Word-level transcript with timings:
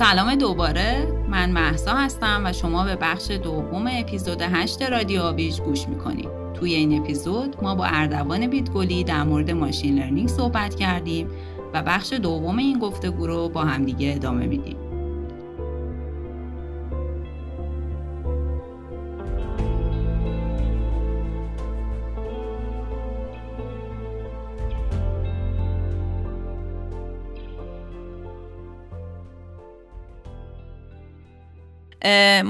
سلام 0.00 0.34
دوباره. 0.34 1.06
من 1.28 1.50
محسا 1.50 1.94
هستم 1.94 2.42
و 2.46 2.52
شما 2.52 2.84
به 2.84 2.96
بخش 2.96 3.30
دوم 3.30 3.86
اپیزود 3.92 4.42
8 4.42 4.82
رادیو 4.82 5.22
آویج 5.22 5.60
گوش 5.60 5.88
می‌کنید. 5.88 6.28
توی 6.54 6.74
این 6.74 7.00
اپیزود 7.00 7.56
ما 7.62 7.74
با 7.74 7.84
اردوان 7.84 8.46
بیتگلی 8.46 9.04
در 9.04 9.22
مورد 9.22 9.50
ماشین 9.50 9.98
لرنینگ 9.98 10.28
صحبت 10.28 10.74
کردیم 10.74 11.30
و 11.74 11.82
بخش 11.82 12.12
دوم 12.12 12.58
این 12.58 12.78
گفتگو 12.78 13.26
رو 13.26 13.48
با 13.48 13.64
همدیگه 13.64 14.12
ادامه 14.16 14.46
میدیم. 14.46 14.76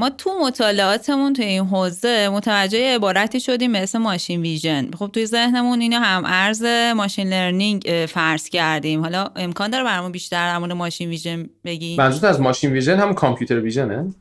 ما 0.01 0.11
تو 0.11 0.31
مطالعاتمون 0.47 1.33
تو 1.33 1.43
این 1.43 1.67
حوزه 1.67 2.29
متوجه 2.29 2.95
عبارتی 2.95 3.41
شدیم 3.41 3.71
مثل 3.71 3.99
machine 3.99 4.41
vision. 4.41 4.91
خب 4.99 5.11
توی 5.13 5.27
ذهنمون 5.27 5.81
اینو 5.81 5.97
هم 5.97 6.23
ارز 6.27 6.63
machine 6.97 7.29
learning 7.29 8.07
فرض 8.09 8.49
کردیم. 8.49 9.01
حالا 9.01 9.29
امکان 9.37 9.71
داره 9.71 9.85
برامون 9.85 10.13
بیشتر 10.13 10.53
در 10.53 10.59
مورد 10.59 10.73
machine 10.73 11.09
vision 11.09 11.49
بگی 11.65 11.97
منظورت 11.97 12.25
از 12.25 12.41
machine 12.41 12.73
vision 12.73 12.99
هم 12.99 13.15
computer 13.15 13.61
vision 13.61 14.15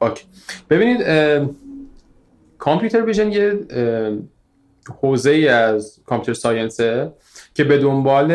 ه؟ 0.00 0.10
OK. 0.10 0.24
ببینید 0.70 1.00
computer 2.58 3.04
vision 3.04 3.32
یه 3.32 3.58
حوزه 5.00 5.30
ای 5.30 5.48
از 5.48 6.00
computer 6.06 6.40
science 6.40 7.03
ه 7.03 7.12
که 7.54 7.64
به 7.64 7.78
دنبال 7.78 8.32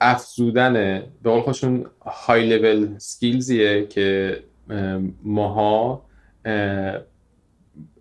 افزودن 0.00 1.02
به 1.22 1.30
قول 1.30 1.40
خودشون 1.40 1.86
high 2.06 2.48
level 2.48 2.98
skills 2.98 3.64
یه 3.64 3.86
که 3.86 4.38
ماها 5.24 6.02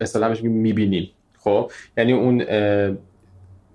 اصطلاحا 0.02 0.34
می‌بینیم. 0.44 1.10
خب؟ 1.38 1.72
یعنی 1.98 2.14
اون 2.14 2.46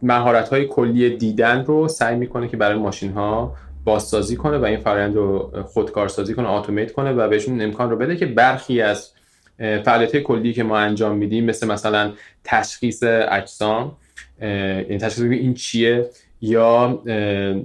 مهارت 0.03 0.48
های 0.48 0.67
کلی 0.67 1.17
دیدن 1.17 1.65
رو 1.65 1.89
سعی 1.89 2.17
می‌کنه 2.17 2.48
که 2.48 2.56
برای 2.56 2.78
ماشین 2.78 3.12
ها 3.12 3.55
بازسازی 3.84 4.37
کنه 4.37 4.59
و 4.59 4.65
این 4.65 4.81
فرآیند 4.81 5.15
رو 5.15 5.50
خودکارسازی 5.62 6.34
کنه 6.34 6.50
اتومات 6.50 6.92
کنه 6.92 7.12
و 7.12 7.28
بهشون 7.28 7.61
امکان 7.61 7.91
رو 7.91 7.97
بده 7.97 8.17
که 8.17 8.27
برخی 8.27 8.81
از 8.81 9.11
فعالیت 9.59 10.17
کلی 10.17 10.53
که 10.53 10.62
ما 10.62 10.78
انجام 10.78 11.17
میدیم 11.17 11.45
مثل 11.45 11.67
مثلا 11.67 12.12
تشخیص 12.45 13.03
اجسام 13.06 13.97
یعنی 14.41 14.98
تشخیص 14.98 15.22
این 15.22 15.55
چیه 15.55 16.11
یا 16.41 17.03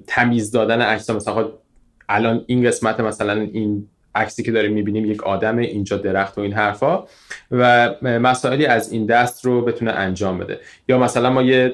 تمیز 0.07 0.51
دادن 0.51 0.81
اجسام. 0.81 1.15
مثلا 1.15 1.33
خب 1.33 1.51
الان 2.09 2.43
این 2.47 2.67
قسمت 2.67 2.99
مثلا 2.99 3.33
این 3.41 3.87
عکسی 4.15 4.43
که 4.43 4.51
داریم 4.51 4.73
می‌بینیم 4.73 5.05
یک 5.05 5.23
آدم 5.23 5.57
اینجا 5.57 5.97
درخت 5.97 6.37
و 6.37 6.41
این 6.41 6.53
حرفا 6.53 7.03
و 7.51 7.95
مسائلی 8.01 8.65
از 8.65 8.91
این 8.91 9.05
دست 9.05 9.45
رو 9.45 9.61
بتونه 9.61 9.91
انجام 9.91 10.37
بده. 10.37 10.59
یا 10.87 10.97
مثلا 10.97 11.29
ما 11.29 11.41
یه 11.41 11.73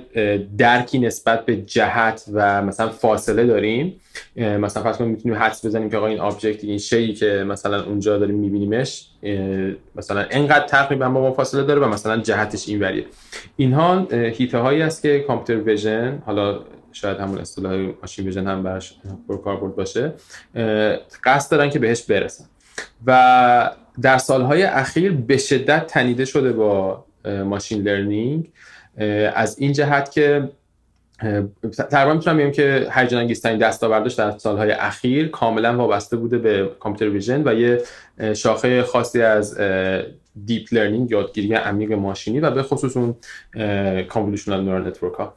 درکی 0.58 1.00
نسبت 1.00 1.46
به 1.46 1.56
جهت 1.56 2.26
و 2.34 2.62
مثلا 2.62 2.90
فاصله 2.90 3.46
داریم. 3.46 3.96
مثلا 4.36 4.84
فرض 4.84 4.98
کنیم 4.98 5.12
می‌تونیم 5.12 5.38
حدس 5.38 5.66
بزنیم 5.66 5.90
که 5.90 5.98
آقا 5.98 6.08
این 6.08 6.20
object 6.20 6.64
این 6.64 6.78
شیی 6.78 7.14
که 7.14 7.46
مثلا 7.48 7.84
اونجا 7.84 8.18
داریم 8.18 8.36
میبینیمش 8.36 9.08
مثلا 9.96 10.26
انقدر 10.32 10.66
تقریبا 10.66 11.10
با 11.10 11.22
ما 11.22 11.32
فاصله 11.32 11.64
داره 11.64 11.80
و 11.80 11.88
مثلا 11.88 12.18
جهتش 12.18 12.70
این 12.70 12.84
وریه 12.84 13.06
اینها 13.56 14.08
حیطه 14.12 14.58
هایی 14.58 14.82
است 14.82 15.02
که 15.02 15.20
computer 15.20 15.64
vision 15.64 16.22
حالا 16.26 16.60
شاید 16.96 17.18
همون 17.18 17.38
اصطلاح 17.38 17.94
machine 18.02 18.26
vision 18.26 18.48
هم 18.48 18.64
براش 18.64 18.96
کاربرد 19.44 19.76
باشه 19.76 20.14
قصد 21.24 21.52
دارن 21.52 21.70
که 21.70 21.80
بهش 21.80 22.02
برسن. 22.02 22.46
و 23.06 23.72
در 24.02 24.18
سالهای 24.18 24.64
اخیر 24.64 25.12
به 25.12 25.38
شدت 25.38 25.88
تنیده 25.88 26.26
شده 26.26 26.52
با 26.54 27.06
machine 27.26 27.82
learning 27.82 28.52
از 29.36 29.60
این 29.60 29.74
جهت 29.74 30.12
که 30.12 30.50
تقریبا 31.92 32.14
می‌تونم 32.14 32.38
بگم 32.38 32.52
که 32.52 32.88
هیجان 32.92 33.20
انگیزترین 33.20 33.58
دستاوردش 33.58 34.14
در 34.14 34.38
سالهای 34.38 34.72
اخیر 34.72 35.28
کاملا 35.28 35.78
وابسته 35.78 36.18
بوده 36.18 36.38
به 36.38 36.72
computer 36.80 37.14
vision 37.14 37.48
و 37.48 37.54
یه 37.54 37.82
شاخه 38.34 38.84
خاصی 38.84 39.22
از 39.22 39.60
deep 40.46 40.68
learning 40.72 41.12
یادگیری 41.12 41.54
عمیق 41.54 41.92
ماشینی 41.92 42.40
و 42.40 42.52
به 42.52 42.64
خصوص 42.64 42.98
اون 42.98 43.16
convolutional 44.08 44.64
neural 44.64 44.88
network 44.88 45.14
ها. 45.14 45.34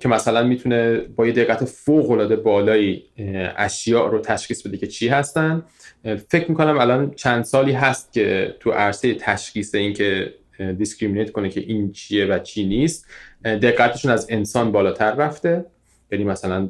که 0.00 0.08
مثلا 0.08 0.42
می‌تونه 0.42 0.98
با 0.98 1.26
یه 1.26 1.32
دقت 1.32 1.64
فوق 1.64 2.10
العاده 2.10 2.36
بالایی 2.36 3.04
اشیاء 3.56 4.06
رو 4.06 4.20
تشخیص 4.20 4.66
بده 4.66 4.76
که 4.76 4.86
چی 4.86 5.08
هستن. 5.08 5.62
فکر 6.28 6.48
می‌کنم 6.48 6.78
الان 6.78 7.10
چند 7.10 7.44
سالی 7.44 7.72
هست 7.72 8.12
که 8.12 8.54
تو 8.60 8.70
عرصه 8.70 9.14
تشخیص 9.14 9.74
این 9.74 9.92
که 9.92 10.34
discriminate 10.78 11.30
کنه 11.30 11.48
که 11.48 11.60
این 11.60 11.92
چیه 11.92 12.26
و 12.26 12.38
چی 12.38 12.66
نیست 12.66 13.06
دقتشون 13.44 14.10
از 14.10 14.26
انسان 14.30 14.72
بالاتر 14.72 15.14
رفته. 15.14 15.64
یعنی 16.12 16.24
مثلا 16.24 16.68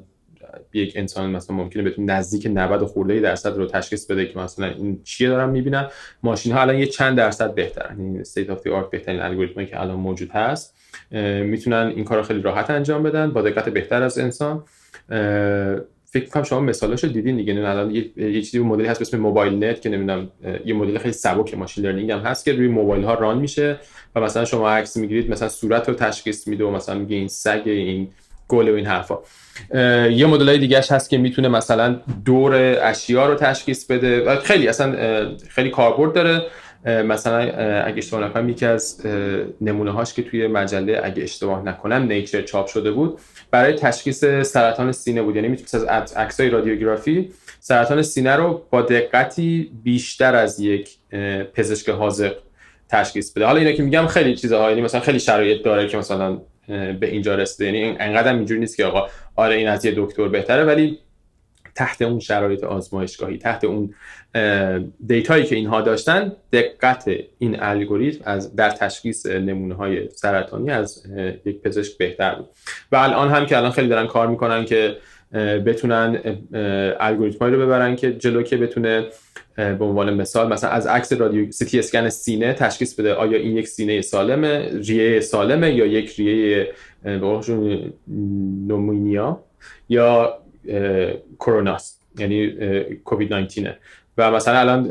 یک 0.73 0.93
انسان 0.97 1.31
مثلا 1.31 1.57
ممکنه 1.57 1.83
بتونه 1.83 2.13
نزدیک 2.13 2.47
90 2.47 2.85
خورده 2.85 3.21
درصد 3.21 3.57
رو 3.57 3.67
تشخیص 3.67 4.07
بده 4.07 4.27
که 4.27 4.39
مثلا 4.39 4.67
این 4.67 5.01
چیه 5.05 5.29
دارم 5.29 5.49
می‌بینم 5.49 5.91
ماشین 6.23 6.53
ها 6.53 6.61
الان 6.61 6.79
یه 6.79 6.87
چند 6.87 7.17
درصد 7.17 7.55
بهترن. 7.55 8.01
یعنی 8.01 8.19
state 8.19 8.51
of 8.51 8.63
the 8.63 8.71
art 8.71 8.91
بهترین 8.91 9.21
الگوریتمی 9.21 9.67
که 9.67 9.81
الان 9.81 9.97
موجود 9.97 10.31
هست. 10.31 10.76
می‌تونن 11.45 11.93
این 11.97 12.05
کار 12.05 12.23
خیلی 12.23 12.43
راحت 12.43 12.71
انجام 12.71 13.03
بدن 13.03 13.31
با 13.31 13.43
دقت 13.43 13.69
بهتر 13.69 14.03
از 14.03 14.19
انسان. 14.19 14.63
فکر 16.11 16.29
کنم 16.29 16.43
شما 16.43 16.61
مثالش 16.61 17.05
رو 17.05 17.11
دیدین 17.11 17.37
دیگه. 17.37 17.55
الان 17.55 17.95
یه, 17.95 18.05
یه 18.17 18.43
چیزی 18.43 18.59
مدلی 18.59 18.87
هست 18.87 18.99
به 18.99 19.03
اسم 19.03 19.19
MobileNet 19.19 19.83
که 19.83 19.89
نمی‌دونم 19.89 20.29
یه 20.65 20.75
مدل 20.75 20.99
خیلی 20.99 21.13
سبک 21.13 21.55
machine 21.55 21.85
learning 21.85 22.11
هم 22.11 22.19
هست 22.19 22.45
که 22.45 22.53
روی 22.53 22.69
موبایل 22.69 23.05
ها 23.05 23.15
run 23.15 23.39
میشه 23.39 23.77
و 24.15 24.21
مثلا 24.21 24.45
شما 24.45 24.71
عکس 24.71 24.97
می‌گیرید 24.97 25.31
مثلا 25.31 25.49
صورت 25.49 25.89
رو 25.89 25.95
تشخیص 25.95 26.49
میده 26.49 26.65
و 26.65 26.71
مثلا 26.71 26.95
میگه 26.95 27.17
این 27.17 27.29
سگ 27.29 27.63
این 27.65 28.09
گل 28.49 28.69
و 28.69 28.75
این 28.75 28.87
حرفا. 28.87 29.19
یه 30.11 30.27
مدل 30.27 30.49
های 30.49 30.59
دیگهش 30.59 30.93
هست 30.93 31.11
که 31.11 31.19
می‌تونه 31.19 31.49
مثلا 31.49 32.01
دور 32.25 32.79
اشیا 32.83 33.27
رو 33.27 33.35
تشخیص 33.35 33.87
بده 33.87 34.37
خیلی 34.37 34.69
اصلا 34.69 34.97
خیلی 35.49 35.71
کاربرد 35.71 36.13
داره. 36.13 36.43
مثلا 36.87 37.39
اگه 37.85 37.99
اشتباه 37.99 38.25
نکنم 38.25 38.49
یکی 38.49 38.67
از 38.67 39.07
نمونه 39.61 39.91
هاش 39.91 40.15
که 40.15 40.23
توی 40.23 40.47
مجله 40.47 41.01
اگه 41.05 41.23
اشتباه 41.23 41.65
نکنم 41.65 42.03
نیچر 42.03 42.43
چاپ 42.43 42.67
شده 42.67 42.91
بود 42.91 43.19
برای 43.51 43.73
تشخیص 43.73 44.25
سرطان 44.25 44.93
سینه 44.93 45.23
بود. 45.23 45.37
یعنی 45.37 45.49
می‌تونست 45.49 45.75
از 45.75 46.13
عکسای 46.13 46.51
رادیوگرافی 46.51 47.31
سرطان 47.61 48.03
سینه 48.03 48.37
رو 48.37 48.63
با 48.71 48.83
دقتی 48.83 49.71
بیشتر 49.83 50.35
از 50.35 50.61
یک 50.61 50.91
پزشک 51.55 51.89
حاضر 51.89 52.33
تشخیص 52.89 53.33
بده. 53.33 53.47
حالا 53.47 53.59
اینا 53.59 53.73
که 53.73 53.83
میگم 53.83 54.07
خیلی 54.07 54.37
چیزها 54.37 54.69
یعنی 54.71 54.83
مثلا 54.83 55.01
خیلی 55.01 55.21
شرایط 55.21 55.63
داره 55.63 55.89
که 55.89 55.97
مثلا 55.97 56.39
به 56.69 56.99
اینجا 57.07 57.35
رسیده. 57.35 57.65
یعنی 57.65 57.97
انقدر 58.01 58.35
اینجوری 58.35 58.61
نیست 58.61 58.77
که 58.77 58.85
آقا 58.85 59.09
آره 59.37 59.55
این 59.55 59.69
از 59.69 59.85
یه 59.85 59.95
دکتر 59.97 60.29
بهتره 60.29 60.65
ولی 60.65 60.99
تحت 61.77 62.03
اون 62.03 62.21
شرایط 62.21 62.65
آزمایشگاهی 62.65 63.39
تحت 63.39 63.65
اون 63.65 63.95
دیتایی 65.07 65.45
که 65.45 65.57
اینها 65.57 65.81
داشتن 65.81 66.33
دقت 66.53 67.11
این 67.39 67.63
الگوریتم 67.63 68.23
از 68.25 68.57
در 68.57 68.71
تشخیص 68.71 69.27
نمونه 69.27 69.75
های 69.75 70.09
سرطانی 70.09 70.71
از 70.71 71.03
یک 71.45 71.61
پزشک 71.63 71.99
بهتر 71.99 72.35
بود. 72.35 72.49
و 72.93 72.97
الان 72.97 73.29
هم 73.31 73.47
که 73.47 73.57
الان 73.57 73.71
خیلی 73.71 73.89
دارن 73.89 74.07
کار 74.07 74.27
می‌کنن 74.27 74.65
که 74.65 74.97
بتونن 75.67 76.21
الگوریتم 77.01 77.45
رو 77.45 77.67
ببرن 77.67 77.97
که 77.97 78.13
جلو 78.13 78.43
که 78.43 78.57
بتونه 78.57 79.07
به 79.57 79.85
عنوان 79.85 80.15
مثال 80.15 80.53
مثلا 80.53 80.71
از 80.71 80.87
عکس 80.87 81.13
رادیو 81.13 81.53
سی 81.53 81.79
اسکن 81.79 82.09
سینه 82.09 82.53
تشخیص 82.53 83.01
بده 83.01 83.15
آیا 83.15 83.39
این 83.39 83.57
یک 83.57 83.69
سینه 83.69 84.01
سالمه 84.01 84.71
ریه 84.87 85.21
سالمه 85.21 85.75
یا 85.75 85.87
یک 85.87 86.11
ریه 86.11 86.73
pneumonia 88.67 89.41
یا 89.89 90.39
کروناست 91.39 92.03
یعنی 92.19 92.51
کووید 93.05 93.35
19 93.35 93.79
و 94.19 94.31
مثلا 94.31 94.59
الان 94.59 94.91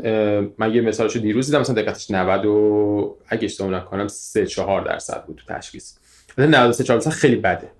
من 0.58 0.74
یه 0.74 0.80
مثالشو 0.80 1.18
دیروز 1.18 1.46
دیدم 1.46 1.60
مثلا 1.60 1.82
دقتش 1.82 2.10
90 2.10 2.44
و 2.44 3.16
اگه 3.28 3.44
اشتباه 3.44 3.70
نکنم 3.70 4.08
3 4.08 4.46
4 4.46 4.84
درصد 4.84 5.24
بود 5.26 5.42
تو 5.46 5.54
تشخیص. 5.54 5.96
مثلا 6.38 6.46
93 6.46 6.84
4 6.84 6.98
درصد 6.98 7.10
خیلی 7.10 7.36
بده. 7.36 7.70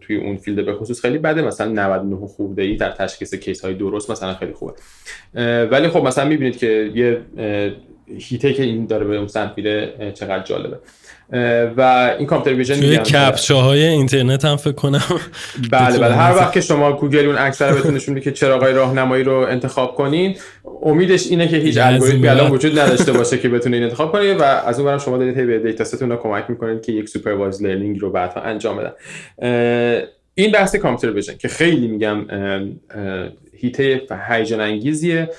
توی 0.00 0.16
اون 0.16 0.36
field 0.36 0.66
به 0.66 0.74
خصوص 0.74 1.00
خیلی 1.00 1.18
بده. 1.18 1.42
مثلا 1.42 1.68
99 1.72 2.26
خورده 2.26 2.62
ای 2.62 2.76
در 2.76 2.90
تشخیص 2.90 3.34
case 3.34 3.64
های 3.64 3.74
درست 3.74 4.10
مثلا 4.10 4.34
خیلی 4.34 4.52
خوبه. 4.52 4.72
ولی 5.66 5.88
خب 5.88 6.02
مثلا 6.06 6.24
می‌بینید 6.24 6.56
که 6.56 6.92
یه 6.94 7.20
حیطه 8.18 8.52
که 8.52 8.62
این 8.62 8.86
داره 8.86 9.04
به 9.04 9.16
اون 9.16 9.28
سمت 9.28 9.52
میره 9.56 10.12
چقدر 10.14 10.44
جالبه. 10.44 10.78
و 11.76 12.14
این 12.18 12.26
computer 12.26 12.58
vision 12.58 12.74
توی 12.74 12.96
captcha 12.96 13.54
های 13.54 13.84
اینترنت 13.84 14.44
هم 14.44 14.56
فکر 14.56 14.72
کنم. 14.72 15.04
بله 15.70 15.98
بله. 15.98 16.14
هر 16.14 16.36
وقت 16.36 16.52
که 16.52 16.60
شما 16.60 16.92
گوگل 16.92 17.26
اون 17.26 17.36
عکس 17.36 17.62
رو 17.62 17.78
بتونه 17.78 17.94
نشون 17.94 18.20
که 18.20 18.32
چراغای 18.32 18.72
راهنمایی 18.72 19.24
رو 19.24 19.32
انتخاب 19.32 19.94
کنین 19.94 20.36
امیدش 20.82 21.26
اینه 21.26 21.48
که 21.48 21.56
هیچ 21.56 21.78
الگوریتمی 21.78 22.28
الان 22.28 22.50
وجود 22.50 22.78
نداشته 22.78 23.12
باشه 23.12 23.38
که 23.38 23.48
بتونه 23.48 23.76
این 23.76 23.84
انتخاب 23.84 24.12
کنه 24.12 24.34
و 24.34 24.42
از 24.42 24.78
اون 24.78 24.88
ورم 24.88 24.98
شما 24.98 25.18
دارید 25.18 25.46
به 25.46 25.58
dataset 25.58 25.84
تون 25.84 26.10
رو 26.10 26.16
کمک 26.16 26.44
می‌کنید 26.48 26.82
که 26.82 26.92
یک 26.92 27.08
supervised 27.08 27.62
learning 27.62 28.00
رو 28.00 28.10
بعدا 28.10 28.40
انجام 28.40 28.76
بدن. 28.76 28.92
این 30.34 30.52
بحث 30.52 30.76
computer 30.76 31.16
vision 31.16 31.36
که 31.36 31.48
خیلی 31.48 31.88
میگم 31.88 32.26
حیطه 33.56 34.02
هیجان 34.28 34.60
انگیزیه. 34.60 35.30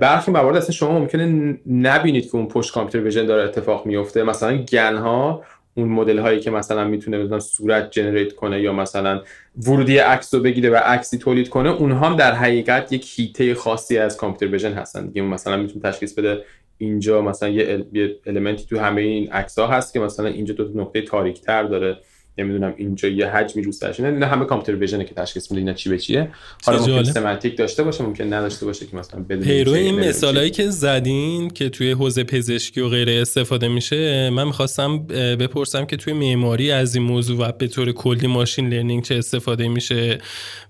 برخی 0.00 0.30
موارد 0.30 0.56
اصلا 0.56 0.70
شما 0.70 0.98
ممکنه 0.98 1.58
نبینید 1.66 2.30
که 2.30 2.36
اون 2.36 2.48
پشت 2.48 2.74
computer 2.74 3.04
vision 3.06 3.26
داره 3.26 3.44
اتفاق 3.44 3.86
میفته. 3.86 4.22
مثلا 4.22 4.56
GAN 4.56 4.96
ها 4.96 5.44
اون 5.74 5.88
مدل 5.88 6.18
هایی 6.18 6.40
که 6.40 6.50
مثلا 6.50 6.84
می‌تونه 6.84 7.18
مثلا 7.18 7.40
صورت 7.40 7.90
جنریت 7.90 8.32
کنه 8.32 8.60
یا 8.60 8.72
مثلا 8.72 9.22
ورودی 9.66 9.98
عکس 9.98 10.34
رو 10.34 10.40
بگیره 10.40 10.70
و 10.70 10.76
عکسی 10.76 11.18
تولید 11.18 11.48
کنه 11.48 11.70
اونها 11.70 12.08
هم 12.08 12.16
در 12.16 12.32
حقیقت 12.32 12.92
یک 12.92 13.18
هیته 13.18 13.54
خاصی 13.54 13.98
از 13.98 14.16
کامپیوتر 14.16 14.52
ویژن 14.52 14.72
هستن. 14.72 15.06
دیگه 15.06 15.22
مثلا 15.22 15.56
می‌تونه 15.56 15.82
تشخیص 15.82 16.14
بده 16.14 16.44
اینجا 16.78 17.22
مثلا 17.22 17.48
یه, 17.48 17.84
المنتی 18.26 18.66
تو 18.66 18.78
همه 18.78 19.00
این 19.00 19.32
عکس 19.32 19.58
ها 19.58 19.66
هست 19.66 19.92
که 19.92 20.00
مثلا 20.00 20.26
اینجا 20.26 20.54
دو 20.54 20.80
نقطه 20.80 21.02
تاریک 21.02 21.40
تر 21.40 21.62
داره. 21.62 21.98
نمی‌دونم 22.38 22.74
اینجا 22.76 23.08
یه 23.08 23.26
حجمی 23.26 23.62
رو 23.62 23.72
سرش. 23.72 24.00
نه 24.00 24.26
همه 24.26 24.44
کامپیوتر 24.44 24.80
ویژن 24.80 25.04
که 25.04 25.14
تشخیص 25.14 25.50
میده 25.50 25.60
اینا 25.60 25.72
چی 25.72 25.90
به 25.90 25.98
چیه. 25.98 26.28
حالا 26.64 26.78
ممکن 26.78 27.02
سمنتیک 27.02 27.56
داشته 27.56 27.82
باشه 27.82 28.04
ممکن 28.04 28.32
نداشته 28.32 28.66
باشه 28.66 28.86
که 28.86 28.96
مثلا 28.96 29.20
بدون 29.20 29.44
پیرو 29.44 29.72
این 29.72 30.00
مثالایی 30.00 30.50
که 30.50 30.70
زدین 30.70 31.50
که 31.50 31.68
توی 31.68 31.90
حوزه 31.90 32.24
پزشکی 32.24 32.80
و 32.80 32.88
غیره 32.88 33.12
استفاده 33.12 33.68
میشه 33.68 34.30
من 34.30 34.44
می‌خواستم 34.44 35.06
بپرسم 35.36 35.84
که 35.84 35.96
توی 35.96 36.12
معماری 36.12 36.70
از 36.70 36.94
این 36.94 37.04
موضوع 37.04 37.38
و 37.38 37.52
به 37.52 37.68
طور 37.68 37.92
کلی 37.92 38.26
machine 38.26 38.68
learning 38.68 39.02
چه 39.02 39.14
استفاده 39.14 39.68
میشه 39.68 40.18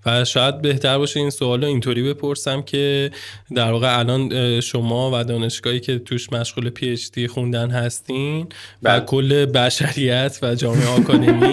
و 0.05 0.25
شاید 0.25 0.61
بهتر 0.61 0.97
باشه 0.97 1.19
این 1.19 1.29
سوال 1.29 1.63
اینطوری 1.63 2.03
بپرسم 2.03 2.61
که 2.61 3.11
در 3.55 3.71
واقع 3.71 3.99
الان 3.99 4.61
شما 4.61 5.11
و 5.13 5.23
دانشگاهی 5.23 5.79
که 5.79 5.99
توش 5.99 6.33
مشغول 6.33 6.69
PhD 6.69 7.29
خوندن 7.29 7.69
هستین 7.71 8.41
و 8.41 8.45
بله. 8.81 9.05
کل 9.05 9.45
بشریت 9.45 10.39
و 10.41 10.55
جامعه 10.55 10.87
آکادمی 10.87 11.52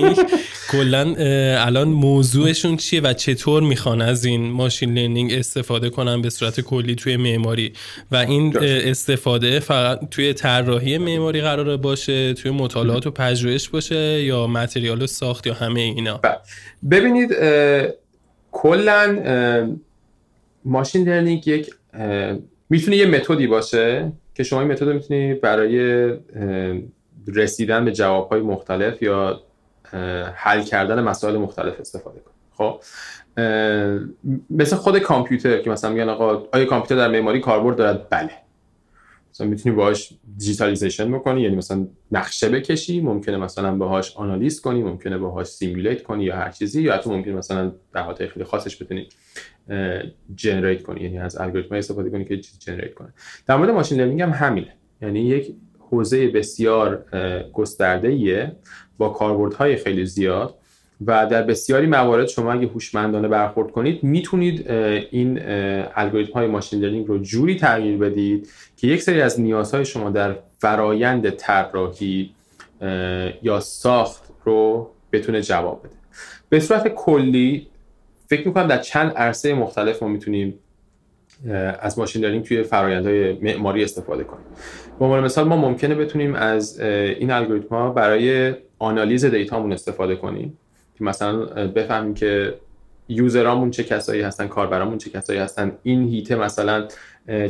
کلا 0.70 1.14
الان 1.58 1.88
موضوعشون 1.88 2.76
چیه 2.76 3.00
و 3.00 3.12
چطور 3.12 3.62
می‌خوان 3.62 4.02
از 4.02 4.24
این 4.24 4.50
machine 4.50 4.98
learning 4.98 5.32
استفاده 5.32 5.90
کنن 5.90 6.22
به 6.22 6.30
صورت 6.30 6.60
کلی 6.60 6.94
توی 6.94 7.16
معماری؟ 7.16 7.72
و 8.10 8.16
این 8.16 8.58
استفاده 8.60 9.60
فقط 9.60 10.10
توی 10.10 10.32
طراحی 10.32 10.98
معماری 10.98 11.40
قراره 11.40 11.76
باشه 11.76 12.34
توی 12.34 12.50
مطالعات 12.50 13.06
و 13.06 13.10
پژوهش 13.10 13.68
باشه 13.68 14.22
یا 14.22 14.46
material 14.46 15.06
ساخت 15.06 15.46
یا 15.46 15.54
همه 15.54 15.80
اینا؟ 15.80 16.16
بله. 16.16 16.36
ببینید 16.90 17.36
کلا 18.52 19.18
machine 20.64 21.08
learning 21.08 21.48
یک 21.48 21.70
می‌تونه 22.70 22.96
یه 22.96 23.06
متدی 23.06 23.46
باشه 23.46 24.12
که 24.34 24.42
شما 24.42 24.60
این 24.60 24.70
متد 24.70 24.88
می‌تونی 24.88 25.34
برای 25.34 26.08
رسیدن 27.26 27.84
به 27.84 27.92
جوابهای 27.92 28.40
مختلف 28.40 29.02
یا 29.02 29.42
حل 30.34 30.62
کردن 30.62 31.00
مسائل 31.00 31.36
مختلف 31.36 31.80
استفاده 31.80 32.20
کنید 32.20 32.40
خب 32.52 32.80
مثل 34.50 34.76
خود 34.76 34.98
کامپیوتر 34.98 35.58
که 35.58 35.70
مثلا 35.70 35.90
میگن 35.90 36.08
آقا 36.08 36.46
آیا 36.52 36.64
کامپیوتر 36.64 36.96
در 36.96 37.08
معماری 37.08 37.40
کاربرد 37.40 37.76
دارد؟ 37.76 38.08
بله. 38.10 38.30
مثلا 39.32 39.46
می‌تونی 39.46 39.74
باهاش 39.74 40.12
digitalization 40.38 41.12
بکنی 41.12 41.42
یعنی 41.42 41.56
مثلا 41.56 41.86
نقشه 42.12 42.48
بکشی 42.48 43.00
ممکنه 43.00 43.36
مثلا 43.36 43.74
باهاش 43.74 44.16
آنالیز 44.16 44.60
کنی 44.60 44.82
ممکنه 44.82 45.18
باهاش 45.18 45.46
simulate 45.46 46.02
کنی 46.02 46.24
یا 46.24 46.36
هر 46.36 46.50
چیزی 46.50 46.82
یا 46.82 46.94
حتی 46.94 47.10
ممکنه 47.10 47.34
مثلا 47.34 47.72
در 47.92 48.02
حالت 48.02 48.26
خیلی 48.26 48.44
خاصش 48.44 48.82
بتونی 48.82 49.08
generate 50.34 50.82
کنی 50.82 51.00
یعنی 51.00 51.18
از 51.18 51.40
الگوریتم 51.40 51.74
استفاده 51.74 52.10
کنی 52.10 52.24
که 52.24 52.36
چیزی 52.36 52.58
generate 52.58 52.94
کنه. 52.94 53.08
در 53.46 53.56
مورد 53.56 53.70
machine 53.70 53.98
learning 54.00 54.22
هم 54.22 54.30
همینه. 54.30 54.74
یعنی 55.02 55.20
یک 55.20 55.54
حوزه 55.78 56.28
بسیار 56.28 57.04
گسترده 57.52 58.56
با 59.00 59.08
کاربردهای 59.08 59.76
خیلی 59.76 60.06
زیاد 60.06 60.54
و 61.06 61.26
در 61.26 61.42
بسیاری 61.42 61.86
موارد 61.86 62.28
شما 62.28 62.52
اگه 62.52 62.66
هوشمندانه 62.66 63.28
برخورد 63.28 63.70
کنید 63.70 64.02
می‌تونید 64.02 64.70
این 65.10 65.40
الگوریتم 65.94 66.32
های 66.32 66.46
machine 66.46 66.80
learning 66.80 67.06
رو 67.06 67.18
جوری 67.18 67.56
تغییر 67.56 67.98
بدید 67.98 68.48
که 68.76 68.86
یک 68.86 69.02
سری 69.02 69.20
از 69.20 69.40
نیازهای 69.40 69.84
شما 69.84 70.10
در 70.10 70.36
فرایند 70.58 71.30
طراحی 71.30 72.30
یا 73.42 73.60
ساخت 73.60 74.22
رو 74.44 74.90
بتونه 75.12 75.42
جواب 75.42 75.80
بده. 75.84 75.94
به 76.48 76.60
صورت 76.60 76.88
کلی 76.88 77.66
فکر 78.26 78.46
می‌کنم 78.48 78.66
در 78.66 78.78
چند 78.78 79.12
عرصه 79.12 79.54
مختلف 79.54 80.02
ما 80.02 80.08
می‌تونیم 80.08 80.58
از 81.80 81.98
ماشین 81.98 82.22
لرنینگ 82.22 82.44
توی 82.44 82.62
فرایندهای 82.62 83.32
معماری 83.32 83.84
استفاده 83.84 84.24
کنیم. 84.24 84.44
به 84.98 85.04
عنوان 85.04 85.24
مثال 85.24 85.48
ما 85.48 85.56
ممکنه 85.56 85.94
بتونیم 85.94 86.34
از 86.34 86.80
این 86.80 87.30
الگوریتم 87.30 87.74
ها 87.74 87.90
برای 87.90 88.54
آنالیز 88.80 89.24
دیتامون 89.24 89.72
استفاده 89.72 90.16
کنیم. 90.16 90.58
که 90.98 91.04
مثلا 91.04 91.46
بفهمیم 91.66 92.14
که 92.14 92.54
یوزرامون 93.08 93.70
چه 93.70 93.84
کسایی 93.84 94.22
هستن 94.22 94.46
کاربرامون 94.46 94.98
چه 94.98 95.10
کسایی 95.10 95.38
هستن 95.38 95.72
این 95.82 96.08
هیته 96.08 96.36
مثلا 96.36 96.88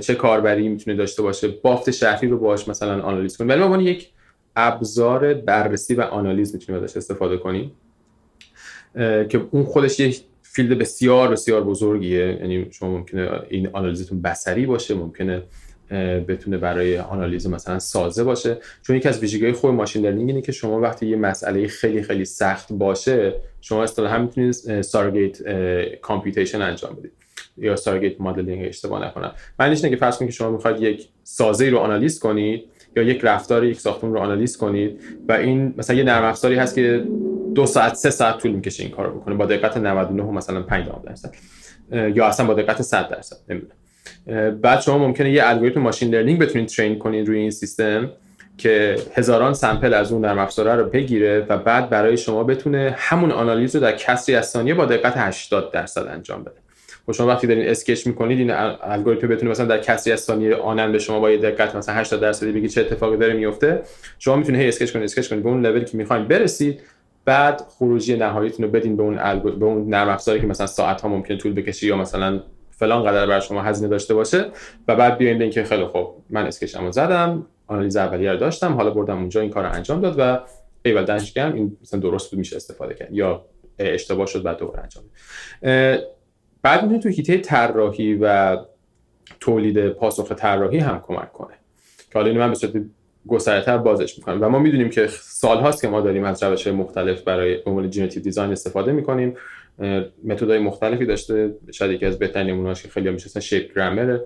چه 0.01 0.15
کاربری 0.15 0.69
می‌تونه 0.69 0.97
داشته 0.97 1.23
باشه 1.23 1.49
بافت 1.49 1.91
شهری 1.91 2.29
رو 2.29 2.39
باهاش 2.39 2.69
مثلا 2.69 3.03
آنالیز 3.03 3.37
کنیم. 3.37 3.51
ولی 3.51 3.65
ما 3.65 3.83
یک 3.83 4.09
ابزار 4.57 5.35
بررسی 5.35 5.95
و 5.95 6.01
آنالیز 6.01 6.55
می‌تونیم 6.55 6.83
ازش 6.83 6.97
استفاده 6.97 7.37
کنیم. 7.37 7.73
که 9.29 9.47
اون 9.51 9.65
خودش 9.65 10.01
یک 10.01 10.21
field 10.43 10.79
بسیار 10.79 11.29
بسیار 11.29 11.65
بزرگیه. 11.65 12.39
یعنی 12.41 12.67
شما 12.71 12.91
ممکنه 12.91 13.31
این 13.49 13.69
آنالیزتون 13.73 14.23
بصری 14.23 14.67
باشه 14.67 14.95
ممکنه 14.95 15.43
بتونه 16.29 16.59
برای 16.59 16.99
آنالیز 16.99 17.47
مثلا 17.47 17.79
سازه 17.79 18.25
باشه. 18.25 18.57
چون 18.83 18.97
یکی 18.97 19.09
از 19.09 19.21
ویژگی‌های 19.21 19.53
خوب 19.53 19.71
machine 19.71 20.07
learning 20.07 20.29
اینه 20.29 20.43
که 20.43 20.53
شما 20.53 20.81
وقتی 20.81 21.07
یه 21.07 21.17
مسئله 21.17 21.67
خیلی 21.67 22.03
خیلی 22.03 22.25
سخت 22.25 22.73
باشه 22.73 23.35
شما 23.61 23.83
اصطلاحا 23.83 24.19
می‌تونید 24.19 24.83
surrogate 24.83 25.39
computation 26.01 26.63
انجام 26.63 26.97
بدید 26.97 27.13
یا 27.57 27.77
surrogate 27.77 28.21
modeling 28.21 28.67
اشتباه 28.69 29.07
نکنم. 29.07 29.33
معنیش 29.59 29.85
اینه 29.85 29.97
که 29.97 30.01
فرض 30.01 30.17
کنید 30.17 30.31
که 30.31 30.37
شما 30.37 30.51
می‌خواید 30.51 30.83
یک 30.83 31.09
سازه 31.23 31.71
رو 31.71 31.79
آنالیز 31.79 32.19
کنید 32.19 32.65
یا 32.97 33.03
یک 33.03 33.21
رفتار 33.23 33.65
یک 33.65 33.81
ساختمون 33.81 34.15
رو 34.15 34.21
آنالیز 34.21 34.57
کنید 34.57 35.01
و 35.29 35.33
این 35.33 35.75
مثلا 35.79 35.97
یه 35.97 36.03
نرم 36.03 36.25
افزاری 36.25 36.55
هست 36.55 36.75
که 36.75 37.05
دو 37.55 37.67
ساعت 37.67 37.95
سه 37.95 38.11
ساعت 38.11 38.39
طول 38.39 38.51
می‌کشه 38.51 38.83
این 38.83 38.93
کار 38.93 39.07
رو 39.07 39.21
بکنه. 39.21 39.35
با 39.35 39.47
دقت 39.47 39.77
99 39.77 40.23
مثلا 40.23 40.63
5 40.63 40.87
درصد. 41.05 41.35
یا 41.93 42.27
اصلا 42.27 42.47
با 42.47 42.55
دقت 42.55 42.83
100 42.83 43.09
درصد 43.09 43.37
نمی‌دونم. 43.49 43.73
بعد 44.63 44.81
شما 44.81 44.99
ممکنه 44.99 45.33
یه 45.33 45.43
الگوریتم 45.47 45.81
machine 45.81 46.15
learning 46.15 46.39
بتونید 46.39 46.69
train 46.69 46.99
کنید 46.99 47.29
روی 47.29 47.39
این 47.39 47.51
سیستم 47.51 48.11
که 48.59 48.97
هزاران 49.15 49.55
sample 49.55 49.95
از 49.95 50.13
اون 50.13 50.25
نرم 50.25 50.39
افزاره 50.39 50.75
رو 50.75 50.85
بگیره 50.85 51.47
و 51.49 51.59
بعد 51.59 51.91
برای 51.91 52.17
شما 52.17 52.45
بتونه 52.45 52.95
همون 52.99 53.31
آنالیز 53.31 53.75
رو 53.75 53.83
در 53.83 53.93
کسری 53.93 54.35
از 54.35 54.49
ثانیه 54.49 54.75
با 54.75 54.87
دقت 54.87 55.13
80 55.17 55.73
درصد 55.73 56.07
انجام 56.07 56.43
بده. 56.43 56.55
و 57.09 57.13
خب 57.13 57.13
شما 57.13 57.27
وقتی 57.27 57.47
دارین 57.47 57.69
sketch 57.69 58.07
می‌کنید 58.07 58.39
این 58.39 58.51
الگوریتم 58.83 59.29
بتونه 59.29 59.51
مثلا 59.51 59.67
در 59.67 59.79
کسری 59.79 60.13
از 60.13 60.21
ثانیه 60.21 60.55
آنا 60.55 60.93
به 60.93 60.99
شما 60.99 61.21
با 61.21 61.31
یه 61.31 61.39
دقت 61.39 61.77
مثلا 61.77 61.95
80 61.95 62.21
درصدی 62.21 62.53
بگید 62.53 62.71
چه 62.71 62.81
اتفاقی 62.81 63.17
داره 63.17 63.33
میفته 63.33 63.83
شما 64.19 64.37
می‌تونید 64.37 64.61
هی 64.61 64.69
sketch 64.69 64.93
کنید 64.93 65.05
sketch 65.05 65.29
کنید. 65.29 65.43
به 65.43 65.49
اون 65.49 65.67
لولی 65.67 65.85
که 65.85 65.97
می‌خواین 65.97 66.25
برسید 66.25 66.81
بعد 67.25 67.63
خروجی 67.79 68.17
نهاییتون 68.17 68.67
رو 68.67 68.73
بدین 68.73 68.97
به 68.97 69.03
اون 69.03 69.19
الگو... 69.19 69.51
به 69.51 69.65
اون 69.65 69.89
نرم 69.89 70.09
افزاری 70.09 70.41
که 70.41 70.47
مثلا 70.47 70.67
ساعت 70.67 71.01
ها 71.01 71.09
ممکن 71.09 71.39
طول 71.39 71.53
بکشه 71.53 71.87
یا 71.87 71.97
مثلا 71.97 72.41
فلان 72.81 73.05
قدر 73.05 73.27
بر 73.27 73.41
شما 73.41 73.63
هزینه 73.63 73.89
داشته 73.89 74.15
باشه 74.15 74.51
و 74.89 74.97
بعد 74.97 75.19
بیاین 75.19 75.39
به 75.39 75.45
اینکه 75.45 75.65
خیلی 75.65 75.85
خوب 75.85 76.09
من 76.31 76.47
sketch 76.47 76.81
مو 76.81 76.93
زدم 76.93 77.47
آنالیز 77.67 77.97
اولیه 77.97 78.33
رو 78.33 78.39
داشتم 78.39 78.73
حالا 78.73 78.91
بردم 78.91 79.17
اونجا 79.17 79.41
این 79.41 79.51
کار 79.51 79.65
رو 79.65 79.73
انجام 79.73 80.01
داد 80.01 80.15
و 80.19 80.39
ایول 80.83 81.05
دانش 81.05 81.37
این 81.37 81.77
مثلا 81.83 82.01
درست 82.01 82.31
بود 82.31 82.39
میشه 82.39 82.57
استفاده 82.57 82.95
کرد 82.95 83.13
یا 83.13 83.45
اشتباه 83.79 84.27
شد 84.27 84.43
بعد 84.43 84.59
دوباره 84.59 84.83
انجام 84.83 85.05
بعد 86.63 86.83
می‌تونید 86.83 87.03
تو 87.03 87.09
هیته 87.09 87.39
طراحی 87.39 88.19
و 88.23 88.59
تولید 89.41 89.89
پاسخ 89.89 90.33
طراحی 90.33 90.79
هم 90.79 91.01
کمک 91.07 91.33
کنه. 91.33 91.55
که 92.13 92.19
حالا 92.19 92.33
من 92.33 92.49
به 92.49 92.55
صورت 92.55 92.73
گسترتر 93.27 93.79
بازش 93.79 94.19
می‌کنم. 94.19 94.43
و 94.43 94.49
ما 94.49 94.59
می‌دونیم 94.59 94.91
که 94.91 95.07
سال 95.23 95.59
هاست 95.59 95.83
که 95.83 95.89
ما 95.89 96.01
داریم 96.01 96.25
از 96.25 96.43
روش 96.43 96.67
مختلف 96.67 97.23
برای 97.23 97.59
عنوان 97.67 97.91
جنراتیو 97.91 98.23
دیزاین 98.23 98.53
استفاده 98.53 98.93
می‌کنیم. 98.93 99.37
متدای 100.25 100.59
مختلفی 100.59 101.07
داشته. 101.07 101.55
شاید 101.73 101.93
یکی 101.93 102.07
از 102.07 102.19
بهترین 102.19 102.47
نمونه‌هاش 102.47 102.83
که 102.83 102.89
خیلی 102.89 103.11
می‌شناسن 103.11 103.41
شیپ 103.41 103.75
گرامر 103.75 104.19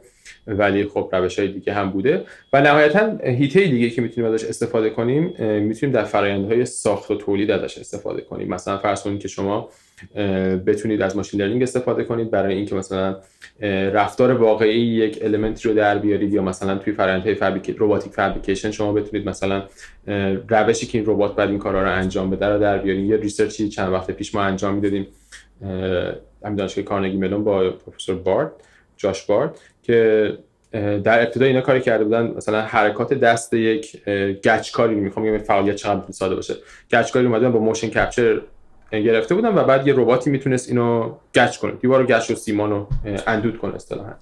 ولی 0.46 0.84
خب 0.84 1.08
روش 1.12 1.38
های 1.38 1.48
دیگه 1.48 1.72
هم 1.72 1.90
بوده. 1.90 2.24
و 2.52 2.60
نهایتا 2.60 3.16
هیته 3.24 3.66
دیگه 3.66 3.90
که 3.90 4.02
می‌تونیم 4.02 4.32
ازش 4.32 4.44
استفاده 4.44 4.90
کنیم 4.90 5.22
می‌تونیم 5.38 5.94
در 5.94 6.04
فرآیندهای 6.04 6.64
ساخت 6.64 7.10
و 7.10 7.14
تولید 7.14 7.50
ازش 7.50 7.78
استفاده 7.78 8.20
کنیم. 8.20 8.48
مثلا 8.48 8.78
فرض 8.78 9.02
کنید 9.02 9.20
که 9.20 9.28
شما 9.28 9.68
بتونید 10.66 11.02
از 11.02 11.16
machine 11.16 11.40
learning 11.40 11.62
استفاده 11.62 12.04
کنید 12.04 12.30
برای 12.30 12.54
اینکه 12.54 12.74
مثلا 12.74 13.16
رفتار 13.92 14.32
واقعی 14.32 14.80
یک 14.80 15.18
element 15.22 15.62
ی 15.63 15.68
رو 15.68 15.74
در 15.74 15.98
بیارید 15.98 16.32
یا 16.32 16.42
مثلا 16.42 16.78
توی 16.78 16.92
فرآیندهای 16.92 17.34
fabric 17.34 17.76
robotic 17.78 18.12
fabrication 18.12 18.70
شما 18.70 18.92
بتونید 18.92 19.28
مثلا 19.28 19.62
روشی 20.48 20.86
که 20.86 20.98
این 20.98 21.06
ربات 21.06 21.36
باید 21.36 21.48
این 21.48 21.58
کارا 21.58 21.82
رو 21.82 21.92
انجام 21.92 22.30
بده 22.30 22.46
رو 22.46 22.58
در 22.58 22.78
بیارید. 22.78 23.10
یه 23.10 23.16
research 23.16 23.62
ی 23.62 23.68
چند 23.68 23.92
وقت 23.92 24.10
پیش 24.10 24.34
ما 24.34 24.42
انجام 24.42 24.74
می‌دادیم. 24.74 25.06
همین 26.44 26.56
دانشگاه 26.56 26.84
کارنگی 26.84 27.16
ملون 27.16 27.44
با 27.44 27.70
پروفسور 27.70 28.16
بارد 28.16 28.50
جاش 28.96 29.22
بارد 29.22 29.58
که 29.82 30.38
در 30.72 31.22
ابتدا 31.22 31.46
اینا 31.46 31.60
کاری 31.60 31.80
کرده 31.80 32.04
بودن. 32.04 32.26
مثلا 32.36 32.60
حرکات 32.60 33.14
دست 33.14 33.54
یک 33.54 34.08
گچکاری 34.44 34.94
می‌خوام 34.94 35.26
بگم 35.26 35.38
فعالیت 35.38 35.74
چقدر 35.74 36.12
ساده 36.12 36.34
باشه. 36.34 36.54
گچکاری 36.92 37.26
اومدن 37.26 37.52
با 37.52 37.58
motion 37.58 37.88
capture 37.88 38.40
گرفته 38.92 39.34
بودن 39.34 39.58
و 39.58 39.64
بعد 39.64 39.86
یه 39.86 39.94
رباتی 39.96 40.30
می‌تونست 40.30 40.68
اینو 40.68 41.14
گچ 41.34 41.58
کنه. 41.58 41.72
دیوار 41.72 42.00
رو 42.00 42.06
گچ 42.06 42.30
و 42.30 42.34
سیمان 42.34 42.70
رو 42.70 42.88
اندود 43.26 43.58
کنه 43.58 43.74
اصطلاحا. 43.74 44.12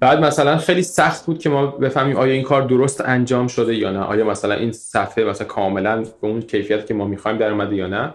بعد 0.00 0.20
مثلا 0.20 0.56
خیلی 0.56 0.82
سخت 0.82 1.26
بود 1.26 1.38
که 1.38 1.50
ما 1.50 1.66
بفهمیم 1.66 2.16
آیا 2.16 2.32
این 2.32 2.42
کار 2.42 2.62
درست 2.62 3.00
انجام 3.00 3.48
شده 3.48 3.74
یا 3.74 3.90
نه. 3.90 4.00
آیا 4.00 4.24
مثلا 4.24 4.54
این 4.54 4.72
صفحه 4.72 5.24
مثلا 5.24 5.46
کاملا 5.46 6.02
به 6.02 6.28
اون 6.28 6.42
کیفیت 6.42 6.86
که 6.86 6.94
ما 6.94 7.04
می‌خوایم 7.04 7.38
در 7.38 7.50
اومده 7.50 7.76
یا 7.76 7.86
نه. 7.86 8.14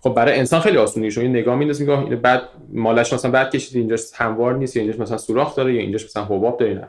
خب 0.00 0.14
برای 0.14 0.38
انسان 0.38 0.60
خیلی 0.60 0.76
آسونه 0.76 1.10
ایشون 1.10 1.26
نگاه 1.26 1.56
میندازه 1.56 2.00
میگه 2.00 2.16
بد 2.16 2.42
ماله‌ش 2.72 3.12
مثلا 3.12 3.30
بد 3.30 3.50
کشید 3.50 3.76
اینجا 3.76 3.96
هموار 4.14 4.56
نیست 4.56 4.76
یا 4.76 4.82
اینجا 4.82 4.98
مثلا 5.02 5.16
سوراخ 5.16 5.56
داره 5.56 5.74
یا 5.74 5.80
اینجا 5.80 5.98
مثلا 6.04 6.24
حباب 6.24 6.58
داره 6.58 6.74
نه. 6.74 6.88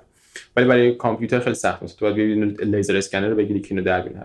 ولی 0.55 0.65
برای 0.65 0.95
کامپیوتر 0.95 1.39
خیلی 1.39 1.55
سخت 1.55 1.83
است 1.83 1.99
تو 1.99 2.05
باید 2.05 2.15
ببینید 2.15 2.61
laser 2.61 2.97
scanner 2.97 3.27
رو 3.27 3.35
بگیری 3.35 3.59
که 3.61 3.67
اینو 3.71 3.83
در 3.83 4.01
ببینید 4.01 4.23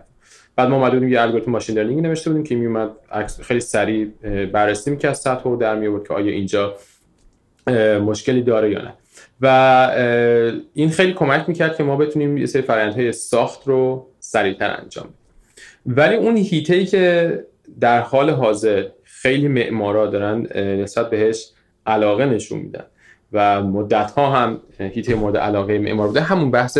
بعد 0.56 0.68
ما 0.68 0.76
اومده 0.76 1.10
یه 1.10 1.20
الگوریتم 1.20 1.50
ماشین 1.50 1.78
لرنینگ 1.78 2.02
نوشته 2.02 2.30
بودیم 2.30 2.44
که 2.44 2.54
میومد 2.54 2.90
خیلی 3.42 3.60
سریع 3.60 4.06
بررسی 4.52 4.90
می‌کرد 4.90 5.14
سطح 5.14 5.42
رو 5.44 5.56
در 5.56 5.74
میورد 5.74 6.08
که 6.08 6.14
آیا 6.14 6.32
اینجا 6.32 6.74
مشکلی 8.00 8.42
داره 8.42 8.70
یا 8.70 8.82
نه. 8.82 8.92
و 9.40 9.46
این 10.74 10.90
خیلی 10.90 11.12
کمک 11.12 11.48
می‌کرد 11.48 11.76
که 11.76 11.82
ما 11.82 11.96
بتونیم 11.96 12.36
یه 12.36 12.46
سری 12.46 12.62
فرآیندهای 12.62 13.12
ساخت 13.12 13.68
رو 13.68 14.06
سریعتر 14.20 14.76
انجام 14.80 15.04
بدیم. 15.04 15.16
ولی 15.86 16.16
اون 16.16 16.36
هیته 16.36 16.84
که 16.84 17.44
در 17.80 18.00
حال 18.00 18.30
حاضر 18.30 18.86
خیلی 19.02 19.48
معمارا 19.48 20.06
دارن 20.06 20.46
نسبت 20.82 21.10
بهش 21.10 21.50
علاقه 21.86 22.26
نشون 22.26 22.58
میدن 22.58 22.84
و 23.32 23.62
مدت 23.62 24.10
ها 24.10 24.30
هم 24.30 24.60
هیته 24.78 25.14
مورد 25.14 25.36
علاقه 25.36 25.78
معمار 25.78 26.08
بوده. 26.08 26.20
همون 26.20 26.50
بحث 26.50 26.78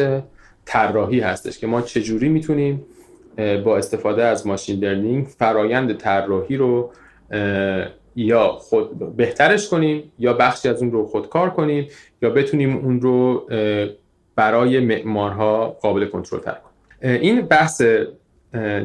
طراحی 0.65 1.21
هستش 1.21 1.59
که 1.59 1.67
ما 1.67 1.83
چجوری 1.83 2.29
می‌تونیم 2.29 2.85
با 3.65 3.76
استفاده 3.76 4.25
از 4.25 4.47
machine 4.47 4.85
learning 4.85 5.26
فرایند 5.26 5.97
طراحی 5.97 6.57
رو 6.57 6.93
یا 8.17 8.49
خود 8.49 9.17
بهترش 9.17 9.69
کنیم 9.69 10.12
یا 10.19 10.33
بخشی 10.33 10.69
از 10.69 10.83
اون 10.83 10.93
رو 10.93 11.07
خودکار 11.07 11.50
کنیم 11.50 11.88
یا 12.23 12.31
بتونیم 12.31 12.76
اون 12.76 13.00
رو 13.00 13.47
برای 14.37 14.81
معمارها 14.81 15.67
قابل 15.69 16.07
کنترل 16.07 16.41
تر 16.41 16.53
کنیم. 16.53 17.21
این 17.21 17.41
بحث 17.41 17.83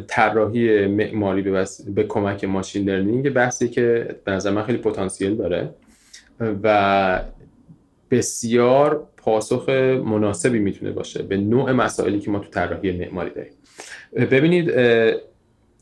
طراحی 0.07 0.87
معماری 0.87 1.41
به, 1.41 1.65
به 1.95 2.03
کمک 2.03 2.43
machine 2.43 2.89
learning 2.89 3.29
بحثی 3.29 3.69
که 3.69 4.15
به 4.25 4.31
نظر 4.31 4.51
من 4.51 4.63
خیلی 4.63 4.77
پتانسیل 4.77 5.35
داره 5.35 5.69
و 6.63 7.21
بسیار 8.11 9.07
پاسخ 9.17 9.69
مناسبی 10.05 10.59
می‌تونه 10.59 10.91
باشه 10.91 11.23
به 11.23 11.37
نوع 11.37 11.71
مسائلی 11.71 12.19
که 12.19 12.31
ما 12.31 12.39
تو 12.39 12.49
طراحی 12.49 12.91
معماری 12.91 13.29
داریم. 13.29 13.53
ببینید 14.31 14.71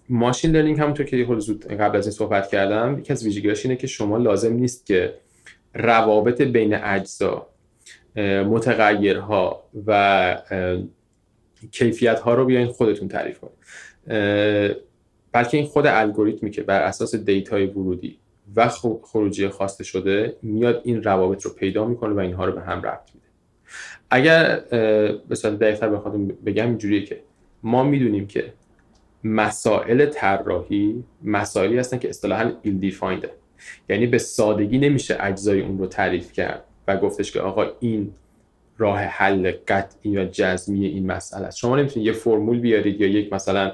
machine 0.09 0.51
learning 0.51 0.79
همونطور 0.79 1.05
که 1.05 1.25
خود 1.25 1.39
زود 1.39 1.65
قبل 1.65 1.97
از 1.97 2.05
این 2.05 2.11
صحبت 2.11 2.47
کردم 2.49 2.99
یکی 2.99 3.13
از 3.13 3.23
ویژگیاش 3.23 3.65
اینه 3.65 3.75
که 3.75 3.87
شما 3.87 4.17
لازم 4.17 4.53
نیست 4.53 4.85
که 4.85 5.13
روابط 5.73 6.41
بین 6.41 6.73
اجزا 6.73 7.47
متغیرها 8.45 9.63
و 9.87 10.37
کیفیت 11.71 12.19
ها 12.19 12.33
رو 12.33 12.45
بیاین 12.45 12.67
خودتون 12.67 13.07
تعریف 13.07 13.39
کنید 13.39 13.57
بلکه 15.31 15.57
این 15.57 15.65
خود 15.65 15.87
الگوریتمی 15.87 16.51
که 16.51 16.61
بر 16.61 16.81
اساس 16.81 17.15
data 17.15 17.55
ی 17.55 17.65
ورودی 17.65 18.19
و 18.55 18.69
خروجی 19.03 19.47
خواسته 19.47 19.83
شده 19.83 20.35
میاد 20.41 20.81
این 20.83 21.03
روابط 21.03 21.41
رو 21.41 21.51
پیدا 21.51 21.85
می‌کنه 21.85 22.13
و 22.13 22.19
اینها 22.19 22.45
رو 22.45 22.51
به 22.51 22.61
هم 22.61 22.81
ربط 22.81 23.09
میده. 23.15 23.27
اگر 24.09 24.59
به 25.29 25.35
صورت 25.35 25.59
دقیقتر 25.59 25.89
بخوام 25.89 26.27
بگم 26.27 26.65
اینجوریه 26.65 27.03
که 27.03 27.23
ما 27.63 27.83
می‌دونیم 27.83 28.27
که 28.27 28.53
مسائل 29.23 30.05
طراحی 30.05 31.03
مسائلی 31.23 31.77
هستن 31.77 31.99
که 31.99 32.09
اصطلاحا 32.09 32.51
ایل 32.61 32.77
دیفاینده 32.77 33.31
یعنی 33.89 34.07
به 34.07 34.17
سادگی 34.17 34.77
نمیشه 34.77 35.17
اجزای 35.19 35.61
اون 35.61 35.77
رو 35.77 35.87
تعریف 35.87 36.31
کرد 36.31 36.63
و 36.87 36.97
گفتش 36.97 37.31
که 37.31 37.39
آقا 37.39 37.65
این 37.79 38.13
راه 38.79 38.99
حل 38.99 39.51
قطعی 39.67 40.17
و 40.17 40.25
جزمی 40.31 40.85
این 40.85 41.05
مسئله 41.11 41.45
است. 41.45 41.57
شما 41.57 41.75
نمی‌تونید 41.75 42.07
یه 42.07 42.13
فرمول 42.13 42.59
بیارید 42.59 43.01
یا 43.01 43.07
یک 43.07 43.33
مثلا 43.33 43.71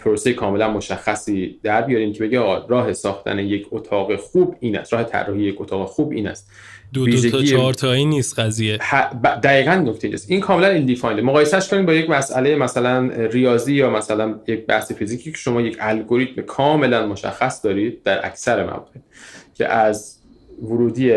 پروسه 0.00 0.32
کاملا 0.32 0.70
مشخصی 0.70 1.58
در 1.62 1.82
بیارید 1.82 2.14
که 2.14 2.24
بگه 2.24 2.40
راه 2.68 2.92
ساختن 2.92 3.38
یک 3.38 3.66
اتاق 3.70 4.16
خوب 4.16 4.56
این 4.60 4.78
است 4.78 4.92
راه 4.92 5.04
طراحی 5.04 5.42
یک 5.42 5.60
اتاق 5.60 5.88
خوب 5.88 6.12
این 6.12 6.28
است. 6.28 6.50
دو 6.92 7.06
دو 7.06 7.30
تا 7.30 7.42
چهار 7.42 7.74
تایی 7.74 8.04
نیست 8.04 8.38
قضیه. 8.38 8.78
دقیقا 9.42 9.74
نکته 9.74 10.10
است 10.12 10.30
این 10.30 10.40
کاملا 10.40 10.68
این 10.68 10.86
دیفایند 10.86 11.20
مقایسهش 11.20 11.68
کنید 11.68 11.86
با 11.86 11.94
یک 11.94 12.10
مسئله 12.10 12.56
مثلا 12.56 13.10
ریاضی 13.10 13.74
یا 13.74 13.90
مثلا 13.90 14.40
یک 14.46 14.66
بحث 14.66 14.92
فیزیکی 14.92 15.30
که 15.30 15.36
شما 15.36 15.60
یک 15.60 15.76
الگوریتم 15.80 16.42
کاملا 16.42 17.06
مشخص 17.06 17.64
دارید 17.64 18.02
در 18.02 18.26
اکثر 18.26 18.64
مواقع 18.64 19.00
که 19.54 19.68
از 19.68 20.18
ورودی 20.62 21.12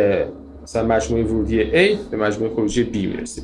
مثلا 0.64 0.88
مجموعه 0.88 1.24
ورودی 1.24 1.64
A 1.64 1.98
به 2.12 2.18
مجموعه 2.18 2.54
خروجی 2.54 2.90
B 2.94 2.98
می‌رسید. 2.98 3.44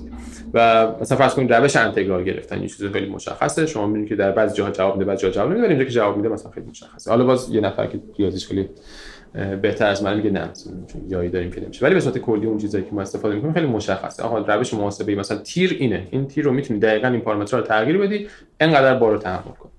و 0.54 0.88
مثلا 1.02 1.18
فرض 1.18 1.34
کنید 1.34 1.54
روش 1.54 1.76
انتگرال 1.76 2.24
گرفتن 2.24 2.60
این 2.60 2.68
چیز 2.68 2.86
خیلی 2.86 3.10
مشخصه. 3.10 3.66
شما 3.66 3.88
می‌بینید 3.88 4.10
که 4.10 4.16
در 4.16 4.32
بعضی 4.32 4.56
جاها 4.58 4.72
جواب 4.72 4.94
میده 4.94 5.06
بعضی 5.06 5.22
جاها 5.22 5.34
جواب 5.34 5.52
نمیده. 5.52 5.68
اینجا 5.68 5.84
که 5.84 5.92
جواب 5.92 6.18
میده 6.18 6.30
مثلا 6.30 6.52
خیلی 6.52 6.66
مشخصه. 6.70 7.12
حالا 7.12 7.26
باز 7.26 7.50
یه 7.50 7.62
نفر 7.62 7.88
که 7.88 8.00
ریاضیش 8.18 8.48
خیلی 8.48 8.70
بهتر 9.62 9.88
از 9.88 10.04
من 10.04 10.18
میگه 10.18 10.30
نه 10.30 10.50
چون 10.88 11.10
جایی 11.10 11.30
داریم 11.30 11.52
که 11.52 11.62
نمیشه. 11.62 11.86
ولی 11.86 11.94
به 11.94 12.00
صورت 12.00 12.18
کلی 12.18 12.46
اون 12.46 12.58
چیزایی 12.58 12.84
که 12.84 12.92
ما 12.92 13.02
استفاده 13.02 13.36
می‌کنیم 13.36 13.54
خیلی 13.54 13.68
مشخصه. 13.68 14.24
آها 14.24 14.38
روش 14.38 14.74
محاسبه 14.74 15.16
مثلا 15.16 15.38
تیر 15.38 15.78
اینه. 15.80 16.08
این 16.12 16.28
تیر 16.28 16.46
رو 16.46 16.52
می‌تونی 16.52 16.80
دقیقاً 16.80 17.08
این 17.08 17.22
پارامترها 17.22 17.62
رو 17.62 17.68
تغییر 17.68 17.98
بدی. 17.98 18.28
انقدر 18.60 18.96
بار 18.96 19.12
رو 19.12 19.18
تحمل 19.18 19.54
کن. 19.60 19.70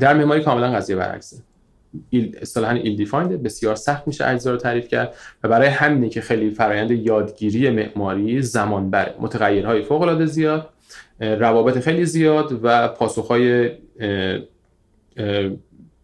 در 0.00 0.14
معماری 0.14 0.42
کاملا 0.42 0.72
قضیه 0.72 0.96
برعکسه. 0.96 1.36
اصطلاحا 2.42 2.74
ایل 2.74 2.96
دیفایند 2.96 3.42
بسیار 3.42 3.74
سخت 3.74 4.06
میشه 4.06 4.28
اجزا 4.28 4.50
رو 4.50 4.56
تعریف 4.56 4.88
کرد 4.88 5.14
و 5.44 5.48
برای 5.48 5.68
همینه 5.68 6.08
که 6.08 6.20
خیلی 6.20 6.50
فرایند 6.50 6.90
یادگیری 6.90 7.70
معماری 7.70 8.42
زمان 8.42 8.90
بره 8.90 9.14
متغیرهای 9.20 9.82
فوق 9.82 10.02
العاده 10.02 10.26
زیاد 10.26 10.68
روابط 11.20 11.78
خیلی 11.78 12.04
زیاد 12.04 12.60
و 12.62 12.88
پاسخهای 12.88 13.70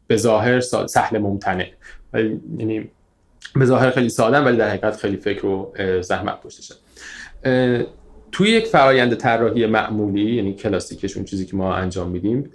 به 0.07 0.17
ظاهر 0.17 0.61
سهل 0.61 1.19
ممتنع. 1.19 1.67
یعنی 2.59 2.89
به 3.55 3.65
ظاهر 3.65 3.91
خیلی 3.91 4.09
ساده 4.09 4.39
ولی 4.39 4.57
در 4.57 4.69
حقیقت 4.69 4.97
خیلی 4.97 5.17
فکر 5.17 5.47
و 5.47 5.73
زحمت 6.01 6.41
پشتشه 6.41 6.75
توی 8.33 8.51
یک 8.51 8.67
فرایند 8.67 9.15
طراحی 9.15 9.67
معمولی 9.67 10.35
یعنی 10.35 10.55
کلاسیکش 10.55 11.17
اون 11.17 11.25
چیزی 11.25 11.47
که 11.47 11.57
ما 11.57 11.75
انجام 11.75 12.11
میدیم 12.11 12.51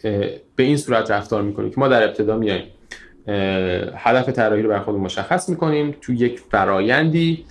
به 0.55 0.63
این 0.63 0.77
صورت 0.77 1.11
رفتار 1.11 1.41
می‌کنیم 1.41 1.69
که 1.69 1.79
ما 1.79 1.87
در 1.87 2.03
ابتدا 2.03 2.37
میایم. 2.37 2.63
هدف 3.95 4.29
طراحی 4.29 4.61
رو 4.61 4.69
بر 4.69 4.79
خود 4.79 4.95
مشخص 4.95 5.49
می‌کنیم. 5.49 5.95
تو 6.01 6.13
یک 6.13 6.39
فرایندی 6.39 7.45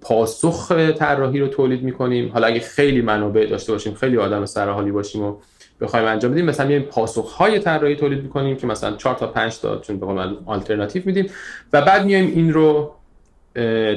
پاسخ 0.00 0.72
طراحی 0.98 1.40
رو 1.40 1.48
تولید 1.48 1.82
می‌کنیم. 1.82 2.32
حالا 2.32 2.46
اگه 2.46 2.60
خیلی 2.60 3.02
منابع 3.02 3.46
داشته 3.46 3.72
باشیم 3.72 3.94
خیلی 3.94 4.18
آدم 4.18 4.46
سرحالی 4.46 4.90
باشیم 4.90 5.22
و 5.22 5.36
بخوایم 5.80 6.06
انجام 6.06 6.32
بدیم 6.32 6.44
مثلا 6.44 6.66
میایم 6.66 6.82
پاسخ 6.82 7.32
های 7.32 7.58
طراحی 7.58 7.96
تولید 7.96 8.22
می‌کنیم 8.22 8.56
که 8.56 8.66
مثلا 8.66 8.96
4 8.96 9.14
تا 9.14 9.26
5 9.26 9.60
تا 9.60 9.78
چون 9.78 10.00
به 10.00 10.06
قول 10.06 10.36
آلترناتیو 10.46 11.02
میدیم 11.06 11.26
و 11.72 11.82
بعد 11.82 12.04
میایم 12.04 12.32
این 12.34 12.52
رو 12.52 12.94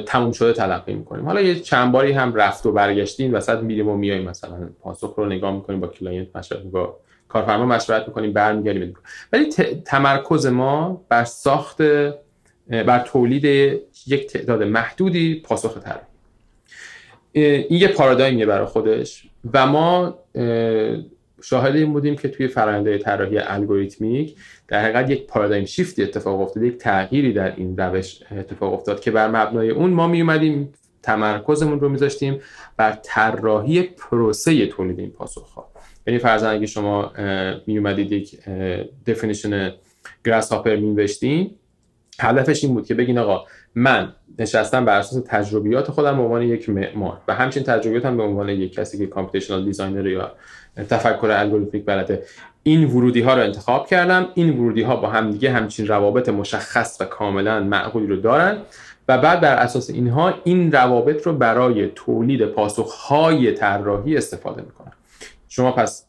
تموم 0.06 0.32
شده 0.32 0.52
تلقی 0.52 0.94
می‌کنیم. 0.94 1.24
حالا 1.24 1.40
یه 1.40 1.54
چند 1.54 1.92
باری 1.92 2.12
هم 2.12 2.34
رفت 2.34 2.66
و 2.66 2.72
برگشتیم 2.72 3.34
وسط 3.34 3.58
میریم 3.58 3.88
و 3.88 3.96
میایم 3.96 4.28
مثلا 4.28 4.68
پاسخ 4.80 5.14
رو 5.16 5.26
نگاه 5.26 5.54
می‌کنیم 5.54 5.80
با 5.80 5.86
client 5.86 6.36
مشورت 6.36 6.62
با 6.62 6.96
کارفرما 7.28 7.66
مشورت 7.66 8.08
می‌کنیم 8.08 8.32
برمیگردیم. 8.32 8.94
ولی 9.32 9.52
تمرکز 9.84 10.46
ما 10.46 11.04
بر 11.08 11.24
ساخت 11.24 11.82
بر 12.68 12.98
تولید 12.98 13.44
یک 14.06 14.26
تعداد 14.26 14.62
محدودی 14.62 15.34
پاسخ 15.34 15.78
طراحی 15.78 16.02
این 17.32 17.80
یه 17.80 17.88
پارادایمیه 17.88 18.46
برای 18.46 18.66
خودش 18.66 19.28
و 19.52 19.66
ما 19.66 20.18
شاهد 21.42 21.76
این 21.76 21.92
بودیم 21.92 22.16
که 22.16 22.28
توی 22.28 22.48
فرآیند 22.48 22.96
طراحی 22.96 23.38
الگوریتمیک 23.38 24.36
در 24.68 24.82
حقیقت 24.82 25.10
یک 25.10 25.26
پارادایم 25.26 25.64
شیفتی 25.64 26.02
اتفاق 26.02 26.40
افتاد 26.40 26.62
یک 26.62 26.78
تغییری 26.78 27.32
در 27.32 27.56
این 27.56 27.76
روش 27.76 28.22
اتفاق 28.30 28.72
افتاد 28.72 29.00
که 29.00 29.10
بر 29.10 29.28
مبنای 29.28 29.70
اون 29.70 29.90
ما 29.90 30.06
می 30.06 30.20
اومدیم 30.20 30.72
تمرکزمون 31.02 31.80
رو 31.80 31.88
میذاشتیم 31.88 32.40
بر 32.76 32.98
طراحی 33.02 33.82
پروسه 33.82 34.66
تولید 34.66 34.98
این 34.98 35.10
پاسخ 35.10 35.67
یعنی 36.08 36.18
فرضاً 36.18 36.48
اگه 36.48 36.66
شما 36.66 37.12
می 37.66 37.78
اومدید 37.78 38.12
یک 38.12 38.38
definition 39.06 39.72
Grasshopper 40.24 40.76
می 40.76 41.56
هدفش 42.20 42.64
این 42.64 42.74
بود 42.74 42.86
که 42.86 42.94
بگین 42.94 43.18
آقا 43.18 43.44
من 43.74 44.12
نشستم 44.38 44.84
بر 44.84 44.98
اساس 44.98 45.22
تجربیات 45.26 45.90
خودم 45.90 46.16
به 46.16 46.22
عنوان 46.22 46.42
یک 46.42 46.68
معمار 46.68 47.18
و 47.28 47.34
همچنین 47.34 47.66
تجربیاتم 47.66 48.16
به 48.16 48.22
عنوان 48.22 48.48
یک 48.48 48.72
کسی 48.72 48.98
که 48.98 49.06
computational 49.06 49.64
designer 49.64 50.06
یا 50.06 50.32
تفکر 50.90 51.30
الگوریتمیک 51.30 51.84
بلده 51.84 52.22
این 52.62 52.84
ورودی 52.84 53.20
ها 53.20 53.34
رو 53.34 53.42
انتخاب 53.42 53.86
کردم 53.86 54.28
این 54.34 54.50
ورودی 54.50 54.82
ها 54.82 54.96
با 54.96 55.08
هم 55.08 55.30
دیگه 55.30 55.50
همچین 55.50 55.86
روابط 55.86 56.28
مشخص 56.28 56.96
و 57.00 57.04
کاملا 57.04 57.60
معقولی 57.60 58.06
رو 58.06 58.16
دارن 58.16 58.58
و 59.08 59.18
بعد 59.18 59.40
بر 59.40 59.54
اساس 59.54 59.90
اینها 59.90 60.34
این 60.44 60.72
روابط 60.72 61.26
رو 61.26 61.32
برای 61.32 61.88
تولید 61.94 62.44
پاسخ 62.44 62.92
های 62.92 63.52
طراحی 63.52 64.16
استفاده 64.16 64.62
می‌کنن. 64.62 64.92
شما 65.48 65.72
پس 65.72 66.04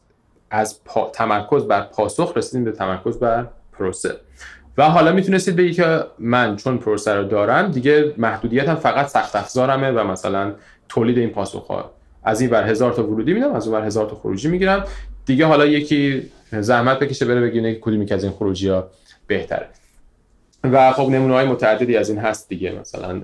از 0.50 0.80
تمرکز 1.12 1.64
بر 1.64 1.80
پاسخ 1.80 2.32
رسیدیم 2.36 2.64
به 2.64 2.72
تمرکز 2.72 3.18
بر 3.18 3.46
پروسه. 3.72 4.14
و 4.78 4.82
حالا 4.82 5.12
می‌تونستید 5.12 5.56
بگی 5.56 5.72
که 5.72 6.04
من 6.18 6.56
چون 6.56 6.78
پروسه 6.78 7.14
رو 7.14 7.24
دارم 7.24 7.70
دیگه 7.70 8.14
محدودیتم 8.18 8.74
فقط 8.74 9.06
سخت 9.06 9.36
افزارمه 9.36 9.90
و 9.90 10.04
مثلا 10.04 10.54
تولید 10.88 11.18
این 11.18 11.30
پاسخ 11.30 11.66
ها 11.66 11.90
از 12.24 12.40
این 12.40 12.50
بر 12.50 12.68
هزار 12.70 12.92
تا 12.92 13.06
ورودی 13.06 13.32
میدم 13.32 13.52
از 13.52 13.68
اون 13.68 13.80
بر 13.80 13.86
هزار 13.86 14.10
تا 14.10 14.16
خروجی 14.16 14.48
می‌گیرم. 14.48 14.84
دیگه 15.26 15.46
حالا 15.46 15.66
یکی 15.66 16.30
زحمت 16.52 16.98
بکشه 16.98 17.24
بره 17.24 17.40
بگیره 17.40 17.74
کدومی 17.74 18.06
که 18.06 18.14
از 18.14 18.24
این 18.24 18.32
خروجی 18.32 18.68
ها 18.68 18.90
بهتره. 19.26 19.68
و 20.64 20.92
خب 20.92 21.08
نمونه 21.08 21.34
های 21.34 21.46
متعددی 21.46 21.96
از 21.96 22.10
این 22.10 22.18
هست 22.18 22.48
دیگه. 22.48 22.72
مثلا 22.80 23.22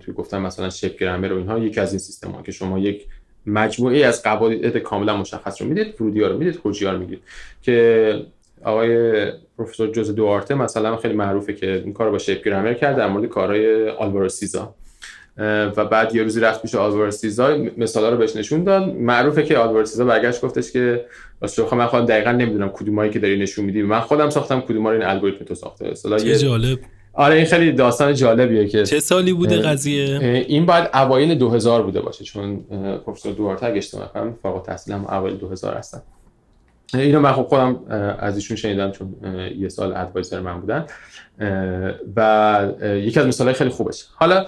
توی 0.00 0.14
گفتم 0.14 0.42
مثلا 0.42 0.70
شپ 0.70 0.98
گرامر 0.98 1.32
و 1.32 1.36
اینها 1.36 1.58
یکی 1.58 1.80
از 1.80 1.92
این 1.92 1.98
سیستم 1.98 2.30
ها 2.30 2.42
که 2.42 2.52
شما 2.52 2.78
یک 2.78 3.06
مجموعه 3.48 4.06
از 4.06 4.22
قواعد 4.22 4.78
کاملا 4.78 5.16
مشخص 5.16 5.62
رو 5.62 5.68
می‌دید 5.68 6.00
ورودی 6.00 6.20
رو 6.20 6.38
می‌دید 6.38 6.56
خروجی 6.56 6.84
رو 6.84 6.98
می‌دید. 6.98 7.20
که 7.62 8.20
آقای 8.64 9.24
پروفسور 9.58 9.90
جوز 9.90 10.14
دوارته 10.14 10.54
مثلا 10.54 10.96
خیلی 10.96 11.14
معروفه 11.14 11.52
که 11.52 11.82
این 11.84 11.92
کار 11.92 12.10
با 12.10 12.18
شپ 12.18 12.44
گرامر 12.44 12.74
کرد 12.74 12.96
در 12.96 13.08
مورد 13.08 13.26
کارهای 13.26 13.88
آلوارو 13.88 14.28
سیزا. 14.28 14.74
و 15.76 15.84
بعد 15.84 16.14
یه 16.14 16.22
روزی 16.22 16.40
رفت 16.40 16.62
پیش 16.62 16.74
آلوارو 16.74 17.10
سیزا 17.10 17.56
مثالا 17.76 18.10
رو 18.10 18.16
بهش 18.16 18.36
نشون 18.36 18.64
داد. 18.64 18.82
معروفه 18.88 19.42
که 19.42 19.58
آلوارو 19.58 19.84
سیزا 19.84 20.04
برگشت 20.04 20.40
گفتش 20.40 20.72
که 20.72 21.04
واسه 21.42 21.74
من 21.74 21.86
خودم 21.86 22.06
دقیقا 22.06 22.32
نمی‌دونم 22.32 22.68
کدومایی 22.68 23.10
که 23.10 23.18
داری 23.18 23.38
نشون 23.38 23.64
میدی. 23.64 23.82
من 23.82 24.00
خودم 24.00 24.30
ساختم 24.30 24.60
کدوم 24.60 24.86
رو 24.86 24.92
این 24.92 25.02
الگوریتم 25.02 25.44
تو 25.44 25.54
ساخته. 25.54 25.86
اصلا 25.86 26.18
چه 26.18 26.38
جالب. 26.38 26.78
آره 27.18 27.34
این 27.34 27.44
خیلی 27.44 27.72
داستان 27.72 28.14
جالبیه 28.14 28.68
که 28.68 28.82
چه 28.82 29.00
سالی 29.00 29.32
بوده 29.32 29.58
قضیه؟ 29.58 30.18
این 30.48 30.66
باید 30.66 30.90
اوایل 30.94 31.34
2000 31.34 31.82
بوده 31.82 32.00
باشه 32.00 32.24
چون 32.24 32.56
پروفسور 33.06 33.32
دوارته 33.32 33.66
اگه 33.66 33.76
اشتباه 33.76 34.04
نکنم 34.04 34.34
فارغ 34.42 34.56
التحصیلم 34.56 35.04
اوایل 35.04 35.36
2000 35.36 35.76
هستن. 35.76 36.02
اینو 36.94 37.20
من 37.20 37.32
خب 37.32 37.42
خودم 37.42 37.80
از 38.18 38.36
ایشون 38.36 38.56
شنیدم 38.56 38.90
چون 38.90 39.14
یه 39.58 39.68
سال 39.68 39.96
ادوایزر 39.96 40.40
من 40.40 40.60
بودن. 40.60 40.86
و 42.16 42.68
یکی 42.82 43.20
از 43.20 43.26
مثالهای 43.26 43.54
خیلی 43.54 43.70
خوبش. 43.70 44.04
حالا 44.14 44.46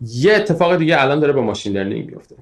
یه 0.00 0.34
اتفاق 0.34 0.76
دیگه 0.76 1.02
الان 1.02 1.20
داره 1.20 1.32
با 1.32 1.40
ماشین 1.40 1.72
لرنینگ 1.72 2.10
میفته 2.10 2.36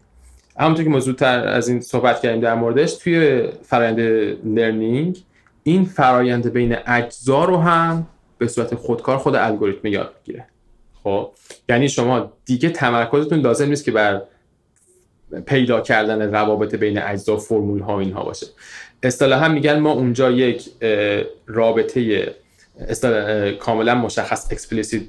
همونطور 0.59 0.85
که 0.85 0.91
موضوع 0.91 1.15
تر 1.15 1.47
از 1.47 1.69
این 1.69 1.81
صحبت 1.81 2.21
کردیم 2.21 2.41
در 2.41 2.55
موردش 2.55 2.95
توی 2.95 3.49
فرآیند 3.63 4.01
learning 4.45 5.19
این 5.63 5.85
فرایند 5.85 6.53
بین 6.53 6.77
اجزا 6.87 7.45
رو 7.45 7.57
هم 7.57 8.07
به 8.43 8.49
صورت 8.49 8.75
خودکار 8.75 9.19
خود 9.19 9.35
الگوریتم 9.35 9.89
یاد 9.89 10.15
می‌گیره 10.19 10.47
خب؟ 11.03 11.31
یعنی 11.69 11.89
شما 11.89 12.33
دیگه 12.45 12.69
تمرکزتون 12.69 13.41
لازم 13.41 13.69
نیست 13.69 13.85
که 13.85 13.91
بر 13.91 14.23
پیدا 15.47 15.81
کردن 15.81 16.23
روابط 16.23 16.75
بین 16.75 16.99
اجزا 16.99 17.37
فرمول 17.37 17.81
ها 17.81 18.01
اینها 18.01 18.25
باشه. 18.25 18.47
اصطلاحا 19.03 19.49
میگن 19.49 19.79
ما 19.79 19.93
اونجا 19.93 20.31
یک 20.31 20.71
رابطه 21.47 22.35
کاملا 23.59 23.95
مشخص 23.95 24.53
explicit 24.53 25.03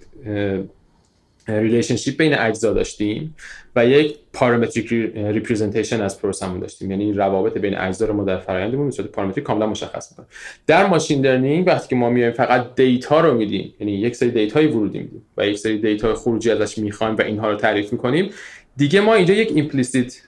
relationship 1.47 2.17
بین 2.17 2.33
اجزا 2.39 2.73
داشتیم 2.73 3.35
و 3.75 3.85
یک 3.85 4.17
parametric 4.33 4.93
representation 5.15 6.01
از 6.01 6.21
process 6.21 6.48
مون 6.48 6.59
داشتیم. 6.59 6.91
یعنی 6.91 7.13
روابط 7.13 7.57
بین 7.57 7.77
اجزا 7.77 8.05
رو 8.05 8.13
ما 8.13 8.23
در 8.23 8.37
فرآیندمون 8.37 8.85
به 8.85 8.91
صورت 8.91 9.09
پارامتریک 9.09 9.43
کاملا 9.43 9.67
مشخص 9.67 10.11
می‌کنیم 10.11 10.27
در 10.67 10.85
machine 10.85 11.25
learning 11.25 11.67
وقتی 11.67 11.87
که 11.87 11.95
ما 11.95 12.09
میایم 12.09 12.31
فقط 12.31 12.75
data 12.75 13.21
رو 13.21 13.37
میدیم. 13.37 13.73
یعنی 13.79 13.91
یک 13.91 14.15
سری 14.15 14.31
data 14.31 14.60
ی 14.60 14.67
ورودی 14.67 14.99
میدیم 14.99 15.21
و 15.37 15.47
یک 15.47 15.57
سری 15.57 15.77
data 15.77 16.15
خروجی 16.15 16.51
ازش 16.51 16.77
می‌خوایم 16.77 17.15
و 17.15 17.21
اینها 17.21 17.49
رو 17.49 17.55
تعریف 17.55 17.93
می‌کنیم. 17.93 18.29
دیگه 18.77 19.01
ما 19.01 19.13
اینجا 19.13 19.33
یک 19.33 19.51
implicit 19.55 20.21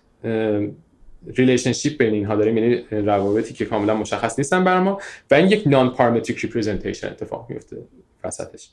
relationship 1.37 1.97
بین 1.97 2.13
اینها 2.13 2.35
داریم. 2.35 2.57
یعنی 2.57 2.83
روابطی 2.91 3.53
که 3.53 3.65
کاملا 3.65 3.95
مشخص 3.95 4.39
نیستن 4.39 4.63
بر 4.63 4.79
ما 4.79 4.99
و 5.31 5.35
این 5.35 5.47
یک 5.47 5.63
non-parametric 5.65 6.39
representation 6.39 7.07
اتفاق 7.07 7.45
میفته 7.49 7.77
وسطش. 8.23 8.69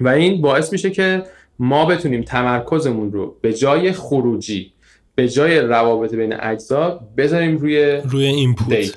و 0.00 0.08
این 0.08 0.40
باعث 0.40 0.72
میشه 0.72 0.90
که 0.90 1.22
ما 1.62 1.84
بتونیم 1.86 2.22
تمرکزمون 2.22 3.12
رو 3.12 3.36
به 3.40 3.52
جای 3.52 3.92
خروجی 3.92 4.72
به 5.14 5.28
جای 5.28 5.58
روابط 5.58 6.14
بین 6.14 6.34
اجزا 6.40 7.00
بذاریم 7.16 7.56
روی 7.56 7.96
روی 7.96 8.24
input 8.24 8.94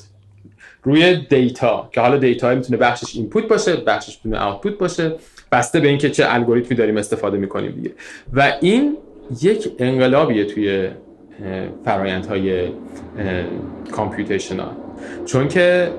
روی 0.84 1.16
data 1.16 1.90
که 1.92 2.02
حالا 2.02 2.18
data 2.18 2.56
می‌تونه 2.56 2.78
بخشش 2.78 3.16
input 3.16 3.48
باشه 3.48 3.76
بخشش 3.76 4.20
می‌تونه 4.24 4.44
output 4.44 4.78
باشه. 4.78 5.16
بسته 5.52 5.80
به 5.80 5.88
اینکه 5.88 6.10
چه 6.10 6.26
الگوریتمی 6.28 6.78
داریم 6.78 6.98
استفاده 6.98 7.38
می‌کنیم 7.38 7.72
دیگه. 7.72 7.92
و 8.34 8.54
این 8.62 8.98
یک 9.42 9.70
انقلابیه 9.80 10.46
توی 10.46 10.90
فرایندهای 11.86 12.70
computational. 13.92 14.76
چون 15.26 15.48
که 15.48 15.92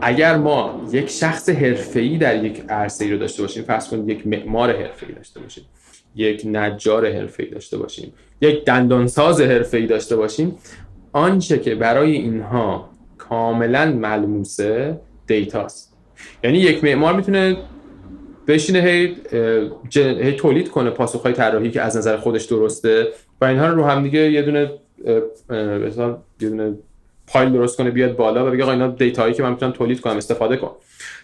اگر 0.00 0.36
ما 0.36 0.88
یک 0.92 1.10
شخص 1.10 1.48
حرفه‌ای 1.48 2.18
در 2.18 2.44
یک 2.44 2.62
عرصه 2.68 3.10
رو 3.10 3.18
داشته 3.18 3.42
باشیم 3.42 3.62
فرض 3.62 3.88
کنید 3.88 4.08
یک 4.08 4.26
معمار 4.26 4.70
حرفه‌ای 4.70 5.12
داشته 5.12 5.40
باشیم 5.40 5.64
یک 6.16 6.42
نجار 6.46 7.12
حرفه‌ای 7.12 7.48
داشته 7.48 7.78
باشیم 7.78 8.12
یک 8.40 8.64
دندانساز 8.64 9.40
حرفه‌ای 9.40 9.86
داشته 9.86 10.16
باشیم 10.16 10.54
آنچه 11.12 11.58
که 11.58 11.74
برای 11.74 12.12
اینها 12.12 12.90
کاملا 13.18 13.92
ملموسه 13.92 15.00
دیتاست 15.26 15.96
یعنی 16.44 16.58
یک 16.58 16.84
معمار 16.84 17.14
می‌تونه 17.14 17.56
بشینه 18.48 18.80
هی, 18.80 19.16
هی 19.94 20.32
تولید 20.32 20.68
کنه 20.68 20.90
پاسخهای 20.90 21.32
طراحی 21.32 21.70
که 21.70 21.80
از 21.80 21.96
نظر 21.96 22.16
خودش 22.16 22.44
درسته 22.44 23.08
و 23.40 23.44
اینها 23.44 23.66
رو 23.66 23.74
رو 23.76 23.84
هم 23.84 24.02
دیگه 24.02 24.32
یه 24.32 24.42
دونه 24.42 24.70
مثلا 25.86 26.18
یه 26.40 26.48
دونه 26.48 26.74
pile 27.26 27.52
درست 27.52 27.76
کنه 27.76 27.90
بیاد 27.90 28.16
بالا 28.16 28.46
و 28.46 28.50
بگه 28.50 28.62
آقا 28.62 28.72
اینا 28.72 28.88
data 28.88 29.19
یی 29.19 29.34
که 29.34 29.42
من 29.42 29.50
می‌تونم 29.50 29.72
تولید 29.72 30.00
کنم 30.00 30.16
استفاده 30.16 30.56
کن. 30.56 30.70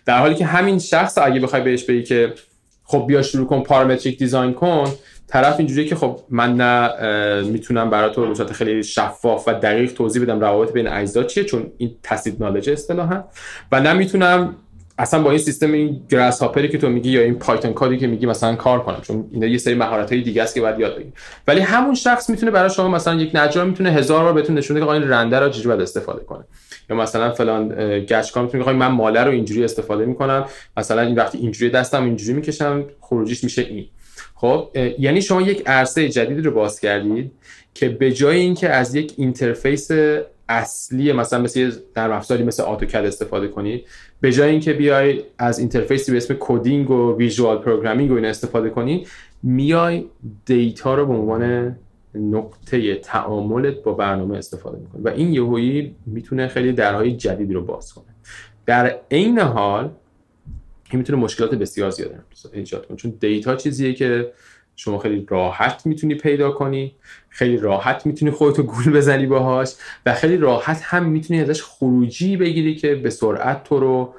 در 0.06 0.18
حالی 0.18 0.34
که 0.34 0.44
همین 0.44 0.78
شخص 0.78 1.18
اگه 1.18 1.40
بخوای 1.40 1.62
بهش 1.62 1.84
بگی 1.84 2.02
که 2.02 2.32
خب 2.90 3.04
بیا 3.06 3.22
شروع 3.22 3.46
کن 3.46 3.62
parametric 3.62 4.18
design 4.18 4.54
کن. 4.54 4.84
طرف 5.26 5.58
اینجوریه 5.58 5.88
که 5.88 5.96
خب 5.96 6.20
من 6.28 6.54
نه 6.56 7.42
می‌تونم 7.42 7.90
برای 7.90 8.14
تو 8.14 8.34
به 8.34 8.52
خیلی 8.52 8.82
شفاف 8.82 9.48
و 9.48 9.52
دقیق 9.52 9.92
توضیح 9.92 10.22
بدم 10.22 10.40
روابط 10.40 10.72
بین 10.72 10.88
اجزا 10.88 11.22
چیه 11.22 11.44
چون 11.44 11.72
این 11.78 11.96
tacit 12.02 12.42
knowledge 12.42 12.70
اصطلاحا. 12.70 13.24
و 13.72 13.80
نه 13.80 13.92
می‌تونم 13.92 14.56
اصلا 14.98 15.22
با 15.22 15.30
این 15.30 15.38
سیستم 15.38 15.72
این 15.72 16.00
Grasshopper 16.08 16.42
ی 16.42 16.68
که 16.68 16.78
تو 16.78 16.88
میگی 16.88 17.10
یا 17.10 17.22
این 17.22 17.34
Python 17.34 17.72
code 17.72 17.93
ی 17.93 17.98
که 17.98 18.06
میگی 18.06 18.26
مثلا 18.26 18.56
کار 18.56 18.82
کنم 18.82 19.00
چون 19.00 19.28
اینا 19.32 19.46
یه 19.46 19.58
سری 19.58 19.74
مهارت 19.74 20.12
های 20.12 20.22
دیگه 20.22 20.42
است 20.42 20.54
که 20.54 20.60
باید 20.60 20.80
یاد 20.80 20.94
بگیری 20.94 21.12
ولی 21.46 21.60
همون 21.60 21.94
شخص 21.94 22.30
می‌تونه 22.30 22.52
برای 22.52 22.70
شما 22.70 22.88
مثلا 22.88 23.14
یک 23.14 23.30
نجار 23.34 23.64
می‌تونه 23.64 23.90
هزار 23.90 24.24
بار 24.24 24.32
بهتون 24.32 24.58
نشون 24.58 24.80
که 24.80 24.88
این 24.88 25.08
رنده 25.08 25.38
رو 25.38 25.48
چجوری 25.48 25.68
باید 25.68 25.80
استفاده 25.80 26.24
کنه. 26.24 26.44
یا 26.90 26.96
مثلا 26.96 27.30
فلان 27.30 27.68
گچ 28.00 28.36
می‌تونه 28.36 28.72
من 28.72 28.86
ماله 28.86 29.24
رو 29.24 29.30
اینجوری 29.30 29.64
استفاده 29.64 30.06
می‌کنم 30.06 30.44
مثلا 30.76 31.02
این 31.02 31.14
وقتی 31.14 31.38
اینجوری 31.38 31.70
دستم 31.70 32.04
اینجوری 32.04 32.32
می‌کشم 32.32 32.84
خروجیش 33.00 33.44
میشه 33.44 33.62
این. 33.62 33.86
خب 34.34 34.70
یعنی 34.98 35.22
شما 35.22 35.42
یک 35.42 35.62
عرصه 35.66 36.08
جدید 36.08 36.44
رو 36.44 36.50
باز 36.50 36.80
کردید 36.80 37.32
که 37.74 37.88
به 37.88 38.12
جای 38.12 38.36
اینکه 38.36 38.68
از 38.68 38.94
یک 38.94 39.12
interface 39.16 39.90
اصلی 40.48 41.12
مثلا 41.12 41.42
مثل 41.42 41.72
نرم 41.94 42.12
افزاری 42.12 42.44
مثل 42.44 42.62
AutoCAD 42.66 43.04
استفاده 43.04 43.48
کنید 43.48 43.86
به 44.20 44.32
جای 44.32 44.50
اینکه 44.50 44.72
بیای 44.72 45.22
از 45.38 45.58
interface 45.58 46.07
ی 46.07 46.12
به 46.12 46.16
اسم 46.16 46.36
coding 46.40 46.90
و 46.90 47.16
visual 47.16 47.58
programming 47.58 48.10
و 48.10 48.14
این 48.14 48.24
استفاده 48.24 48.70
کنی 48.70 49.06
میای 49.42 50.04
دیتا 50.46 50.94
رو 50.94 51.06
به 51.06 51.12
عنوان 51.12 51.76
نقطه 52.14 52.94
تعاملت 52.94 53.82
با 53.82 53.92
برنامه 53.92 54.38
استفاده 54.38 54.78
می‌کنی. 54.78 55.02
و 55.02 55.08
این 55.08 55.32
یهویی 55.32 55.94
می‌تونه 56.06 56.48
خیلی 56.48 56.72
درهای 56.72 57.16
جدیدی 57.16 57.54
رو 57.54 57.64
باز 57.64 57.92
کنه. 57.92 58.04
در 58.66 58.98
عین 59.10 59.38
حال 59.38 59.90
این 60.90 60.98
می‌تونه 60.98 61.18
مشکلات 61.18 61.54
بسیار 61.54 61.90
زیادی 61.90 62.14
ایجاد 62.52 62.86
کنه. 62.86 62.96
چون 62.96 63.14
دیتا 63.20 63.56
چیزیه 63.56 63.94
که 63.94 64.32
شما 64.80 64.98
خیلی 64.98 65.26
راحت 65.28 65.86
می‌تونی 65.86 66.14
پیدا 66.14 66.50
کنی 66.50 66.94
خیلی 67.28 67.56
راحت 67.56 68.06
می‌تونی 68.06 68.30
خودتو 68.30 68.62
گول 68.62 68.92
بزنی 68.92 69.26
باهاش 69.26 69.74
و 70.06 70.14
خیلی 70.14 70.36
راحت 70.36 70.80
هم 70.84 71.04
می‌تونی 71.04 71.40
ازش 71.40 71.62
خروجی 71.62 72.36
بگیری 72.36 72.74
که 72.74 72.94
به 72.94 73.10
سرعت 73.10 73.64
تو 73.64 73.80
رو 73.80 74.14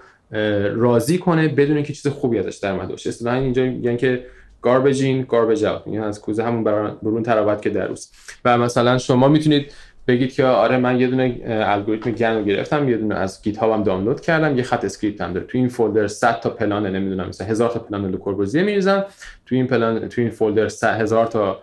راضی 0.76 1.18
کنه 1.18 1.48
بدون 1.48 1.76
اینکه 1.76 1.94
چیز 1.94 2.08
خوبی 2.08 2.40
ازش 2.40 2.56
در 2.56 2.72
اومده 2.72 2.92
باشه. 2.92 3.10
اصلا 3.10 3.34
اینجا 3.34 3.64
میگن 3.64 3.98
که 3.98 4.26
garbage 4.64 4.98
in 4.98 5.32
garbage 5.32 5.62
out. 5.62 5.88
یعنی 5.88 5.98
از 5.98 6.22
کوزه 6.22 6.44
همون 6.44 6.64
برون 7.04 7.24
تراوت 7.24 7.62
که 7.62 7.70
دروس 7.70 8.12
و 8.46 8.58
مثلا 8.58 8.98
شما 8.98 9.28
می‌تونید 9.28 9.72
بگید 10.10 10.34
که 10.34 10.46
آره 10.46 10.78
من 10.78 11.00
یه 11.00 11.08
دونه 11.08 11.42
الگوریتم 11.46 12.12
گن 12.12 12.36
رو 12.36 12.44
گرفتم 12.44 12.90
یه 12.90 12.98
دونه 12.98 13.16
از 13.16 13.42
گیت 13.44 13.64
هم 13.64 13.84
دانلود 13.84 14.22
کردم 14.22 14.58
یه 14.58 14.64
خط 14.64 14.86
اسکریپت 14.86 15.22
هم 15.22 15.34
داره. 15.34 15.46
تو 15.46 15.58
این 15.58 15.68
فولدر 15.68 16.08
100 16.08 16.40
تا 16.40 16.50
پلان 16.50 16.88
نمی‌دونم 16.88 17.28
مثلا 17.28 17.48
هزار 17.48 17.70
تا 17.70 17.80
پلان 17.80 18.12
لوکوربوزیه 18.12 18.64
میریزم. 18.64 19.06
تو 19.46 19.56
این 19.56 19.68
پلان 19.68 20.08
تو 20.08 20.22
این 20.22 20.30
فولدر 20.30 20.68
100 20.68 21.02
هزار 21.02 21.26
تا 21.26 21.60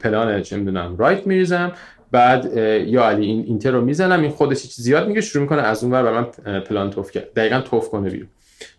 پلان 0.00 0.42
چه 0.42 0.56
می‌دونم 0.56 0.96
رایت 0.98 1.26
میریزم. 1.26 1.72
بعد 2.10 2.56
یا 2.86 3.08
علی 3.08 3.26
این 3.26 3.44
اینتر 3.46 3.70
رو 3.70 3.80
می‌زنم. 3.80 4.20
این 4.20 4.30
خودش 4.30 4.62
چیز 4.62 4.84
زیاد 4.84 5.08
میگه 5.08 5.20
شروع 5.20 5.42
می‌کنه 5.42 5.62
از 5.62 5.84
اون 5.84 5.92
ور 5.92 6.20
من 6.20 6.24
پلان 6.60 6.90
توف 6.90 7.10
کرد. 7.10 7.32
دقیقاً 7.36 7.60
توف 7.60 7.88
کنه 7.88 8.10
بیرون. 8.10 8.28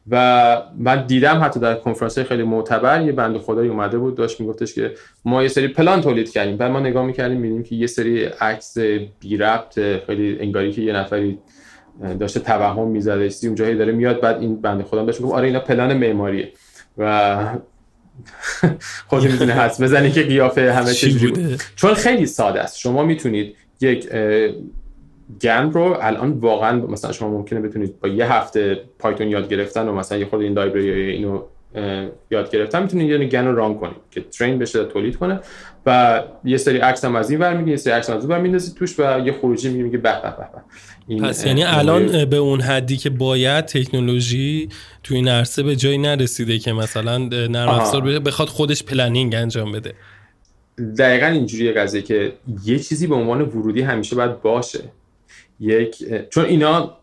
و 0.10 0.62
من 0.78 1.06
دیدم 1.06 1.42
حتی 1.44 1.60
در 1.60 1.76
کنفرانس 1.76 2.20
خیلی 2.20 2.44
معتبر 2.44 3.02
یه 3.02 3.12
بند 3.12 3.38
خدایی 3.38 3.70
اومده 3.70 3.98
بود 3.98 4.16
داشت 4.16 4.40
میگفتش 4.40 4.74
که 4.74 4.94
ما 5.26 5.42
یه 5.44 5.48
سری 5.48 5.68
پلان 5.68 6.02
تولید 6.02 6.32
کردیم. 6.32 6.58
بعد 6.58 6.72
ما 6.72 6.80
نگاه 6.80 7.06
می‌کردیم 7.06 7.38
می‌بینیم 7.38 7.64
که 7.64 7.76
یه 7.76 7.88
سری 7.88 8.24
عکس 8.24 8.78
بی 9.20 9.38
ربط 9.38 9.80
خیلی 10.08 10.38
انگاری 10.40 10.72
که 10.72 10.82
یه 10.82 10.94
نفری 10.94 11.40
داشته 12.20 12.40
توهم 12.40 12.88
می‌زده 12.88 13.30
چیزی 13.30 13.48
اونجایی 13.48 13.76
داره 13.76 13.92
میاد 13.92 14.22
بعد 14.22 14.40
این 14.40 14.62
بنده 14.62 14.84
خدا 14.84 15.04
بهش 15.06 15.22
میگه 15.22 15.34
آره 15.34 15.48
اینا 15.48 15.60
پلن 15.60 15.94
معماریه. 15.94 16.52
و 16.98 17.38
خودی 19.10 19.28
می‌تونه 19.28 19.54
حدس 19.54 19.82
بزنی 19.82 20.12
که 20.12 20.24
قیافه 20.24 20.74
همه 20.74 20.94
چیزی 20.94 21.58
چون 21.76 21.94
خیلی 21.94 22.26
ساده 22.26 22.62
است. 22.62 22.78
شما 22.78 23.04
می‌تونید 23.04 23.56
یک 23.82 24.10
GAN 25.42 25.72
رو 25.72 25.98
الان 26.02 26.32
واقعا 26.32 26.78
مثلا 26.78 27.12
شما 27.12 27.30
ممکنه 27.30 27.60
بتونید 27.60 28.00
با 28.00 28.08
یه 28.08 28.34
هفته 28.34 28.84
Python 29.00 29.28
یاد 29.28 29.50
گرفتن 29.50 29.88
و 29.88 29.94
مثلا 29.94 30.18
یه 30.18 30.26
خود 30.26 30.42
این 30.42 30.54
library 30.54 31.12
اینو 31.12 31.42
یاد 32.32 32.52
گرفتن 32.52 32.82
می‌تونید 32.82 33.10
یه 33.10 33.28
GAN 33.28 33.46
رو 33.46 33.56
run 33.56 33.76
کنید 33.76 33.98
که 34.12 34.22
train 34.22 34.60
بشه 34.60 34.86
تولید 34.86 35.16
کنه 35.16 35.40
و 35.86 36.22
یه 36.44 36.58
سری 36.58 36.78
عکس 36.78 37.06
هم 37.06 37.16
از 37.16 37.30
این 37.30 37.40
ور 37.40 37.68
یه 37.68 37.76
سری 37.76 37.94
عکس 37.94 38.10
از 38.10 38.26
اون 38.26 38.42
میندازید 38.42 38.76
توش 38.76 39.00
و 39.00 39.20
یه 39.26 39.34
خروجی 39.34 39.70
میگه 39.70 39.84
میگه 39.84 39.98
به 39.98 40.12
به 40.22 40.36
به 41.18 41.28
پس 41.28 41.46
یعنی 41.46 41.64
الان 41.64 42.26
به 42.26 42.38
اون 42.38 42.62
حدی 42.62 42.98
که 42.98 43.10
باید 43.10 43.66
تکنولوژی 43.66 44.70
تو 45.04 45.16
این 45.16 45.28
عرصه 45.28 45.64
به 45.64 45.76
جایی 45.76 45.98
نرسیده 45.98 46.60
که 46.60 46.74
مثلا 46.74 47.18
نرم 47.18 47.70
افزار 47.70 48.20
بخواد 48.20 48.48
خودش 48.48 48.84
planning 48.84 49.36
انجام 49.36 49.72
بده. 49.72 49.94
دقیقا 50.98 51.26
اینجوری 51.26 51.72
قضیه 51.72 52.02
که 52.02 52.34
یه 52.66 52.80
چیزی 52.80 53.08
به 53.08 53.16
عنوان 53.16 53.42
ورودی 53.42 53.82
همیشه 53.82 54.16
باید 54.16 54.42
باشه. 54.42 54.80
یک 55.60 56.04
چون 56.30 56.46
اینا 56.46 56.98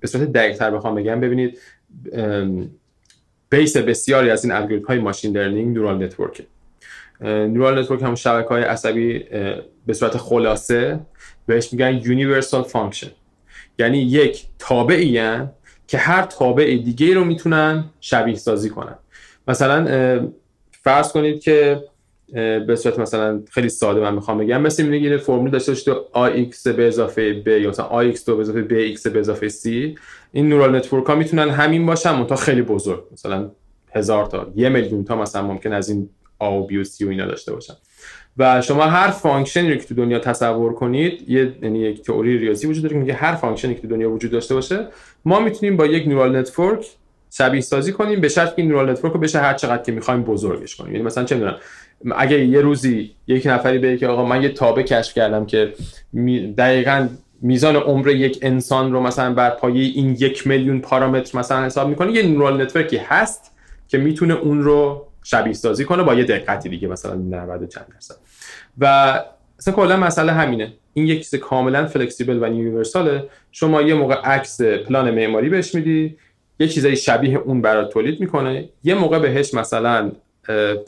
به 0.00 0.06
صورت 0.06 0.32
دقیق 0.32 0.56
تر 0.56 0.70
بخوام 0.70 0.94
بگم 0.94 1.20
ببینید 1.20 1.58
base 3.50 3.76
بسیاری 3.76 4.30
از 4.30 4.44
این 4.44 4.54
الگوریتم 4.54 4.86
های 4.86 4.98
machine 4.98 5.36
learning 5.36 5.76
neural 5.76 6.04
network. 6.04 6.42
neural 7.20 7.78
network 7.78 8.02
همون 8.02 8.14
شبکه 8.14 8.48
های 8.48 8.62
عصبی 8.62 9.18
به 9.86 9.92
صورت 9.92 10.16
خلاصه 10.16 11.00
بهش 11.46 11.72
میگن 11.72 12.00
universal 12.04 12.62
function. 12.62 13.10
یعنی 13.78 13.98
یک 13.98 14.44
تابعی 14.58 15.20
که 15.86 15.98
هر 15.98 16.22
تابع 16.22 16.64
دیگه 16.64 17.14
رو 17.14 17.24
می‌تونن 17.24 17.84
شبیه 18.00 18.34
سازی 18.34 18.68
کنن. 18.70 18.94
مثلا 19.48 20.30
فرض 20.70 21.12
کنید 21.12 21.40
که 21.40 21.84
به 22.66 22.76
صورت 22.76 22.98
مثلا 22.98 23.42
خیلی 23.50 23.68
ساده 23.68 24.00
من 24.00 24.14
می‌خوام 24.14 24.38
بگم. 24.38 24.62
مثل 24.62 24.82
اینه 24.82 24.98
یه 24.98 25.16
فرمول 25.16 25.50
داشته 25.50 25.72
باشید 25.72 25.94
ax 26.14 26.72
به 26.72 26.88
اضافه 26.88 27.42
b 27.42 27.46
یا 27.46 27.68
مثلا 27.68 28.12
ax 28.12 28.24
به 28.24 28.40
اضافه 28.40 28.62
bx 28.62 29.08
به 29.08 29.18
اضافه 29.20 29.48
c. 29.48 29.66
این 30.32 30.48
neural 30.48 30.76
network 30.76 31.06
ها 31.06 31.14
می‌تونن 31.14 31.50
همین 31.50 31.86
باشن 31.86 32.26
تا 32.26 32.36
خیلی 32.36 32.62
بزرگ. 32.62 33.04
مثلا 33.12 33.50
هزار 33.94 34.26
تا 34.26 34.52
یه 34.56 34.68
میلیون 34.68 35.04
تا 35.04 35.16
مثلا 35.16 35.42
ممکن 35.42 35.72
از 35.72 35.88
این 35.88 36.08
a 36.40 36.44
و 36.44 36.68
b 36.68 36.72
و 36.72 36.84
c 36.84 37.02
و 37.06 37.08
اینا 37.08 37.26
داشته 37.26 37.52
باشن. 37.52 37.74
و 38.38 38.60
شما 38.60 38.82
هر 38.82 39.10
function 39.10 39.63
ی 39.63 39.70
رو 39.70 39.76
که 39.76 39.84
تو 39.84 39.94
دنیا 39.94 40.18
تصور 40.18 40.72
کنید 40.72 41.30
یه 41.30 41.52
یعنی 41.62 41.78
یک 41.78 42.02
تئوری 42.02 42.38
ریاضی 42.38 42.66
وجود 42.66 42.82
داره 42.82 42.94
که 42.94 43.00
میگه 43.00 43.14
هر 43.14 43.34
function 43.34 43.70
ی 43.70 43.74
که 43.74 43.80
تو 43.80 43.88
دنیا 43.88 44.10
وجود 44.10 44.30
داشته 44.30 44.54
باشه 44.54 44.88
ما 45.24 45.40
می‌تونیم 45.40 45.76
با 45.76 45.86
یک 45.86 46.08
neural 46.08 46.36
network 46.36 46.86
شبیه 47.30 47.60
سازی 47.60 47.92
کنیم 47.92 48.20
به 48.20 48.28
شرط 48.28 48.48
که 48.56 48.62
این 48.62 48.70
neural 48.70 48.90
network 48.90 49.14
رو 49.14 49.20
بشه 49.20 49.38
هر 49.38 49.54
چقدر 49.54 49.82
که 49.82 49.92
می‌خوایم 49.92 50.22
بزرگش 50.22 50.76
کنیم. 50.76 50.92
یعنی 50.92 51.04
مثلا 51.04 51.24
چه 51.24 51.34
می‌دونم 51.34 51.56
اگه 52.16 52.44
یه 52.44 52.60
روزی 52.60 53.10
یک 53.26 53.46
نفری 53.46 53.78
بگه 53.78 53.96
که 53.96 54.06
آقا 54.06 54.24
من 54.24 54.42
یه 54.42 54.48
تابع 54.48 54.82
کشف 54.82 55.14
کردم 55.14 55.46
که 55.46 55.72
دقیقا 56.58 57.08
میزان 57.42 57.76
عمر 57.76 58.08
یک 58.08 58.38
انسان 58.42 58.92
رو 58.92 59.00
مثلا 59.00 59.34
بر 59.34 59.50
پایه 59.50 59.82
این 59.94 60.16
یک 60.18 60.46
میلیون 60.46 60.80
پارامتر 60.80 61.38
مثلا 61.38 61.64
حساب 61.64 61.88
می‌کنه 61.88 62.12
یه 62.12 62.22
neural 62.22 62.62
network 62.62 62.92
ی 62.92 62.96
هست 62.96 63.52
که 63.88 63.98
می‌تونه 63.98 64.34
اون 64.34 64.62
رو 64.62 65.06
شبیه 65.24 65.52
سازی 65.52 65.84
کنه 65.84 66.02
با 66.02 66.14
یه 66.14 66.24
دقتی 66.24 66.68
دیگه 66.68 66.88
مثلا 66.88 67.14
90 67.14 67.68
چند 67.68 67.86
درصد. 67.94 68.14
و 68.78 68.86
اصلا 69.58 69.74
کلا 69.74 69.96
مسئله 69.96 70.32
همینه. 70.32 70.72
این 70.94 71.06
یک 71.06 71.18
چیز 71.18 71.34
کاملا 71.34 71.86
flexible 71.86 72.42
و 72.42 72.46
universal 72.46 73.20
ه 73.20 73.28
شما 73.52 73.82
یه 73.82 73.94
موقع 73.94 74.14
عکس 74.14 74.60
پلان 74.60 75.10
معماری 75.10 75.48
بهش 75.48 75.74
میدی 75.74 76.16
یه 76.58 76.68
چیزای 76.68 76.96
شبیه 76.96 77.38
اون 77.38 77.62
برات 77.62 77.92
تولید 77.92 78.20
می‌کنه 78.20 78.68
یه 78.84 78.94
موقع 78.94 79.18
بهش 79.18 79.54
مثلا 79.54 80.12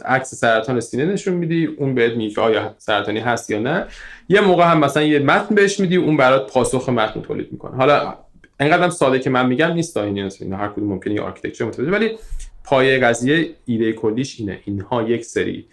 عکس 0.04 0.34
سرطان 0.34 0.80
سینه 0.80 1.04
نشون 1.04 1.34
میدی 1.34 1.66
اون 1.66 1.94
بهت 1.94 2.12
میگه 2.12 2.40
آیا 2.42 2.74
سرطانی 2.78 3.20
هست 3.20 3.50
یا 3.50 3.58
نه. 3.60 3.86
یه 4.28 4.40
موقع 4.40 4.70
هم 4.70 4.78
مثلا 4.78 5.02
یه 5.02 5.18
متن 5.18 5.54
بهش 5.54 5.80
میدی 5.80 5.96
اون 5.96 6.16
برات 6.16 6.52
پاسخ 6.52 6.88
متن 6.88 7.22
تولید 7.22 7.52
می‌کنه. 7.52 7.76
حالا 7.76 8.14
انقدرم 8.60 8.90
ساده 8.90 9.18
که 9.18 9.30
من 9.30 9.46
میگم 9.46 9.72
نیست 9.72 9.96
این 9.96 10.52
هر 10.52 10.68
کدوم 10.68 10.88
ممکنه 10.88 11.14
یه 11.14 11.20
architecture 11.20 11.64
متفاوته 11.64 11.92
ولی 11.92 12.18
پایه 12.64 12.98
قضیه 12.98 13.50
ایده 13.64 13.92
کلیش 13.92 14.40
اینه. 14.40 14.60
اینها 14.64 15.02
یک 15.02 15.24
سری 15.24 15.66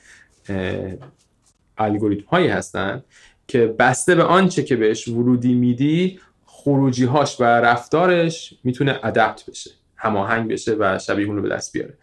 الگوریتم 1.78 2.26
هایی 2.28 2.48
هستن 2.48 3.04
که 3.48 3.65
بسته 3.80 4.15
به 4.15 4.24
آنچه 4.24 4.63
که 4.63 4.76
بهش 4.76 5.08
ورودی 5.08 5.54
میدی 5.54 6.20
خروجی 6.46 7.06
هاش 7.06 7.41
و 7.41 7.44
رفتارش 7.44 8.54
می‌تونه 8.63 9.00
ادپت 9.04 9.50
بشه 9.50 9.72
هماهنگ 9.96 10.52
بشه 10.52 10.76
و 10.80 11.00
شبیه 11.00 11.26
اون 11.26 11.36
رو 11.36 11.41
به 11.41 11.50
دست 11.50 11.74
بیاره. 11.74 11.94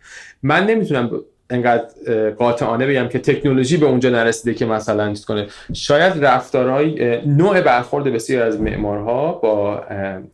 من 0.42 0.66
نمی‌تونم 0.66 1.20
انقدر 1.50 1.84
قاطعانه 2.30 2.86
بگم 2.86 3.08
که 3.08 3.18
تکنولوژی 3.18 3.76
به 3.76 3.86
اونجا 3.86 4.10
نرسیده 4.10 4.54
که 4.54 4.66
مثلا 4.66 5.08
چیز 5.08 5.24
کنه. 5.24 5.46
شاید 5.72 6.24
رفتارهای 6.24 7.20
نوع 7.26 7.60
برخورد 7.60 8.04
بسیار 8.04 8.46
از 8.46 8.60
معمارها 8.60 9.32
با 9.32 9.82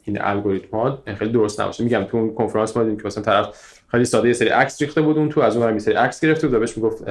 این 0.05 0.19
الگوریتم 0.21 0.77
ها 0.77 1.03
خیلی 1.19 1.33
درست 1.33 1.61
نباشه. 1.61 1.85
میگم 1.85 2.05
تو 2.05 2.17
اون 2.17 2.35
کنفرانس 2.35 2.77
ما 2.77 2.83
دیدیم 2.83 2.99
که 2.99 3.07
مثلا 3.07 3.23
طرف 3.23 3.49
خیلی 3.91 4.05
ساده 4.05 4.29
یه 4.29 4.35
سری 4.35 4.49
عکس 4.49 4.83
ریخته 4.83 5.03
بود 5.03 5.19
اون 5.19 5.29
تو 5.29 5.41
از 5.41 5.57
اون 5.57 5.73
یه 5.73 5.79
سری 5.79 5.95
عکس 5.95 6.21
گرفته 6.21 6.47
بود 6.47 6.57
و 6.57 6.61
بهش 6.61 6.77
می‌گفت 6.77 7.05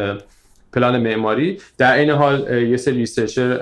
پلان 0.74 0.98
معماری. 0.98 1.58
در 1.78 1.94
این 1.94 2.10
حال 2.10 2.64
یه 2.64 2.78
سری 2.78 2.98
ریسرچر 2.98 3.62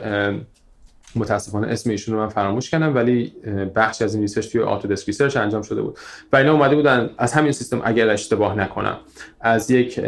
متاسفانه 1.16 1.68
اسم 1.68 1.90
ایشون 1.90 2.16
رو 2.16 2.22
من 2.22 2.30
فراموش 2.30 2.70
کردم 2.70 2.96
ولی 2.96 3.34
بخش 3.76 4.02
از 4.02 4.14
این 4.14 4.22
research 4.22 4.52
توی 4.52 4.62
Autodesk 4.62 5.08
Research 5.08 5.38
انجام 5.38 5.62
شده 5.62 5.82
بود. 5.82 5.98
و 6.34 6.36
اینا 6.36 6.54
اومده 6.54 6.76
بودن 6.76 7.10
از 7.18 7.34
همین 7.34 7.52
سیستم 7.52 7.82
اگر 7.84 8.10
اشتباه 8.10 8.58
نکنم 8.58 8.98
از 9.42 9.72
یک 9.72 10.00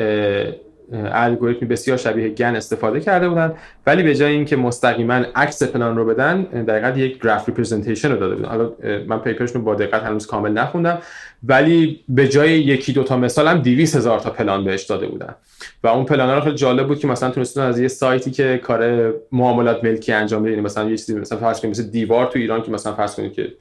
الگوریتمی 0.94 1.68
بسیار 1.68 1.98
شبیه 1.98 2.30
GAN 2.30 2.56
استفاده 2.56 3.00
کرده 3.00 3.30
بودن. 3.30 3.54
ولی 3.88 4.04
به 4.04 4.16
جای 4.16 4.32
اینکه 4.32 4.56
مستقیما 4.56 5.14
عکس 5.14 5.64
پلان 5.64 5.98
رو 5.98 6.06
بدن 6.06 6.42
دقیقا 6.42 7.00
یک 7.00 7.22
graph 7.22 7.50
representation 7.50 8.12
رو 8.12 8.18
داده 8.18 8.36
بودن. 8.36 8.50
حالا 8.50 8.72
من 9.08 9.20
paper 9.20 9.40
شون 9.40 9.56
رو 9.56 9.62
با 9.62 9.76
دقت 9.76 10.04
هنوز 10.04 10.28
کامل 10.28 10.52
نخوندم. 10.52 10.98
ولی 11.44 12.00
به 12.10 12.28
جای 12.28 12.60
یکی 12.60 12.94
دو 12.94 13.04
تا 13.04 13.18
مثال 13.18 13.48
هم 13.48 13.62
200 13.62 13.96
هزار 13.96 14.20
تا 14.20 14.30
پلان 14.30 14.64
بهش 14.64 14.84
داده 14.84 15.08
بودن. 15.08 15.36
و 15.84 15.88
اون 15.88 16.06
پلان 16.06 16.30
ها 16.30 16.42
خیلی 16.42 16.56
جالب 16.56 16.88
بود 16.88 17.00
که 17.00 17.08
مثلا 17.08 17.30
تونستن 17.30 17.62
از 17.62 17.80
یه 17.80 17.88
سایتی 17.88 18.32
که 18.32 18.58
کار 18.64 19.14
معاملات 19.32 19.84
ملکی 19.84 20.14
انجام 20.14 20.44
بده 20.44 20.62
مثلا 20.62 20.90
یه 20.90 20.98
چیزی 20.98 21.20
مثلا 21.20 21.38
فرض 21.38 21.60
کنید 21.60 21.72
مثل 21.72 21.84
دیوار 21.90 22.26
تو 22.26 22.40
ایران 22.40 22.62
که 22.62 22.72
مثلا 22.72 22.94
فرض 22.94 23.16
کنید 23.16 23.34
که 23.34 23.54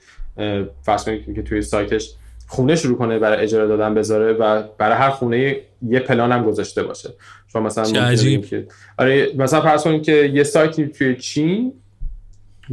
فرض 0.82 1.04
کنید 1.04 1.34
که 1.34 1.42
توی 1.42 1.62
سایتش 1.62 2.14
خونه 2.52 2.76
شروع 2.76 2.98
کنه 2.98 3.18
برای 3.18 3.42
اجاره 3.42 3.68
دادن 3.68 3.94
بذاره 3.94 4.32
و 4.32 4.62
برای 4.78 4.96
هر 4.96 5.10
خونه 5.10 5.56
یه 5.88 6.00
پلان 6.00 6.32
هم 6.32 6.44
گذاشته 6.44 6.82
باشه. 6.82 7.10
شما 7.52 7.62
مثلا 7.62 8.14
که 8.40 8.66
آره 8.98 9.32
مثلا 9.36 9.60
فرض 9.60 9.84
کنید 9.84 10.02
که 10.02 10.12
یه 10.12 10.44
سایتی 10.44 10.86
توی 10.86 11.16
چین 11.16 11.72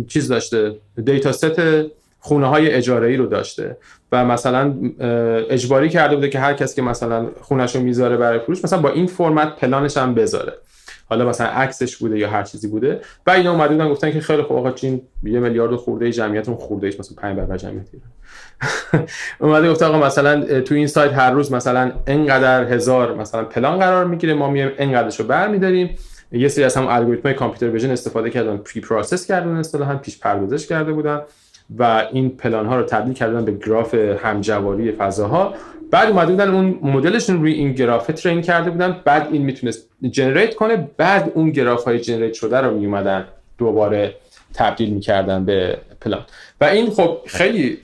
چیز 0.07 0.27
داشته 0.27 0.75
دیتا 1.05 1.31
ست 1.31 1.61
خونه 2.19 2.47
های 2.47 2.71
اجاره 2.71 3.07
ای 3.07 3.17
رو 3.17 3.25
داشته 3.25 3.77
و 4.11 4.25
مثلا 4.25 4.75
اجباری 5.49 5.89
کرده 5.89 6.15
بوده 6.15 6.29
که 6.29 6.39
هر 6.39 6.53
کسی 6.53 6.75
که 6.75 6.81
مثلا 6.81 7.29
خونش 7.41 7.75
رو 7.75 7.81
می‌ذاره 7.81 8.17
برای 8.17 8.39
فروش 8.39 8.63
مثلا 8.63 8.79
با 8.79 8.89
این 8.89 9.07
فرمت 9.07 9.55
پلانش 9.55 9.97
هم 9.97 10.13
بذاره. 10.13 10.53
حالا 11.09 11.29
مثلا 11.29 11.47
عکسش 11.47 11.97
بوده 11.97 12.19
یا 12.19 12.29
هر 12.29 12.43
چیزی 12.43 12.67
بوده. 12.67 13.01
و 13.27 13.31
اینا 13.31 13.51
اومده 13.51 13.73
بودن 13.73 13.89
گفتن 13.89 14.11
که 14.11 14.21
خیلی 14.21 14.41
خوب 14.41 14.57
آقا 14.57 14.71
چین 14.71 15.01
یه 15.23 15.39
میلیارد 15.39 15.75
خورده 15.75 16.11
جمعیتون 16.11 16.55
خورده 16.55 16.87
ایش 16.87 16.99
مثلا 16.99 17.17
5 17.21 17.37
برابر 17.37 17.57
جمعیت 17.57 17.87
اومده 19.39 19.71
گفت 19.71 19.83
آقا 19.83 20.07
مثلا 20.07 20.61
تو 20.61 20.75
این 20.75 20.87
سایت 20.87 21.13
هر 21.13 21.31
روز 21.31 21.51
مثلا 21.51 21.91
انقدر 22.07 22.73
هزار 22.73 23.15
مثلا 23.15 23.43
پلان 23.43 23.79
قرار 23.79 24.05
می‌گیره 24.05 24.33
ما 24.33 24.49
میایم 24.49 24.71
انقدرشو 24.77 25.23
برمیداریم. 25.23 25.97
یه 26.31 26.47
سری 26.47 26.63
از 26.63 26.77
هم 26.77 26.87
الگوریتم 26.87 27.33
computer 27.33 27.73
vision 27.73 27.91
استفاده 27.91 28.29
کردن 28.29 28.57
pre-process 28.57 29.25
کردن 29.25 29.55
اصطلاحا 29.55 29.95
پیش 29.95 30.19
پردازش 30.19 30.67
کرده 30.67 30.93
بودن 30.93 31.21
و 31.79 32.07
این 32.11 32.29
پلان 32.29 32.65
ها 32.65 32.77
رو 32.77 32.83
تبدیل 32.83 33.13
کردن 33.13 33.45
به 33.45 33.51
گراف 33.51 33.93
همجواری 33.95 34.91
فضاها. 34.91 35.53
بعد 35.91 36.09
اومده 36.09 36.31
بودن 36.31 36.53
اون 36.53 36.79
مدلشون 36.83 37.41
روی 37.41 37.53
این 37.53 37.73
گراف 37.73 38.07
train 38.07 38.41
کرده 38.41 38.69
بودن 38.69 38.95
بعد 39.05 39.27
این 39.31 39.41
می‌تونست 39.41 39.89
generate 40.11 40.55
کنه 40.55 40.87
بعد 40.97 41.31
اون 41.35 41.49
گراف 41.49 41.83
های 41.83 41.99
generate 41.99 42.33
شده 42.33 42.57
رو 42.57 42.77
میومدن 42.77 43.25
دوباره 43.57 44.15
تبدیل 44.53 44.89
می‌کردن 44.89 45.45
به 45.45 45.77
پلان. 46.01 46.25
و 46.61 46.65
این 46.65 46.89
خب 46.89 47.17
خیلی 47.25 47.79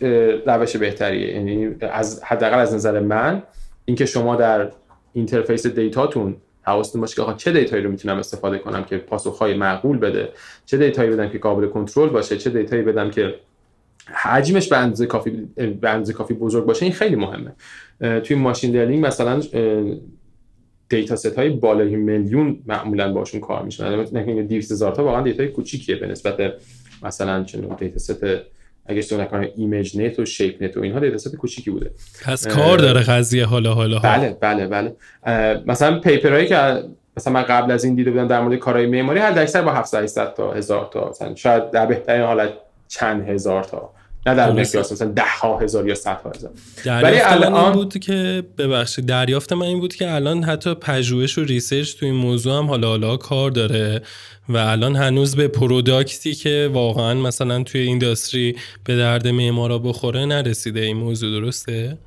روش 0.46 0.76
بهتریه. 0.76 1.36
یعنی 1.36 1.76
از 1.82 2.24
حداقل 2.24 2.60
از 2.60 2.74
نظر 2.74 3.00
من 3.00 3.44
اینکه 3.86 4.06
شما 4.06 4.36
در 4.36 4.72
interface 5.14 5.68
دیتاتون 5.68 6.36
حواستون 6.62 7.02
باشه 7.02 7.16
که 7.16 7.34
چه 7.38 7.52
دیتایی 7.52 7.84
رو 7.84 7.92
می‌تونم 7.92 8.18
استفاده 8.18 8.58
کنم 8.58 8.84
که 8.84 8.98
پاسخهای 8.98 9.54
معقول 9.54 9.98
بده 9.98 10.30
چه 10.66 10.78
دیتایی 10.78 11.10
بدم 11.10 11.30
که 11.30 11.38
قابل 11.38 11.68
کنترل 11.68 12.10
باشه 12.10 12.38
چه 12.38 12.50
دیتایی 12.50 12.82
بدم 12.82 13.10
که 13.10 13.36
حجمش 14.14 14.68
به 14.68 14.78
اندازه 14.78 15.06
کافی 15.06 15.32
به 15.56 15.90
اندازه 15.90 16.14
کافی 16.14 16.34
بزرگ 16.34 16.66
باشه 16.66 16.84
این 16.84 16.94
خیلی 16.94 17.16
مهمه. 17.16 17.52
توی 18.20 18.36
machine 18.36 18.76
learning 18.76 19.06
مثلا 19.06 19.42
dataset 20.90 21.40
های 21.40 21.50
بالای 21.50 21.96
میلیون 21.96 22.60
معمولا 22.68 23.14
باشون 23.14 23.42
کار 23.42 23.64
میشه 23.64 23.90
نه 23.90 24.44
200 24.44 24.72
هزار 24.72 24.92
تا 24.92 25.04
واقعا 25.04 25.22
دیتا 25.22 25.48
کوچیکیه 25.48 25.96
به 25.96 26.08
نسبت 26.08 26.54
مثلا 27.04 27.44
چنون 27.44 27.76
dataset 27.76 28.26
اگه 28.86 29.00
اشتباه 29.00 29.22
نکنم 29.22 29.48
ImageNet 29.56 30.20
و 30.20 30.26
ShapeNet 30.26 30.78
و 30.78 30.82
اینها 30.82 31.00
dataset 31.00 31.36
کوچیکی 31.36 31.72
بوده. 31.72 31.92
پس 32.26 32.48
کار 32.48 32.78
داره 32.78 33.02
قضیه 33.02 33.46
حالا 33.46 33.74
حالا 33.74 34.00
بله 34.00 34.38
بله 34.42 34.68
بله. 34.68 34.96
مثلا 35.66 36.00
paper 36.00 36.30
هایی 36.30 36.48
که 36.48 36.84
مثلا 37.18 37.34
من 37.34 37.42
قبل 37.42 37.72
از 37.72 37.84
این 37.84 37.96
دیده 37.96 38.12
بودم 38.12 38.28
در 38.28 38.42
مورد 38.42 38.60
کارهای 38.60 38.86
معماری 38.86 39.20
حداکثر 39.20 39.62
با 39.62 39.72
700 39.72 40.34
تا 40.34 40.52
هزار 40.52 40.90
تا 40.94 41.10
مثلا 41.10 41.36
شاید 41.36 41.72
در 41.72 41.86
بهترین 41.86 42.22
حالت 42.22 42.50
چند 42.88 43.30
هزار 43.30 43.64
تا. 43.64 43.90
نه 44.28 44.36
در 44.36 44.52
مقیاس 44.52 44.92
مثلا 44.92 45.08
ده 45.08 45.40
ها 45.42 45.60
هزار 45.60 45.88
یا 45.88 45.96
صد 45.96 46.22
ها 46.22 46.32
هزار. 46.36 46.52
ولی 46.86 47.20
الان 47.20 47.54
این 47.54 47.72
بود 47.72 47.98
که 47.98 48.44
ببخشید 48.58 49.06
دریافت 49.06 49.54
من 49.54 49.62
این 49.66 49.80
بود 49.80 49.96
که 49.96 50.12
الان 50.12 50.44
حتی 50.44 50.74
پژوهش 50.74 51.38
و 51.38 51.44
research 51.44 51.96
تو 51.96 52.06
این 52.06 52.16
موضوع 52.16 52.58
هم 52.58 52.66
حالا 52.66 52.88
حالا 52.88 53.18
کار 53.18 53.52
داره. 53.52 54.02
و 54.50 54.58
الان 54.58 54.96
هنوز 54.96 55.36
به 55.36 55.48
product 55.48 56.25
ی 56.25 56.36
که 56.36 56.70
واقعا 56.74 57.14
مثلا 57.14 57.64
توی 57.64 57.82
industry 57.82 58.56
به 58.84 58.98
درد 58.98 59.28
معمارا 59.28 59.78
بخوره 59.78 60.26
نرسیده 60.26 60.80
این 60.80 60.98
موضوع 60.98 61.40
درسته؟ 61.40 61.98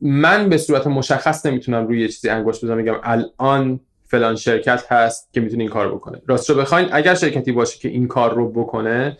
من 0.00 0.48
به 0.48 0.58
صورت 0.58 0.86
مشخص 0.86 1.46
نمی‌تونم 1.46 1.86
روی 1.86 2.00
یه 2.00 2.08
چیزی 2.08 2.28
انگشت 2.28 2.64
بزنم 2.64 2.82
بگم 2.82 2.96
الان 3.02 3.80
فلان 4.06 4.36
شرکت 4.36 4.84
هست 4.88 5.28
که 5.32 5.40
می‌تونه 5.40 5.62
این 5.62 5.70
کار 5.70 5.94
بکنه. 5.94 6.18
راست 6.26 6.50
رو 6.50 6.56
بخواین 6.56 6.88
اگر 6.92 7.14
شرکتی 7.14 7.52
باشه 7.52 7.78
که 7.78 7.88
این 7.88 8.08
کار 8.08 8.34
رو 8.34 8.52
بکنه 8.52 9.16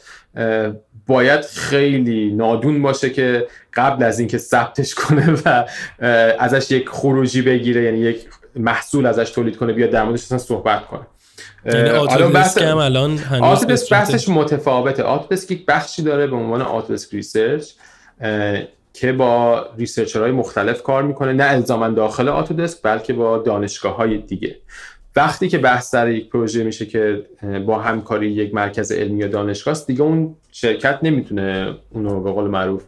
باید 1.07 1.41
خیلی 1.41 2.33
نادون 2.33 2.83
باشه 2.83 3.11
که 3.11 3.47
قبل 3.75 4.05
از 4.05 4.19
اینکه 4.19 4.39
ثبتش 4.39 4.95
کنه 4.95 5.37
و 5.45 5.65
ازش 6.39 6.71
یک 6.71 6.89
خروجی 6.89 7.43
بگیره 7.43 7.83
یعنی 7.83 7.99
یک 7.99 8.25
محصول 8.57 9.07
ازش 9.07 9.31
تولید 9.31 9.57
کنه 9.57 9.73
بیاد 9.73 9.91
در 9.91 10.05
موردش 10.05 10.21
صحبت 10.21 10.87
کنه. 10.87 11.07
یعنی 11.64 12.33
بحث... 12.33 12.59
هم 12.59 12.79
الان 12.79 13.18
بحثش 13.90 14.29
متفاوته. 14.29 15.03
Autodesk 15.03 15.51
یک 15.51 15.66
بخشی 15.66 16.03
داره 16.03 16.27
به 16.27 16.37
عنوان 16.37 16.62
Autodesk 16.62 17.14
Research 17.14 17.71
که 18.94 19.12
با 19.12 19.66
researcher 19.79 20.22
های 20.22 20.31
مختلف 20.31 20.83
کار 20.83 21.03
می‌کنه. 21.03 21.33
نه 21.33 21.44
الزاما 21.44 21.88
داخل 21.88 22.29
آتودسک 22.29 22.79
بلکه 22.83 23.12
با 23.12 23.38
دانشگاه 23.38 23.96
های 23.96 24.18
دیگه. 24.18 24.57
وقتی 25.16 25.48
که 25.48 25.59
بحث 25.59 25.94
در 25.94 26.11
یک 26.11 26.31
پروژه 26.31 26.64
میشه 26.64 26.87
که 26.87 27.27
با 27.66 27.79
همکاری 27.79 28.31
یک 28.31 28.55
مرکز 28.55 28.92
علمی 28.92 29.18
یا 29.18 29.29
دانشگاه 29.29 29.72
است 29.72 29.87
دیگه 29.87 30.03
اون 30.03 30.37
شرکت 30.53 30.98
نمی‌تونه 31.03 31.75
اونو 31.90 32.20
به 32.20 32.33
قول 32.33 32.51
معروف 32.51 32.83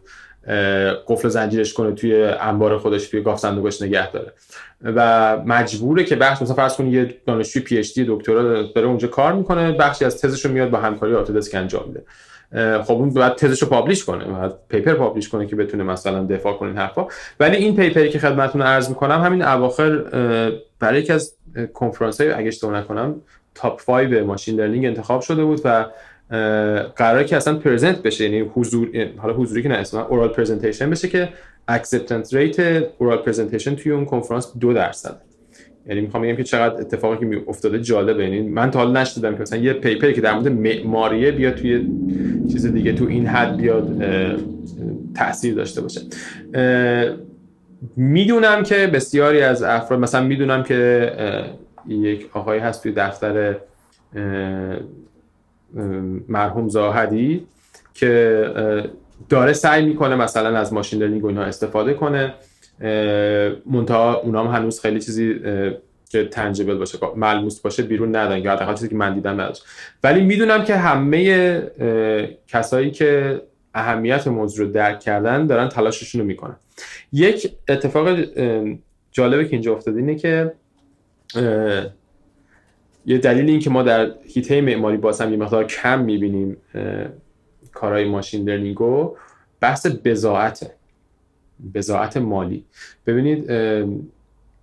قفل 1.07 1.24
و 1.24 1.29
زنجیرش 1.29 1.73
کنه 1.73 1.91
توی 1.91 2.23
انبار 2.23 2.77
خودش 2.77 3.07
توی 3.07 3.21
گاوصندوقش 3.21 3.81
نگه 3.81 4.11
داره. 4.11 4.33
و 4.83 5.37
مجبوره 5.45 6.03
که 6.03 6.15
بخش 6.15 6.41
مثلا 6.41 6.55
فرض 6.55 6.75
کنید 6.75 6.93
یه 6.93 7.15
دانشجوی 7.27 7.63
PhD 7.63 8.05
دکترا 8.07 8.63
داره 8.63 8.87
اونجا 8.87 9.07
کار 9.07 9.33
می‌کنه 9.33 9.71
بخشی 9.71 10.05
از 10.05 10.21
تزش 10.21 10.45
رو 10.45 10.51
میاد 10.51 10.69
با 10.69 10.77
همکاری 10.77 11.13
Autodesk 11.13 11.55
انجام 11.55 11.83
میده. 11.87 12.03
خب 12.81 12.93
اون 12.93 13.09
باید 13.09 13.35
تزش 13.35 13.61
رو 13.61 13.67
publish 13.67 14.05
کنه 14.05 14.25
باید 14.25 14.51
paper 14.69 14.93
publish 14.93 15.29
کنه 15.29 15.47
که 15.47 15.55
بتونه 15.55 15.83
مثلا 15.83 16.25
دفاع 16.25 16.53
کنه 16.53 16.69
این 16.69 16.77
حرفا. 16.77 17.07
ولی 17.39 17.57
این 17.57 17.75
paper 17.75 18.03
ی 18.03 18.09
که 18.09 18.19
خدمتتون 18.19 18.61
عرض 18.61 18.89
می‌کنم 18.89 19.21
همین 19.21 19.41
اواخر 19.41 19.99
برای 20.79 20.99
یکی 20.99 21.13
از 21.13 21.35
کنفرانس 21.73 22.21
های 22.21 22.31
اگه 22.31 22.47
اشتباه 22.47 22.79
نکنم 22.79 23.15
top 23.55 23.85
5 23.85 24.13
machine 24.13 24.59
learning 24.59 24.85
انتخاب 24.85 25.21
شده 25.21 25.43
بود 25.43 25.61
و 25.63 25.85
قرار 26.95 27.23
که 27.23 27.35
اصلا 27.35 27.55
present 27.55 28.01
بشه 28.01 28.23
یعنی 28.23 28.39
حضور 28.39 29.09
حالا 29.17 29.33
حضوری 29.33 29.63
که 29.63 29.69
نه 29.69 29.75
اصلا 29.75 30.05
oral 30.05 30.27
presentation 30.27 30.89
بشه 30.89 31.07
که 31.07 31.29
acceptance 31.67 32.33
rate 32.33 32.59
oral 32.97 33.17
presentation 33.17 33.75
توی 33.75 33.91
اون 33.91 34.05
کنفرانس 34.05 34.53
دو 34.59 34.73
درصد. 34.73 35.21
یعنی 35.87 36.01
می‌خوام 36.01 36.23
بگم 36.23 36.35
که 36.35 36.43
چقدر 36.43 36.81
اتفاقی 36.81 37.29
که 37.29 37.43
افتاده 37.47 37.79
جالبه. 37.79 38.23
یعنی 38.23 38.41
من 38.41 38.71
تا 38.71 38.79
حالا 38.79 39.01
ندیدم 39.01 39.35
که 39.35 39.41
مثلا 39.41 39.59
یه 39.59 39.73
paper 39.73 40.06
ی 40.06 40.13
که 40.13 40.21
در 40.21 40.33
مورد 40.33 40.47
معماریه 40.47 41.31
بیاد 41.31 41.55
توی 41.55 41.87
چیز 42.51 42.65
دیگه 42.65 42.93
تو 42.93 43.05
این 43.05 43.27
حد 43.27 43.57
بیاد 43.57 44.03
تاثیر 45.15 45.55
داشته 45.55 45.81
باشه. 45.81 46.01
می‌دونم 47.95 48.63
که 48.63 48.87
بسیاری 48.87 49.41
از 49.41 49.63
افراد 49.63 49.99
مثلا 49.99 50.23
می‌دونم 50.23 50.63
که 50.63 51.11
یک 51.87 52.29
آقایی 52.33 52.61
هست 52.61 52.83
توی 52.83 52.91
دفتر 52.91 53.55
مرحوم 56.27 56.69
زاهدی 56.69 57.47
که 57.93 58.45
داره 59.29 59.53
سعی 59.53 59.85
می‌کنه 59.85 60.15
مثلا 60.15 60.57
از 60.57 60.73
ماشین 60.73 61.01
لرنینگ 61.01 61.25
اینها 61.25 61.43
استفاده 61.43 61.93
کنه. 61.93 62.33
منتها 63.65 64.13
اونا 64.13 64.43
هم 64.43 64.55
هنوز 64.55 64.79
خیلی 64.79 64.99
چیزی 64.99 65.39
که 66.09 66.25
تنجبل 66.25 66.77
باشه 66.77 66.97
ملموس 67.15 67.59
باشه 67.59 67.83
بیرون 67.83 68.15
ندن 68.15 68.39
یا 68.39 68.51
حداقل 68.51 68.73
چیزی 68.73 68.89
که 68.89 68.95
من 68.95 69.13
دیدم 69.13 69.41
نداشت. 69.41 69.65
ولی 70.03 70.21
می‌دونم 70.21 70.63
که 70.63 70.75
همه 70.75 71.61
کسایی 72.47 72.91
که 72.91 73.41
اهمیت 73.73 74.27
موضوع 74.27 74.65
رو 74.65 74.71
درک 74.71 74.99
کردن 74.99 75.47
دارن 75.47 75.69
تلاششون 75.69 76.21
رو 76.21 76.27
می‌کنن. 76.27 76.55
یک 77.13 77.51
اتفاق 77.69 78.19
جالبه 79.11 79.45
که 79.45 79.51
اینجا 79.51 79.73
افتاده 79.73 79.99
اینه 79.99 80.15
که 80.15 80.53
یه 83.05 83.17
دلیل 83.17 83.49
این 83.49 83.59
که 83.59 83.69
ما 83.69 83.83
در 83.83 84.11
هیته 84.27 84.61
معماری 84.61 84.97
باز 84.97 85.21
هم 85.21 85.31
یه 85.31 85.37
مقدار 85.37 85.63
کم 85.63 85.99
می‌بینیم 85.99 86.57
کارهای 87.73 88.05
ماشین 88.05 88.49
لرنینگو 88.49 89.15
بحث 89.59 89.87
بزاعته 90.05 90.71
بزاعت 91.73 92.17
مالی. 92.17 92.65
ببینید 93.07 93.51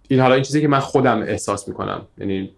این 0.09 0.21
حالا 0.21 0.35
این 0.35 0.43
چیزی 0.43 0.61
که 0.61 0.69
من 0.69 0.79
خودم 0.79 1.23
احساس 1.23 1.69
می‌کنم 1.69 2.03
یعنی 2.19 2.51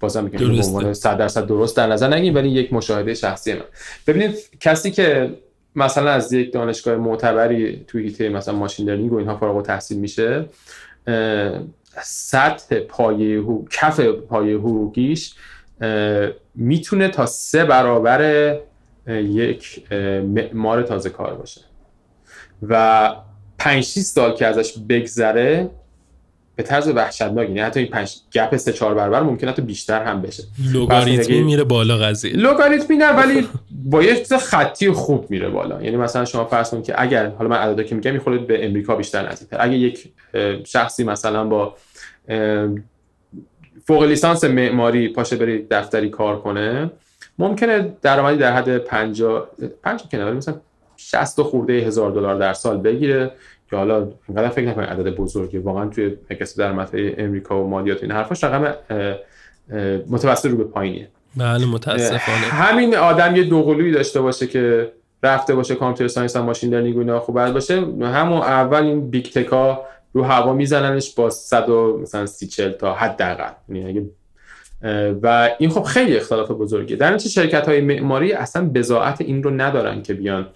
بازم 0.00 0.24
میگم 0.24 0.38
به 0.38 0.66
عنوان 0.66 0.94
100 0.94 1.18
درصد 1.18 1.46
درست 1.46 1.76
در 1.76 1.86
نظر 1.86 2.14
نگیریم 2.14 2.34
ولی 2.34 2.48
یک 2.48 2.72
مشاهده 2.72 3.14
شخصی 3.14 3.52
من. 3.52 3.60
ببینید 4.06 4.34
کسی 4.60 4.90
که 4.90 5.34
مثلا 5.76 6.10
از 6.10 6.32
یک 6.32 6.52
دانشگاه 6.52 6.96
معتبری 6.96 7.84
توی 7.88 8.02
هیته 8.02 8.28
مثلا 8.28 8.54
ماشین 8.54 8.88
لرنینگ 8.88 9.12
و 9.12 9.16
اینها 9.16 9.36
فارغ 9.36 9.56
التحصیل 9.56 9.98
میشه 9.98 10.44
سطح 12.02 12.80
پایه 12.80 13.42
کف 13.70 14.00
پایه 14.00 14.56
حقوقیش 14.56 15.34
می‌تونه 16.54 17.08
تا 17.08 17.26
سه 17.26 17.64
برابر 17.64 18.54
یک 19.06 19.92
معمار 20.22 20.82
تازه 20.82 21.10
کار 21.10 21.34
باشه. 21.34 21.60
و 22.62 23.14
5 23.58 23.84
6 23.84 24.00
سال 24.00 24.34
که 24.34 24.46
ازش 24.46 24.78
بگذره 24.88 25.70
به 26.56 26.62
طرز 26.62 26.88
وحشتناک 26.88 27.48
یعنی 27.48 27.60
حتی 27.60 27.80
این 27.80 27.88
پنج 27.88 28.16
گپ 28.32 28.56
سه 28.56 28.72
چهار 28.72 28.94
برابر 28.94 29.22
ممکنه 29.22 29.50
حتی 29.50 29.62
بیشتر 29.62 30.04
هم 30.04 30.22
بشه. 30.22 30.42
لوگاریتمی 30.72 31.42
میره 31.42 31.64
بالا 31.64 31.96
قضیه. 31.96 32.36
لوگاریتمی 32.36 32.96
نه 32.96 33.10
ولی 33.10 33.48
با 33.84 34.02
یه 34.02 34.24
خطی 34.24 34.90
خوب 34.90 35.30
میره 35.30 35.48
بالا. 35.48 35.82
یعنی 35.82 35.96
مثلا 35.96 36.24
شما 36.24 36.44
فرض 36.44 36.70
کنید 36.70 36.84
که 36.84 37.02
اگر 37.02 37.26
حالا 37.28 37.50
من 37.50 37.56
عددا 37.56 37.82
که 37.82 37.94
میگم 37.94 38.12
می‌خوره 38.12 38.38
به 38.38 38.66
امریکا 38.66 38.96
بیشتر 38.96 39.28
نزدیکتر 39.28 39.56
اگه 39.60 39.74
یک 39.74 40.12
شخصی 40.64 41.04
مثلا 41.04 41.44
با 41.44 41.76
فوق 43.86 44.02
لیسانس 44.02 44.44
معماری 44.44 45.08
پاشه 45.08 45.36
بری 45.36 45.66
دفتری 45.70 46.10
کار 46.10 46.40
کنه 46.40 46.90
ممکنه 47.38 47.92
درآمدی 48.02 48.38
در 48.38 48.52
حد 48.52 48.78
50 48.78 49.48
50 49.82 50.08
کنه 50.12 50.24
ولی 50.24 50.36
مثلا 50.36 50.54
60 50.96 51.42
خورده 51.42 51.72
هزار 51.72 52.10
دلار 52.10 52.38
در 52.38 52.52
سال 52.52 52.76
بگیره. 52.76 53.30
که 53.72 53.76
حالا 53.76 54.08
اینقدر 54.28 54.48
فکر 54.48 54.68
نکنید 54.68 54.88
عدد 54.88 55.14
بزرگی 55.14 55.58
واقعا 55.58 55.86
توی 55.86 56.16
مکس 56.30 56.56
درآمد 56.56 56.90
امریکا 56.94 57.64
و 57.64 57.68
مالیات 57.68 58.02
این 58.02 58.12
حرفاش 58.12 58.44
رقم 58.44 58.74
متوسط 60.08 60.46
رو 60.50 60.56
به 60.56 60.64
پایینیه. 60.64 61.08
بله 61.36 61.66
متاسفانه. 61.66 62.38
همین 62.38 62.96
آدم 62.96 63.36
یه 63.36 63.44
دوقلویی 63.44 63.92
داشته 63.92 64.20
باشه 64.20 64.46
که 64.46 64.92
رفته 65.22 65.54
باشه 65.54 65.74
computer 65.74 66.12
science 66.12 66.36
و 66.36 66.42
machine 66.42 66.74
learning 66.74 66.96
و 66.96 66.98
اینا 66.98 67.20
خوب 67.20 67.52
باشه 67.52 67.80
همون 68.00 68.38
اول 68.38 68.82
این 68.82 69.10
big 69.10 69.24
tech 69.24 69.70
ا 69.70 69.82
رو 70.12 70.22
هوا 70.22 70.52
میزننش 70.52 71.14
با 71.14 71.30
100 71.30 71.70
مثلا 71.70 72.26
30 72.26 72.46
40 72.46 72.72
تا 72.72 72.94
حداقل. 72.94 73.52
یعنی 73.68 74.10
و 75.22 75.50
این 75.58 75.70
خب 75.70 75.82
خیلی 75.82 76.16
اختلاف 76.16 76.50
بزرگیه. 76.50 76.96
در 76.96 77.14
نتیجه 77.14 77.30
شرکت 77.30 77.68
های 77.68 77.80
معماری 77.80 78.32
اصلا 78.32 78.68
بضاعت 78.68 79.20
این 79.20 79.42
رو 79.42 79.50
ندارن 79.50 80.02
که 80.02 80.14
بیان 80.14 80.46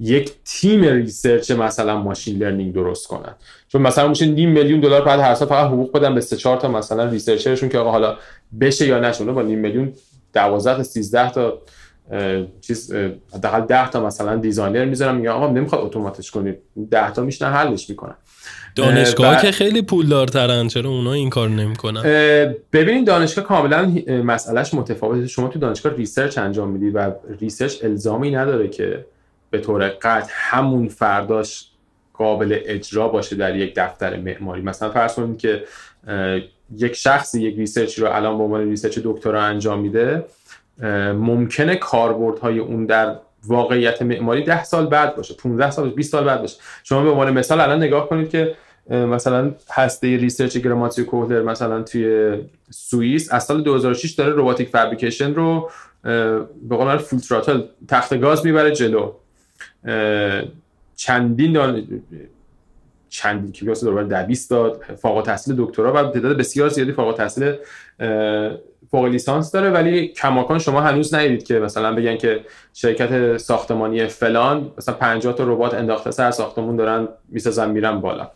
یک 0.00 0.32
تیم 0.44 0.84
research 0.84 1.50
مثلا 1.50 1.96
machine 1.96 2.38
learning 2.38 2.74
درست 2.74 3.06
کنن. 3.06 3.34
چون 3.68 3.82
مثلا 3.82 4.08
میشه 4.08 4.26
نیم 4.26 4.50
میلیون 4.50 4.80
دلار 4.80 5.04
بعد 5.04 5.20
هر 5.20 5.34
سال 5.34 5.48
فقط 5.48 5.66
حقوق 5.66 5.92
بدن 5.92 6.14
به 6.14 6.20
سه 6.20 6.36
چهار 6.36 6.56
تا 6.56 6.68
مثلا 6.68 7.04
researcher 7.04 7.50
شون 7.50 7.68
که 7.68 7.78
آقا 7.78 7.90
حالا 7.90 8.16
بشه 8.60 8.86
یا 8.86 9.00
نشه 9.00 9.24
با 9.24 9.42
نیم 9.42 9.58
میلیون 9.58 9.92
12 10.32 10.76
تا 10.76 10.82
13 10.82 11.30
تا 11.30 11.58
چیز 12.60 12.92
حداقل 13.34 13.60
10 13.60 13.90
تا 13.90 14.06
مثلا 14.06 14.36
designer 14.36 14.84
می‌ذارم 14.84 15.14
میگم 15.14 15.30
آقا 15.30 15.50
نمی‌خواد 15.50 15.80
automate 15.84 16.21
ش 16.21 16.30
کنید. 16.30 16.58
10 16.90 17.10
تا 17.12 17.22
میشینن 17.22 17.52
حلش 17.52 17.90
می‌کنن. 17.90 18.14
دانشگاه 18.76 19.42
که 19.42 19.52
خیلی 19.52 19.82
پولدارترن 19.82 20.68
چرا 20.68 20.90
اونا 20.90 21.12
این 21.12 21.30
کار 21.30 21.48
نمی‌کنن؟ 21.48 22.02
ببینید 22.72 23.06
دانشگاه 23.06 23.44
کاملا 23.44 23.92
مسئلهش 24.24 24.74
متفاوته. 24.74 25.26
شما 25.26 25.48
تو 25.48 25.58
دانشگاه 25.58 25.92
research 25.92 26.38
انجام 26.38 26.70
می‌دید 26.70 26.92
و 26.96 27.12
research 27.40 27.84
الزامی 27.84 28.30
نداره 28.30 28.68
که 28.68 29.04
به 29.54 29.60
طور 29.60 29.88
قطع 29.88 30.32
همون 30.32 30.88
فرداش 30.88 31.70
قابل 32.14 32.58
اجرا 32.64 33.08
باشه 33.08 33.36
در 33.36 33.56
یک 33.56 33.74
دفتر 33.76 34.16
معماری. 34.16 34.62
مثلا 34.62 34.90
فرض 34.90 35.14
کنید 35.14 35.38
که 35.38 35.64
یک 36.76 36.92
شخصی 36.92 37.42
یک 37.42 37.56
research 37.56 37.98
رو 37.98 38.08
الان 38.12 38.38
به 38.38 38.44
عنوان 38.44 38.68
research 38.68 38.98
دکترا 39.04 39.42
انجام 39.42 39.80
میده 39.80 40.24
ممکنه 41.12 41.76
کاربردهای 41.76 42.58
اون 42.58 42.86
در 42.86 43.16
واقعیت 43.46 44.02
معماری 44.02 44.42
10 44.42 44.64
سال 44.64 44.86
بعد 44.86 45.16
باشه 45.16 45.34
15 45.34 45.70
سال 45.70 45.90
20 45.90 46.12
سال 46.12 46.24
بعد 46.24 46.40
باشه. 46.40 46.56
شما 46.84 47.02
به 47.02 47.10
عنوان 47.10 47.30
مثال 47.30 47.60
الان 47.60 47.82
نگاه 47.82 48.08
کنید 48.08 48.30
که 48.30 48.54
مثلا 48.90 49.54
هسته 49.72 50.16
research 50.16 50.56
گراماتیو 50.56 51.04
کوهلر 51.04 51.42
مثلا 51.42 51.82
توی 51.82 52.38
سوئیس 52.70 53.32
از 53.32 53.44
سال 53.44 53.62
2006 53.62 54.10
داره 54.10 54.32
robotic 54.32 54.68
fabrication 54.68 55.34
رو 55.34 55.70
به 56.02 56.76
قول 56.76 56.96
full 56.96 57.18
throttle 57.18 57.60
تخت 57.88 58.20
گاز 58.20 58.46
می‌بره 58.46 58.72
جلو. 58.72 59.12
چندین 60.96 61.52
دان... 61.52 61.86
چندین 63.08 63.52
که 63.52 63.64
بیاسه 63.64 63.86
دور 63.86 64.22
20 64.22 64.50
داد. 64.50 64.82
فوق 64.96 65.22
تحصیل 65.22 65.54
دکترا 65.58 65.92
و 65.92 66.10
تعداد 66.10 66.36
بسیار 66.36 66.68
زیادی 66.68 66.92
فوق 66.92 67.14
تحصیل 67.14 67.52
فوق 68.90 69.04
لیسانس 69.04 69.52
داره. 69.52 69.70
ولی 69.70 70.08
کماکان 70.08 70.58
شما 70.58 70.80
هنوز 70.80 71.14
ندیدید 71.14 71.44
که 71.44 71.58
مثلا 71.58 71.94
بگن 71.94 72.16
که 72.16 72.40
شرکت 72.72 73.36
ساختمانی 73.36 74.06
فلان 74.06 74.72
مثلا 74.78 74.94
50 74.94 75.34
تا 75.34 75.44
ربات 75.44 75.74
انداخته 75.74 76.10
سر 76.10 76.30
ساختمون 76.30 76.76
دارن 76.76 77.08
می‌سازن 77.28 77.70
میرن 77.70 78.00
بالا. 78.00 78.30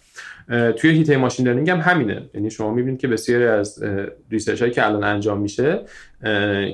توی 0.76 0.90
هیته 0.90 1.16
ماشین 1.16 1.48
لرنینگ 1.48 1.70
هم 1.70 1.80
همینه. 1.80 2.22
یعنی 2.34 2.50
شما 2.50 2.74
می‌بینید 2.74 3.00
که 3.00 3.08
بسیاری 3.08 3.44
از 3.44 3.84
ریسرچ 4.30 4.60
هایی 4.60 4.72
که 4.72 4.86
الان 4.86 5.04
انجام 5.04 5.38
میشه 5.38 5.80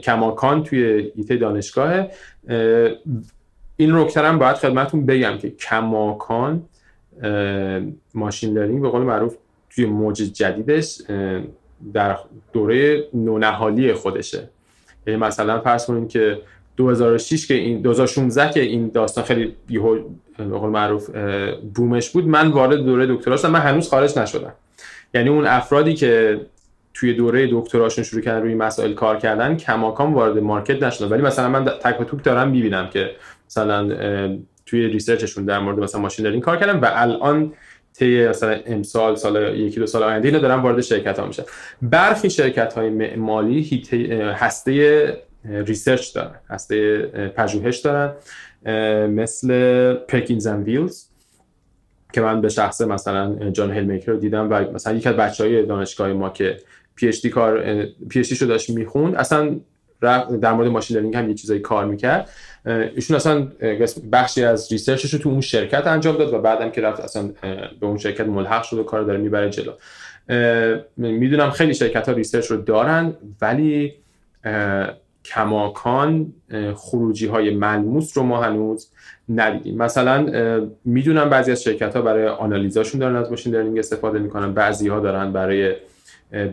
کماکان 0.02 0.62
توی 0.62 1.12
هیته 1.16 1.36
دانشگاه 1.36 2.06
این 3.76 3.96
رکتر 3.96 4.24
هم 4.24 4.38
باید 4.38 4.56
خدمتون 4.56 5.06
بگم 5.06 5.38
که 5.38 5.50
کماکان 5.50 6.62
machine 8.14 8.58
learning 8.58 8.82
به 8.82 8.88
قول 8.88 9.02
معروف 9.02 9.36
توی 9.70 9.86
موج 9.86 10.16
جدیدش 10.16 11.02
در 11.92 12.18
دوره 12.52 13.04
نونهالی 13.14 13.92
خودشه. 13.92 14.48
یعنی 15.06 15.20
مثلا 15.20 15.60
فرض 15.60 15.86
کنید 15.86 16.08
که 16.08 16.40
2006 16.76 17.46
که 17.46 17.54
این 17.54 17.80
2016 17.80 18.52
که 18.52 18.60
این 18.60 18.88
داستان 18.88 19.24
خیلی 19.24 19.54
به 19.68 19.78
قول 20.58 20.70
معروف 20.70 21.10
boom 21.74 21.98
ش 21.98 22.10
بود 22.10 22.26
من 22.26 22.48
وارد 22.48 22.78
دوره 22.78 23.06
دکترا 23.06 23.36
شدم. 23.36 23.50
من 23.50 23.60
هنوز 23.60 23.88
خارج 23.88 24.18
نشدم. 24.18 24.52
یعنی 25.14 25.28
اون 25.28 25.46
افرادی 25.46 25.94
که 25.94 26.40
توی 26.94 27.14
دوره 27.14 27.48
دکتراشون 27.52 28.04
شروع 28.04 28.22
کردن 28.22 28.42
روی 28.42 28.54
مسائل 28.54 28.92
کار 28.92 29.16
کردن 29.16 29.56
کماکان 29.56 30.12
وارد 30.12 30.38
market 30.38 30.82
نشدن. 30.82 31.08
ولی 31.08 31.22
مثلا 31.22 31.48
من 31.48 31.64
تک 31.64 32.02
توک 32.02 32.24
دارم 32.24 32.48
می‌بینم 32.48 32.88
که 32.88 33.10
مثلا 33.58 34.38
توی 34.66 34.86
research 34.86 35.25
شون 35.25 35.44
در 35.44 35.58
مورد 35.58 35.78
مثلا 35.78 36.00
machine 36.00 36.24
learning 36.24 36.42
کار 36.42 36.56
کردن 36.56 36.78
و 36.78 36.88
الان 36.92 37.52
طی 37.92 38.28
مثلا 38.28 38.60
امسال 38.66 39.16
سال 39.16 39.58
یکی 39.58 39.80
دو 39.80 39.86
سال 39.86 40.02
آینده 40.02 40.28
اینا 40.28 40.40
دارن 40.40 40.60
وارد 40.62 40.80
شرکت 40.80 41.18
ها 41.18 41.26
میشن. 41.26 41.42
برخی 41.82 42.30
شرکت 42.30 42.72
های 42.72 42.90
معماری 42.90 43.82
هسته 44.36 45.22
research 45.44 46.14
دارن 46.14 46.34
هسته 46.50 47.02
پژوهش 47.36 47.78
دارن 47.78 48.12
مثل 49.06 49.94
Perkins 49.94 50.46
and 50.46 50.64
Will 50.64 51.04
که 52.12 52.20
من 52.20 52.40
به 52.40 52.48
شخص 52.48 52.80
مثلا 52.80 53.50
جان 53.50 53.70
هلمیکر 53.70 54.12
رو 54.12 54.18
دیدم 54.18 54.50
و 54.50 54.72
مثلا 54.72 54.92
یک 54.96 55.06
از 55.06 55.14
بچه 55.14 55.44
های 55.44 55.66
دانشگاه 55.66 56.12
ما 56.12 56.30
که 56.30 56.56
PhD 56.94 57.30
کار 57.30 57.84
PhD 58.08 58.32
شو 58.32 58.46
داشت 58.46 58.70
می‌خوند 58.70 59.14
اصلا 59.14 59.60
در 60.40 60.52
مورد 60.52 60.68
machine 60.68 60.96
learning 60.96 61.16
هم 61.16 61.28
یه 61.28 61.34
چیزایی 61.34 61.60
کار 61.60 61.84
می‌کرد. 61.84 62.30
ایشون 62.66 63.16
اصلا 63.16 63.48
بخشی 64.12 64.44
از 64.44 64.72
research 64.72 65.06
ش 65.06 65.14
رو 65.14 65.18
تو 65.18 65.28
اون 65.28 65.40
شرکت 65.40 65.86
انجام 65.86 66.16
داد 66.16 66.34
و 66.34 66.38
بعدم 66.38 66.70
که 66.70 66.80
رفت 66.80 67.00
اصلا 67.00 67.30
به 67.80 67.86
اون 67.86 67.98
شرکت 67.98 68.26
ملحق 68.26 68.62
شد 68.62 68.78
و 68.78 68.82
کار 68.82 69.02
داره 69.02 69.18
می‌بره 69.18 69.50
جلو. 69.50 69.72
می‌دونم 70.96 71.50
خیلی 71.50 71.74
شرکت 71.74 72.08
ها 72.08 72.14
research 72.14 72.46
رو 72.46 72.56
دارن 72.56 73.14
ولی 73.42 73.94
کماکان 75.24 76.32
خروجی 76.74 77.26
های 77.26 77.54
ملموس 77.54 78.18
رو 78.18 78.22
ما 78.22 78.42
هنوز 78.42 78.90
ندیدیم. 79.28 79.76
مثلا 79.76 80.26
می‌دونم 80.84 81.30
بعضی 81.30 81.52
از 81.52 81.62
شرکت 81.62 81.96
ها 81.96 82.02
برای 82.02 82.26
آنالیزاشون 82.26 83.00
دارن 83.00 83.16
از 83.16 83.30
machine 83.30 83.54
learning 83.54 83.78
استفاده 83.78 84.18
می‌کنن 84.18 84.54
بعضی 84.54 84.88
ها 84.88 85.00
دارن 85.00 85.32
برای 85.32 85.74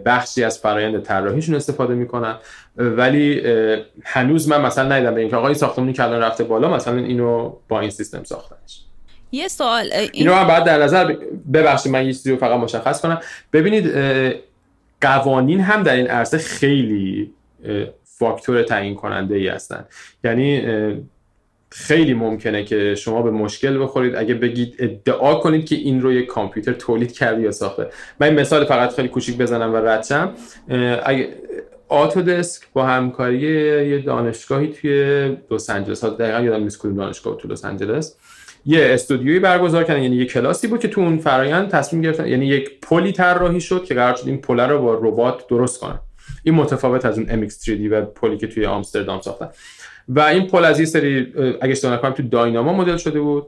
بخشی 0.06 0.44
از 0.44 0.60
فرایند 0.60 1.04
طراحیشون 1.04 1.56
استفاده 1.56 1.94
می‌کنن. 1.94 2.36
ولی 2.76 3.42
هنوز 4.04 4.50
من 4.50 4.62
مثلا 4.62 4.90
ندیدم 4.90 5.16
به 5.16 5.22
اینکه 5.22 5.36
آقا 5.36 5.48
این 5.48 5.56
ساختمونی 5.56 5.94
که 5.94 6.04
الان 6.04 6.22
رفته 6.22 6.44
بالا 6.44 6.74
مثلا 6.74 6.96
اینو 6.98 7.56
با 7.68 7.80
این 7.80 7.90
سیستم 7.90 8.24
ساختنش 8.24 8.86
یه 9.32 9.48
سوال 9.48 9.90
این... 9.92 10.10
اینو 10.14 10.34
هم 10.34 10.48
بعد 10.48 10.64
در 10.64 10.84
نظر 10.84 11.16
ببخشید 11.54 11.92
من 11.92 12.06
یه 12.06 12.14
چیزی 12.14 12.32
رو 12.32 12.38
فقط 12.38 12.60
مشخص 12.60 13.02
کنم. 13.02 13.20
ببینید 13.54 13.94
قوانین 15.02 15.60
هم 15.60 15.84
در 15.84 15.96
این 15.96 16.08
عرصه 16.08 16.38
خیلی 16.38 17.34
فاکتور 18.04 18.64
تعیین 18.64 18.96
کننده 18.96 19.36
ای 19.36 19.48
هستن. 19.48 19.86
یعنی 20.24 20.64
خیلی 21.72 22.14
ممکنه 22.14 22.64
که 22.64 22.96
شما 22.96 23.22
به 23.22 23.32
مشکل 23.32 23.84
بخورید. 23.84 24.16
اگه 24.16 24.34
بگید 24.34 24.76
ادعا 24.80 25.36
کنید 25.36 25.66
که 25.66 25.76
این 25.76 26.02
رو 26.02 26.14
یک 26.14 26.26
کامپیوتر 26.26 26.74
تولید 26.74 27.12
کرده 27.12 27.42
یا 27.42 27.52
ساخته. 27.52 27.88
من 28.20 28.28
این 28.28 28.40
مثال 28.40 28.66
فقط 28.66 28.96
خیلی 28.96 29.08
کوچیک 29.08 29.38
بزنم 29.38 29.74
و 29.74 29.78
ردشم 29.78 30.34
اگه 31.04 31.30
Autodesk 31.88 32.64
با 32.74 32.86
همکاری 32.86 33.40
یه 33.90 34.00
دانشگاهی 34.00 34.68
توی 34.68 35.38
لس 35.52 35.70
آنجلس 35.70 36.04
ها 36.04 36.10
دقیقا 36.10 36.40
یادم 36.40 36.64
نیست 36.64 36.80
کدوم 36.80 36.96
دانشگاه 36.96 37.38
تو 37.38 37.48
لس 37.48 37.66
آنجلس 37.66 38.16
یه 38.66 38.94
studio 38.94 39.28
یی 39.28 39.40
برگزار 39.40 39.84
کردن 39.84 40.04
یعنی 40.04 40.16
یه 40.16 40.26
کلاسی 40.26 40.68
بود 40.68 40.80
که 40.80 40.88
تو 40.88 41.02
اون 41.02 41.18
فرایند 41.18 41.70
تصمیم 41.70 42.02
گرفتن 42.02 42.28
یعنی 42.28 42.48
یک 42.48 42.80
پلی 42.82 43.12
طراحی 43.12 43.62
شد 43.62 43.84
که 43.84 43.94
قرار 43.94 44.16
شد 44.16 44.28
این 44.28 44.42
پل 44.42 44.60
رو 44.60 44.82
با 44.82 44.94
ربات 44.94 45.48
درست 45.48 45.80
کنن. 45.80 46.00
این 46.44 46.56
متفاوت 46.56 47.06
از 47.06 47.20
اون 47.20 47.48
MX3D 47.48 47.92
و 47.92 48.02
پلی 48.02 48.38
که 48.38 48.48
توی 48.48 48.66
آمستردام 48.66 49.22
ساختن. 49.22 49.50
و 50.16 50.20
این 50.20 50.48
پل 50.48 50.66
از 50.66 50.80
یه 50.80 50.86
سری 50.86 51.34
اگه 51.62 51.72
اشتباه 51.72 51.94
نکنم 51.94 52.12
تو 52.12 52.24
Dynamo 52.24 52.74
مدل 52.74 52.98
شده 52.98 53.20
بود. 53.20 53.48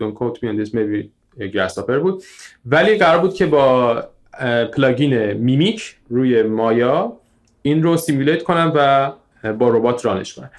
Me 0.00 0.04
on 0.04 0.64
this 0.64 0.70
maybe 0.70 1.08
Grasshopper 1.54 1.98
بود. 2.02 2.22
ولی 2.66 2.98
قرار 2.98 3.18
بود 3.18 3.34
که 3.34 3.46
با 3.46 4.04
plugin 4.72 5.32
Mimic 5.32 5.96
روی 6.08 6.42
مایا 6.42 7.16
این 7.62 7.82
رو 7.82 7.96
simulate 7.96 8.42
کنن 8.42 8.72
و 8.74 9.12
با 9.52 9.68
ربات 9.68 10.04
run 10.04 10.22
ش 10.22 10.34
کنن 10.34 10.50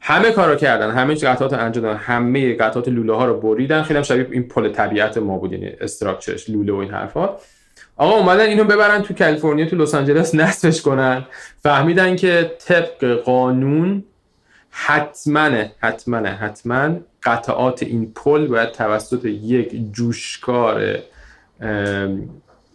همه 0.00 0.30
کارو 0.30 0.56
کردن. 0.56 0.90
همه 0.90 1.14
قطعات 1.14 1.52
انجام 1.52 1.84
دادن. 1.84 1.98
همه 1.98 2.54
قطعات 2.54 2.88
لوله 2.88 3.14
ها 3.14 3.24
رو 3.24 3.40
بریدن. 3.40 3.82
خیلی 3.82 3.96
هم 3.96 4.02
شبیه 4.02 4.26
این 4.30 4.48
پل 4.48 4.68
طبیعت 4.68 5.18
ما 5.18 5.38
بود 5.38 5.52
یعنی 5.52 5.66
structure 5.66 6.35
ش 6.35 6.50
لوله 6.50 6.72
و 6.72 6.76
این 6.76 6.90
حرفا. 6.90 7.36
آقا 7.96 8.16
اومدن 8.16 8.44
اینو 8.44 8.64
ببرن 8.64 9.02
تو 9.02 9.14
کالیفرنیا 9.14 9.66
تو 9.66 9.76
لس 9.76 9.94
آنجلس 9.94 10.34
نصبش 10.34 10.82
کنن. 10.82 11.24
فهمیدن 11.62 12.16
که 12.16 12.50
طبق 12.66 13.04
قانون 13.24 14.04
حتما 14.70 15.50
حتما 15.80 16.28
حتما 16.28 16.96
قطعات 17.22 17.82
این 17.82 18.12
پل 18.14 18.46
باید 18.46 18.72
توسط 18.72 19.24
یک 19.24 19.92
جوشکار 19.92 20.98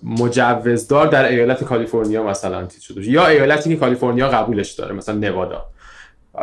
مجوزدار 0.03 1.07
در 1.07 1.25
ایالت 1.25 1.63
کالیفرنیا 1.63 2.23
مثلا 2.23 2.65
چیز 2.65 2.81
شده 2.81 3.09
یا 3.09 3.27
ایالتی 3.27 3.69
که 3.69 3.75
کالیفرنیا 3.75 4.29
قبولش 4.29 4.71
داره 4.71 4.95
مثلا 4.95 5.15
نوادا. 5.15 5.65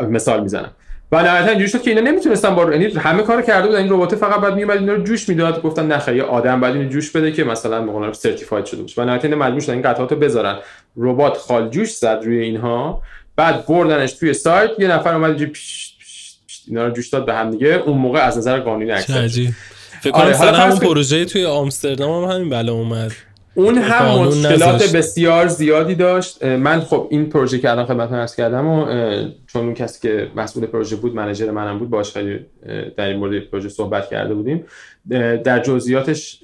مثال 0.08 0.42
می‌زنم. 0.42 0.70
و 1.12 1.22
نهایتا 1.22 1.48
اینجوری 1.48 1.70
شد 1.70 1.82
که 1.82 1.90
اینا 1.90 2.02
نمی‌تونستن 2.02 2.54
با 2.54 2.72
یعنی 2.72 2.84
همه 2.84 3.22
کارو 3.22 3.42
کرده 3.42 3.66
بودن. 3.66 3.78
این 3.78 3.92
ربات 3.92 4.14
فقط 4.14 4.40
بعد 4.40 4.54
میومد 4.54 4.78
اینا 4.78 4.92
رو 4.92 5.02
جوش 5.02 5.28
می‌داد. 5.28 5.62
گفتن 5.62 5.86
نه 5.86 6.16
یه 6.16 6.22
آدم 6.22 6.60
بعد 6.60 6.74
اینو 6.76 6.88
جوش 6.88 7.10
بده 7.10 7.32
که 7.32 7.44
مثلا 7.44 7.82
به 7.82 7.92
قول 7.92 8.12
سرتیفاید 8.12 8.64
شده 8.64 8.82
باشه. 8.82 9.02
و 9.02 9.04
نهایتا 9.04 9.28
اینا 9.28 9.36
مجبور 9.36 9.60
شدن 9.60 9.72
این 9.72 9.82
قطعات 9.82 10.12
رو 10.12 10.18
بذارن. 10.18 10.58
ربات 10.96 11.36
خال 11.36 11.68
جوش 11.68 11.90
زد 11.94 12.20
روی 12.24 12.38
اینها. 12.38 13.02
بعد 13.36 13.66
بردنش 13.66 14.12
توی 14.12 14.34
سایت. 14.34 14.70
یه 14.78 14.88
نفر 14.88 15.14
اومد 15.14 15.28
اینجوری 15.30 15.52
اینا 16.68 16.86
رو 16.86 16.92
جوش 16.92 17.08
داد 17.08 17.26
به 17.26 17.34
هم 17.34 17.50
دیگه. 17.50 17.82
اون 17.86 17.98
موقع 17.98 18.20
از 18.20 18.38
نظر 18.38 18.60
قانونی 18.60 18.92
اکسپت 18.92 19.30
فکر 20.00 20.12
کنم 20.12 20.22
آره 20.22 20.36
همون 20.36 20.78
پروژه 20.78 21.24
توی 21.24 21.44
آمستردام 21.44 22.24
هم 22.24 22.30
همین 22.30 22.50
بله 22.50 22.72
اومد. 22.72 23.12
اون 23.54 23.78
هم 23.78 24.18
مشکلات 24.18 24.92
بسیار 24.92 25.48
زیادی 25.48 25.94
داشت. 25.94 26.44
من 26.44 26.80
خب 26.80 27.06
این 27.10 27.28
پروژه 27.30 27.58
که 27.58 27.70
الان 27.70 27.86
خدمتتون 27.86 28.18
عرض 28.18 28.36
کردم 28.36 28.66
و 28.66 28.86
چون 29.46 29.64
اون 29.64 29.74
کسی 29.74 30.08
که 30.08 30.30
مسئول 30.36 30.66
پروژه 30.66 30.96
بود 30.96 31.14
منیجر 31.14 31.50
منم 31.50 31.78
بود 31.78 31.90
باش 31.90 32.12
خیلی 32.12 32.46
در 32.96 33.06
این 33.06 33.16
مورد 33.16 33.38
پروژه 33.40 33.68
صحبت 33.68 34.10
کرده 34.10 34.34
بودیم. 34.34 34.64
در 35.44 35.62
جزئیاتش 35.62 36.40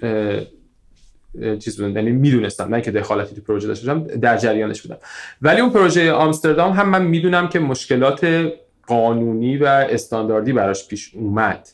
چیز 1.58 1.80
بودن 1.80 1.96
یعنی 1.96 2.10
می‌دونستم 2.10 2.74
نه 2.74 2.80
که 2.80 2.90
دخالتی 2.90 3.34
تو 3.34 3.40
پروژه 3.40 3.68
داشته 3.68 3.94
باشم 3.94 4.06
در 4.18 4.36
جریانش 4.36 4.82
بودم. 4.82 4.98
ولی 5.42 5.60
اون 5.60 5.70
پروژه 5.70 6.12
آمستردام 6.12 6.72
هم 6.72 6.88
من 6.88 7.02
می‌دونم 7.02 7.48
که 7.48 7.58
مشکلات 7.58 8.50
قانونی 8.86 9.56
و 9.56 9.64
استانداردی 9.64 10.52
براش 10.52 10.88
پیش 10.88 11.14
اومد. 11.14 11.68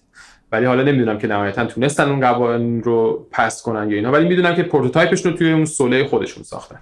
ولی 0.56 0.66
حالا 0.66 0.82
نمی‌دونم 0.82 1.18
که 1.18 1.26
نهایتا 1.26 1.64
تونستن 1.64 2.08
اون 2.08 2.20
قوانین 2.20 2.82
رو 2.82 3.26
pass 3.30 3.62
کنن 3.62 3.90
یا 3.90 3.96
اینا. 3.96 4.12
ولی 4.12 4.28
می‌دونم 4.28 4.54
که 4.54 4.62
prototype 4.62 5.15
ش 5.15 5.26
رو 5.26 5.32
توی 5.32 5.52
اون 5.52 5.64
سوله 5.64 6.06
خودشون 6.06 6.42
ساختن. 6.42 6.78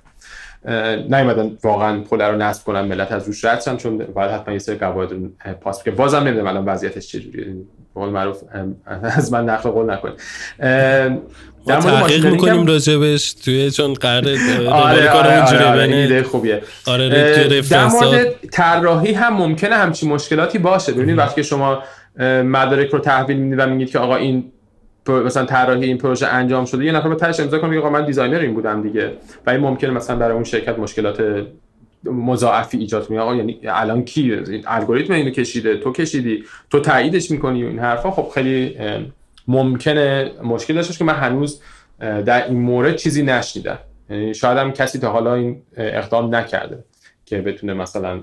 نیومدن 1.08 1.56
واقعا 1.64 2.00
پل 2.00 2.22
رو 2.22 2.36
نصب 2.36 2.64
کنن 2.64 2.80
ملت 2.80 3.12
از 3.12 3.26
روش 3.26 3.44
رد 3.44 3.60
شن 3.60 3.76
چون 3.76 3.98
باید 3.98 4.30
حتما 4.30 4.52
یه 4.52 4.58
سری 4.58 4.76
قواعد 4.76 5.12
رو 5.12 5.18
pass 5.54 5.82
که 5.82 5.90
بازم 5.90 6.18
نمی‌دونم 6.18 6.46
الان 6.46 6.64
وضعیتش 6.64 7.08
چجوریه 7.08 7.54
قول 7.94 8.08
معروف 8.08 8.42
از 9.02 9.32
من 9.32 9.44
نقل 9.44 9.70
قول 9.70 9.90
نکنید. 9.90 10.14
در 11.66 11.80
مورد 11.80 11.82
تحقیق 11.82 12.26
می‌کنیم 12.26 12.66
راجبش. 12.66 13.32
توی 13.32 13.70
چون 13.70 13.92
قرار 13.94 14.24
آره 14.68 15.10
آره, 15.10 15.42
آره, 15.42 15.64
آره 15.64 15.82
ایده 15.82 16.22
خوبیه. 16.22 16.62
آره 16.86 17.62
در 17.70 17.86
مورد 17.86 18.34
طراحی 18.52 19.12
هم 19.12 19.34
ممکنه 19.34 19.74
همچین 19.74 20.08
مشکلاتی 20.08 20.58
باشه. 20.58 20.92
ببینید 20.92 21.18
وقتی 21.18 21.44
شما 21.44 21.82
مدارک 22.18 22.90
رو 22.90 22.98
تحویل 22.98 23.36
می‌دید 23.36 23.58
و 23.58 23.66
میگید 23.66 23.90
که 23.90 23.98
آقا 23.98 24.16
این 24.16 24.44
مثلا 25.08 25.44
طراحی 25.44 25.84
این 25.84 25.98
پروژه 25.98 26.26
انجام 26.26 26.64
شده. 26.64 26.84
یه 26.84 26.92
نفر 26.92 27.08
به 27.08 27.14
تاش 27.14 27.40
امضا 27.40 27.58
کنه 27.58 27.78
آقا 27.78 27.90
من 27.90 28.06
دیزاینر 28.06 28.38
این 28.38 28.54
بودم 28.54 28.82
دیگه. 28.82 29.12
و 29.46 29.50
این 29.50 29.60
ممکنه 29.60 29.90
مثلا 29.90 30.16
برای 30.16 30.34
اون 30.34 30.44
شرکت 30.44 30.78
مشکلات 30.78 31.46
مضاعفی 32.04 32.78
ایجاد 32.78 33.06
کنه. 33.06 33.20
آقا 33.20 33.34
یعنی 33.34 33.60
الان 33.68 34.04
کی 34.04 34.38
الگوریتم 34.66 35.14
اینو 35.14 35.30
کشیده 35.30 35.76
تو 35.76 35.92
کشیدی 35.92 36.44
تو 36.70 36.80
تاییدش 36.80 37.30
می‌کنی 37.30 37.64
و 37.64 37.66
این 37.66 37.78
حرفا. 37.78 38.10
خب 38.10 38.28
خیلی 38.34 38.76
ممکنه 39.48 40.30
مشکل 40.42 40.74
داشته 40.74 40.94
که 40.94 41.04
من 41.04 41.14
هنوز 41.14 41.60
در 42.00 42.48
این 42.48 42.60
مورد 42.60 42.96
چیزی 42.96 43.22
نشنیدم. 43.22 43.78
یعنی 44.10 44.34
شاید 44.34 44.58
هم 44.58 44.72
کسی 44.72 44.98
تا 44.98 45.10
حالا 45.10 45.34
این 45.34 45.62
اقدام 45.76 46.34
نکرده. 46.34 46.84
که 47.26 47.38
بتونه 47.38 47.74
مثلا 47.74 48.22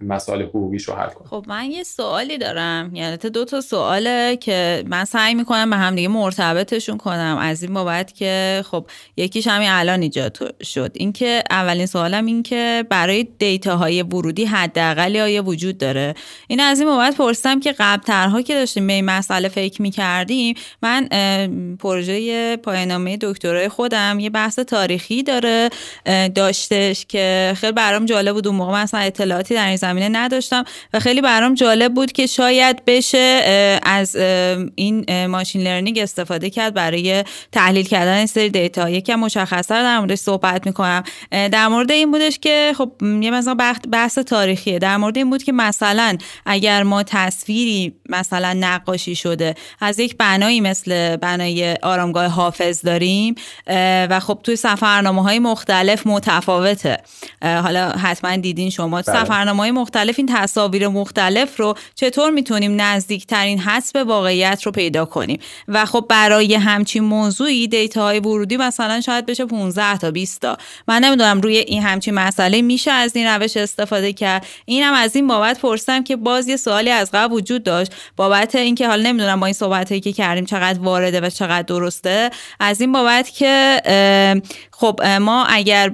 مسائل 0.00 0.42
حقوقیش 0.42 0.84
رو 0.84 0.94
حل 0.94 1.08
کنه. 1.08 1.28
خب 1.28 1.44
من 1.48 1.70
یه 1.70 1.82
سوالی 1.82 2.38
دارم. 2.38 2.94
یعنی 2.94 3.16
دو 3.16 3.44
تا 3.44 3.60
سواله 3.60 4.36
که 4.40 4.84
من 4.86 5.04
سعی 5.04 5.34
می‌کنم 5.34 5.70
به 5.70 5.76
همدیگه 5.76 6.08
مرتبطشون 6.08 6.96
کنم. 6.96 7.38
از 7.40 7.62
این 7.62 7.74
بابت 7.74 8.14
که 8.14 8.64
خب 8.70 8.86
یکیش 9.16 9.46
همین 9.46 9.68
الان 9.70 10.02
ایجاد 10.02 10.62
شد. 10.62 10.90
اینکه 10.94 11.42
اولین 11.50 11.86
سوالم 11.86 12.26
این 12.26 12.42
که 12.42 12.84
برای 12.90 13.28
دیتا 13.38 13.76
های 13.76 14.02
ورودی 14.02 14.44
حداقل 14.44 15.16
آیا 15.16 15.42
وجود 15.42 15.78
داره؟ 15.78 16.14
این 16.48 16.60
از 16.60 16.80
این 16.80 16.88
بابت 16.88 17.16
پرسیدم 17.16 17.60
که 17.60 17.74
قبل 17.78 18.02
ترها 18.02 18.42
که 18.42 18.54
داشتیم 18.54 18.86
به 18.86 18.92
این 18.92 19.04
مسئله 19.04 19.48
فکر 19.48 19.82
می‌کردیم 19.82 20.56
من 20.82 21.08
پروژه 21.80 22.56
پایانامه 22.56 23.18
دکترای 23.20 23.68
خودم 23.68 24.18
یه 24.20 24.30
بحث 24.30 24.58
تاریخی 24.58 25.22
داره 25.22 25.70
داشتش 26.34 27.06
که 27.06 27.54
خیلی 27.56 27.72
برام 27.72 28.04
جالب 28.04 28.35
بود. 28.36 28.46
اون 28.46 28.56
موقع 28.56 28.82
مثلا 28.82 29.00
اطلاعاتی 29.00 29.54
در 29.54 29.66
این 29.66 29.76
زمینه 29.76 30.08
نداشتم 30.08 30.64
و 30.94 31.00
خیلی 31.00 31.20
برام 31.20 31.54
جالب 31.54 31.94
بود 31.94 32.12
که 32.12 32.26
شاید 32.26 32.84
بشه 32.86 33.80
از 33.82 34.16
این 34.74 35.26
ماشین 35.26 35.62
لرنینگ 35.62 35.98
استفاده 35.98 36.50
کرد 36.50 36.74
برای 36.74 37.24
تحلیل 37.52 37.86
کردن 37.86 38.16
این 38.16 38.26
سری 38.26 38.50
دیتا 38.50 38.90
یکم 38.90 39.14
مشخصتر 39.14 39.82
در 39.82 39.98
موردش 39.98 40.18
صحبت 40.18 40.66
می‌کنم. 40.66 41.02
در 41.30 41.68
مورد 41.68 41.90
این 41.90 42.10
بودش 42.10 42.38
که 42.38 42.72
خب 42.78 42.92
یه 43.02 43.30
مثلا 43.30 43.56
بحث 43.92 44.18
تاریخیه. 44.18 44.78
در 44.78 44.96
مورد 44.96 45.16
این 45.16 45.30
بود 45.30 45.42
که 45.42 45.52
مثلا 45.52 46.18
اگر 46.46 46.82
ما 46.82 47.02
تصویری 47.02 47.94
مثلا 48.08 48.52
نقاشی 48.52 49.14
شده 49.14 49.54
از 49.80 49.98
یک 49.98 50.16
بنایی 50.16 50.60
مثل 50.60 51.16
بنای 51.16 51.76
آرامگاه 51.82 52.26
حافظ 52.26 52.82
داریم 52.84 53.34
و 54.10 54.20
خب 54.20 54.38
توی 54.42 54.56
سفرنامه 54.56 55.22
های 55.22 55.38
مختلف 55.38 56.06
متفاوته. 56.06 56.98
حالا 57.42 57.88
حتما 57.88 58.25
دیدین 58.36 58.70
شما. 58.70 59.02
بله. 59.02 59.24
سفرنامه 59.24 59.58
های 59.58 59.70
مختلف 59.70 60.14
این 60.18 60.28
تصاویر 60.34 60.88
مختلف 60.88 61.60
رو 61.60 61.74
چطور 61.94 62.30
می‌تونیم 62.30 62.80
نزدیکترین 62.80 63.58
حس 63.58 63.92
به 63.92 64.04
واقعیت 64.04 64.62
رو 64.62 64.72
پیدا 64.72 65.04
کنیم؟ 65.04 65.38
و 65.68 65.84
خب 65.84 66.06
برای 66.08 66.54
همچین 66.54 67.04
موضوعی 67.04 67.68
دیتا 67.68 68.02
های 68.02 68.20
ورودی 68.20 68.56
مثلا 68.56 69.00
شاید 69.00 69.26
بشه 69.26 69.44
15 69.44 69.98
تا 69.98 70.10
20 70.10 70.40
تا. 70.40 70.56
من 70.88 71.04
نمی‌دونم 71.04 71.40
روی 71.40 71.56
این 71.56 71.82
همچین 71.82 72.14
مسئله 72.14 72.62
میشه 72.62 72.90
از 72.90 73.16
این 73.16 73.26
روش 73.26 73.56
استفاده 73.56 74.12
کرد. 74.12 74.46
اینم 74.64 74.92
از 74.94 75.16
این 75.16 75.26
بابت 75.26 75.58
پرسیدم 75.60 76.04
که 76.04 76.16
باز 76.16 76.48
یه 76.48 76.56
سوالی 76.56 76.90
از 76.90 77.10
قبل 77.14 77.34
وجود 77.34 77.62
داشت. 77.62 77.92
بابت 78.16 78.54
اینکه 78.54 78.88
حالا 78.88 79.02
نمی‌دونم 79.02 79.40
با 79.40 79.46
این 79.46 79.52
صحبت 79.52 80.02
که 80.02 80.12
کردیم 80.12 80.44
چقدر 80.44 80.78
وارده 80.78 81.20
و 81.20 81.30
چقدر 81.30 81.62
درسته. 81.62 82.30
از 82.60 82.80
این 82.80 82.92
بابت 82.92 83.30
که 83.30 83.82
خب 84.78 85.02
ما 85.02 85.44
اگر 85.44 85.92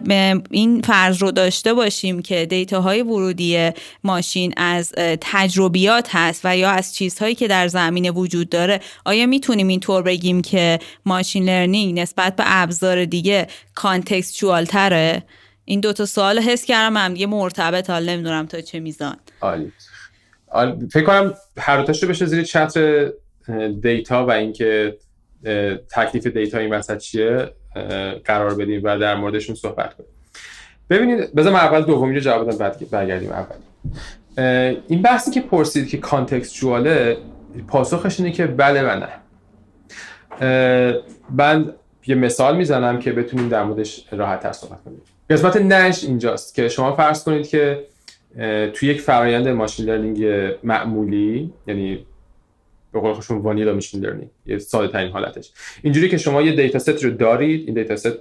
این 0.51 0.81
فرض 0.81 1.23
رو 1.23 1.31
داشته 1.31 1.75
باشیم 1.75 2.23
که 2.23 2.47
دیتاهای 2.47 3.03
ورودی 3.03 3.71
ماشین 4.05 4.55
از 4.57 4.93
تجربیات 5.21 6.09
هست 6.11 6.41
و 6.45 6.57
یا 6.57 6.71
از 6.71 6.95
چیزهایی 6.95 7.35
که 7.35 7.49
در 7.49 7.69
زمینه 7.69 8.11
وجود 8.11 8.49
داره 8.49 8.81
آیا 9.05 9.27
می‌تونیم 9.27 9.69
اینطور 9.69 10.03
بگیم 10.03 10.43
که 10.43 10.79
machine 11.07 11.45
learning 11.45 12.01
نسبت 12.01 12.37
به 12.37 12.43
ابزار 12.47 13.05
دیگه 13.05 13.47
contextual 13.75 14.65
تره 14.65 15.23
این 15.65 15.81
دوتا 15.81 16.07
سوال 16.07 16.39
حس 16.39 16.65
کردم 16.65 16.97
هم 16.97 17.13
دیگه 17.13 17.27
مرتبط 17.27 17.91
حال 17.91 18.09
نمی‌دونم 18.09 18.47
تا 18.47 18.61
چه 18.61 18.81
میزان. 18.81 19.17
عالی. 19.41 19.73
فکر 20.93 21.05
کنم 21.05 21.35
هر 21.59 21.77
رو 21.77 22.09
بشه 22.09 22.27
زیر 22.27 22.43
چتر 22.43 23.13
data 23.83 24.27
و 24.27 24.31
اینکه 24.31 24.99
تکلیف 25.91 26.27
data 26.27 26.59
این 26.59 26.75
وسط 26.75 26.99
چیه. 26.99 27.55
قرار 28.25 28.55
بدیم 28.55 28.81
و 28.85 28.99
در 28.99 29.15
موردشون 29.15 29.55
صحبت 29.55 29.95
کنیم. 29.95 30.09
ببینید 30.91 31.35
بذار 31.35 31.55
اول 31.55 31.83
دومی 31.83 32.15
رو 32.15 32.21
جواب 32.21 32.49
بدم 32.49 32.59
بعد 32.59 32.91
برگردیم 32.91 33.31
اول. 33.31 33.57
این 34.89 35.03
بحثی 35.03 35.31
که 35.31 35.41
پرسید 35.41 35.89
که 35.89 35.99
contextual 35.99 37.06
ه 37.06 37.17
پاسخش 37.69 38.21
اینه 38.21 38.33
که 38.33 38.47
بله 38.47 38.83
و 38.83 39.01
نه. 39.01 39.09
من 41.31 41.75
یه 42.07 42.15
مثال 42.15 42.57
می‌زنم 42.57 42.99
که 42.99 43.13
بتونیم 43.13 43.49
در 43.49 43.65
موردش 43.65 44.05
راحت 44.13 44.41
تر 44.41 44.53
صحبت 44.53 44.85
کنیم. 44.85 45.01
قسمت 45.31 45.57
نش 45.57 46.05
اینجاست 46.05 46.55
که 46.55 46.69
شما 46.69 46.93
فرض 46.93 47.25
کنید 47.25 47.49
که 47.49 47.85
توی 48.73 48.89
یک 48.89 49.01
فرایند 49.01 49.49
machine 49.49 49.87
learning 49.87 50.53
معمولی 50.65 51.53
یعنی 51.67 52.07
به 52.93 53.01
قول 53.01 53.13
خودشون 53.13 53.39
vanilla 53.39 53.75
machine 53.75 54.05
learning. 54.05 54.31
یه 54.47 54.59
ساده 54.59 54.89
ترین 54.89 55.13
حالتش. 55.13 55.53
اینجوری 55.83 56.09
که 56.09 56.17
شما 56.17 56.43
یه 56.43 56.53
data 56.53 56.79
set 56.79 57.05
رو 57.05 57.11
دارید 57.11 57.67
این 57.67 57.75
data 57.75 57.97
set 57.97 58.13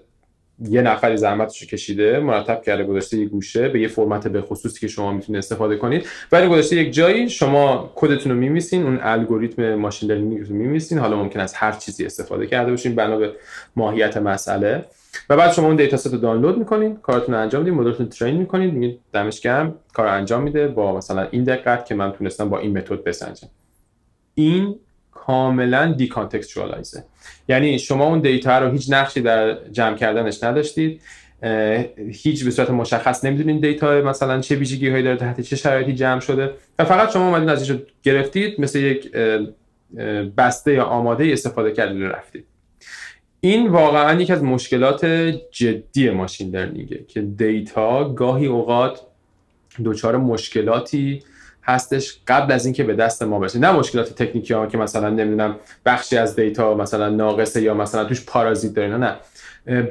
یه 0.69 0.81
نفری 0.81 1.17
زحمتش 1.17 1.65
کشیده 1.65 2.19
مرتب 2.19 2.61
کرده 2.61 2.83
گذاشته 2.83 3.17
یه 3.17 3.25
گوشه 3.25 3.69
به 3.69 3.81
یه 3.81 3.87
فرمت 3.87 4.27
به 4.27 4.41
خصوصی 4.41 4.79
که 4.79 4.87
شما 4.87 5.11
می‌تونید 5.11 5.37
استفاده 5.37 5.75
کنید. 5.75 6.05
ولی 6.31 6.47
گذاشته 6.47 6.75
یک 6.75 6.93
جایی 6.93 7.29
شما 7.29 7.91
کدتون 7.95 8.31
رو 8.31 8.37
می‌نویسین 8.37 8.83
اون 8.83 8.99
الگوریتم 9.01 9.75
machine 9.75 10.11
learning 10.11 10.47
رو 10.47 10.55
می‌نویسین. 10.55 10.97
حالا 10.97 11.23
ممکن 11.23 11.39
از 11.39 11.53
هر 11.53 11.71
چیزی 11.71 12.05
استفاده 12.05 12.47
کرده 12.47 12.71
باشین 12.71 12.95
بنا 12.95 13.17
به 13.17 13.31
ماهیت 13.75 14.17
مسئله. 14.17 14.85
و 15.29 15.37
بعد 15.37 15.53
شما 15.53 15.67
اون 15.67 15.75
data 15.75 15.97
set 15.97 16.13
رو 16.13 16.17
دانلود 16.17 16.57
می‌کنین 16.57 16.95
کارتون 16.95 17.35
رو 17.35 17.41
انجام 17.41 17.61
میدین 17.61 17.79
مدلتون 17.79 18.09
train 18.09 18.35
می‌کنید 18.35 18.73
میگید 18.73 18.99
دمش 19.13 19.41
کار 19.93 20.07
انجام 20.07 20.43
میده 20.43 20.67
با 20.67 20.97
مثلا 20.97 21.27
این 21.31 21.43
دقت 21.43 21.85
که 21.85 21.95
من 21.95 22.11
تونستم 22.11 22.49
با 22.49 22.59
این 22.59 22.77
method 22.77 23.03
بسنجم. 23.03 23.47
این 24.35 24.75
کاملا 25.11 25.93
decontextualize 25.93 26.96
ه 26.96 27.03
یعنی 27.49 27.79
شما 27.79 28.05
اون 28.05 28.19
data 28.19 28.59
رو 28.59 28.71
هیچ 28.71 28.85
نقشی 28.89 29.21
در 29.21 29.69
جمع 29.69 29.95
کردنش 29.95 30.43
نداشتید. 30.43 31.01
هیچ 32.11 32.43
به 32.43 32.51
صورت 32.51 32.69
مشخص 32.69 33.25
نمی‌دونین 33.25 33.59
دیتا 33.59 34.01
مثلا 34.01 34.41
چه 34.41 34.55
ویژگی 34.55 34.89
هایی 34.89 35.03
داره 35.03 35.17
تحت 35.17 35.41
چه 35.41 35.55
شرایطی 35.55 35.93
جمع 35.93 36.19
شده. 36.19 36.53
و 36.79 36.85
فقط 36.85 37.13
شما 37.13 37.27
اومدین 37.27 37.49
ازش 37.49 37.77
گرفتید 38.03 38.61
مثل 38.61 38.79
یک 38.79 39.11
بسته 40.37 40.73
یا 40.73 40.83
آماده 40.83 41.25
استفاده 41.31 41.71
کردید 41.71 42.03
رفتید. 42.03 42.45
این 43.41 43.67
واقعا 43.67 44.21
یکی 44.21 44.33
از 44.33 44.43
مشکلات 44.43 45.05
جدی 45.51 46.09
ماشین 46.09 46.55
لرنینگه 46.55 47.05
که 47.07 47.21
دیتا 47.21 48.13
گاهی 48.13 48.45
اوقات 48.45 49.01
دچار 49.85 50.17
مشکلاتی 50.17 51.23
هستش 51.63 52.19
قبل 52.27 52.51
از 52.53 52.65
اینکه 52.65 52.83
به 52.83 52.93
دست 52.93 53.23
ما 53.23 53.39
برسه. 53.39 53.59
نه 53.59 53.71
مشکلات 53.71 54.23
تکنیکی 54.23 54.53
ها 54.53 54.67
که 54.67 54.77
مثلا 54.77 55.09
نمی‌دونم 55.09 55.55
بخشی 55.85 56.17
از 56.17 56.35
دیتا 56.35 56.73
مثلا 56.73 57.09
ناقصه 57.09 57.61
یا 57.61 57.73
مثلا 57.73 58.03
توش 58.03 58.25
پارازیت 58.25 58.73
داره 58.73 58.97
نه 58.97 59.15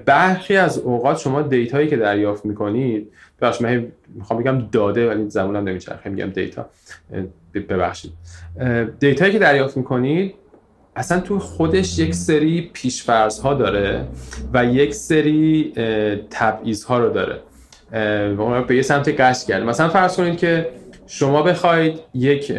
برخی 0.05 0.57
از 0.57 0.79
اوقات 0.79 1.18
شما 1.18 1.43
data 1.43 1.73
یی 1.73 1.89
که 1.89 1.97
دریافت 1.97 2.45
می‌کنید 2.45 3.12
بخش 3.41 3.61
من 3.61 3.87
می‌خوام 4.14 4.41
بگم 4.41 4.68
داده 4.73 5.11
ولی 5.11 5.31
زبونم 5.31 5.68
نمیچرخه 5.68 6.11
میگم 6.11 6.31
data. 6.31 6.66
ببخشید. 7.55 8.12
data 9.01 9.22
یی 9.22 9.33
که 9.33 9.39
دریافت 9.39 9.77
می‌کنید 9.77 10.35
اصلا 10.97 11.21
تو 11.21 11.39
خودش 11.39 11.99
یک 11.99 12.14
سری 12.14 12.71
پیشفرض 12.73 13.39
ها 13.39 13.55
داره 13.55 14.05
و 14.55 14.64
یک 14.64 14.95
سری 14.95 15.73
تبعیض 16.31 16.85
ها 16.85 16.99
رو 16.99 17.11
داره. 17.11 17.41
به 18.68 18.77
یه 18.77 18.83
سمت 18.83 19.21
غش 19.21 19.45
کرده 19.45 19.62
مثلا 19.62 19.89
فرض 19.89 20.16
کنید 20.16 20.37
که 20.39 20.68
شما 21.13 21.43
بخواید 21.43 22.01
یک 22.15 22.53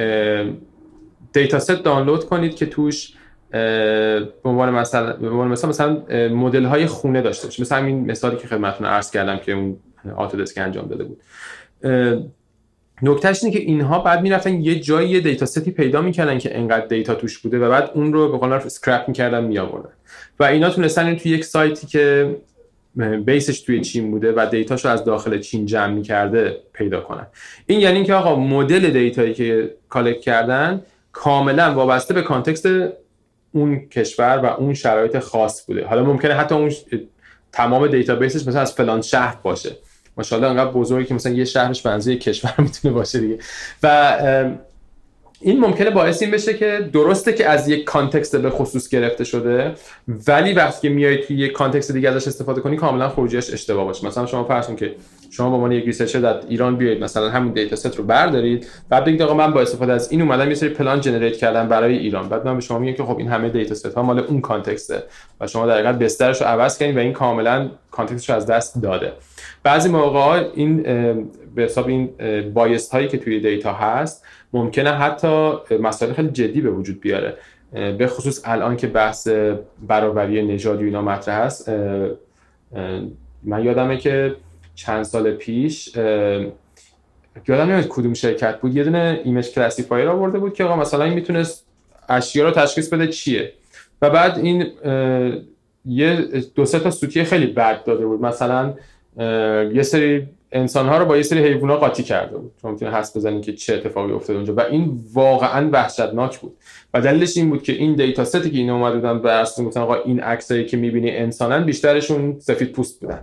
data 1.34 1.59
set 1.59 1.72
دانلود 1.72 2.26
کنید 2.26 2.56
که 2.56 2.66
توش 2.66 3.14
به 3.52 4.30
عنوان 4.43 4.70
مثلا 4.70 5.14
به 5.14 5.30
عنوان 5.30 5.47
مثلا 5.47 5.70
مثلا 5.70 6.04
مدل 6.30 6.66
های 6.66 6.86
خونه 6.86 7.22
داشته 7.22 7.47
باشه 7.47 7.62
مثلا 7.62 7.86
این 7.86 8.12
مثالی 8.12 8.38
که 8.38 8.47
خدمتتون 8.47 8.88
عرض 8.88 9.12
کردم 9.12 9.38
که 9.38 9.52
اون 9.52 9.78
Autodesk 10.16 10.57
انجام 10.58 10.88
داده 10.88 11.04
بود. 11.04 11.22
نکتهش 13.02 13.43
اینه 13.43 13.58
که 13.58 13.64
اینها 13.64 13.99
بعد 13.99 14.22
می‌رفتن 14.22 14.62
یه 14.62 14.80
جایی 14.80 15.10
یه 15.10 15.20
data 15.20 15.45
set 15.45 15.65
ی 15.65 15.72
پیدا 15.72 16.02
می‌کردن 16.02 16.38
که 16.38 16.58
انقدر 16.58 16.86
data 16.86 17.16
توش 17.16 17.38
بوده 17.38 17.60
و 17.60 17.70
بعد 17.70 17.91
اون 17.93 18.14
رو 18.14 18.32
به 18.32 18.38
قول 18.38 18.54
scrape 18.53 19.07
می‌کردن 19.08 19.43
میآوردن. 19.43 19.93
و 20.39 20.43
اینا 20.43 20.70
تونستن 20.70 21.16
توی 21.16 21.32
یک 21.32 21.45
سایتی 21.45 21.88
که 21.88 22.36
base 23.26 23.49
ش 23.49 23.62
توی 23.62 23.82
چین 23.82 24.12
بوده 24.12 24.32
و 24.32 24.48
data 24.51 24.73
شو 24.73 24.89
از 24.89 25.04
داخل 25.04 25.39
چین 25.39 25.66
جمع 25.66 25.94
می‌کرده 25.94 26.58
پیدا 26.74 27.02
کنن. 27.02 27.28
این 27.66 27.80
یعنی 27.80 27.96
اینکه 27.96 28.14
آقا 28.14 28.36
مدل 28.36 28.89
data 28.89 29.19
یی 29.19 29.34
که 29.34 29.76
collect 29.89 30.22
کردن 30.22 30.82
کاملا 31.12 31.74
وابسته 31.74 32.14
به 32.14 32.22
context 32.22 32.68
اون 33.52 33.80
کشور 33.80 34.39
و 34.44 34.46
اون 34.46 34.74
شرایط 34.74 35.20
خاص 35.20 35.66
بوده. 35.66 35.86
حالا 35.86 36.04
ممکنه 36.04 36.34
حتی 36.34 36.56
اون 36.56 36.72
تمام 37.52 37.88
database 37.88 38.36
ش 38.36 38.47
مثلا 38.48 38.62
از 38.62 38.74
فلان 38.74 39.02
شهر 39.02 39.38
باشه. 39.44 39.78
ماشاءالله 40.18 40.50
انقدر 40.50 40.72
بزرگی 40.72 41.06
که 41.06 41.14
مثلا 41.14 41.32
یه 41.32 41.46
شهرش 41.46 41.82
اندازه 41.82 42.16
کشور 42.16 42.54
می‌تونه 42.66 42.94
باشه 42.94 43.20
دیگه. 43.20 43.39
و 43.84 44.20
این 45.44 45.60
ممکنه 45.60 45.89
باعث 45.89 46.22
این 46.22 46.32
بشه 46.32 46.54
که 46.54 46.89
درسته 46.94 47.34
که 47.34 47.50
از 47.50 47.70
یک 47.70 47.84
context 47.84 48.36
به 48.36 48.50
خصوص 48.50 48.89
گرفته 48.89 49.24
شده 49.24 49.74
ولی 50.28 50.54
وقتی 50.54 50.88
که 50.88 50.94
میای 50.94 51.18
توی 51.18 51.38
یک 51.38 51.52
context 51.51 51.91
دیگه 51.92 52.10
ازش 52.10 52.28
استفاده 52.28 52.62
کنی 52.62 52.76
کاملا 52.76 53.10
خروجیش 53.10 53.54
اشتباه 53.54 53.86
باشه. 53.86 54.08
مثلا 54.08 54.26
شما 54.26 54.44
فرض 54.44 54.76
که 54.76 54.96
شما 55.30 55.50
به 55.50 55.56
عنوان 55.56 55.72
یک 55.72 55.86
researcher 55.86 56.20
در 56.20 56.39
ایران 56.50 56.76
بیاید 56.76 57.04
مثلا 57.04 57.30
همین 57.30 57.54
data 57.53 57.76
set 57.76 57.95
رو 57.96 58.04
بردارید 58.04 58.68
بعد 58.89 59.06
بگید 59.06 59.22
آقا 59.22 59.34
من 59.34 59.54
با 59.54 59.62
استفاده 59.62 59.94
از 59.94 60.12
این 60.12 60.22
اومدم 60.22 60.50
یه 60.50 60.56
سری 60.56 60.70
پلان 60.70 61.02
generate 61.01 61.38
کردم 61.38 61.68
برای 61.68 61.98
ایران. 61.98 62.30
بعد 62.30 62.46
من 62.46 62.56
به 62.56 62.62
شما 62.62 62.80
میگم 62.80 62.98
که 62.98 63.04
خب 63.04 63.18
این 63.18 63.28
همه 63.28 63.50
data 63.49 63.76
set 63.76 63.86
ها 63.86 64.04
مال 64.04 64.20
اون 64.20 64.42
context 64.41 64.96
ه 64.96 65.03
و 65.39 65.48
شما 65.48 65.66
در 65.66 65.74
حقیقت 65.74 66.00
بسترش 66.00 66.42
رو 66.42 66.48
عوض 66.48 66.78
کردین 66.78 66.96
و 66.96 67.00
این 67.00 67.14
کاملا 67.14 67.70
context 67.91 68.21
ش 68.21 68.30
رو 68.30 68.36
از 68.36 68.46
دست 68.46 68.82
داده. 68.82 69.14
بعضی 69.64 69.89
موقع 69.89 70.46
این 70.56 70.84
به 71.56 71.64
حساب 71.64 71.88
این 71.88 72.10
bias 72.53 72.91
هایی 72.92 73.08
که 73.08 73.18
توی 73.18 73.39
data 73.39 73.74
هست 73.74 74.24
ممکنه 74.54 74.91
حتی 74.91 75.52
مسائل 75.80 76.14
خیلی 76.14 76.30
جدی 76.30 76.62
به 76.62 76.70
وجود 76.70 76.99
بیاره. 76.99 77.38
به 77.72 78.08
خصوص 78.08 78.41
الان 78.45 78.78
که 78.78 78.88
بحث 78.88 79.28
برابری 79.88 80.43
نژادی 80.43 80.84
اینا 80.84 81.02
مطرح 81.02 81.45
هست 81.45 81.70
من 83.43 83.64
یادمه 83.64 83.97
که 83.97 84.36
چند 84.76 85.04
سال 85.04 85.32
پیش 85.32 85.95
یادم 87.47 87.64
نمیاد 87.64 87.88
کدوم 87.88 88.14
شرکت 88.14 88.62
بود 88.62 88.76
یه 88.76 88.84
دونه 88.84 89.22
image 89.24 89.49
classifier 89.49 90.09
آورده 90.10 90.39
بود 90.39 90.54
که 90.54 90.64
آقا 90.64 90.76
مثلا 90.76 91.04
این 91.04 91.14
می‌تونست 91.14 91.66
اشیا 92.10 92.45
رو 92.45 92.52
تشخیص 92.52 92.93
بده 92.93 93.08
چیه. 93.08 93.54
و 94.02 94.10
بعد 94.10 94.38
این 94.38 94.68
یه 95.86 96.16
دو 96.56 96.66
سه 96.66 96.80
تا 96.80 96.91
سوتی 96.91 97.24
خیلی 97.24 97.45
بد 97.45 97.84
داده 97.84 98.06
بود. 98.06 98.22
مثلا 98.22 98.74
یه 99.74 99.84
سری 99.84 100.28
انسان 100.52 100.88
ها 100.88 100.97
رو 100.97 101.06
با 101.06 101.18
یه 101.18 101.24
سری 101.24 101.39
حیوانات 101.39 101.80
قاطی 101.80 102.04
کرده 102.04 102.38
بود. 102.38 102.52
شما 102.62 102.72
می‌تونید 102.72 102.93
حس 102.93 103.18
بزنید 103.18 103.43
که 103.43 103.54
چه 103.54 103.74
اتفاقی 103.74 104.12
افتاده 104.12 104.38
اونجا. 104.38 104.56
و 104.56 104.60
این 104.60 104.99
واقعا 105.14 105.70
وحشتناک 105.72 106.39
بود. 106.39 106.58
و 106.93 107.02
دلیلش 107.02 107.38
این 107.38 107.49
بود 107.49 107.64
که 107.64 107.74
این 107.74 107.95
دیتا 107.95 108.24
ستی 108.24 108.52
که 108.52 108.58
اینا 108.58 108.76
اومده 108.76 108.95
بودن 108.95 109.22
براتون 109.22 109.66
گفتن 109.66 109.80
آقا 109.80 109.95
این 109.95 110.20
عکسایی 110.20 110.66
که 110.66 110.78
می‌بینی 110.78 111.12
انسانن 111.12 111.66
بیشترشون 111.66 112.39
سفید 112.39 112.72
پوست 112.72 113.02
بودن. 113.02 113.20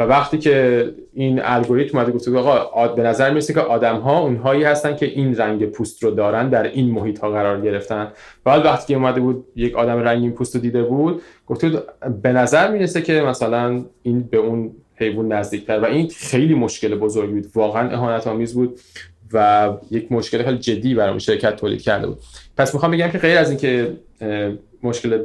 و 0.00 0.04
وقتی 0.04 0.38
که 0.38 0.84
این 1.14 1.40
الگوریتم 1.42 1.98
اومده 1.98 2.12
گفت 2.12 2.28
آقا 2.28 2.88
به 2.88 3.02
نظر 3.02 3.30
می‌رسه 3.30 3.54
که 3.54 3.60
آدم 3.60 3.96
ها 3.96 4.20
اونهایی 4.20 4.64
هستن 4.64 4.96
که 4.96 5.06
این 5.06 5.36
رنگ 5.36 5.66
پوست 5.66 6.02
رو 6.02 6.10
دارن 6.10 6.48
در 6.48 6.62
این 6.62 6.90
محیط 6.90 7.18
ها 7.18 7.30
قرار 7.30 7.60
گرفتن. 7.60 8.12
بعد 8.44 8.64
وقتی 8.64 8.86
که 8.86 8.94
اومده 8.94 9.20
بود 9.20 9.44
یک 9.56 9.74
آدم 9.74 9.98
رنگین 9.98 10.32
پوست 10.32 10.54
رو 10.54 10.60
دیده 10.60 10.82
بود 10.82 11.22
گفت 11.46 11.64
به 12.22 12.32
نظر 12.32 12.70
می‌رسه 12.70 13.02
که 13.02 13.20
مثلا 13.20 13.84
این 14.02 14.20
به 14.20 14.36
اون 14.36 14.70
حیوان 14.98 15.32
نزدیکتر. 15.32 15.78
و 15.78 15.84
این 15.84 16.08
خیلی 16.08 16.54
مشکل 16.54 16.94
بزرگی 16.94 17.32
بود. 17.32 17.50
واقعا 17.54 17.90
اهانت 17.90 18.26
آمیز 18.26 18.54
بود 18.54 18.80
و 19.32 19.70
یک 19.90 20.12
مشکل 20.12 20.42
خیلی 20.42 20.58
جدی 20.58 20.94
برای 20.94 21.20
شرکت 21.20 21.56
تولید 21.56 21.82
کرده 21.82 22.06
بود. 22.06 22.18
پس 22.56 22.74
می‌خوام 22.74 22.92
بگم 22.92 23.08
که 23.08 23.18
غیر 23.18 23.38
از 23.38 23.50
اینکه 23.50 23.96
مشکل 24.82 25.18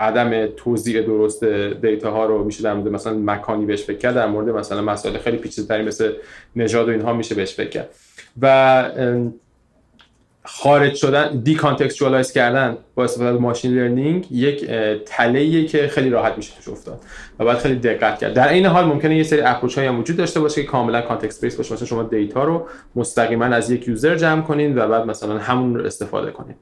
عدم 0.00 0.46
توزیع 0.46 1.02
درست 1.02 1.44
دیتا 1.44 2.10
ها 2.10 2.26
رو 2.26 2.44
میشه 2.44 2.62
در 2.62 2.74
مورد 2.74 2.88
مثلا 2.88 3.12
مکانی 3.18 3.66
بهش 3.66 3.82
فکر 3.82 3.98
کرد 3.98 4.14
در 4.14 4.26
مورد 4.26 4.48
مثلا 4.48 4.82
مسائل 4.82 5.18
خیلی 5.18 5.36
پیچیده‌تری 5.36 5.82
مثل 5.82 6.12
نژاد 6.56 6.88
و 6.88 6.90
اینها 6.90 7.12
میشه 7.12 7.34
بهش 7.34 7.54
فکر 7.54 7.68
کرد. 7.68 7.88
و 8.42 8.84
خارج 10.46 10.94
شدن 10.94 11.40
decontextualize 11.40 12.32
کردن 12.32 12.76
با 12.94 13.04
استفاده 13.04 13.30
از 13.30 13.40
machine 13.40 13.74
learning 13.74 14.32
یک 14.32 14.70
تله 15.06 15.64
که 15.64 15.88
خیلی 15.88 16.10
راحت 16.10 16.36
میشه 16.36 16.54
توش 16.56 16.68
افتاد 16.68 17.00
و 17.38 17.44
باید 17.44 17.58
خیلی 17.58 17.74
دقت 17.74 18.18
کرد. 18.18 18.34
در 18.34 18.48
این 18.48 18.66
حال 18.66 18.84
ممکنه 18.84 19.16
یه 19.16 19.22
سری 19.22 19.40
approach 19.40 19.74
هایی 19.78 19.88
هم 19.88 19.98
وجود 19.98 20.16
داشته 20.16 20.40
باشه 20.40 20.62
که 20.62 20.68
کاملا 20.68 21.00
context 21.00 21.44
based 21.44 21.56
باشه. 21.56 21.74
مثلا 21.74 21.86
شما 21.86 22.02
data 22.02 22.44
رو 22.44 22.66
مستقیما 22.96 23.44
از 23.44 23.70
یک 23.70 23.88
user 23.88 24.16
جمع 24.16 24.42
کنین 24.42 24.78
و 24.78 24.88
بعد 24.88 25.06
مثلا 25.06 25.38
همون 25.38 25.74
رو 25.74 25.86
استفاده 25.86 26.30
کنین. 26.30 26.56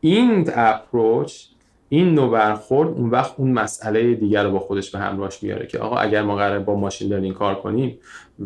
این 0.00 0.50
approach 0.54 1.42
این 1.88 2.14
نوع 2.14 2.30
برخورد 2.30 2.88
اون 2.88 3.10
وقت 3.10 3.34
اون 3.36 3.52
مسئله 3.52 4.14
دیگر 4.14 4.44
رو 4.44 4.50
با 4.50 4.58
خودش 4.58 4.90
به 4.90 4.98
همراهش 4.98 5.42
میاره 5.42 5.66
که 5.66 5.78
آقا 5.78 5.96
اگر 5.96 6.22
ما 6.22 6.36
قرار 6.36 6.58
با 6.58 6.74
machine 6.74 7.12
learning 7.12 7.34
کار 7.34 7.54
کنیم 7.54 7.98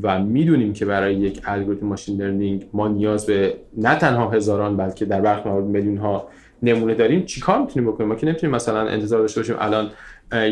و 0.03 0.19
می‌دونیم 0.19 0.73
که 0.73 0.85
برای 0.85 1.15
یک 1.15 1.41
الگوریتم 1.45 1.87
ماشین 1.87 2.23
لرنینگ 2.23 2.67
ما 2.73 2.89
نیاز 2.89 3.27
به 3.27 3.55
نه 3.77 3.95
تنها 3.95 4.31
هزاران 4.31 4.77
بلکه 4.77 5.05
در 5.05 5.21
برخی 5.21 5.49
مورد 5.49 5.65
میلیون 5.65 5.97
ها 5.97 6.29
نمونه 6.63 6.95
داریم 6.95 7.25
چیکار 7.25 7.61
می‌تونیم 7.61 7.93
بکنیم؟ 7.93 8.09
ما 8.09 8.15
که 8.15 8.27
نمی‌تونیم 8.27 8.57
مثلا 8.57 8.89
انتظار 8.89 9.21
داشته 9.21 9.41
باشیم 9.41 9.57
الان 9.59 9.91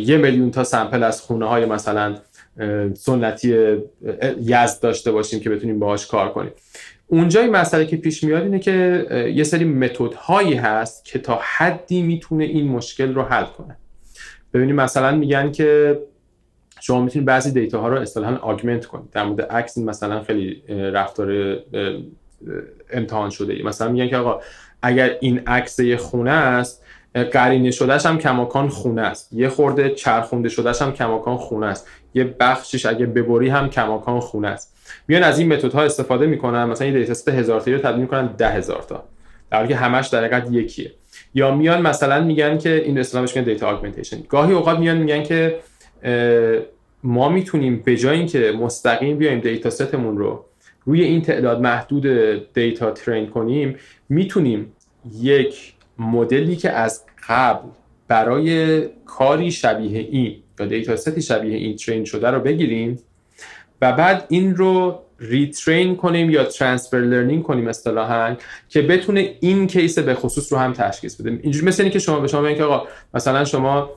یه 0.00 0.16
میلیون 0.16 0.50
تا 0.50 0.64
سمپل 0.64 1.02
از 1.02 1.20
خونه 1.20 1.46
های 1.46 1.66
مثلا 1.66 2.14
سنتی 2.94 3.76
یزد 4.40 4.80
داشته 4.82 5.12
باشیم 5.12 5.40
که 5.40 5.50
بتونیم 5.50 5.78
باهاش 5.78 6.06
کار 6.06 6.28
کنیم. 6.28 6.50
اونجا 7.10 7.40
این 7.40 7.50
مسئله 7.50 7.86
که 7.86 7.96
پیش 7.96 8.24
میاد 8.24 8.42
اینه 8.42 8.58
که 8.58 9.06
یه 9.34 9.44
سری 9.44 9.64
متد 9.64 10.14
هایی 10.14 10.54
هست 10.54 11.04
که 11.04 11.18
تا 11.18 11.40
حدی 11.56 12.02
می‌تونه 12.02 12.44
این 12.44 12.68
مشکل 12.68 13.14
رو 13.14 13.22
حل 13.22 13.44
کنه. 13.44 13.76
ببینید 14.54 14.74
مثلا 14.74 15.16
میگن 15.16 15.52
که 15.52 15.98
شما 16.80 17.00
می‌تونید 17.00 17.28
بعضی 17.28 17.52
data 17.52 17.80
ها 17.80 17.88
رو 17.88 18.00
اصطلاحا 18.00 18.36
augment 18.36 18.86
کنید. 18.86 19.10
در 19.10 19.24
مورد 19.24 19.42
عکس 19.42 19.78
مثلا 19.78 20.22
خیلی 20.22 20.62
رفتار 20.68 21.58
امتحان 22.90 23.30
شده 23.30 23.52
ای. 23.52 23.62
مثلا 23.62 23.88
میگن 23.88 24.08
که 24.08 24.16
آقا 24.16 24.40
اگر 24.82 25.16
این 25.20 25.40
عکس 25.46 25.78
یه 25.78 25.96
خونه 25.96 26.30
است 26.30 26.84
قرینه 27.32 27.70
شدهش 27.70 28.06
هم 28.06 28.18
کماکان 28.18 28.68
خونه 28.68 29.02
است. 29.02 29.32
یه 29.32 29.48
خورده 29.48 29.90
چرخونده 29.90 30.48
شدهش 30.48 30.82
هم 30.82 30.92
کماکان 30.92 31.36
خونه 31.36 31.66
است. 31.66 31.88
یه 32.14 32.24
بخشش 32.40 32.86
اگه 32.86 33.06
ببری 33.06 33.48
هم 33.48 33.70
کماکان 33.70 34.20
خونه 34.20 34.48
است. 34.48 34.77
میان 35.08 35.22
از 35.22 35.38
این 35.38 35.52
متد 35.52 35.72
ها 35.72 35.82
استفاده 35.82 36.26
می‌کنن 36.26 36.64
مثلا 36.64 36.86
این 36.86 36.96
data 36.96 37.14
set 37.14 37.28
هزار 37.28 37.60
تا 37.60 37.70
رو 37.70 37.78
تبدیل 37.78 38.00
می‌کنن 38.00 38.26
ده 38.26 38.48
هزار 38.48 38.82
تا. 38.82 39.04
در 39.50 39.56
حالی 39.56 39.68
که 39.68 39.76
همش 39.76 40.08
در 40.08 40.24
حقیقت 40.24 40.52
یکیه. 40.52 40.92
یا 41.34 41.54
میان 41.54 41.82
مثلا 41.82 42.24
میگن 42.24 42.58
که 42.58 42.82
این 42.84 42.98
اصطلاحش 42.98 43.36
میگن 43.36 43.44
data 43.44 43.66
augmentation. 43.66 44.16
گاهی 44.28 44.52
اوقات 44.52 44.78
میان 44.78 44.96
میگن 44.96 45.22
که 45.22 45.58
ما 47.02 47.28
می‌تونیم 47.28 47.82
به 47.84 47.96
جای 47.96 48.16
اینکه 48.16 48.52
مستقیم 48.60 49.18
بیایم 49.18 49.40
data 49.40 49.70
set 49.70 49.94
مون 49.94 50.18
رو 50.18 50.44
روی 50.84 51.02
این 51.04 51.22
تعداد 51.22 51.60
محدود 51.60 52.06
data 52.52 52.90
train 52.90 53.26
کنیم 53.26 53.76
می‌تونیم 54.08 54.72
یک 55.20 55.74
مدلی 55.98 56.56
که 56.56 56.70
از 56.70 57.04
قبل 57.28 57.68
برای 58.08 58.80
کاری 59.06 59.50
شبیه 59.50 59.98
این 59.98 60.36
یا 60.60 60.66
data 60.66 60.96
set 60.96 61.16
ی 61.16 61.22
شبیه 61.22 61.56
این 61.56 61.76
train 61.76 62.04
شده 62.04 62.30
رو 62.30 62.40
بگیریم. 62.40 62.98
و 63.82 63.92
بعد 63.92 64.24
این 64.28 64.56
رو 64.56 64.98
retrain 65.20 65.96
کنیم 65.96 66.30
یا 66.30 66.44
transfer 66.44 66.96
learning 66.96 67.42
کنیم 67.42 67.68
اصطلاحا 67.68 68.36
که 68.68 68.82
بتونه 68.82 69.34
این 69.40 69.66
case 69.66 69.98
به 69.98 70.14
خصوص 70.14 70.52
رو 70.52 70.58
هم 70.58 70.72
تشخیص 70.72 71.20
بده. 71.20 71.38
اینجوری 71.42 71.66
مثل 71.66 71.82
اینکه 71.82 71.98
شما 71.98 72.20
به 72.20 72.28
شما 72.28 72.42
بگین 72.42 72.56
که 72.56 72.64
آقا 72.64 72.88
مثلا 73.14 73.44
شما 73.44 73.90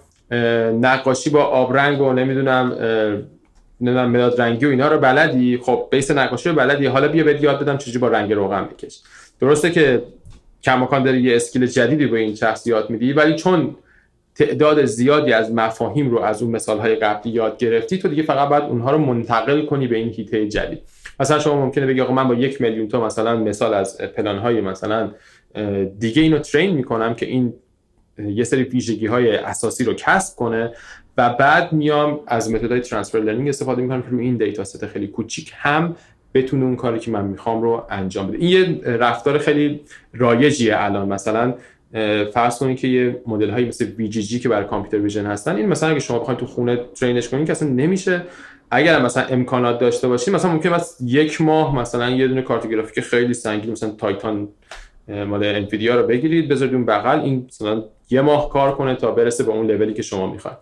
نقاشی 0.81 1.29
با 1.29 1.43
آبرنگ 1.43 2.01
و 2.01 2.13
نمی‌دونم 2.13 2.75
نمی‌دونم 3.81 4.09
مداد 4.11 4.41
رنگی 4.41 4.65
و 4.65 4.69
اینا 4.69 4.87
رو 4.87 4.99
بلدی 4.99 5.57
خب 5.57 5.87
base 5.91 6.11
نقاشی 6.11 6.49
رو 6.49 6.55
بلدی 6.55 6.85
حالا 6.85 7.07
بیا 7.07 7.23
بهت 7.23 7.43
یاد 7.43 7.59
بدم 7.59 7.77
چجوری 7.77 7.97
با 7.97 8.07
رنگ 8.07 8.33
روغن 8.33 8.63
بکش. 8.65 8.99
درسته 9.41 9.71
که 9.71 10.03
کماکان 10.63 11.03
داری 11.03 11.21
یه 11.21 11.35
skill 11.35 11.65
جدیدی 11.65 12.07
به 12.07 12.19
این 12.19 12.35
شخص 12.35 12.67
یاد 12.67 12.89
میدی 12.89 13.13
ولی 13.13 13.35
چون 13.35 13.75
تعداد 14.41 14.85
زیادی 14.85 15.33
از 15.33 15.51
مفاهیم 15.53 16.09
رو 16.09 16.19
از 16.19 16.41
اون 16.41 16.51
مثال 16.51 16.79
های 16.79 16.95
قبلی 16.95 17.31
یاد 17.31 17.57
گرفتی 17.57 17.97
تو 17.97 18.07
دیگه 18.07 18.23
فقط 18.23 18.49
باید 18.49 18.63
اونها 18.63 18.91
رو 18.91 18.97
منتقل 18.97 19.65
کنی 19.65 19.87
به 19.87 19.97
این 19.97 20.09
حیطه 20.09 20.47
جدید. 20.47 20.81
مثلا 21.19 21.39
شما 21.39 21.65
ممکنه 21.65 21.85
بگی 21.85 22.01
آقا 22.01 22.13
من 22.13 22.27
با 22.27 22.33
یک 22.33 22.61
میلیون 22.61 22.87
تا 22.87 23.05
مثلا 23.05 23.37
مثال 23.37 23.73
از 23.73 23.97
پلان 23.97 24.37
های 24.37 24.61
مثلا 24.61 25.11
دیگه 25.99 26.21
اینو 26.21 26.39
train 26.39 26.75
می‌کنم 26.75 27.13
که 27.13 27.25
این 27.25 27.53
یه 28.17 28.43
سری 28.43 28.63
ویژگی 28.63 29.07
های 29.07 29.35
اساسی 29.35 29.83
رو 29.83 29.93
کسب 29.93 30.35
کنه 30.35 30.71
و 31.17 31.29
بعد 31.29 31.73
میام 31.73 32.19
از 32.27 32.51
متدهای 32.51 32.79
transfer 32.79 33.19
learning 33.19 33.49
استفاده 33.49 33.81
می‌کنم 33.81 34.01
که 34.01 34.07
روی 34.09 34.25
این 34.25 34.37
data 34.37 34.63
set 34.63 34.85
خیلی 34.85 35.07
کوچیک 35.07 35.53
هم 35.55 35.95
بتونه 36.33 36.65
اون 36.65 36.75
کاری 36.75 36.99
که 36.99 37.11
من 37.11 37.25
می‌خوام 37.25 37.61
رو 37.61 37.85
انجام 37.89 38.27
بده. 38.27 38.37
این 38.37 38.49
یه 38.49 38.81
رفتار 38.85 39.37
خیلی 39.37 39.81
رایجیه 40.13 40.73
الان. 40.77 41.07
مثلا 41.07 41.53
فرض 42.33 42.59
کنید 42.59 42.79
که 42.79 42.87
یه 42.87 43.21
مدل 43.27 43.49
هایی 43.49 43.67
مثل 43.67 43.85
VGG 43.85 44.41
که 44.41 44.49
برای 44.49 44.65
computer 44.67 44.99
vision 44.99 45.25
هستن 45.25 45.55
این 45.55 45.65
مثلا 45.65 45.89
اگه 45.89 45.99
شما 45.99 46.19
بخواید 46.19 46.39
تو 46.39 46.45
خونه 46.45 46.79
train 46.95 47.20
ش 47.20 47.29
کنین 47.29 47.45
که 47.45 47.51
اصلا 47.51 47.69
نمیشه. 47.69 48.23
اگر 48.71 49.01
مثلا 49.01 49.23
امکانات 49.23 49.79
داشته 49.79 50.07
باشین 50.07 50.35
مثلا 50.35 50.51
ممکن 50.51 50.73
است 50.73 50.97
یک 51.05 51.41
ماه 51.41 51.75
مثلا 51.75 52.09
یه 52.09 52.27
دونه 52.27 52.41
کارت 52.41 52.67
گرافیک 52.67 53.03
خیلی 53.03 53.33
سنگین 53.33 53.71
مثلا 53.71 53.89
تایتان 53.89 54.47
مال 55.07 55.43
انویدیا 55.43 55.95
رو 55.95 56.07
بگیرید 56.07 56.49
بذارید 56.49 56.73
اون 56.73 56.85
بغل 56.85 57.19
این 57.19 57.45
مثلا 57.47 57.83
یه 58.09 58.21
ماه 58.21 58.49
کار 58.49 58.75
کنه 58.75 58.95
تا 58.95 59.11
برسه 59.11 59.43
به 59.43 59.51
اون 59.51 59.67
لولی 59.67 59.93
که 59.93 60.01
شما 60.01 60.31
می‌خواید. 60.31 60.57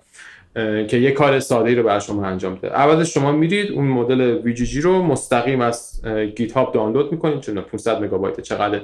که 0.88 0.98
یه 0.98 1.12
کار 1.12 1.40
ساده 1.40 1.76
رو 1.76 1.84
برای 1.84 2.02
شما 2.02 2.26
انجام 2.26 2.56
بده. 2.56 2.70
عوضش 2.70 3.14
شما 3.14 3.32
میرید 3.32 3.72
اون 3.72 3.88
مدل 3.88 4.42
VGG 4.42 4.76
رو 4.76 5.04
مستقیم 5.04 5.62
از 5.62 6.02
گیت 6.36 6.52
هاب 6.52 6.74
دانلود 6.74 7.12
می‌کنید 7.12 7.40
چون 7.40 7.62
500 7.62 8.04
مگابایت 8.04 8.40
چقدر 8.40 8.82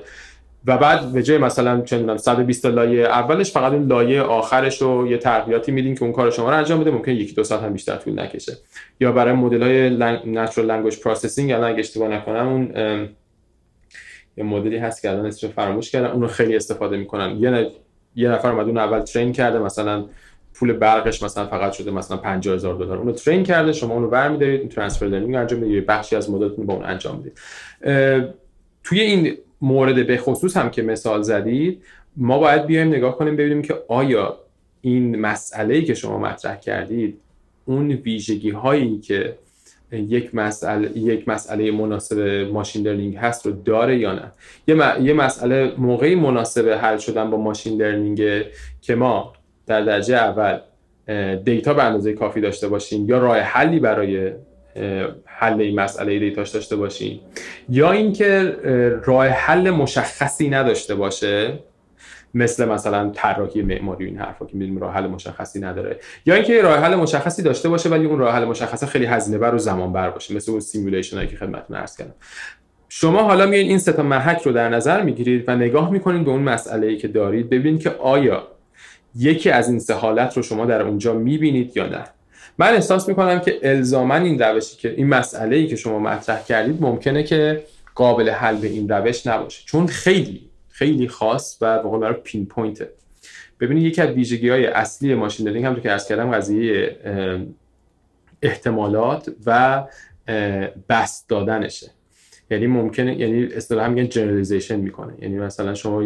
و 0.67 0.77
بعد 0.77 1.11
به 1.11 1.23
جای 1.23 1.37
مثلا 1.37 1.81
چه 1.81 2.17
120 2.17 2.65
لایه 2.65 3.05
اولش 3.05 3.51
فقط 3.51 3.73
اون 3.73 3.87
لایه 3.87 4.21
آخرش 4.21 4.81
رو 4.81 5.07
یه 5.07 5.17
تغییراتی 5.17 5.71
میدین 5.71 5.95
که 5.95 6.03
اون 6.03 6.11
کار 6.11 6.31
شما 6.31 6.49
رو 6.49 6.57
انجام 6.57 6.79
بده 6.79 6.91
ممکن 6.91 7.11
یکی 7.11 7.33
دو 7.33 7.43
ساعت 7.43 7.63
هم 7.63 7.73
بیشتر 7.73 7.95
طول 7.95 8.19
نکشه. 8.19 8.53
یا 8.99 9.11
برای 9.11 9.33
مدل 9.33 9.63
های 9.63 9.89
natural 10.25 10.67
language 10.67 10.99
processing 10.99 11.51
الان 11.51 11.71
اگه 11.71 11.79
اشتباه 11.79 12.07
نکنم 12.09 12.47
اون 12.47 12.71
یه 14.37 14.43
مدلی 14.43 14.77
هست 14.77 15.01
که 15.01 15.09
الان 15.09 15.25
اسمش 15.25 15.51
فراموش 15.51 15.91
کردم 15.91 16.11
اون 16.11 16.21
رو 16.21 16.27
خیلی 16.27 16.55
استفاده 16.55 16.97
می‌کنن. 16.97 17.37
یه 17.39 17.71
یه 18.15 18.29
نفر 18.29 18.51
اومد 18.51 18.65
اون 18.65 18.77
اول 18.77 18.99
train 18.99 19.31
کرده 19.31 19.59
مثلا 19.59 20.05
پول 20.53 20.73
برقش 20.73 21.23
مثلا 21.23 21.45
فقط 21.47 21.73
شده 21.73 21.91
مثلا 21.91 22.17
50000 22.17 22.75
دلار. 22.75 22.97
اون 22.97 23.07
رو 23.07 23.13
train 23.13 23.43
کرده 23.43 23.73
شما 23.73 23.93
اون 23.93 24.03
رو 24.03 24.09
برمی‌دارید 24.09 24.59
این 24.59 24.69
transfer 24.69 25.05
learning 25.05 25.35
انجام 25.35 25.59
می‌دید 25.59 25.85
بخشی 25.85 26.15
از 26.15 26.29
مدلتون 26.29 26.65
با 26.65 26.73
اون 26.73 26.85
انجام 26.85 27.17
می‌دید. 27.17 27.39
توی 28.83 28.99
این 28.99 29.37
مورد 29.65 30.07
به 30.07 30.17
خصوص 30.17 30.57
هم 30.57 30.69
که 30.69 30.81
مثال 30.81 31.21
زدید 31.21 31.81
ما 32.17 32.39
باید 32.39 32.65
بیایم 32.65 32.87
نگاه 32.87 33.17
کنیم 33.17 33.35
ببینیم 33.35 33.61
که 33.61 33.75
آیا 33.87 34.37
این 34.81 35.15
مسئله 35.15 35.81
که 35.81 35.93
شما 35.93 36.17
مطرح 36.17 36.55
کردید 36.55 37.17
اون 37.65 37.91
ویژگی 37.91 38.51
هایی 38.51 38.99
که 38.99 39.35
یک 39.91 40.35
مسئله 40.35 40.97
یک 40.97 41.27
مسئله 41.27 41.71
مناسب 41.71 42.19
machine 42.53 42.87
learning 42.87 43.15
هست 43.15 43.45
رو 43.45 43.51
داره 43.51 43.97
یا 43.99 44.13
نه؟ 44.13 44.31
یه, 44.67 45.01
یه 45.01 45.13
مسئله 45.13 45.73
موقعی 45.77 46.15
مناسب 46.15 46.69
حل 46.81 46.97
شدن 46.97 47.29
با 47.29 47.37
machine 47.37 47.81
learning 47.81 48.45
که 48.81 48.95
ما 48.95 49.33
در 49.67 49.81
درجه 49.81 50.15
اول 50.15 50.59
data 51.35 51.73
به 51.73 51.83
اندازه 51.83 52.13
کافی 52.13 52.41
داشته 52.41 52.67
باشیم 52.67 53.09
یا 53.09 53.17
راه 53.17 53.37
حلی 53.37 53.79
برای 53.79 54.31
حل 55.25 55.61
این 55.61 55.79
مسئله 55.79 56.19
data 56.19 56.39
ش 56.39 56.49
داشته 56.49 56.75
باشیم 56.75 57.19
یا 57.69 57.91
اینکه 57.91 58.57
راه 59.05 59.27
حل 59.27 59.69
مشخصی 59.69 60.49
نداشته 60.49 60.95
باشه 60.95 61.59
مثل 62.33 62.65
مثلا 62.65 63.09
طراحی 63.09 63.61
معماری 63.61 64.05
این 64.05 64.17
حرفا 64.17 64.45
که 64.45 64.57
می‌دونیم 64.57 64.77
راه 64.79 64.93
حل 64.93 65.07
مشخصی 65.07 65.59
نداره. 65.59 65.99
یا 66.25 66.35
اینکه 66.35 66.61
راه 66.61 66.77
حل 66.79 66.95
مشخصی 66.95 67.43
داشته 67.43 67.69
باشه 67.69 67.89
ولی 67.89 68.05
اون 68.05 68.19
راه 68.19 68.35
حل 68.35 68.45
مشخص 68.45 68.83
خیلی 68.83 69.05
هزینه 69.05 69.37
بر 69.37 69.55
و 69.55 69.57
زمان 69.57 69.93
بر 69.93 70.09
باشه 70.09 70.35
مثل 70.35 70.51
اون 70.51 70.59
سیمولیشن 70.59 71.17
هایی 71.17 71.29
که 71.29 71.37
خدمتتون 71.37 71.77
عرض 71.77 71.97
کردم. 71.97 72.13
شما 72.89 73.23
حالا 73.23 73.45
میایین 73.45 73.69
این 73.69 73.79
سه 73.79 73.93
تا 73.93 74.03
محک 74.03 74.41
رو 74.41 74.51
در 74.51 74.69
نظر 74.69 75.01
می‌گیرید 75.01 75.43
و 75.47 75.55
نگاه 75.55 75.91
می‌کنید 75.91 76.25
به 76.25 76.31
اون 76.31 76.41
مسئله 76.41 76.87
ای 76.87 76.97
که 76.97 77.07
دارید 77.07 77.49
ببینید 77.49 77.81
که 77.81 77.89
آیا 77.89 78.47
یکی 79.15 79.49
از 79.49 79.69
این 79.69 79.79
سه 79.79 79.93
حالت 79.93 80.37
رو 80.37 80.43
شما 80.43 80.65
در 80.65 80.81
اونجا 80.81 81.13
می‌بینید 81.13 81.77
یا 81.77 81.87
نه. 81.87 82.03
من 82.57 82.73
احساس 82.73 83.09
می‌کنم 83.09 83.39
که 83.39 83.59
الزاما 83.63 84.15
این 84.15 84.39
روشی 84.39 84.77
که 84.77 84.93
این 84.97 85.07
مسئله 85.07 85.55
ای 85.55 85.67
که 85.67 85.75
شما 85.75 85.99
مطرح 85.99 86.43
کردید 86.43 86.81
ممکنه 86.81 87.23
که 87.23 87.63
قابل 87.95 88.29
حل 88.29 88.55
به 88.55 88.67
این 88.67 88.89
روش 88.89 89.27
نباشه. 89.27 89.63
چون 89.65 89.87
خیلی 89.87 90.49
خیلی 90.69 91.07
خاص 91.07 91.57
و 91.61 91.83
به 91.83 91.89
قول 91.89 92.13
pinpoint 92.13 92.45
ه. 92.45 92.89
ببینید 93.59 93.83
یکی 93.83 94.01
از 94.01 94.09
ویژگی 94.09 94.49
های 94.49 94.65
اصلی 94.65 95.15
machine 95.15 95.47
learning 95.47 95.65
هم 95.65 95.75
که 95.75 95.89
عرض 95.89 96.07
کردم 96.07 96.31
قضیه 96.31 96.97
احتمالات 98.41 99.29
و 99.45 99.83
بسط 100.89 101.29
دادنشه. 101.29 101.91
یعنی 102.51 102.67
ممکنه 102.67 103.19
یعنی 103.19 103.43
اصطلاحا 103.43 103.89
میگن 103.89 104.09
generalization 104.09 104.75
می‌کنه. 104.75 105.13
یعنی 105.21 105.37
مثلا 105.37 105.73
شما 105.73 106.03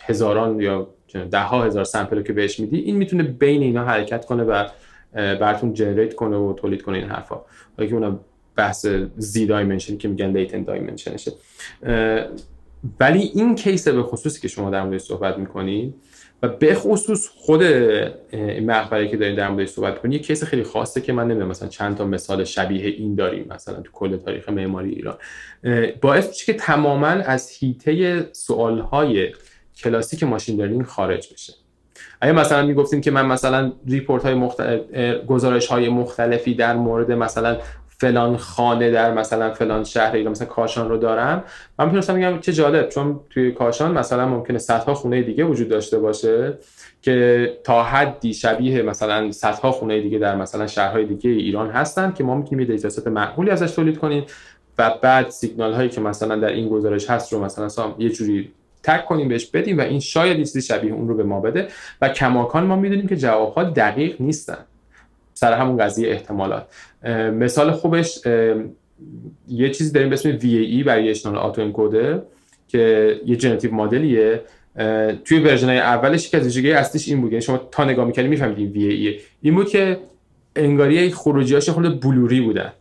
هزاران 0.00 0.60
یا 0.60 0.88
ده 1.30 1.40
ها 1.40 1.64
هزار 1.64 1.84
sample 1.84 2.22
که 2.22 2.32
بهش 2.32 2.60
میدی 2.60 2.78
این 2.78 2.96
می‌تونه 2.96 3.22
بین 3.22 3.62
اینا 3.62 3.84
حرکت 3.84 4.24
کنه 4.24 4.42
و 4.42 4.64
براتون 5.12 5.74
generate 5.74 6.14
کنه 6.14 6.36
و 6.36 6.52
تولید 6.52 6.82
کنه 6.82 6.98
این 6.98 7.08
حرفا. 7.08 7.40
حالا 7.76 7.88
که 7.88 7.94
اونم 7.94 8.20
بحث 8.56 8.86
z 9.16 9.46
dimension 9.46 9.96
که 9.96 10.08
میگن 10.08 10.36
latent 10.36 10.62
dimension 10.62 11.14
شه 11.14 11.32
ولی 13.00 13.30
این 13.34 13.54
case 13.54 13.88
به 13.88 14.02
خصوصی 14.02 14.40
که 14.40 14.48
شما 14.48 14.70
در 14.70 14.82
موردش 14.82 15.00
صحبت 15.00 15.38
می‌کنید 15.38 15.94
و 16.42 16.48
به 16.48 16.74
خصوص 16.74 17.28
خود 17.28 17.62
مقبره 18.62 19.08
که 19.08 19.16
دارین 19.16 19.36
در 19.36 19.48
موردش 19.48 19.68
صحبت 19.68 19.98
کنید 19.98 20.12
یه 20.14 20.18
case 20.18 20.44
خیلی 20.44 20.62
خاصه 20.62 21.00
که 21.00 21.12
من 21.12 21.24
نمی‌دونم 21.24 21.48
مثلا 21.48 21.68
چند 21.68 21.96
تا 21.96 22.04
مثال 22.04 22.44
شبیه 22.44 22.86
این 22.86 23.14
داریم 23.14 23.46
مثلا 23.50 23.80
تو 23.80 23.92
کل 23.92 24.16
تاریخ 24.16 24.48
معماری 24.48 24.90
ایران. 24.90 25.16
باعث 26.00 26.28
میشه 26.28 26.52
که 26.52 26.54
تماما 26.54 27.06
از 27.06 27.50
حیطه 27.50 28.28
سوالهای 28.32 29.32
کلاسیک 29.76 30.22
machine 30.22 30.60
learning 30.60 30.82
خارج 30.82 31.32
بشه. 31.32 31.52
اگه 32.20 32.32
مثلا 32.32 32.66
می‌گفتیم 32.66 33.00
که 33.00 33.10
من 33.10 33.26
مثلا 33.26 33.72
report 33.86 34.22
های 34.22 34.34
مختلف 34.34 34.80
گزارش 35.26 35.66
های 35.66 35.88
مختلفی 35.88 36.54
در 36.54 36.76
مورد 36.76 37.12
مثلا 37.12 37.56
فلان 38.00 38.36
خانه 38.36 38.90
در 38.90 39.14
مثلا 39.14 39.50
فلان 39.50 39.84
شهر 39.84 40.16
یا 40.16 40.30
مثلا 40.30 40.46
کاشان 40.46 40.88
رو 40.88 40.96
دارم 40.96 41.44
من 41.78 41.84
می‌تونستم 41.84 42.14
بگم 42.14 42.40
چه 42.40 42.52
جالب 42.52 42.88
چون 42.88 43.20
توی 43.30 43.52
کاشان 43.52 43.98
مثلا 43.98 44.28
ممکنه 44.28 44.58
صدها 44.58 44.94
خونه 44.94 45.22
دیگه 45.22 45.44
وجود 45.44 45.68
داشته 45.68 45.98
باشه 45.98 46.58
که 47.02 47.48
تا 47.64 47.82
حدی 47.82 48.34
شبیه 48.34 48.82
مثلا 48.82 49.30
صدها 49.30 49.72
خونه 49.72 50.00
دیگه 50.00 50.18
در 50.18 50.36
مثلا 50.36 50.66
شهرهای 50.66 51.04
دیگه 51.04 51.30
ایران 51.30 51.70
هستن 51.70 52.12
که 52.12 52.24
ما 52.24 52.34
می‌تونیم 52.34 52.60
یه 52.60 52.76
دیتاست 52.76 53.08
معقولی 53.08 53.50
ازش 53.50 53.70
تولید 53.70 53.98
کنیم 53.98 54.24
و 54.78 54.94
بعد 55.02 55.28
سیگنال 55.28 55.72
هایی 55.72 55.88
که 55.88 56.00
مثلا 56.00 56.36
در 56.36 56.48
این 56.48 56.68
گزارش 56.68 57.10
هست 57.10 57.32
رو 57.32 57.44
مثلا 57.44 57.94
یه 57.98 58.10
جوری 58.10 58.52
تک 58.82 59.06
کنیم 59.06 59.28
بهش 59.28 59.46
بدیم 59.46 59.78
و 59.78 59.80
این 59.80 60.00
شاید 60.00 60.36
چیزی 60.36 60.62
شبیه 60.62 60.92
اون 60.92 61.08
رو 61.08 61.16
به 61.16 61.22
ما 61.22 61.40
بده. 61.40 61.68
و 62.00 62.08
کماکان 62.08 62.64
ما 62.64 62.76
می‌دونیم 62.76 63.06
که 63.06 63.16
جوابها 63.16 63.64
دقیق 63.64 64.16
نیستن. 64.20 64.58
سر 65.34 65.52
همون 65.52 65.76
قضیه 65.76 66.10
احتمالات. 66.10 66.66
مثال 67.32 67.70
خوبش 67.70 68.20
یه 69.48 69.70
چیزی 69.70 69.92
داریم 69.92 70.08
به 70.08 70.14
اسم 70.14 70.38
VAE 70.38 70.84
variational 70.86 71.62
autoencoder 71.62 72.17
ه 72.17 72.22
که 72.68 73.14
یه 73.26 73.36
generative 73.36 73.74
model 73.74 74.15
یه. 74.15 74.40
توی 75.24 75.38
version 75.38 75.68
اولش 75.68 76.28
که 76.28 76.36
از 76.36 76.44
ویژگی 76.44 76.72
اصلیش 76.72 77.08
این 77.08 77.20
بود. 77.20 77.32
یعنی 77.32 77.42
شما 77.42 77.56
تا 77.70 77.84
نگاه 77.84 78.06
می‌کنید 78.06 78.30
می‌فهمید 78.30 78.76
این 78.76 79.16
VAE 79.16 79.20
این 79.42 79.54
بود 79.54 79.68
که 79.68 79.98
انگاری 80.56 81.10
خروجیاش 81.10 81.68
خورده 81.68 82.00
blurry 82.00 82.40
بودن. 82.40 82.72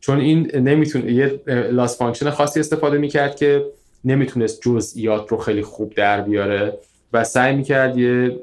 چون 0.00 0.20
این 0.20 0.50
نمی‌تونه 0.54 1.12
یه 1.12 1.40
loss 1.70 1.98
function 1.98 2.30
خاصی 2.30 2.60
استفاده 2.60 2.98
می‌کرد 2.98 3.36
که 3.36 3.64
نمی‌تونست 4.04 4.60
جزئیات 4.62 5.28
رو 5.28 5.36
خیلی 5.36 5.62
خوب 5.62 5.94
در 5.94 6.20
بیاره 6.20 6.78
و 7.12 7.24
سعی 7.24 7.56
می‌کرد 7.56 7.98
یه 7.98 8.36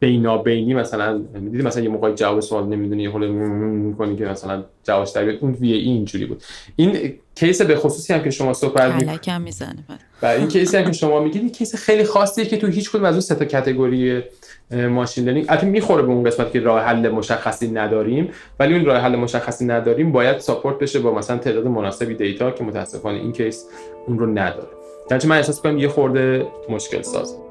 بینابینی 0.00 0.74
مثلا 0.74 1.18
می‌دیدی 1.34 1.62
مثلا 1.62 1.82
یه 1.82 1.88
موقعی 1.88 2.14
جواب 2.14 2.40
سوال 2.40 2.66
نمی‌دونی 2.66 3.02
یه 3.02 3.16
می‌کنی 3.18 4.16
که 4.16 4.24
مثلا 4.24 4.64
جوابش 4.84 5.10
در 5.10 5.30
اون 5.30 5.52
VAE 5.52 5.80
اینجوری 5.80 6.26
بود. 6.26 6.42
این 6.76 7.14
case 7.34 7.62
به 7.62 7.76
خصوصی 7.76 8.12
هم 8.12 8.22
که 8.22 8.30
شما 8.30 8.52
صحبت 8.52 8.94
می‌کنید 8.94 9.30
می‌زنه 9.42 9.84
و 10.22 10.26
این 10.26 10.48
case 10.48 10.70
ی 10.70 10.76
هم 10.76 10.84
که 10.84 10.92
شما 10.92 11.20
میگید 11.20 11.42
این 11.42 11.52
case 11.52 11.74
خیلی 11.74 12.04
خاصیه 12.04 12.44
که 12.44 12.56
تو 12.56 12.66
هیچ 12.66 12.90
کدوم 12.90 13.04
از 13.04 13.14
اون 13.14 13.20
سه 13.20 13.34
تا 13.34 13.44
category 13.44 14.22
machine 14.70 15.24
learning. 15.24 15.46
البته 15.48 15.66
می‌خوره 15.66 16.02
به 16.02 16.08
اون 16.08 16.24
قسمت 16.24 16.52
که 16.52 16.60
راه 16.60 16.82
حل 16.82 17.08
مشخصی 17.08 17.70
نداریم. 17.70 18.30
ولی 18.60 18.74
اون 18.74 18.84
راه 18.84 18.98
حل 18.98 19.16
مشخصی 19.16 19.66
نداریم 19.66 20.12
باید 20.12 20.38
support 20.38 20.78
بشه 20.78 20.98
با 20.98 21.14
مثلا 21.14 21.38
تعداد 21.38 21.66
مناسبی 21.66 22.14
data 22.14 22.50
که 22.50 22.64
متاسفانه 22.64 23.18
این 23.18 23.32
case 23.32 23.64
اون 24.06 24.18
رو 24.18 24.26
نداره. 24.26 24.68
در 25.08 25.26
من 25.26 25.36
احساس 25.36 25.62
کنم 25.62 25.78
یه 25.78 25.88
خورده 25.88 26.46
مشکل 26.68 27.02
سازه 27.02 27.47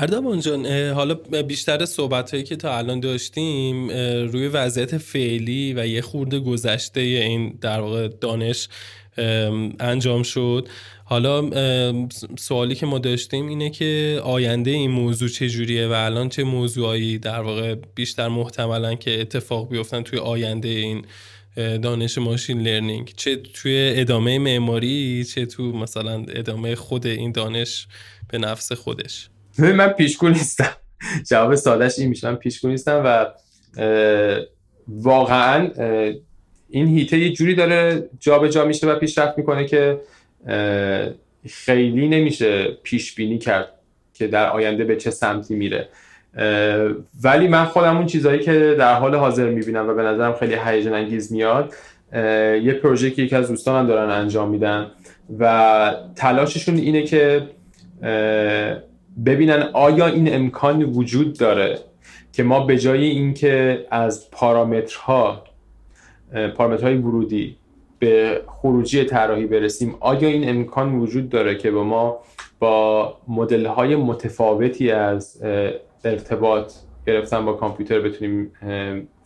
اردوان 0.00 0.40
جان 0.40 0.66
حالا 0.90 1.14
بیشتر 1.42 1.84
صحبت 1.84 2.30
هایی 2.30 2.44
که 2.44 2.56
تا 2.56 2.78
الان 2.78 3.00
داشتیم 3.00 3.90
روی 4.30 4.48
وضعیت 4.48 4.98
فعلی 4.98 5.74
و 5.76 5.86
یه 5.86 6.00
خورده 6.00 6.38
گذشته 6.38 7.00
این 7.00 7.58
در 7.60 7.80
واقع 7.80 8.08
دانش 8.08 8.68
انجام 9.80 10.22
شد. 10.22 10.68
حالا 11.04 11.50
سوالی 12.38 12.74
که 12.74 12.86
ما 12.86 12.98
داشتیم 12.98 13.48
اینه 13.48 13.70
که 13.70 14.20
آینده 14.24 14.70
این 14.70 14.90
موضوع 14.90 15.28
چه 15.28 15.48
جوریه 15.48 15.88
و 15.88 15.92
الان 15.92 16.28
چه 16.28 16.44
موضوعایی 16.44 17.18
در 17.18 17.40
واقع 17.40 17.74
بیشتر 17.94 18.28
محتملن 18.28 18.96
که 18.96 19.20
اتفاق 19.20 19.68
بیفتن 19.70 20.02
توی 20.02 20.18
آینده 20.18 20.68
این 20.68 21.04
دانش 21.56 22.18
ماشین 22.18 22.60
لرنینگ؟ 22.60 23.12
چه 23.16 23.36
توی 23.36 23.92
ادامه 23.96 24.38
معماری 24.38 25.24
چه 25.24 25.46
تو 25.46 25.62
مثلا 25.62 26.24
ادامه 26.28 26.74
خود 26.74 27.06
این 27.06 27.32
دانش 27.32 27.86
به 28.28 28.38
نفس 28.38 28.72
خودش؟ 28.72 29.28
من 29.58 29.88
پیشگو 29.88 30.28
نیستم. 30.28 30.76
جواب 31.26 31.54
سادش 31.54 31.98
این 31.98 32.08
میشه 32.08 32.30
من 32.30 32.36
پیشگو 32.36 32.68
نیستم 32.68 33.02
و 33.04 33.26
واقعا 34.88 35.70
این 36.70 36.86
هیته 36.86 37.18
یه 37.18 37.32
جوری 37.32 37.54
داره 37.54 38.08
جابجا 38.20 38.48
جا 38.48 38.64
میشه 38.64 38.86
و 38.86 38.98
پیشرفت 38.98 39.38
می‌کنه 39.38 39.64
که 39.64 40.00
خیلی 41.48 42.08
نمیشه 42.08 42.68
پیش 42.82 43.14
بینی 43.14 43.38
کرد 43.38 43.68
که 44.14 44.26
در 44.26 44.50
آینده 44.50 44.84
به 44.84 44.96
چه 44.96 45.10
سمتی 45.10 45.54
میره. 45.54 45.88
ولی 47.24 47.48
من 47.48 47.64
خودم 47.64 47.96
اون 47.96 48.06
چیزهایی 48.06 48.40
که 48.40 48.76
در 48.78 48.94
حال 48.94 49.14
حاضر 49.14 49.50
می‌بینم 49.50 49.88
و 49.88 49.94
به 49.94 50.02
نظرم 50.02 50.34
خیلی 50.34 50.56
هیجان 50.64 50.94
انگیز 50.94 51.32
میاد 51.32 51.74
یه 52.62 52.78
پروژه 52.82 53.10
که 53.10 53.22
یکی 53.22 53.36
از 53.36 53.48
دوستانم 53.48 53.86
دارن 53.86 54.10
انجام 54.10 54.50
میدن 54.50 54.90
و 55.38 55.94
تلاششون 56.16 56.76
اینه 56.76 57.02
که 57.02 57.42
ببینن 59.26 59.70
آیا 59.72 60.06
این 60.06 60.34
امکان 60.34 60.82
وجود 60.82 61.38
داره 61.38 61.78
که 62.32 62.42
ما 62.42 62.60
به 62.60 62.78
جای 62.78 63.04
اینکه 63.04 63.86
از 63.90 64.30
پارامترها 64.30 65.44
پارامترهای 66.56 66.96
ورودی 66.96 67.56
به 67.98 68.42
خروجی 68.46 69.04
طراحی 69.04 69.46
برسیم 69.46 69.94
آیا 70.00 70.28
این 70.28 70.48
امکان 70.48 70.94
وجود 70.94 71.28
داره 71.28 71.54
که 71.54 71.70
با 71.70 71.84
ما 71.84 72.18
با 72.58 73.16
مدل 73.28 73.66
های 73.66 73.96
متفاوتی 73.96 74.90
از 74.90 75.42
ارتباط 76.04 76.72
گرفتن 77.06 77.44
با 77.44 77.52
کامپیوتر 77.52 78.00
بتونیم 78.00 78.52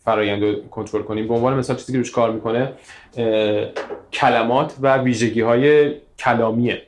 فرایند 0.05 0.43
رو 0.43 0.69
کنترل 0.71 1.03
کنیم؟ 1.03 1.29
به 1.29 1.35
عنوان 1.35 1.55
مثال 1.55 1.77
چیزی 1.77 1.93
که 1.93 1.99
روش 1.99 2.11
کار 2.11 2.33
می‌کنه 2.33 2.73
کلمات 4.13 4.77
و 4.81 4.99
ویژگی 4.99 5.41
های 5.41 5.95
کلامیه. 6.19 6.83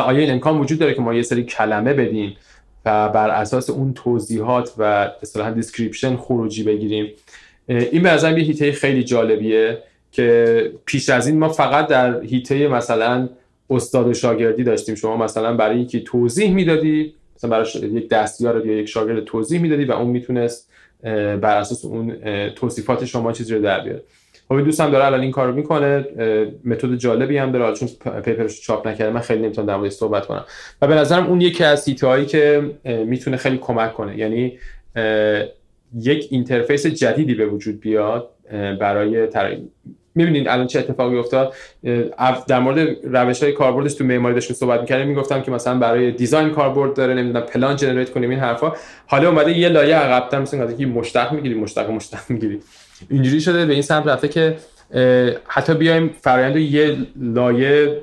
آیا 0.00 0.18
این 0.18 0.30
امکان 0.30 0.60
وجود 0.60 0.78
داره 0.78 0.94
که 0.94 1.02
ما 1.02 1.14
یه 1.14 1.22
سری 1.22 1.44
کلمه 1.44 1.92
بدیم 1.92 2.36
و 2.84 3.08
بر 3.08 3.30
اساس 3.30 3.70
اون 3.70 3.94
توضیحات 3.94 4.72
و 4.78 5.10
اصطلاحا 5.22 5.50
description 5.50 6.16
خروجی 6.16 6.62
بگیریم؟ 6.62 7.12
این 7.68 8.02
به 8.02 8.10
نظرم 8.10 8.38
یه 8.38 8.44
حیطه 8.44 8.72
خیلی 8.72 9.04
جالبیه 9.04 9.78
که 10.12 10.72
پیش 10.86 11.08
از 11.08 11.26
این 11.26 11.38
ما 11.38 11.48
فقط 11.48 11.86
در 11.86 12.20
حیطه 12.22 12.68
مثلا 12.68 13.28
استاد 13.70 14.06
و 14.06 14.14
شاگردی 14.14 14.64
داشتیم. 14.64 14.94
شما 14.94 15.16
مثلا 15.16 15.56
برای 15.56 15.80
یکی 15.80 16.00
توضیح 16.00 16.50
می‌دادی 16.50 17.14
مثلا 17.36 17.50
برای 17.50 17.66
یک 17.92 18.08
دستیار 18.08 18.66
یا 18.66 18.78
یک 18.78 18.88
شاگرد 18.88 19.24
توضیح 19.24 19.60
می‌دادی 19.60 19.84
و 19.84 19.92
اون 19.92 20.08
می‌تونست 20.08 20.70
بر 21.40 21.56
اساس 21.58 21.84
اون 21.84 22.16
توصیفات 22.48 23.04
شما 23.04 23.32
چیزی 23.32 23.54
رو 23.54 23.62
در 23.62 23.80
بیاره. 23.80 24.02
خب 24.48 24.60
دوستم 24.60 24.90
داره 24.90 25.04
الان 25.04 25.20
این 25.20 25.30
کارو 25.30 25.52
می‌کنه 25.52 26.06
متد 26.64 26.94
جالبی 26.94 27.38
هم 27.38 27.52
داره. 27.52 27.74
چون 27.74 27.88
paper 28.22 28.49
ش 28.49 28.60
چاپ 28.60 28.88
نکرده 28.88 29.12
من 29.12 29.20
خیلی 29.20 29.42
نمی‌تونم 29.42 29.66
در 29.66 29.76
موردش 29.76 29.92
صحبت 29.92 30.26
کنم. 30.26 30.44
و 30.82 30.86
به 30.86 30.94
نظرم 30.94 31.26
اون 31.26 31.40
یکی 31.40 31.64
از 31.64 31.88
حیطه 31.88 32.06
هایی 32.06 32.26
که 32.26 32.70
می‌تونه 32.84 33.36
خیلی 33.36 33.58
کمک 33.58 33.94
کنه. 33.94 34.18
یعنی 34.18 34.58
یک 35.98 36.28
interface 36.30 36.86
جدیدی 36.86 37.34
به 37.34 37.46
وجود 37.46 37.80
بیاد 37.80 38.30
برای 38.80 39.28
می‌بینید 40.14 40.48
الان 40.48 40.66
چه 40.66 40.78
اتفاقی 40.78 41.18
افتاد. 41.18 41.54
در 42.48 42.60
مورد 42.60 42.96
روش 43.04 43.42
های 43.42 43.52
کاربردش 43.52 43.94
تو 43.94 44.04
معماری 44.04 44.34
داشتیم 44.34 44.56
صحبت 44.56 44.80
می‌کردیم. 44.80 45.08
می‌گفتم 45.08 45.42
که 45.42 45.50
مثلا 45.50 45.78
برای 45.78 46.10
design 46.12 46.50
کاربرد 46.50 46.94
داره 46.94 47.14
نمی‌دونم 47.14 47.46
پلان 47.46 47.76
generate 47.76 48.10
کنیم 48.10 48.30
این 48.30 48.38
حرفا. 48.38 48.72
حالا 49.06 49.28
اومده 49.28 49.58
یه 49.58 49.68
لایه 49.68 49.96
عقب‌تر 49.96 50.40
مثلا 50.40 50.72
که 50.72 50.86
مشتق 50.86 51.32
می‌گیری 51.32 51.54
مشتق 51.54 51.90
مشتق 51.90 52.20
می‌گیری. 52.28 52.60
اینجوری 53.10 53.40
شده 53.40 53.66
به 53.66 53.72
این 53.72 53.82
سمت 53.82 54.06
رفته 54.06 54.28
که 54.28 54.56
حتی 55.46 55.74
بیایم 55.74 56.14
فرآیند 56.20 56.56
یه 56.56 56.96
لایه 57.16 58.00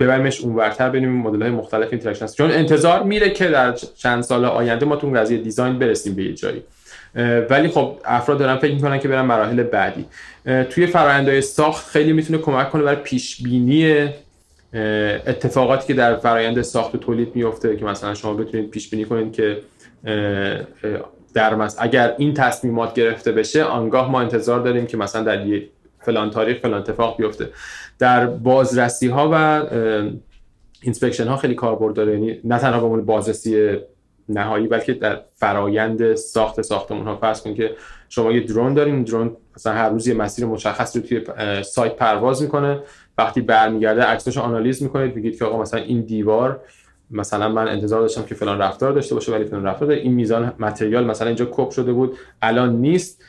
ببریمش 0.00 0.40
اونورتر 0.40 0.88
ببینیم 0.88 1.10
مدل 1.10 1.42
های 1.42 1.50
مختلف 1.50 1.88
interaction 1.90 2.26
چون 2.26 2.50
انتظار 2.50 3.02
میره 3.02 3.30
که 3.30 3.48
در 3.48 3.72
چند 3.72 4.22
سال 4.22 4.44
آینده 4.44 4.86
ما 4.86 4.96
تو 4.96 5.10
قضیه 5.10 5.38
design 5.38 5.78
برسیم 5.78 6.14
به 6.14 6.24
یه 6.24 6.32
جایی. 6.32 6.62
ولی 7.50 7.68
خب 7.68 7.98
افراد 8.04 8.38
دارن 8.38 8.56
فکر 8.56 8.74
می‌کنن 8.74 8.98
که 8.98 9.08
برن 9.08 9.24
مراحل 9.24 9.62
بعدی. 9.62 10.04
توی 10.70 10.86
فرآیندهای 10.86 11.40
ساخت 11.40 11.90
خیلی 11.90 12.12
می‌تونه 12.12 12.38
کمک 12.38 12.70
کنه 12.70 12.82
برای 12.82 12.96
پیش 12.96 13.42
بینی 13.42 14.08
اتفاقاتی 15.26 15.86
که 15.86 15.94
در 15.94 16.16
فرآیند 16.16 16.62
ساخت 16.62 16.94
و 16.94 16.98
تولید 16.98 17.36
میفته 17.36 17.76
که 17.76 17.84
مثلا 17.84 18.14
شما 18.14 18.34
بتونید 18.34 18.70
پیش 18.70 18.90
بینی 18.90 19.04
کنید 19.04 19.32
که 19.32 19.58
در 21.34 21.54
مس... 21.54 21.76
اگر 21.78 22.14
این 22.18 22.34
تصمیمات 22.34 22.94
گرفته 22.94 23.32
بشه 23.32 23.64
آنگاه 23.64 24.10
ما 24.10 24.20
انتظار 24.20 24.60
داریم 24.60 24.86
که 24.86 24.96
مثلا 24.96 25.22
در 25.22 25.60
فلان 26.00 26.30
تاریخ 26.30 26.60
فلان 26.60 26.80
اتفاق 26.80 27.16
بیفته. 27.16 27.48
در 27.98 28.26
بازرسی 28.26 29.08
ها 29.08 29.30
و 29.32 29.64
inspection 30.82 31.26
ها 31.26 31.36
خیلی 31.36 31.54
کاربرد 31.54 31.94
داره. 31.94 32.12
یعنی 32.12 32.40
نه 32.44 32.58
تنها 32.58 32.88
به 32.88 33.02
بازرسی 33.02 33.78
نهایی 34.28 34.66
بلکه 34.66 34.94
در 34.94 35.20
فرایند 35.36 36.14
ساخت 36.14 36.62
ساختمون 36.62 37.06
ها 37.06 37.16
فرض 37.16 37.42
کنید 37.42 37.56
که 37.56 37.70
شما 38.08 38.32
یه 38.32 38.40
drone 38.40 38.74
داریم 38.74 39.04
drone 39.04 39.36
مثلا 39.56 39.72
هر 39.72 39.88
روز 39.88 40.06
یه 40.08 40.14
مسیر 40.14 40.46
مشخص 40.46 40.96
رو 40.96 41.02
توی 41.02 41.22
سایت 41.62 41.96
پرواز 41.96 42.42
می‌کنه. 42.42 42.80
وقتی 43.18 43.40
برمیگرده 43.40 44.02
عکساشو 44.02 44.40
آنالیز 44.40 44.82
می‌کنید. 44.82 45.16
میگید 45.16 45.38
که 45.38 45.44
آقا 45.44 45.62
مثلا 45.62 45.80
این 45.80 46.00
دیوار 46.00 46.60
مثلا 47.14 47.48
من 47.48 47.68
انتظار 47.68 48.00
داشتم 48.00 48.22
که 48.22 48.34
فلان 48.34 48.58
رفتار 48.58 48.92
داشته 48.92 49.14
باشه 49.14 49.32
ولی 49.32 49.44
فلان 49.44 49.64
رفتار 49.64 49.90
این 49.90 50.12
میزان 50.12 50.52
متریال 50.58 51.04
مثلا 51.04 51.26
اینجا 51.26 51.48
کپ 51.50 51.70
شده 51.70 51.92
بود. 51.92 52.16
الان 52.42 52.76
نیست. 52.76 53.24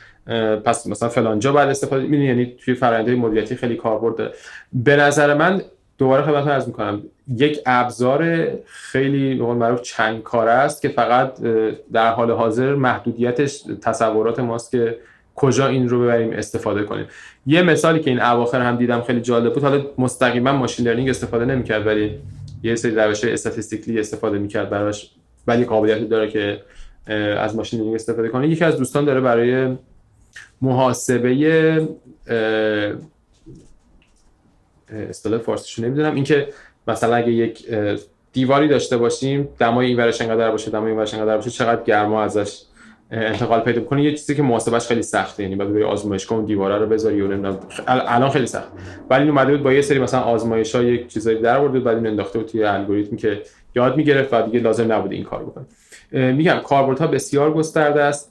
پس 0.64 0.86
مثلا 0.86 1.08
فلان 1.08 1.38
جا 1.38 1.52
بعد 1.52 1.68
استفاده 1.68 2.04
می 2.04 2.24
یعنی 2.24 2.56
توی 2.64 2.74
فرآیندهای 2.74 3.16
مدیریتی 3.16 3.56
خیلی 3.56 3.76
کاربرد 3.76 4.32
به 4.72 4.96
نظر 4.96 5.34
من 5.34 5.62
دوباره 5.98 6.22
خدمتتون 6.22 6.52
عرض 6.52 6.66
می‌کنم. 6.66 7.02
یک 7.36 7.58
ابزار 7.66 8.48
خیلی 8.66 9.34
به 9.34 9.44
قول 9.44 9.56
معروف 9.56 9.82
چند 9.82 10.22
کاره 10.22 10.50
است 10.50 10.82
که 10.82 10.88
فقط 10.88 11.40
در 11.92 12.12
حال 12.12 12.30
حاضر 12.30 12.74
محدودیتش 12.74 13.62
تصورات 13.82 14.40
ماست 14.40 14.70
که 14.70 14.98
کجا 15.34 15.66
این 15.66 15.88
رو 15.88 16.02
ببریم 16.02 16.32
استفاده 16.32 16.82
کنیم. 16.82 17.06
یه 17.46 17.62
مثالی 17.62 18.00
که 18.00 18.10
این 18.10 18.20
اواخر 18.20 18.60
هم 18.60 18.76
دیدم 18.76 19.00
خیلی 19.00 19.20
جالب 19.20 19.54
بود. 19.54 19.62
حالا 19.62 19.84
مستقیما 19.98 20.52
ماشین 20.52 20.88
لرنینگ 20.88 21.08
استفاده 21.08 21.44
نمی‌کرد 21.44 21.86
ولی 21.86 22.18
یه 22.66 22.76
سری 22.76 22.94
روش 22.94 23.24
استاتستیکلی 23.24 24.00
استفاده 24.00 24.38
می‌کرد 24.38 24.70
براش 24.70 25.10
ولی 25.46 25.64
قابلیت 25.64 26.08
داره 26.08 26.30
که 26.30 26.62
از 27.38 27.56
ماشین 27.56 27.78
لرنینگ 27.78 27.94
استفاده 27.94 28.28
کنه. 28.28 28.48
یکی 28.48 28.64
از 28.64 28.76
دوستان 28.76 29.04
داره 29.04 29.20
برای 29.20 29.76
محاسبه 30.62 31.88
اصطلاح 34.88 35.38
فارسیشو 35.38 35.82
نمی‌دونم. 35.82 36.14
اینکه 36.14 36.48
مثلا 36.88 37.14
اگه 37.14 37.32
یک 37.32 37.66
دیواری 38.32 38.68
داشته 38.68 38.96
باشیم 38.96 39.48
دمای 39.58 39.86
این 39.86 39.96
ورش 39.96 40.20
انقدر 40.20 40.50
باشه 40.50 40.70
دمای 40.70 40.90
این 40.90 41.00
ورش 41.00 41.14
انقدر 41.14 41.36
باشه 41.36 41.50
چقدر 41.50 41.82
گرما 41.84 42.22
ازش 42.22 42.62
انتقال 43.10 43.60
پیدا 43.60 43.80
کنه 43.80 44.02
یه 44.02 44.12
چیزی 44.12 44.34
که 44.34 44.42
محاسبش 44.42 44.86
خیلی 44.86 45.02
سخته. 45.02 45.42
یعنی 45.42 45.56
بعد 45.56 45.72
بری 45.72 45.82
آزمایشگاه 45.82 46.38
اون 46.38 46.46
دیواره 46.46 46.78
رو 46.78 46.86
بذاری 46.86 47.20
و 47.20 47.28
نمی‌دونم 47.28 47.58
الان 47.86 48.30
خیلی 48.30 48.46
سخت. 48.46 48.68
ولی 49.10 49.28
اومده 49.28 49.52
بود 49.52 49.62
با 49.62 49.72
یه 49.72 49.82
سری 49.82 49.98
مثلا 49.98 50.20
آزمایش 50.20 50.74
ها 50.74 50.82
یک 50.82 51.08
چیزایی 51.08 51.40
در 51.40 51.56
آورد 51.56 51.84
بعد 51.84 51.96
این 51.96 52.06
انداخته 52.06 52.38
بود 52.38 52.48
توی 52.48 52.64
الگوریتم 52.64 53.16
که 53.16 53.42
یاد 53.74 53.96
می‌گرفت 53.96 54.34
و 54.34 54.42
دیگه 54.42 54.60
لازم 54.60 54.92
نبود 54.92 55.12
این 55.12 55.24
کار 55.24 55.44
بکنه. 55.44 55.66
میگم 56.32 56.60
کاربردها 56.64 57.06
بسیار 57.06 57.54
گسترده 57.54 58.02
است. 58.02 58.30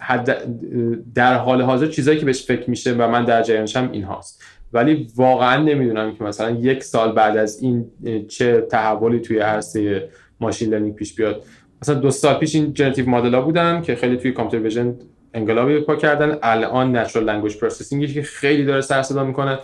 در 1.16 1.34
حال 1.34 1.62
حاضر 1.62 1.88
چیزایی 1.88 2.20
که 2.20 2.26
بهش 2.26 2.46
فکر 2.46 2.70
میشه 2.70 2.94
و 2.94 3.08
من 3.08 3.26
در 3.26 3.42
جریانشم 3.42 3.90
این 3.92 4.04
هاست. 4.04 4.44
ولی 4.74 5.08
واقعا 5.16 5.64
نمی‌دونم 5.64 6.16
که 6.16 6.24
مثلا 6.24 6.50
یک 6.50 6.84
سال 6.84 7.12
بعد 7.12 7.38
از 7.38 7.62
این 7.62 7.86
چه 8.28 8.62
تحولی 8.62 9.20
توی 9.20 9.40
عرصه 9.40 10.10
machine 10.40 10.70
learning 10.70 10.96
پیش 10.96 11.16
بیاد 11.16 11.44
مثلا 11.82 11.96
دو 11.96 12.12
سال 12.12 12.36
پیش 12.36 12.56
این 12.56 12.74
generative 12.74 13.10
model 13.10 13.34
ها 13.34 13.42
بودن 13.42 13.82
که 13.82 13.96
خیلی 13.96 14.18
توی 14.18 14.32
computer 14.32 14.66
vision 14.66 14.96
انقلابی 15.34 15.80
پا 15.80 15.96
کردن. 15.96 16.38
الان 16.44 16.96
natural 16.96 17.26
language 17.26 17.58
processing 17.58 18.14
که 18.14 18.22
خیلی 18.22 18.66
داره 18.66 18.82
سر 18.82 19.02
صدا 19.02 19.24
می‌کنه. 19.24 19.60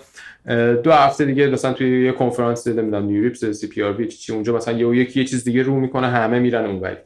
دو 0.84 0.92
هفته 0.92 1.26
دیگه 1.26 1.48
مثلا 1.48 1.74
توی 1.74 2.06
یه 2.06 2.12
کنفرانس 2.12 2.68
نمی‌دونم 2.68 3.06
NeurIPS 3.06 3.46
CVPR 3.46 4.06
چی 4.06 4.34
اونجا 4.34 4.56
مثلا 4.56 4.78
یه 4.78 5.02
یکی 5.02 5.20
یه 5.20 5.26
چیز 5.26 5.44
دیگه 5.44 5.64
رو 5.64 5.80
می‌کنه 5.80 6.08
همه 6.08 6.40
میرن 6.40 6.66
اونوری. 6.66 6.98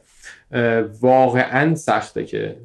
واقعا 1.00 1.74
سخته 1.74 2.24
که 2.24 2.56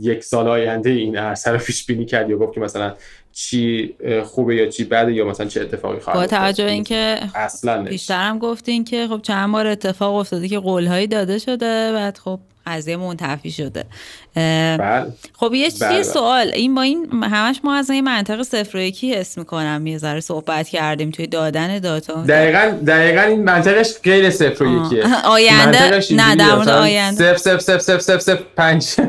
یک 0.00 0.24
سال 0.24 0.48
آینده 0.48 0.90
این 0.90 1.16
عرصه 1.16 1.50
رو 1.50 1.58
پیش 1.58 1.86
بینی 1.86 2.04
کرد 2.04 2.30
یا 2.30 2.36
گفت 2.36 2.54
که 2.54 2.60
مثلا 2.60 2.94
چی 3.32 3.94
خوبه 4.24 4.56
یا 4.56 4.66
چی 4.66 4.84
بده 4.84 5.12
یا 5.12 5.24
مثلا 5.24 5.46
چه 5.46 5.60
اتفاقی 5.60 6.00
خواهد 6.00 6.20
با 6.20 6.26
توجه 6.26 6.64
به 6.64 6.70
اینکه 6.70 7.18
اصلا 7.34 7.82
بیشترم 7.82 8.38
گفتین 8.38 8.84
که 8.84 9.08
خب 9.08 9.22
چند 9.22 9.52
بار 9.52 9.66
اتفاق 9.66 10.14
افتاده 10.14 10.48
که 10.48 10.58
قولهایی 10.58 11.06
داده 11.06 11.38
شده 11.38 11.92
بعد 11.92 12.18
خب 12.18 12.40
قضیه 12.66 12.96
منتفی 12.96 13.50
شده. 13.50 13.84
بله. 14.34 15.06
خب 15.32 15.54
یه 15.54 15.70
بله. 15.80 16.02
سوال. 16.02 16.50
این 16.54 16.74
با 16.74 16.82
این 16.82 17.22
همش 17.22 17.60
ما 17.64 17.74
از 17.74 17.90
این 17.90 18.04
منطق 18.04 18.42
صفر 18.42 18.78
و 18.78 18.80
یکی 18.80 19.14
حس 19.14 19.38
می‌کنم. 19.38 19.86
یه 19.86 19.98
ذره 19.98 20.20
صحبت 20.20 20.68
کردیم 20.68 21.10
توی 21.10 21.26
دادن 21.26 21.78
داتا. 21.78 22.22
دقیقا 22.22 22.78
دقیقا 22.86 23.22
این 23.22 23.44
منطقش 23.44 23.92
غیر 24.04 24.30
صفر 24.30 24.64
و 24.64 24.86
یکیه. 24.86 25.04
آینده 25.24 26.00
نه. 26.10 26.36
در 26.36 26.54
مورد 26.54 26.68
آینده. 26.68 27.36
صفر 27.36 27.36
صفر 27.36 27.58
صفر 27.58 27.78
صفر 27.78 27.98
صفر 27.98 28.18
صفر 28.18 28.42
پنج. 28.56 28.86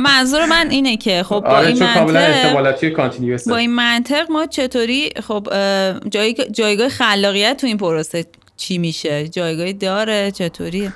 منظور 0.00 0.46
من 0.46 0.70
اینه 0.70 0.96
که 0.96 1.22
خب 1.22 1.40
با 1.40 1.48
آره 1.48 1.66
این 1.66 1.82
منطق 1.82 3.48
با 3.48 3.56
این 3.56 3.70
منطق 3.70 4.30
ما 4.30 4.46
چطوری 4.46 5.10
خب 5.22 5.48
اه، 5.52 6.00
جای 6.00 6.34
جایگاه 6.52 6.88
خلاقیت 6.88 7.56
تو 7.56 7.66
این 7.66 7.76
پروسه 7.76 8.24
چی 8.56 8.78
میشه؟ 8.78 9.28
جایگاهی 9.28 9.72
داره؟ 9.72 10.30
چطوری 10.30 10.92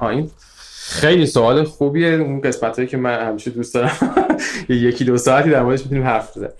این 0.00 0.30
خیلی 0.92 1.26
سوال 1.26 1.64
خوبیه. 1.64 2.08
اون 2.08 2.40
قسمت 2.40 2.76
هایی 2.76 2.88
که 2.88 2.96
من 2.96 3.26
همیشه 3.26 3.50
دوست 3.50 3.74
دارم. 3.74 4.14
یکی 4.68 5.04
دو 5.04 5.18
ساعتی 5.18 5.50
در 5.50 5.62
موردش 5.62 5.82
می‌تونیم 5.82 6.04
حرف 6.04 6.36
بزنیم. 6.36 6.52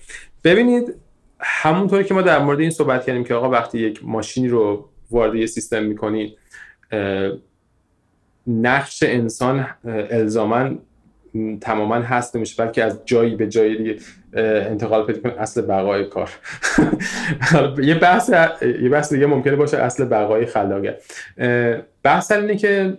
ببینید 0.45 0.95
همونطوری 1.41 2.05
که 2.05 2.14
ما 2.14 2.22
در 2.22 2.39
مورد 2.39 2.61
این 2.61 2.70
صحبت 2.70 3.07
کردیم 3.07 3.24
که 3.24 3.35
آقا 3.35 3.51
وقتی 3.51 3.78
یک 3.78 4.01
ماشینی 4.03 4.49
رو 4.49 4.89
وارد 5.11 5.35
یه 5.35 5.47
سیستم 5.47 5.83
می‌کنید 5.83 6.39
نقش 8.47 9.03
انسان 9.03 9.66
الزاما 10.11 10.70
تماما 11.61 11.95
هست 11.95 12.37
نمیشه 12.37 12.64
بلکه 12.64 12.85
از 12.85 13.01
جایی 13.05 13.37
به 13.37 13.49
جایی 13.49 13.76
دیگه 13.76 13.97
انتقال 14.35 15.07
پیدا 15.07 15.20
کنه 15.20 15.41
اصل 15.41 15.62
بقای 15.62 16.05
کار. 16.05 16.30
یه 17.83 17.95
بحث 17.95 18.30
یه 18.83 18.89
بحث 18.89 19.12
دیگه 19.12 19.26
ممکنه 19.26 19.57
باشه 19.57 19.78
اصل 19.78 20.05
بقای 20.05 20.47
خلاقیت. 20.47 21.03
اه، 21.39 21.76
بحث 22.03 22.33
اینه 22.33 22.57
که 22.57 22.99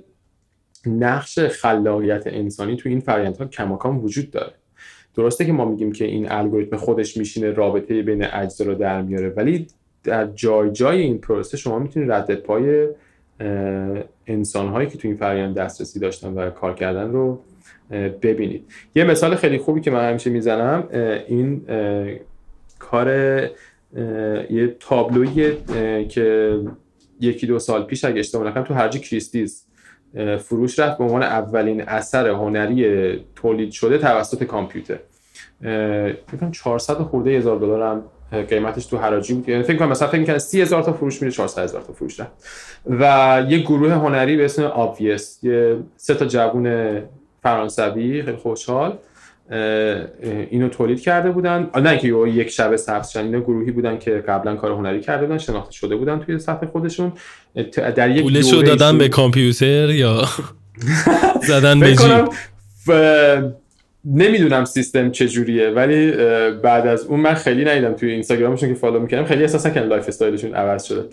نقش 0.86 1.40
خلاقیت 1.40 2.24
انسانی 2.28 2.78
تو 2.78 2.90
این 2.90 3.00
فرآیندها 3.00 3.46
کماکان 3.46 3.98
وجود 3.98 4.32
داره. 4.32 4.54
درسته 5.16 5.46
که 5.46 5.52
ما 5.52 5.66
میگیم 5.66 5.92
که 5.92 6.06
این 6.06 6.32
الگوریتم 6.32 6.78
خودش 6.78 7.18
میشینه 7.18 7.52
رابطه 7.52 8.02
بین 8.02 8.24
اجزا 8.24 8.66
رو 8.66 8.76
در 8.76 9.02
میاره 9.02 9.30
ولی 9.30 9.68
در 10.04 10.28
جای 10.28 10.72
جای 10.72 11.02
این 11.02 11.18
پروسه 11.18 11.58
شما 11.58 11.80
می‌تونید 11.80 12.12
رد 12.12 12.36
پای 12.36 12.88
انسان 14.28 14.68
هایی 14.68 14.90
که 14.90 14.98
تو 14.98 15.08
این 15.08 15.18
فرآیند 15.18 15.56
دسترسی 15.56 16.00
داشتن 16.00 16.34
و 16.34 16.50
کار 16.50 16.74
کردن 16.74 17.12
رو 17.12 17.42
ببینید. 18.22 18.66
یه 18.96 19.04
مثال 19.04 19.36
خیلی 19.36 19.58
خوبی 19.58 19.82
که 19.82 19.92
من 19.92 20.10
همیشه 20.10 20.30
می‌زنم 20.30 20.88
این 21.28 21.62
کار 22.80 23.08
یه 24.50 24.76
تابلویی 24.80 25.52
که 26.10 26.60
یکی 27.20 27.48
دو 27.48 27.60
سال 27.60 27.84
پیش 27.84 28.06
اگه 28.06 28.20
اشتباه 28.20 28.48
نکنم 28.48 28.64
تو 28.64 28.74
هرجی 28.74 29.00
کریستیز 29.00 29.63
فروش 30.38 30.80
رفت 30.80 30.98
به 30.98 31.04
عنوان 31.04 31.24
اولین 31.24 31.82
اثر 31.82 32.28
هنری 32.30 33.20
تولید 33.36 33.72
شده 33.72 33.98
توسط 33.98 34.44
کامپیوتر. 34.44 34.98
فکر 35.62 36.38
کنم 36.40 36.52
400 36.52 36.94
خورده 36.94 37.30
هزار 37.32 37.58
دلار 37.58 37.82
هم 37.82 38.04
قیمتش 38.42 38.86
تو 38.86 38.98
حراجی 38.98 39.34
بود. 39.34 39.50
یعنی 39.50 39.64
فکر 39.64 39.78
کنم 39.78 39.90
مثلا 39.90 40.08
فکر 40.08 40.20
می‌کنم 40.20 40.38
30 40.38 40.62
هزار 40.62 40.84
تا 40.84 40.94
فروش 40.94 41.22
میره 41.22 41.32
400 41.32 41.64
هزار 41.64 41.82
تا 41.82 41.94
فروش 41.94 42.20
رفت. 42.20 42.32
و 42.90 43.44
یه 43.50 43.58
گروه 43.58 43.94
هنری 43.94 44.38
به 44.38 44.46
اسم 44.46 44.64
آبویس 44.64 45.44
یه 45.44 45.78
سه 45.98 46.14
تا 46.14 46.26
جوون 46.26 46.98
فرانسوی 47.44 48.24
خیلی 48.24 48.38
خوشحال. 48.38 48.98
اینو 50.52 50.70
تولید 50.70 51.02
کرده 51.02 51.32
بودن. 51.32 51.70
نه 51.76 51.90
اینکه 51.90 52.08
یک 52.08 52.50
شب 52.50 52.76
سبز 52.76 53.10
شدن 53.10 53.24
اینا 53.24 53.40
گروهی 53.40 53.72
بودن 53.72 53.98
که 53.98 54.12
قبلا 54.12 54.56
کار 54.56 54.72
هنری 54.72 55.02
کرده 55.02 55.26
بودن 55.26 55.38
شناخته 55.38 55.74
شده 55.74 55.96
بودن 55.96 56.20
توی 56.20 56.40
سطح 56.40 56.66
خودشون. 56.66 57.12
در 57.76 58.10
یک 58.10 58.24
پولش 58.24 58.46
رو 58.46 58.52
دوره‌ای 58.52 58.76
دادن 58.76 58.98
به 58.98 59.10
کامپیوتر 59.10 59.90
یا 59.90 60.26
زدن 61.48 61.80
به 61.80 61.96
نمی‌دونم 64.06 64.66
سیستم 64.66 65.12
چجوریه 65.12 65.70
ولی 65.70 66.12
بعد 66.52 66.88
از 66.88 67.06
اون 67.06 67.20
من 67.20 67.34
خیلی 67.34 67.66
ندیدم 67.66 67.94
توی 67.94 68.12
اینستاگرامشون 68.12 68.70
که 68.70 68.76
follow 68.76 69.00
می‌کردم. 69.00 69.26
خیلی 69.26 69.42
احساس 69.42 69.66
نکردم 69.66 69.90
lifestyle 69.90 70.08
شون 70.08 70.54
عوض 70.54 70.84
شده. 70.84 71.06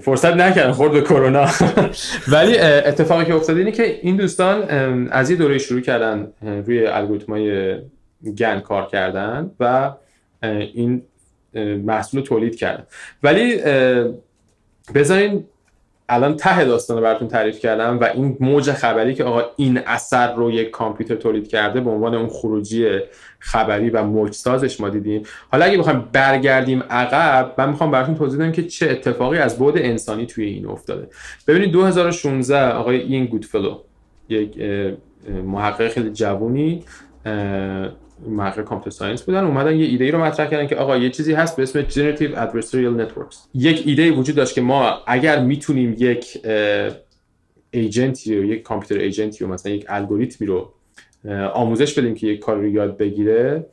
فرصت 0.00 0.36
نکردم 0.36 0.72
خورد 0.72 0.92
به 0.92 1.00
کرونا. 1.00 1.46
ولی 2.32 2.58
اتفاقی 2.58 3.24
که 3.24 3.34
افتاده 3.34 3.58
اینه 3.58 3.72
که 3.72 3.98
این 4.02 4.16
دوستان 4.16 4.62
از 5.10 5.30
یه 5.30 5.36
دوره 5.36 5.58
شروع 5.58 5.80
کردن 5.80 6.32
روی 6.66 6.86
الگوریتمای 6.86 7.76
گن 8.38 8.60
کار 8.60 8.86
کردن 8.86 9.50
و 9.60 9.92
این 10.42 11.02
محصول 11.84 12.20
تولید 12.20 12.56
کردن. 12.56 12.86
ولی 13.22 13.60
بذارین 14.94 15.44
الان 16.08 16.36
ته 16.36 16.64
داستان 16.64 16.96
رو 16.96 17.02
براتون 17.02 17.28
تعریف 17.28 17.58
کردم 17.58 17.98
و 18.00 18.04
این 18.04 18.36
موج 18.40 18.72
خبری 18.72 19.14
که 19.14 19.24
آقا 19.24 19.42
این 19.56 19.80
اثر 19.86 20.34
رو 20.34 20.50
یک 20.50 20.70
کامپیوتر 20.70 21.14
تولید 21.14 21.48
کرده 21.48 21.80
به 21.80 21.90
عنوان 21.90 22.14
اون 22.14 22.28
خروجی 22.28 22.98
خبری 23.38 23.90
و 23.90 24.02
موج 24.02 24.32
سازش 24.32 24.80
ما 24.80 24.88
دیدیم. 24.88 25.22
حالا 25.52 25.64
اگه 25.64 25.78
بخوایم 25.78 26.08
برگردیم 26.12 26.82
عقب 26.90 27.54
من 27.58 27.68
می‌خوام 27.70 27.90
براتون 27.90 28.14
توضیح 28.14 28.40
بدم 28.40 28.52
که 28.52 28.62
چه 28.62 28.90
اتفاقی 28.90 29.38
از 29.38 29.58
بعد 29.58 29.74
انسانی 29.76 30.26
توی 30.26 30.44
این 30.44 30.66
افتاده. 30.66 31.08
ببینید 31.46 31.72
2016 31.72 32.72
آقای 32.72 32.96
Ian 32.96 33.24
Goodfellow 33.24 33.78
یک 34.28 34.58
محقق 35.44 35.88
خیلی 35.88 36.10
جوونی 36.10 36.84
محقق 38.26 38.64
computer 38.64 38.90
science 38.90 39.22
بودن 39.22 39.44
اومدن 39.44 39.76
یه 39.76 39.86
ایده 39.86 40.04
ای 40.04 40.10
رو 40.10 40.24
مطرح 40.24 40.50
کردن 40.50 40.66
که 40.66 40.76
آقا 40.76 40.96
یه 40.96 41.10
چیزی 41.10 41.32
هست 41.32 41.56
به 41.56 41.62
اسم 41.62 41.82
Generative 41.82 42.34
Adversarial 42.34 43.02
Networks. 43.02 43.36
یک 43.54 43.82
ایده 43.86 44.10
وجود 44.12 44.36
داشت 44.36 44.54
که 44.54 44.60
ما 44.60 44.98
اگر 45.06 45.40
می‌تونیم 45.40 45.96
یک 45.98 46.46
agent 47.70 48.25
ی 48.25 48.36
رو 48.36 48.44
یک 48.44 48.62
computer 48.62 49.04
agent 49.04 49.37
ی 49.37 49.44
رو 49.44 49.50
مثلا 49.50 49.72
یک 49.72 49.84
الگوریتمی 49.88 50.46
رو 50.46 50.72
آموزش 51.54 51.98
بدیم 51.98 52.14
که 52.14 52.26
یک 52.26 52.40
کار 52.40 52.56
رو 52.56 52.68
یاد 52.68 52.96
بگیره 52.96 53.66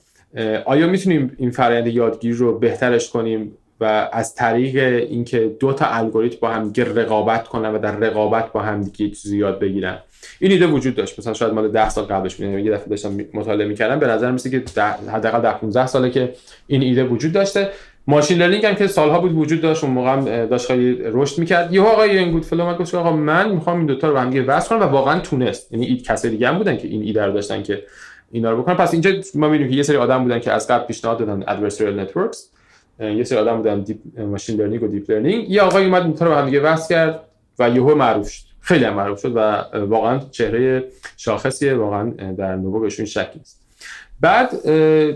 آیا 0.66 0.88
می‌تونیم 0.88 1.36
این 1.38 1.52
فرآیند 1.52 1.88
یادگیری 1.88 2.34
رو 2.34 2.60
بهترش 2.60 3.10
کنیم 3.10 3.58
و 3.80 4.10
از 4.12 4.36
طریق 4.36 4.76
اینکه 5.10 5.56
دو 5.60 5.74
تا 5.74 5.86
الگوریتم 5.86 6.38
با 6.41 6.50
هم 6.50 6.74
رقابت 6.78 7.48
کنن 7.48 7.70
و 7.70 7.80
در 7.80 7.96
رقابت 7.96 8.52
با 8.52 8.62
هم 8.62 8.82
دیگه 8.84 9.16
چیزی 9.16 9.38
یاد 9.38 9.60
بگیرن؟ 9.60 10.00
این 10.40 10.52
ایده 10.52 10.68
وجود 10.68 10.96
داشت. 10.96 11.20
مثلا 11.20 11.34
شاید 11.34 11.54
مال 11.54 11.72
10 11.72 11.90
سال 11.90 12.04
قبلش 12.04 12.36
بود 12.36 12.60
یه 12.60 12.72
دفعه 12.72 12.90
داشتم 12.90 13.18
مطالعه 13.34 13.68
می‌کردم 13.68 14.00
به 14.00 14.08
نظر 14.08 14.32
میسه 14.32 14.50
که 14.50 14.64
حداقل 15.14 15.42
10 15.42 15.52
15 15.52 15.88
ساله 15.88 16.10
که 16.10 16.34
این 16.68 16.82
ایده 16.82 17.04
وجود 17.04 17.32
داشته. 17.32 17.70
ماشین 18.08 18.38
لرنینگ 18.38 18.66
هم 18.66 18.76
که 18.76 18.88
سالها 18.88 19.20
بود 19.20 19.38
وجود 19.38 19.62
داشت 19.62 19.84
اون 19.84 19.94
موقع 19.94 20.14
هم 20.14 20.46
داشت 20.46 20.68
خیلی 20.68 20.98
رشد 21.04 21.40
می‌کرد. 21.40 21.74
یهو 21.74 21.86
آقای 21.86 22.18
این 22.18 22.32
گودفلو 22.32 22.64
اومد 22.64 22.78
گفت 22.78 22.96
آقا 22.96 23.12
من 23.12 23.52
می‌خوام 23.52 23.78
این 23.78 23.86
دوتا 23.86 24.08
رو 24.08 24.14
به 24.14 24.20
هم 24.20 24.48
وصل 24.48 24.70
کنم 24.70 24.80
و 24.80 24.84
واقعا 24.84 25.20
تونست. 25.20 25.72
یعنی 25.74 25.86
این 25.86 25.98
کسای 25.98 26.32
دیگه 26.32 26.48
هم 26.48 26.58
بودن 26.58 26.78
که 26.78 26.88
این 26.88 27.02
ایده 27.02 27.26
رو 27.26 27.34
داشتن 27.34 27.64
که 27.64 27.84
اینا 28.32 28.52
رو 28.52 28.62
بکنن. 28.62 28.76
پس 28.76 28.94
اینجا 28.94 29.12
ما 29.36 29.48
می‌بینیم 29.48 29.72
که 29.72 29.78
یه 29.78 29.84
سری 29.84 29.98
آدم 29.98 30.24
بودن 30.24 30.40
که 30.40 30.52
از 30.52 30.68
قبل 30.68 30.86
پیشنهاد 30.86 31.18
دادن 31.20 32.06
networks. 32.06 32.38
اه، 33.00 33.12
یه 33.12 33.24
سری 33.24 33.38
آدم 33.38 33.58
بودن 33.58 33.82
deep 33.82 33.98
machine 34.20 34.62
learning 34.62 34.84
و 34.84 34.88
deep 34.88 35.12
learning 35.12 35.50
یه 35.50 35.62
آقای 35.62 35.86
اومد 35.86 36.04
این 36.04 36.18
رو 36.18 36.30
به 36.30 36.36
هم 36.36 36.74
وصل 36.74 36.96
کرد 36.96 37.20
و 37.60 37.70
یهو 37.70 37.96
معروف 37.96 38.30
شد. 38.30 38.45
خیلی 38.66 38.86
هم 38.86 38.93
معروف 38.93 39.22
شد 39.22 39.36
و 39.36 39.39
واقعا 39.86 40.20
چهره 40.32 40.84
شاخصیه 41.18 41.74
واقعا 41.74 42.09
در 42.38 42.55
نبوغشون 42.55 43.05
شک 43.05 43.32
نیست. 43.36 43.61
بعد 44.22 44.70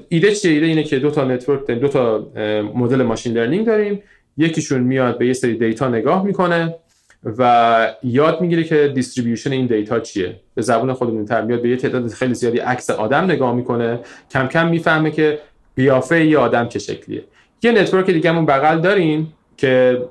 ایده 0.10 0.36
چیه؟ 0.36 0.52
ایده 0.52 0.66
اینه 0.66 0.84
که 0.84 1.00
دو 1.00 1.12
تا 1.12 1.24
network 1.24 1.68
داریم 1.68 1.82
دو 1.82 1.88
تا 1.88 2.28
مدل 2.76 3.04
machine 3.04 3.34
learning 3.34 3.66
داریم. 3.66 4.04
یکیشون 4.38 4.82
میاد 4.82 5.18
به 5.18 5.28
یه 5.28 5.34
سری 5.34 5.58
data 5.58 5.90
نگاه 5.90 6.24
می‌کنه 6.26 6.76
و 7.24 7.94
یاد 8.04 8.42
می‌گیره 8.42 8.64
که 8.64 8.92
distribution 8.96 9.52
این 9.52 9.66
data 9.66 10.00
چیه. 10.00 10.40
به 10.56 10.62
زبون 10.62 10.94
خودمون 10.94 11.26
تر 11.26 11.42
میاد 11.42 11.62
به 11.62 11.70
یه 11.70 11.78
تعداد 11.78 12.08
خیلی 12.08 12.34
زیادی 12.34 12.58
عکس 12.58 12.90
آدم 12.90 13.24
نگاه 13.24 13.56
می‌کنه. 13.56 14.00
کم 14.32 14.48
کم 14.48 14.68
می‌فهمه 14.68 15.12
که 15.12 15.40
قیافه 15.76 16.26
یه 16.26 16.38
آدم 16.38 16.68
چه 16.68 16.80
شکلیه. 16.80 17.24
یه 17.64 17.72
network 17.72 18.06
دیگه 18.10 18.30
همون 18.30 18.46
بغل 18.46 18.80
داریم 18.80 19.34
که 19.58 20.02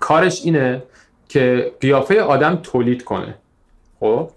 کارش 0.00 0.44
اینه 0.44 0.82
که 1.30 1.72
قیافه 1.80 2.20
آدم 2.20 2.60
تولید 2.62 3.04
کنه. 3.04 3.34
خب؟ 4.00 4.30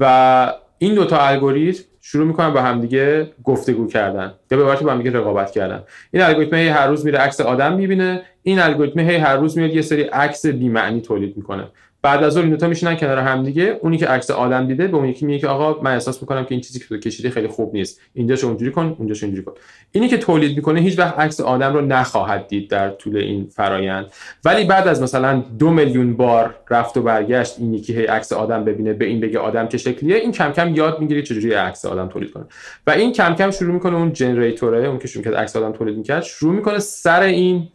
و 0.00 0.52
این 0.78 0.94
دوتا 0.94 1.18
الگوریتم 1.18 1.82
شروع 2.00 2.26
می‌کنن 2.26 2.52
با 2.52 2.60
همدیگه 2.62 3.30
گفتگو 3.44 3.86
کردن. 3.86 4.34
یا 4.50 4.58
به 4.58 4.64
عبارتی 4.64 4.84
با 4.84 4.92
همدیگه 4.92 5.18
رقابت 5.18 5.50
کردن. 5.50 5.82
این 6.10 6.22
الگوریتم 6.22 6.56
هی 6.56 6.68
هر 6.68 6.86
روز 6.86 7.06
میره 7.06 7.18
عکس 7.18 7.40
آدم 7.40 7.72
می‌بینه. 7.72 8.22
این 8.42 8.58
الگوریتم 8.58 9.00
هی 9.00 9.16
هر 9.16 9.36
روز 9.36 9.58
میاد 9.58 9.74
یه 9.74 9.82
سری 9.82 10.02
عکس 10.02 10.46
بی 10.46 10.68
معنی 10.68 11.00
تولید 11.00 11.36
می‌کنه. 11.36 11.64
بعد 12.02 12.22
از 12.24 12.36
اون 12.36 12.44
این 12.44 12.54
دو 12.54 12.60
تا 12.60 12.68
میشینن 12.68 12.96
کنار 12.96 13.18
هم 13.18 13.42
دیگه. 13.42 13.78
اونی 13.82 13.98
که 13.98 14.06
عکس 14.06 14.30
آدم 14.30 14.66
دیده 14.66 14.86
به 14.86 14.96
اون 14.96 15.08
یکی 15.08 15.26
میگه 15.26 15.38
که 15.38 15.48
آقا 15.48 15.82
من 15.82 15.92
احساس 15.92 16.22
می‌کنم 16.22 16.44
که 16.44 16.52
این 16.52 16.60
چیزی 16.60 16.78
که 16.78 16.84
تو 16.84 16.98
کشیدی 16.98 17.30
خیلی 17.30 17.48
خوب 17.48 17.74
نیست. 17.74 18.00
اینجاش 18.14 18.44
اونجوری 18.44 18.72
کن 18.72 18.96
اونجاش 18.98 19.22
اینجوری 19.22 19.44
کن. 19.44 19.52
اینی 19.92 20.08
که 20.08 20.18
تولید 20.18 20.56
می‌کنه 20.56 20.80
هیچ 20.80 20.98
وقت 20.98 21.18
عکس 21.18 21.40
آدم 21.40 21.72
رو 21.72 21.80
نخواهد 21.80 22.48
دید 22.48 22.70
در 22.70 22.90
طول 22.90 23.16
این 23.16 23.46
فرایند. 23.46 24.06
ولی 24.44 24.64
بعد 24.64 24.88
از 24.88 25.02
مثلا 25.02 25.44
دو 25.58 25.70
میلیون 25.70 26.16
بار 26.16 26.54
رفت 26.70 26.96
و 26.96 27.02
برگشت 27.02 27.54
این 27.58 27.74
یکی 27.74 27.94
هی 27.94 28.06
عکس 28.06 28.32
آدم 28.32 28.64
ببینه 28.64 28.92
به 28.92 29.04
این 29.04 29.20
بگه 29.20 29.38
آدم 29.38 29.68
چه 29.68 29.78
شکلیه 29.78 30.16
این 30.16 30.32
کم 30.32 30.52
کم 30.52 30.74
یاد 30.74 31.00
می‌گیره 31.00 31.22
چجوری 31.22 31.52
عکس 31.52 31.84
آدم 31.84 32.08
تولید 32.08 32.32
کنه. 32.32 32.44
و 32.86 32.90
این 32.90 33.12
کم 33.12 33.34
کم 33.34 33.50
شروع 33.50 33.74
می‌کنه 33.74 33.96
اون 33.96 34.12
generator 34.12 34.80
ه 34.80 34.88
اون 34.88 34.98
که 34.98 35.08
شروع 35.08 35.36
عکس 35.36 35.56
آدم 35.56 35.72
تولید 35.72 35.96
می‌کرد 35.96 36.22
شروع 36.22 36.54
می‌کنه 36.54 36.78
سر 36.78 37.22
این 37.22 37.68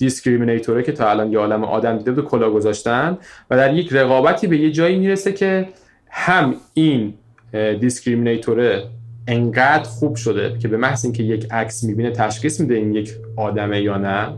discriminator 0.00 0.76
ه 0.76 0.82
که 0.82 0.92
تا 0.92 1.10
الان 1.10 1.32
یه 1.32 1.38
عالم 1.38 1.64
آدم 1.64 1.98
دیده 1.98 2.12
بود 2.12 2.24
کلاه 2.24 2.50
گذاشتن 2.50 3.18
و 3.50 3.56
در 3.56 3.74
یک 3.74 3.92
رقابتی 3.92 4.46
به 4.46 4.58
یه 4.58 4.70
جایی 4.70 4.98
می‌رسه 4.98 5.32
که 5.32 5.68
هم 6.10 6.54
این 6.74 7.14
discriminator 7.80 8.77
ه 8.77 8.84
انقدر 9.28 9.82
خوب 9.82 10.16
شده 10.16 10.58
که 10.58 10.68
به 10.68 10.76
محض 10.76 11.04
اینکه 11.04 11.22
یک 11.22 11.46
عکس 11.50 11.84
می‌بینه 11.84 12.10
تشخیص 12.10 12.60
میده 12.60 12.74
این 12.74 12.94
یک 12.94 13.10
آدمه 13.36 13.80
یا 13.80 13.98
نه 13.98 14.28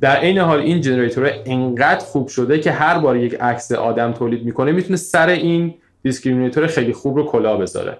در 0.00 0.16
عین 0.16 0.38
حال 0.38 0.60
این 0.60 0.80
generator 0.80 1.32
انقدر 1.46 2.04
خوب 2.04 2.28
شده 2.28 2.58
که 2.58 2.72
هر 2.72 2.98
بار 2.98 3.16
یک 3.16 3.34
عکس 3.40 3.72
آدم 3.72 4.12
تولید 4.12 4.44
می‌کنه 4.44 4.72
می‌تونه 4.72 4.96
سر 4.96 5.28
این 5.28 5.74
discriminator 6.02 6.66
خیلی 6.66 6.92
خوب 6.92 7.16
رو 7.16 7.24
کلاه 7.24 7.56
بذاره. 7.56 7.98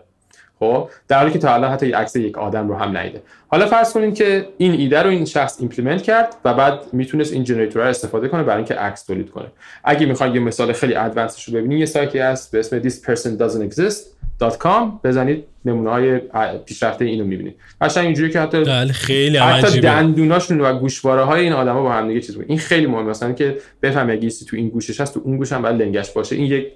خب 0.63 0.89
در 1.09 1.19
حالی 1.19 1.31
که 1.31 1.39
تا 1.39 1.55
الان 1.55 1.73
حتی 1.73 1.93
عکس 1.93 2.17
یک 2.17 2.39
آدم 2.39 2.69
رو 2.69 2.75
هم 2.75 2.97
ندیده. 2.97 3.23
حالا 3.49 3.67
فرض 3.67 3.93
کنیم 3.93 4.15
که 4.15 4.49
این 4.59 4.73
ایده 4.73 5.03
رو 5.03 5.11
این 5.11 5.25
شخص 5.25 5.61
implement 5.61 6.03
کرد 6.03 6.37
و 6.45 6.55
بعد 6.55 6.81
می‌تونست 6.93 7.33
این 7.33 7.45
generator 7.45 7.83
رو 7.83 7.89
استفاده 7.89 8.29
کنه 8.29 8.43
برای 8.43 8.57
اینکه 8.57 8.75
عکس 8.75 9.03
تولید 9.03 9.31
کنه. 9.31 9.47
اگه 9.85 10.07
می‌خواید 10.07 10.35
یه 10.35 10.41
مثال 10.41 10.73
خیلی 10.73 10.95
advanced 10.95 11.35
ش 11.35 11.45
رو 11.45 11.55
ببینید 11.55 11.79
یه 11.79 11.87
سایتی 11.87 12.19
هست 12.19 12.53
به 12.53 12.59
اسم 12.59 12.83
this 12.83 12.93
person 12.93 13.39
doesn't 13.39 13.75
exist.com 13.75 15.05
بزنید 15.05 15.45
نمونه 15.65 15.91
های 15.91 16.19
پیشرفته 16.67 17.05
اینو 17.05 17.25
می‌بینید. 17.25 17.55
قشنگ 17.81 18.05
اینجوری 18.05 18.31
که 18.31 18.41
حتی 18.41 18.65
بله، 18.65 18.93
خیلی 18.93 19.37
حتی 19.37 19.81
دندوناشون 19.81 20.61
و 20.61 20.79
گوشواره 20.79 21.23
های 21.23 21.41
این 21.41 21.53
آدما 21.53 21.83
با 21.83 21.93
هم 21.93 22.09
دیگه 22.09 22.21
چیز 22.21 22.37
بود 22.37 22.45
این 22.49 22.59
خیلی 22.59 22.87
مهمه. 22.87 23.11
مثلا 23.11 23.33
که 23.33 23.57
بفهم 23.83 24.11
اگه 24.11 24.31
تو 24.31 24.57
این 24.57 24.69
گوشش 24.69 25.01
هست 25.01 25.15
تو 25.15 25.21
اون 25.25 25.37
گوش 25.37 25.53
هم 25.53 25.63
باید 25.63 25.83
لنگش 25.83 26.11
باشه. 26.11 26.37
این 26.37 26.45
یک 26.45 26.67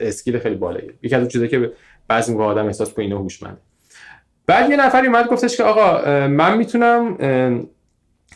skill 0.00 0.38
خیلی 0.38 0.54
بالاییه. 0.54 0.90
یکی 1.02 1.14
از 1.14 1.20
اون 1.20 1.28
چیزایی 1.28 1.50
که 1.50 1.70
بعضی 2.08 2.32
موقع 2.32 2.44
آدم 2.44 2.66
احساس 2.66 2.92
کنه 2.92 3.04
اینا 3.04 3.18
هوشمند 3.18 3.58
بعد 4.46 4.70
یه 4.70 4.76
نفری 4.76 5.06
اومد 5.06 5.26
گفتش 5.26 5.56
که 5.56 5.62
آقا 5.64 6.26
من 6.26 6.58
می‌تونم 6.58 7.16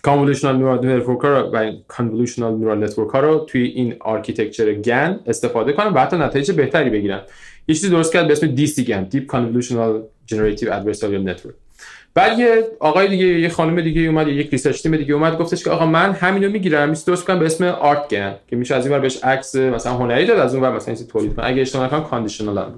convolutional 0.03 0.57
neural 0.57 0.97
network 0.97 1.21
رو 1.21 1.29
و 1.29 1.73
convolutional 1.89 2.57
neural 2.57 2.85
network 2.85 3.11
رو 3.11 3.39
توی 3.39 3.63
این 3.63 3.97
architecture 4.01 4.73
GAN 4.73 5.21
استفاده 5.27 5.73
کنم 5.73 5.95
و 5.95 5.99
حتی 5.99 6.17
نتایج 6.17 6.51
بهتری 6.51 6.91
بگیرم. 6.91 7.23
یه 7.69 7.75
چیزی 7.75 7.91
درست 7.91 8.13
کرد 8.13 8.27
به 8.27 8.33
اسم 8.33 8.57
DCGAN 8.57 8.81
GAN 8.81 9.03
deep 9.03 9.27
convolutional 9.27 10.03
generative 10.27 10.73
adversarial 10.73 11.29
network 11.29 11.55
بعد 12.15 12.39
یه 12.39 12.65
آقای 12.81 13.09
دیگه 13.09 13.27
یه 13.27 13.49
خانم 13.49 13.81
دیگه 13.81 14.01
اومد 14.01 14.29
یک 14.29 14.51
research 14.51 14.83
team 14.83 14.97
دیگه 14.97 15.15
اومد 15.15 15.39
گفتش 15.39 15.65
که 15.65 15.71
آقا 15.71 15.87
من 15.87 16.13
همینو 16.13 16.51
می‌گیرم 16.51 16.89
میشه 16.89 17.05
درست 17.07 17.25
کنم 17.25 17.39
به 17.39 17.47
اسم 17.47 17.65
ArtGAN 17.65 18.35
که 18.49 18.57
میشه 18.57 18.75
از 18.75 18.87
این 18.87 18.95
ور 18.95 19.01
بهش 19.01 19.25
عکس 19.25 19.57
مثلا 19.57 19.93
هنری 19.93 20.27
داد 20.27 20.39
از 20.39 20.55
اون 20.55 20.65
ور 20.65 20.77
مثلا 20.77 20.95
تولید 20.95 21.37
کنم. 21.37 21.45
اگه 21.49 21.63
اشتباه 21.63 21.87
نکنم 21.87 22.05
conditional 22.05 22.73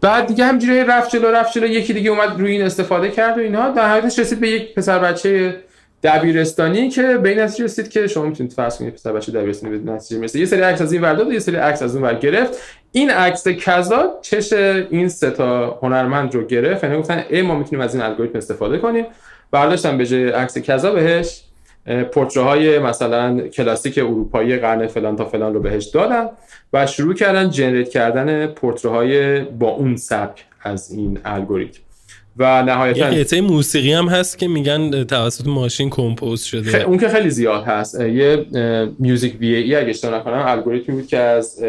بعد 0.00 0.26
دیگه 0.26 0.44
همینجوری 0.44 0.84
رفت 0.84 1.10
جلو 1.10 1.28
رفت 1.28 1.52
جلو 1.52 1.66
یکی 1.66 1.92
دیگه 1.92 2.10
اومد 2.10 2.40
روی 2.40 2.52
این 2.52 2.62
استفاده 2.62 3.10
کرد 3.10 3.38
و 3.38 3.40
اینها 3.40 3.70
در 3.70 3.88
حقیقتش 3.90 4.18
رسید 4.18 4.40
به 4.40 4.48
یک 4.48 4.74
پسر 4.74 4.98
بچه 4.98 5.56
دبیرستانی 6.02 6.90
که 6.90 7.02
به 7.02 7.28
این 7.28 7.40
نتیجه 7.40 7.64
رسید 7.64 7.88
که 7.88 8.06
شما 8.06 8.26
می‌تونید 8.26 8.52
فرض 8.52 8.78
کنید 8.78 8.94
پسر 8.94 9.12
بچه 9.12 9.32
دبیرستانی 9.32 9.78
به 9.78 9.92
نتیجه 9.92 10.18
می‌رسه. 10.18 10.38
یه 10.38 10.46
سری 10.46 10.60
عکس 10.60 10.80
از 10.80 10.92
این 10.92 11.02
ور 11.02 11.28
و 11.28 11.32
یه 11.32 11.38
سری 11.38 11.56
عکس 11.56 11.82
از 11.82 11.96
اون 11.96 12.04
ور 12.04 12.14
گرفت. 12.14 12.58
این 12.92 13.10
عکس 13.10 13.48
کذا 13.48 14.18
چش 14.22 14.52
این 14.52 15.08
سه 15.08 15.30
تا 15.30 15.78
هنرمند 15.82 16.34
رو 16.34 16.46
گرفت. 16.46 16.84
یعنی 16.84 16.98
گفتن 16.98 17.24
ای 17.30 17.42
ما 17.42 17.58
می‌تونیم 17.58 17.84
از 17.84 17.94
این 17.94 18.04
الگوریتم 18.04 18.38
استفاده 18.38 18.78
کنیم. 18.78 19.06
برداشتن 19.50 19.98
به 19.98 20.06
جای 20.06 20.28
عکس 20.28 20.58
کذا 20.58 20.90
بهش. 20.90 21.42
های 22.36 22.78
مثلا 22.78 23.40
کلاسیک 23.40 23.98
اروپایی 23.98 24.56
قرن 24.56 24.86
فلان 24.86 25.16
تا 25.16 25.24
فلان 25.24 25.54
رو 25.54 25.60
بهش 25.60 25.84
دادن 25.84 26.28
و 26.72 26.86
شروع 26.86 27.14
کردن 27.14 27.50
جنریت 27.50 27.88
کردن 27.88 28.54
های 28.84 29.40
با 29.40 29.68
اون 29.68 29.96
سبک 29.96 30.44
از 30.62 30.90
این 30.90 31.18
الگوریتم. 31.24 31.80
و 32.38 32.62
نهایتا 32.62 33.12
یه 33.12 33.20
قطعه 33.20 33.40
موسیقی 33.40 33.92
هم 33.92 34.08
هست 34.08 34.38
که 34.38 34.48
میگن 34.48 35.04
توسط 35.04 35.46
ماشین 35.46 35.90
کمپوز 35.90 36.42
شده. 36.42 36.82
اون 36.82 36.98
که 36.98 37.08
خیلی 37.08 37.30
زیاد 37.30 37.64
هست. 37.64 38.00
یه 38.00 38.46
Music 38.98 39.36
VAE 39.40 39.74
اگه 39.74 39.88
اشتباه 39.88 40.20
نکنم 40.20 40.44
الگوریتمی 40.46 40.96
بود 40.96 41.06
که 41.06 41.18
از 41.18 41.64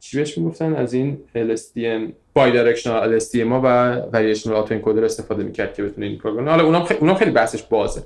چی 0.00 0.16
بهش 0.16 0.38
می‌گفتن؟ 0.38 0.74
از 0.74 0.94
این 0.94 1.18
LSTM 1.36 2.12
bidirectional 2.34 3.18
LSTM 3.18 3.36
ها 3.36 3.60
و 3.64 3.96
variational 4.12 4.56
autoencoder 4.56 5.04
استفاده 5.04 5.42
می‌کرد 5.42 5.74
که 5.74 5.82
بتونه 5.82 6.06
این 6.06 6.18
program 6.18 6.48
حالا 6.48 6.64
اونم 6.64 6.86
اونم 7.00 7.14
خیلی 7.14 7.30
بحثش 7.30 7.62
بازه. 7.62 8.02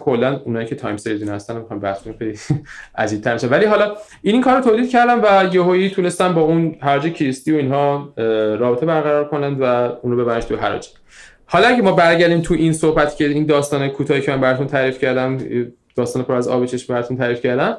کلا 0.00 0.40
اونایی 0.44 0.66
که 0.66 0.74
time 0.74 0.96
series 0.96 1.28
هستن 1.28 1.56
می‌خوام 1.56 1.80
بحث 1.80 1.98
خیلی 2.18 2.38
عجیب 2.94 3.20
تر 3.20 3.48
ولی 3.50 3.64
حالا 3.64 3.96
این 4.22 4.34
این 4.34 4.42
کارو 4.42 4.60
تولید 4.60 4.90
کردم 4.90 5.20
و 5.22 5.54
یهویی 5.54 5.90
تونستم 5.90 6.34
با 6.34 6.40
اون 6.40 6.76
حراج 6.80 7.12
کریستی 7.12 7.52
و 7.52 7.56
اینها 7.56 8.12
رابطه 8.56 8.86
برقرار 8.86 9.28
کنند 9.28 9.60
و 9.60 9.64
اون 9.64 10.12
رو 10.12 10.16
ببرنش 10.16 10.44
تو 10.44 10.56
حراج 10.56 10.88
حالا 11.46 11.68
اگه 11.68 11.82
ما 11.82 11.92
برگردیم 11.92 12.40
تو 12.40 12.54
این 12.54 12.72
صحبت 12.72 13.16
که 13.16 13.28
این 13.28 13.46
داستان 13.46 13.88
کوتاهی 13.88 14.20
که 14.20 14.30
من 14.30 14.40
براتون 14.40 14.66
تعریف 14.66 14.98
کردم 14.98 15.38
داستان 15.96 16.22
پر 16.22 16.34
از 16.34 16.48
آب 16.48 16.66
چشم 16.66 16.94
براتون 16.94 17.16
تعریف 17.16 17.40
کردم 17.40 17.76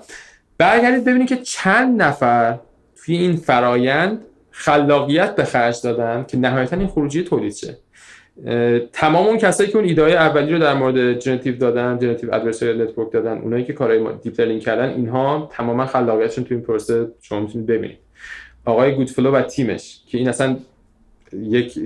برگردید 0.58 1.06
ببینید 1.06 1.30
که 1.30 1.38
چند 1.38 2.02
نفر 2.02 2.60
توی 3.06 3.16
این 3.16 3.36
فرایند 3.36 4.26
خلاقیت 4.52 5.36
به 5.36 5.44
خرج 5.44 5.82
دادن 5.84 6.26
که 6.28 6.38
نهایتا 6.38 6.78
این 6.78 6.88
خروجی 6.88 7.24
تولید 7.24 7.56
شه. 7.56 7.78
تمام 8.94 9.28
اون 9.28 9.38
کسایی 9.38 9.70
که 9.70 9.76
اون 9.76 9.86
ایده 9.86 10.02
اولی 10.02 10.54
رو 10.54 10.60
در 10.60 10.74
مورد 10.74 11.20
generative 11.20 11.58
دادن 11.58 12.00
generative 12.00 12.34
adversarial 12.34 12.82
network 12.82 13.12
دادن 13.12 13.38
اونایی 13.38 13.64
که 13.64 13.74
کارهای 13.74 14.06
deep 14.22 14.40
learning 14.40 14.62
کردن 14.62 14.90
اینها 14.90 15.50
تماما 15.52 15.86
خلاقیتشون 15.86 16.44
تو 16.44 16.54
این 16.54 16.64
پروسه 16.64 17.08
شما 17.22 17.40
می‌تونید 17.40 17.68
ببینید. 17.68 17.98
آقای 18.66 18.96
گودفلو 18.96 19.32
و 19.32 19.42
تیمش 19.42 20.02
که 20.08 20.18
این 20.18 20.30
اصلا 20.30 20.58
یک 21.34 21.80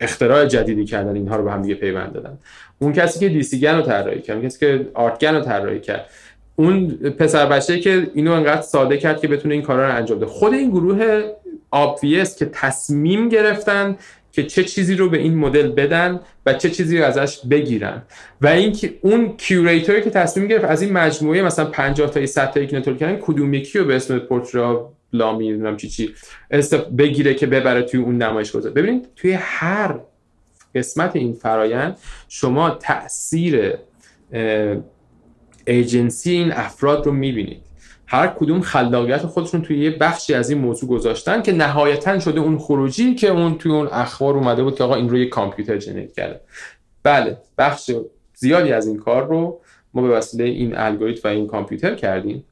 اختراع 0.00 0.46
جدیدی 0.46 0.84
کردن 0.84 1.14
اینها 1.14 1.36
رو 1.36 1.44
به 1.44 1.52
هم 1.52 1.62
دیگه 1.62 1.74
پیوند 1.74 2.12
دادن. 2.12 2.38
اون 2.78 2.92
کسی 2.92 3.20
که 3.20 3.28
DCGAN 3.28 3.76
رو 3.76 3.82
طراحی 3.82 4.20
کرد 4.20 4.36
اون 4.36 4.46
کسی 4.46 4.58
که 4.58 4.86
ArtGAN 4.94 5.34
رو 5.34 5.40
طراحی 5.40 5.80
کرد. 5.80 6.06
اون 6.56 6.88
پسر 7.18 7.46
بچه 7.46 7.80
که 7.80 8.10
اینو 8.14 8.32
انقدر 8.32 8.60
ساده 8.60 8.96
کرد 8.96 9.20
که 9.20 9.28
بتونه 9.28 9.54
این 9.54 9.62
کارا 9.62 9.88
رو 9.88 9.96
انجام 9.96 10.18
بده. 10.18 10.26
خود 10.26 10.54
این 10.54 10.70
گروه 10.70 11.22
Obvious 11.74 12.36
که 12.36 12.46
تصمیم 12.52 13.28
گرفتن 13.28 13.96
که 14.32 14.42
چه 14.42 14.64
چیزی 14.64 14.94
رو 14.94 15.10
به 15.10 15.18
این 15.18 15.34
مدل 15.34 15.68
بدن 15.68 16.20
و 16.46 16.52
چه 16.52 16.70
چیزی 16.70 16.98
رو 16.98 17.04
ازش 17.04 17.40
بگیرن. 17.50 18.02
و 18.40 18.46
اینکه 18.46 18.98
اون 19.02 19.36
curator 19.36 19.94
ی 19.94 20.02
که 20.02 20.10
تصمیم 20.10 20.46
گرفت 20.46 20.64
از 20.64 20.82
این 20.82 20.92
مجموعه 20.92 21.42
مثلا 21.42 21.64
50 21.64 22.10
تا 22.10 22.26
100 22.26 22.50
تا 22.50 22.64
که 22.64 22.78
تولید 22.78 22.96
کردن 22.96 23.16
کدوم 23.20 23.54
یکی 23.54 23.78
رو 23.78 23.84
به 23.84 23.96
اسم 23.96 24.18
Portrait 24.18 24.92
بلامی 25.12 25.48
نمی‌دونم 25.48 25.76
چی 25.76 25.88
چی 25.88 26.14
بگیره 26.98 27.34
که 27.34 27.46
ببره 27.46 27.82
توی 27.82 28.00
اون 28.00 28.22
نمایش 28.22 28.52
گذاره 28.52 28.74
ببینید 28.74 29.08
توی 29.16 29.32
هر 29.32 29.94
قسمت 30.74 31.16
این 31.16 31.32
فرایند 31.32 31.96
شما 32.28 32.70
تاثیر 32.70 33.74
ایجنسی 35.66 36.30
این 36.30 36.52
افراد 36.52 37.06
رو 37.06 37.12
می‌بینید. 37.12 37.62
هر 38.06 38.26
کدوم 38.26 38.60
خلاقیت 38.60 39.26
خودشون 39.26 39.62
توی 39.62 39.78
یه 39.78 39.90
بخشی 39.90 40.34
از 40.34 40.50
این 40.50 40.58
موضوع 40.58 40.88
گذاشتن 40.88 41.42
که 41.42 41.52
نهایتا 41.52 42.18
شده 42.18 42.40
اون 42.40 42.58
خروجی 42.58 43.14
که 43.14 43.28
اون 43.28 43.58
توی 43.58 43.72
اون 43.72 43.88
اخبار 43.92 44.34
اومده 44.34 44.62
بود 44.62 44.76
که 44.78 44.84
آقا 44.84 44.94
این 44.94 45.08
رو 45.08 45.18
یه 45.18 45.28
کامپیوتر 45.28 45.76
جنریت 45.76 46.12
کرده. 46.12 46.40
بله 47.02 47.36
بخش 47.58 47.90
زیادی 48.34 48.72
از 48.72 48.86
این 48.86 48.96
کار 48.96 49.26
رو 49.26 49.60
ما 49.94 50.02
به 50.02 50.08
وسیله 50.08 50.44
این 50.44 50.76
الگوریتم 50.76 51.28
و 51.28 51.32
این 51.32 51.46
کامپیوتر 51.46 51.94
کردیم. 51.94 52.44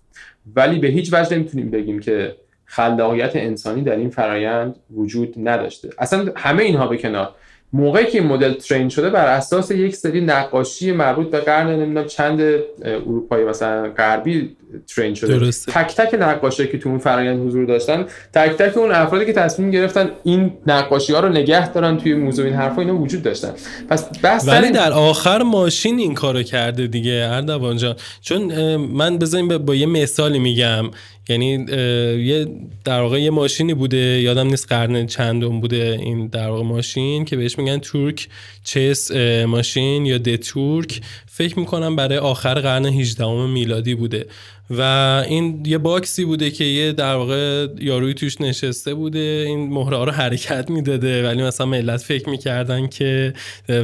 ولی 0.57 0.79
به 0.79 0.89
هیچ 0.89 1.13
وجه 1.13 1.37
نمی‌تونیم 1.37 1.71
بگیم 1.71 2.01
که 2.01 2.37
خلاقیت 2.65 3.37
انسانی 3.37 3.83
در 3.83 3.97
این 3.97 4.11
فرایند 4.11 4.77
وجود 4.91 5.35
نداشته. 5.37 5.91
اصلا 5.99 6.33
همه 6.37 6.63
اینها 6.63 6.87
به 6.87 6.97
کنار. 6.97 7.35
موقعی 7.73 8.07
که 8.07 8.19
این 8.19 8.29
مدل 8.29 8.53
ترین 8.53 8.89
شده 8.89 9.11
بر 9.11 9.27
اساس 9.27 9.71
یک 9.71 9.97
سری 9.97 10.21
نقاشی 10.21 10.93
مربوط 10.93 11.31
به 11.31 11.41
قرن 11.41 11.71
نمی‌دونم 11.71 12.07
چند 12.07 12.41
اروپایی 12.83 13.45
مثلا 13.45 13.91
غربی 13.97 14.57
ترین 14.97 15.15
شده. 15.15 15.39
درسته. 15.39 15.73
تک 15.73 15.97
تک 15.97 16.15
نقاشی 16.21 16.67
که 16.67 16.79
تو 16.79 16.89
اون 16.89 16.99
فرآیند 16.99 17.47
حضور 17.47 17.67
داشتن 17.67 18.07
تک 18.35 18.51
تک 18.51 18.77
اون 18.77 18.93
افرادی 18.93 19.27
که 19.27 19.33
تصمیم 19.33 19.71
گرفتن 19.71 20.11
این 20.25 20.53
نقاشی 20.67 21.13
ها 21.13 21.21
رو 21.21 21.29
نگه 21.29 21.73
دارن 21.73 21.97
توی 21.97 22.15
موزه 22.15 22.45
این 22.45 22.55
حرفا 22.55 22.81
اینا 22.81 22.97
وجود 22.97 23.23
داشتن. 23.23 23.53
پس 23.89 24.19
بس 24.19 24.49
ولی 24.49 24.71
در 24.71 24.93
آخر 24.93 25.43
ماشین 25.43 25.99
این 25.99 26.15
کارو 26.15 26.43
کرده 26.43 26.87
دیگه 26.87 27.29
اردوان 27.33 27.77
جان. 27.77 27.97
چون 28.21 28.77
من 28.77 29.19
بزنیم 29.19 29.59
با 29.59 29.75
یه 29.75 29.87
مثالی 29.87 30.39
میگم. 30.39 30.85
یعنی 31.29 31.67
یه 32.25 32.47
در 32.85 33.01
واقع 33.01 33.21
یه 33.21 33.31
ماشینی 33.31 33.75
بوده 33.75 33.97
یادم 33.97 34.47
نیست 34.47 34.69
قرن 34.69 35.07
چندم 35.07 35.61
بوده 35.61 35.99
این 36.03 36.27
در 36.27 36.49
واقع 36.49 36.63
ماشین 36.63 37.25
که 37.25 37.37
بهش 37.37 37.59
میگن 37.59 37.79
تورک 37.79 38.29
چس 38.65 39.11
ماشین 39.47 40.07
یا 40.07 40.19
د 40.19 40.37
تورک. 40.37 41.01
فکر 41.27 41.59
می‌کنم 41.59 41.97
برای 41.97 42.19
آخر 42.19 42.55
قرن 42.55 42.87
18 42.87 43.47
میلادی 43.47 43.95
بوده. 43.95 44.27
و 44.71 44.81
این 45.29 45.63
یه 45.67 45.79
باکسی 45.79 46.25
بوده 46.25 46.51
که 46.51 46.65
یه 46.65 46.93
در 46.93 47.15
واقع 47.15 47.67
یاروی 47.81 48.15
توش 48.15 48.41
نشسته 48.41 48.95
بوده. 48.95 49.45
این 49.47 49.71
مهره 49.71 50.05
رو 50.05 50.11
حرکت 50.11 50.71
می‌داده 50.71 51.29
ولی 51.29 51.43
مثلا 51.43 51.67
ملت 51.67 52.01
فکر 52.01 52.29
می‌کردن 52.29 52.87
که 52.87 53.33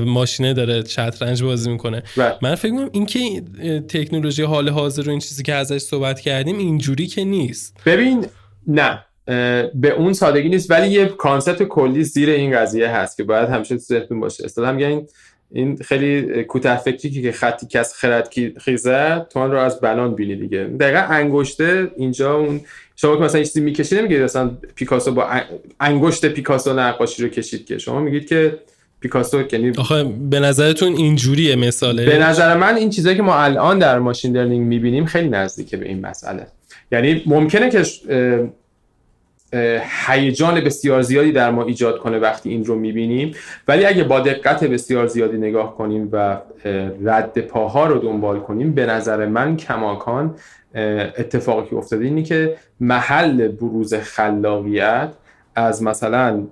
ماشینه 0.05 0.55
داره 0.55 0.85
شطرنج 0.85 1.43
بازی 1.43 1.71
می‌کنه. 1.71 2.03
من 2.43 2.55
فکر 2.55 2.73
می‌کنم 2.73 2.91
این 2.93 3.07
که 3.07 3.43
تکنولوژی 3.89 4.43
حال 4.43 4.69
حاضر 4.69 5.03
رو 5.03 5.11
این 5.11 5.21
چیزی 5.21 5.43
که 5.43 5.55
ازش 5.55 5.79
صحبت 5.79 6.21
کردیم 6.21 6.59
اینجوری 6.59 7.07
که 7.07 7.25
نیست. 7.25 7.77
ببین 7.87 8.27
نه 8.67 9.05
به 9.75 9.91
اون 9.97 10.13
سادگی 10.13 10.49
نیست 10.49 10.71
ولی 10.71 10.91
یه 10.91 11.07
concept 11.07 11.63
کلی 11.63 12.05
زیر 12.05 12.31
این 12.31 12.57
قضیه 12.57 12.89
هست 12.89 13.17
که 13.17 13.25
باید 13.25 13.49
همیشه 13.49 13.75
تو 13.75 13.81
ذهنتون 13.81 14.21
باشه. 14.21 14.45
اصطلاحا 14.45 14.73
میگن 14.73 15.03
این 15.53 15.77
خیلی 15.77 16.43
کوتاه 16.45 16.77
فکری 16.77 17.23
که 17.23 17.33
خطی 17.33 17.67
کز 17.67 17.95
خرد 17.95 18.29
خیزد 18.59 19.27
تو 19.31 19.39
آن 19.39 19.53
رو 19.53 19.59
از 19.59 19.81
بنان 19.81 20.15
بینی 20.15 20.37
دیگه. 20.37 20.65
دقیقا 20.65 20.99
انگشته 20.99 21.91
اینجا 21.97 22.35
اون 22.35 22.61
شما 22.97 23.17
که 23.17 23.23
مثلا 23.23 23.43
چیزی 23.43 23.61
می‌کشی 23.61 23.97
نمیگید 23.97 24.23
مثلا 24.23 24.51
پیکاسو 24.75 25.15
با 25.15 25.27
انگشت 25.81 26.27
پیکاسو 26.27 26.73
نقاشی 26.73 27.23
رو 27.23 27.29
کشید 27.29 27.67
که. 27.67 27.79
شما 27.79 28.01
میگید 28.01 28.29
که 28.29 28.59
پیکاسو 29.01 29.43
یعنی 29.53 29.73
آخه 29.79 30.05
به 30.05 30.41
نظرتون 30.41 30.93
اینجوریه 30.93 31.57
مثاله؟ 31.57 32.07
به 32.07 32.19
نظر 32.19 32.57
من 32.57 32.77
این 32.77 32.91
چیزایی 32.91 33.17
که 33.17 33.23
ما 33.23 33.35
الان 33.35 33.79
در 33.79 33.99
ماشین 33.99 34.37
لرنینگ 34.37 34.67
می‌بینیم 34.67 35.05
خیلی 35.05 35.29
نزدیکه 35.29 35.77
به 35.77 35.89
این 35.89 36.07
مسئله. 36.07 36.47
یعنی 36.93 37.23
ممکنه 37.27 37.71
که 37.71 37.83
هیجان 40.07 40.61
بسیار 40.61 41.03
زیادی 41.03 41.33
در 41.33 41.51
ما 41.51 41.65
ایجاد 41.65 41.99
کنه 41.99 42.19
وقتی 42.19 42.51
این 42.51 42.65
رو 42.65 42.75
می‌بینیم. 42.75 43.35
ولی 43.69 43.85
اگه 43.85 44.05
با 44.05 44.21
دقت 44.21 44.65
بسیار 44.65 45.07
زیادی 45.07 45.39
نگاه 45.39 45.77
کنیم 45.77 46.09
و 46.13 46.41
رد 47.05 47.41
پاها 47.41 47.87
رو 47.87 47.99
دنبال 47.99 48.41
کنیم 48.41 48.73
به 48.73 48.87
نظر 48.87 49.27
من 49.27 49.57
کماکان 49.57 50.35
اتفاقی 50.75 51.71
که 51.71 51.77
افتاده 51.77 52.05
اینی 52.05 52.23
که 52.23 52.57
محل 52.81 53.49
بروز 53.49 53.95
خلاقیت 53.95 55.09
از 55.55 55.83
مثلا 55.83 56.47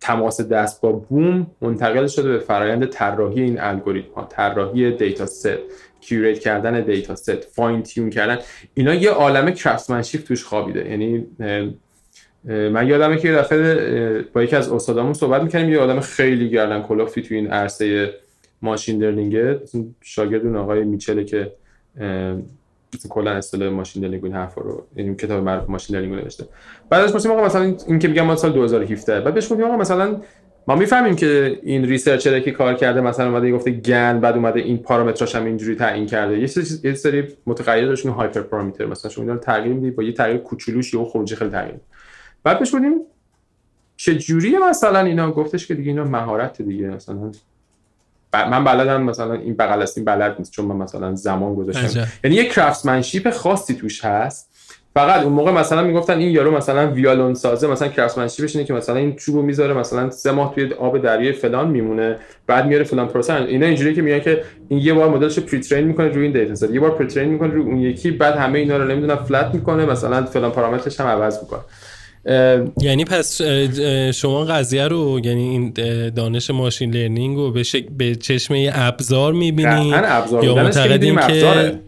تماس 0.00 0.40
دست 0.40 0.80
با 0.80 0.92
بوم 0.92 1.46
منتقل 1.60 2.06
شده 2.06 2.28
به 2.28 2.38
فرایند 2.38 2.86
طراحی 2.86 3.42
این 3.42 3.60
الگوریتم 3.60 4.14
ها 4.16 4.26
طراحی 4.30 4.90
data 4.90 5.26
set 5.26 5.48
curate 6.00 6.38
کردن 6.38 6.80
data 6.80 7.14
set 7.14 7.44
fine 7.44 7.82
tune 7.82 8.10
کردن. 8.10 8.38
اینا 8.74 8.94
یه 8.94 9.10
عالم 9.10 9.50
craftsmanship 9.50 10.24
توش 10.24 10.44
خوابیده. 10.44 10.90
یعنی 10.90 11.26
من 12.44 12.88
یادمه 12.88 13.16
که 13.16 13.32
دفعه 13.32 14.22
با 14.32 14.42
یکی 14.42 14.56
از 14.56 14.72
استادامون 14.72 15.12
صحبت 15.12 15.42
می‌کنیم 15.42 15.68
یه 15.68 15.78
آدم 15.78 16.00
خیلی 16.00 16.50
گردن 16.50 16.82
کلفتی 16.82 17.22
تو 17.22 17.34
این 17.34 17.46
عرصه 17.46 18.10
machine 18.62 19.02
learning 19.02 19.56
شاگرد 20.00 20.46
اون 20.46 20.56
آقای 20.56 20.84
میچله 20.84 21.24
که 21.24 21.52
کلا 23.08 23.30
اصطلاح 23.30 23.68
machine 23.68 24.04
learning 24.04 24.24
این 24.24 24.34
حرفا 24.34 24.60
رو 24.60 24.86
این 24.96 25.16
کتاب 25.16 25.44
معروف 25.44 25.68
machine 25.70 25.96
learning 25.96 26.14
رو 26.14 26.20
نوشته. 26.20 26.44
بعدش 26.90 27.14
گفتیم 27.14 27.30
آقا 27.30 27.44
مثلا 27.44 27.74
این 27.88 27.98
که 27.98 28.08
میگم 28.08 28.22
ما 28.22 28.36
سال 28.36 28.52
2017 28.52 29.20
بعد 29.20 29.34
بهش 29.34 29.52
گفتیم 29.52 29.64
آقا 29.64 29.76
مثلا 29.76 30.20
ما 30.68 30.76
می‌فهمیم 30.76 31.16
که 31.16 31.58
این 31.62 31.84
ریسرچر 31.84 32.40
که 32.40 32.50
کار 32.50 32.74
کرده 32.74 33.00
مثلا 33.00 33.28
اومده 33.28 33.52
گفته 33.52 33.70
گن 33.70 34.20
بعد 34.20 34.34
اومده 34.34 34.60
این 34.60 34.78
پارامتراش 34.78 35.34
هم 35.34 35.44
اینجوری 35.44 35.76
تعیین 35.76 36.06
کرده. 36.06 36.38
یه 36.38 36.46
سری 36.46 36.88
یه 36.88 36.94
سری 36.94 37.24
متغیر 37.46 37.86
داشتون 37.86 38.12
هایپر 38.12 38.40
پارامتر 38.40 38.86
مثلا 38.86 39.10
شما 39.10 39.24
اینا 39.24 39.36
تغییر 39.36 39.74
می‌دید 39.74 39.96
با 39.96 40.02
یه 40.02 40.12
تغییر 40.12 40.36
کوچولوش 40.36 40.94
یا 40.94 41.04
خروجی 41.04 41.36
خیلی 41.36 41.50
تغییر 41.50 41.74
بعد 42.48 42.58
بهش 42.58 42.74
گفتیم 42.74 43.00
چه 43.96 44.14
جوریه 44.14 44.58
مثلا 44.70 45.00
اینا؟ 45.00 45.32
گفتش 45.32 45.66
که 45.66 45.74
دیگه 45.74 45.88
اینا 45.90 46.04
مهارت 46.04 46.62
دیگه 46.62 46.86
مثلا 46.86 47.30
من 48.32 48.64
بلدم 48.64 49.02
مثلا 49.02 49.34
این 49.34 49.54
بغل 49.54 49.82
است 49.82 49.98
این 49.98 50.04
بلد 50.04 50.34
نیست 50.38 50.52
چون 50.52 50.64
من 50.64 50.76
مثلا 50.76 51.14
زمان 51.14 51.54
گذاشتم. 51.54 52.06
یعنی 52.24 52.36
یه 52.36 52.48
کرافتمنشیپ 52.48 53.30
خاصی 53.30 53.74
توش 53.74 54.04
هست. 54.04 54.48
فقط 54.94 55.22
اون 55.22 55.32
موقع 55.32 55.50
مثلا 55.50 55.82
می‌گفتن 55.82 56.18
این 56.18 56.30
یارو 56.30 56.56
مثلا 56.56 56.90
ویالون 56.92 57.34
سازه 57.34 57.66
مثلا 57.66 57.88
craftsmanship 57.88 58.47
ش 58.47 58.56
اینه 58.56 58.66
که 58.66 58.74
مثلا 58.74 58.96
این 58.96 59.16
چوبو 59.16 59.42
می‌ذاره 59.42 59.74
مثلا 59.74 60.10
سه 60.10 60.30
ماه 60.30 60.54
توی 60.54 60.72
آب 60.74 61.02
دریای 61.02 61.32
فلان 61.32 61.68
میمونه 61.68 62.16
بعد 62.46 62.66
میاره 62.66 62.84
فلان 62.84 63.08
پروسه. 63.08 63.34
اینا 63.34 63.66
اینجوریه 63.66 63.94
که 63.94 64.02
میگن 64.02 64.20
که 64.20 64.44
این 64.68 64.80
یه 64.80 64.94
بار 64.94 65.08
مدلش 65.08 65.38
pre-train 65.38 65.84
می‌کنه 65.84 66.08
روی 66.08 66.22
این 66.22 66.32
data 66.32 66.54
set 66.54 66.70
یه 66.70 66.80
بار 66.80 66.90
pre-train 66.90 67.28
می‌کنه 67.28 67.48
روی 67.48 67.62
اون 67.62 67.76
یکی 67.76 68.10
بعد 68.10 68.34
همه 68.34 68.58
اینا 68.58 68.76
رو 68.76 68.84
نمی‌دونم 68.84 69.16
flat 69.16 69.54
می‌کنه 69.54 69.86
مثلا 69.86 70.24
فلان 70.24 70.50
پارامترش 70.50 71.00
هم 71.00 71.06
عوض 71.06 71.42
می‌کنه. 71.42 71.60
یعنی 72.80 73.04
پس 73.04 73.42
شما 74.14 74.44
قضیه 74.44 74.88
رو 74.88 75.20
یعنی 75.24 75.48
این 75.48 75.72
دانش 76.10 76.50
machine 76.50 76.94
learning 76.94 77.36
رو 77.36 77.52
به, 77.52 77.62
شک... 77.62 77.86
به 77.88 78.14
چشم 78.14 78.70
ابزار 78.74 79.32
می‌بینید 79.32 79.94
یا 80.42 80.54
معتقدین 80.54 81.16
که 81.16 81.78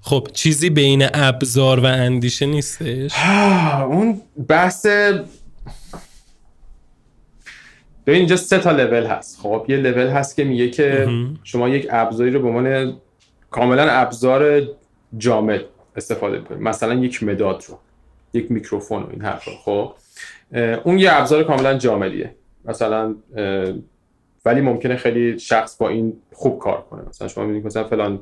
خب 0.00 0.28
چیزی 0.32 0.70
بین 0.70 1.06
ابزار 1.14 1.80
و 1.80 1.86
اندیشه 1.86 2.46
نیستش؟ 2.46 3.12
اون 3.86 4.20
بحث 4.48 4.86
ببین 8.06 8.18
اینجا 8.18 8.36
سه 8.36 8.58
تا 8.58 8.70
لول 8.70 9.06
هست. 9.06 9.40
خب 9.42 9.66
یه 9.68 9.76
لول 9.76 10.06
هست 10.06 10.36
که 10.36 10.44
میگه 10.44 10.70
که 10.70 11.08
شما 11.44 11.68
یک 11.68 11.86
ابزاری 11.90 12.30
رو 12.30 12.42
به 12.42 12.48
عنوان 12.48 12.96
کاملا 13.50 13.90
ابزار 13.90 14.62
جامد 15.18 15.60
استفاده 15.96 16.38
کنید 16.38 16.62
مثلا 16.62 16.94
یک 16.94 17.22
مداد 17.22 17.64
رو. 17.68 17.78
یک 18.38 18.50
میکروفون 18.50 19.02
و 19.02 19.06
این 19.10 19.22
حرفا. 19.22 19.50
خب؟ 19.50 19.92
اون 20.84 20.98
یه 20.98 21.12
ابزار 21.12 21.44
کاملا 21.44 21.78
جامدیه 21.78 22.34
مثلا 22.64 23.14
ولی 24.44 24.60
ممکنه 24.60 24.96
خیلی 24.96 25.38
شخص 25.38 25.76
با 25.76 25.88
این 25.88 26.12
خوب 26.32 26.58
کار 26.58 26.86
کنه. 26.90 27.02
مثلا 27.08 27.28
شما 27.28 27.44
می‌بینید 27.44 27.66
مثلا 27.66 27.84
فلان 27.84 28.20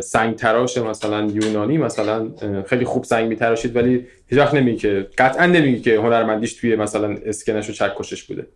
سنگ 0.00 0.36
تراش 0.36 0.78
مثلا 0.78 1.24
یونانی 1.24 1.78
مثلا 1.78 2.30
خیلی 2.66 2.84
خوب 2.84 3.04
سنگ 3.04 3.28
میتراشید 3.28 3.76
ولی 3.76 4.06
هیچ 4.26 4.38
وقت 4.38 4.54
نمیگه 4.54 5.02
قطعا 5.18 5.46
نمیگه 5.46 5.80
که 5.80 5.98
هنرمندیش 5.98 6.54
توی 6.54 6.76
مثلا 6.76 7.16
اسکنش 7.26 7.70
و 7.70 7.72
چکشش 7.72 8.22
بوده. 8.22 8.46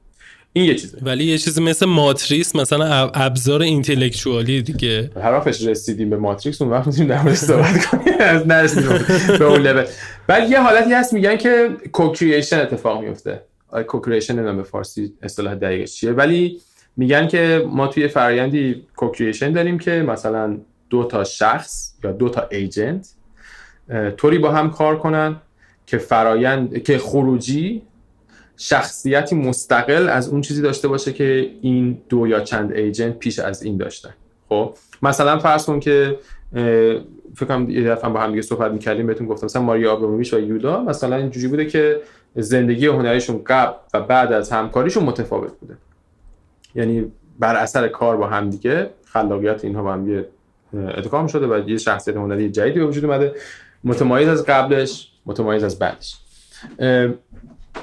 این 0.57 0.65
یه 0.65 0.74
چیزه. 0.74 0.99
ولی 1.03 1.24
یه 1.24 1.39
چیزی 1.39 1.62
مثل 1.62 1.87
ماتریس 1.87 2.57
مثلا 2.57 3.11
ابزار 3.15 3.62
اینتלקچوالی 3.62 4.62
دیگه. 4.62 5.11
حرفش 5.23 5.65
رسیدیم 5.65 6.11
به 6.11 6.16
ماتریکس 6.16 6.62
اون 6.62 6.70
وقت 6.70 6.87
می‌تونیم 6.87 7.09
در 7.09 7.35
صحبت 7.35 7.85
کنیم. 7.87 8.15
از 8.20 8.47
نرسیدیم 8.47 8.89
به 9.39 9.45
اون 9.45 9.61
لول 9.62 9.87
ولی 10.28 10.49
یه 10.49 10.61
حالتی 10.61 10.93
هست 10.93 11.12
میگن 11.12 11.37
که 11.37 11.69
کوکریشن 11.93 12.59
اتفاق 12.59 13.03
میفته 13.05 13.43
co-creation 13.86 14.35
نمی‌دونم 14.35 14.57
به 14.57 14.62
فارسی 14.62 15.12
اصطلاح 15.23 15.55
دقیقش 15.55 15.95
چیه. 15.95 16.12
ولی 16.12 16.61
میگن 16.97 17.28
که 17.28 17.66
ما 17.70 17.87
توی 17.87 18.09
فرآیندی 18.09 18.87
co-creation 18.97 19.52
داریم 19.53 19.78
که 19.78 19.91
مثلا 19.91 20.59
دو 20.91 21.05
تا 21.05 21.24
شخص 21.24 21.93
یا 22.05 22.12
دو 22.12 22.28
تا 22.28 22.49
agent 22.51 23.09
طوری 24.16 24.39
با 24.39 24.53
هم 24.53 24.70
کار 24.70 24.99
کنن 24.99 25.37
که 25.87 25.99
فرایند 25.99 26.83
که 26.83 26.99
خروجی 26.99 27.83
شخصیتی 28.57 29.37
مستقل 29.37 30.09
از 30.09 30.28
اون 30.28 30.41
چیزی 30.41 30.62
داشته 30.62 30.89
باشه 30.89 31.12
که 31.12 31.51
این 31.61 31.99
دو 32.09 32.27
یا 32.27 32.41
چند 32.41 32.73
agent 32.73 33.18
پیش 33.19 33.39
از 33.39 33.62
این 33.62 33.77
داشتن. 33.77 34.15
خب؟ 34.49 34.74
مثلا 35.03 35.39
فرض 35.39 35.66
کن 35.66 35.81
که 35.81 36.19
فکر 37.35 37.45
کنم 37.49 37.70
یه 37.70 37.91
دفعه 37.91 38.11
با 38.11 38.20
هم 38.20 38.31
دیگه 38.31 38.43
صحبت 38.43 38.73
می‌کردیم 38.73 39.07
بهتون 39.07 39.27
گفتم 39.27 39.45
مثلا 39.45 39.62
مارینا 39.62 39.93
آبراموویچ 39.93 40.35
و 40.35 40.41
یودا 40.41 40.83
مثلا 40.83 41.16
اینجوری 41.16 41.49
بوده 41.49 41.66
که 41.66 42.01
زندگی 42.35 42.87
هنریشون 42.87 43.43
قبل 43.47 43.74
و 43.95 44.01
بعد 44.01 44.33
از 44.33 44.51
همکاریشون 44.51 45.05
متفاوت 45.05 45.53
بوده. 45.61 45.77
یعنی 46.74 47.12
بر 47.39 47.57
اثر 47.57 47.89
کار 47.89 48.16
با 48.16 48.27
هم 48.27 48.51
دیگه 48.51 48.91
خلاقیت 49.05 49.65
اینها 49.65 49.83
با 49.83 49.93
هم 49.93 50.24
ادغام 50.74 51.27
شده 51.27 51.47
و 51.47 51.69
یه 51.69 51.78
شخصیت 51.78 52.16
هنری 52.16 52.51
جدیدی 52.51 52.78
به 52.78 52.87
وجود 52.87 53.05
اومده. 53.05 53.35
متمایز 53.85 54.28
از 54.28 54.45
قبلش 54.45 55.12
متمایز 55.27 55.65
از 55.65 55.78
بعدش. 55.78 56.16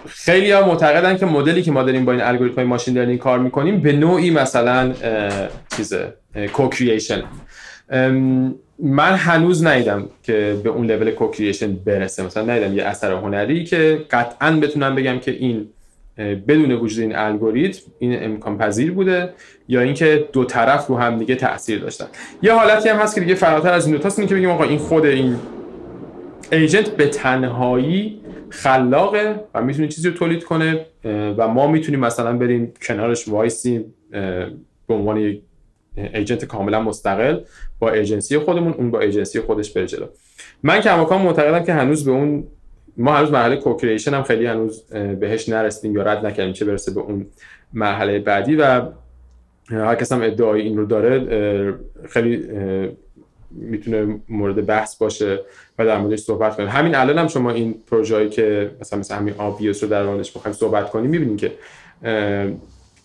خیلی 0.07 0.51
ها 0.51 0.67
معتقدن 0.67 1.17
که 1.17 1.25
مدلی 1.25 1.61
که 1.61 1.71
ما 1.71 1.83
داریم 1.83 2.05
با 2.05 2.11
این 2.11 2.21
الگوریتم 2.21 2.55
های 2.55 2.65
machine 2.65 2.97
learning 2.97 3.19
کار 3.19 3.39
می‌کنیم 3.39 3.81
به 3.81 3.93
نوعی 3.93 4.31
مثلا 4.31 4.93
چیز 5.77 5.93
co-creation 6.53 7.23
من 8.79 9.15
هنوز 9.15 9.65
ندیدم 9.65 10.09
که 10.23 10.55
به 10.63 10.69
اون 10.69 10.91
level 10.91 11.11
co-creation 11.11 11.73
برسه. 11.73 12.23
مثلا 12.23 12.43
ندیدم 12.43 12.77
یه 12.77 12.83
اثر 12.83 13.11
هنری 13.11 13.63
که 13.63 14.05
قطعا 14.11 14.51
بتونم 14.51 14.95
بگم 14.95 15.19
که 15.19 15.31
این 15.31 15.67
بدون 16.17 16.71
وجود 16.71 16.99
این 16.99 17.15
الگوریتم 17.15 17.81
این 17.99 18.23
امکان 18.23 18.57
پذیر 18.57 18.91
بوده 18.91 19.29
یا 19.67 19.81
اینکه 19.81 20.29
دو 20.33 20.45
طرف 20.45 20.87
رو 20.87 20.97
هم 20.97 21.17
دیگه 21.17 21.35
تاثیر 21.35 21.79
داشتن. 21.79 22.05
یه 22.41 22.53
حالتی 22.53 22.89
هم 22.89 22.97
هست 22.97 23.15
که 23.15 23.21
دیگه 23.21 23.35
فراتر 23.35 23.73
از 23.73 23.87
این 23.87 23.97
دو 23.97 24.09
که 24.09 24.35
بگیم 24.35 24.49
آقا 24.49 24.63
این 24.63 24.77
خود 24.77 25.05
این 25.05 25.35
agent 26.51 26.89
به 26.89 27.07
تنهایی 27.07 28.21
خلاقه 28.53 29.39
و 29.53 29.61
می‌تونه 29.61 29.87
چیزی 29.87 30.09
رو 30.09 30.15
تولید 30.15 30.43
کنه 30.43 30.85
و 31.37 31.47
ما 31.47 31.67
می‌تونیم 31.67 31.99
مثلا 31.99 32.37
بریم 32.37 32.73
کنارش 32.87 33.27
وایسیم 33.27 33.93
به 34.87 34.93
عنوان 34.93 35.17
یک 35.17 35.41
agent 35.97 36.45
کاملا 36.45 36.81
مستقل 36.81 37.39
با 37.79 37.91
ایجنسی 37.91 38.37
خودمون 38.37 38.73
اون 38.73 38.91
با 38.91 38.99
ایجنسی 38.99 39.39
خودش 39.39 39.71
بره 39.71 39.87
جلو. 39.87 40.05
من 40.63 40.81
کماکان 40.81 41.21
معتقدم 41.21 41.65
که 41.65 41.73
هنوز 41.73 42.05
به 42.05 42.11
اون 42.11 42.47
ما 42.97 43.13
هنوز 43.13 43.31
مرحله 43.31 43.55
کوکریشن 43.55 44.13
هم 44.13 44.23
خیلی 44.23 44.45
هنوز 44.45 44.83
بهش 45.19 45.49
نرسیدیم 45.49 45.97
یا 45.97 46.03
رد 46.03 46.25
نکردیم 46.25 46.53
چه 46.53 46.65
برسه 46.65 46.93
به 46.93 47.01
اون 47.01 47.25
مرحله 47.73 48.19
بعدی 48.19 48.55
و 48.55 48.81
هر 49.69 49.95
کس 49.95 50.11
هم 50.11 50.21
ادعای 50.21 50.61
این 50.61 50.77
رو 50.77 50.85
داره 50.85 51.79
خیلی 52.09 52.47
می‌تونه 53.55 54.19
مورد 54.29 54.65
بحث 54.65 54.95
باشه 54.95 55.39
و 55.79 55.85
در 55.85 55.97
موردش 55.97 56.19
صحبت 56.19 56.55
کنیم 56.55 56.69
همین 56.69 56.95
الان 56.95 57.17
هم 57.17 57.27
شما 57.27 57.51
این 57.51 57.75
پروژه‌ای 57.91 58.29
که 58.29 58.71
مثلا 58.81 58.99
مثل 58.99 59.15
همین 59.15 59.33
آبیوس 59.37 59.83
رو 59.83 59.89
در 59.89 60.03
موردش 60.03 60.31
بخوایم 60.31 60.55
صحبت 60.55 60.89
کنیم 60.89 61.09
می‌بینیم 61.09 61.37
که 61.37 61.51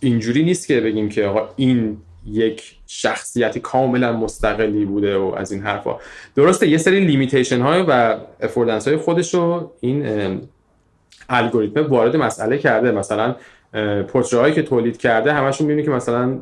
اینجوری 0.01 0.43
نیست 0.43 0.67
که 0.67 0.81
بگیم 0.81 1.09
که 1.09 1.25
آقا 1.25 1.49
این 1.57 1.97
یک 2.27 2.75
شخصیت 2.87 3.59
کاملا 3.59 4.13
مستقلی 4.13 4.85
بوده 4.85 5.17
و 5.17 5.35
از 5.37 5.53
این 5.53 5.63
حرفا. 5.63 5.97
درسته 6.37 6.69
یه 6.69 6.79
سری 6.79 7.01
limitation 7.01 7.61
های 7.61 7.85
و 7.89 8.17
affordance 8.41 8.89
های 8.89 8.97
خودش 8.97 9.35
رو 9.35 9.73
این 9.81 10.07
الگوریتم 11.29 11.87
وارد 11.87 12.17
مسئله 12.17 12.59
کرده. 12.59 12.91
مثلا 12.91 13.37
پورتره 14.09 14.53
که 14.53 14.63
تولید 14.63 14.97
کرده 14.97 15.33
همشون 15.33 15.67
می‌بینی 15.67 15.87
که 15.87 15.91
مثلا 15.91 16.39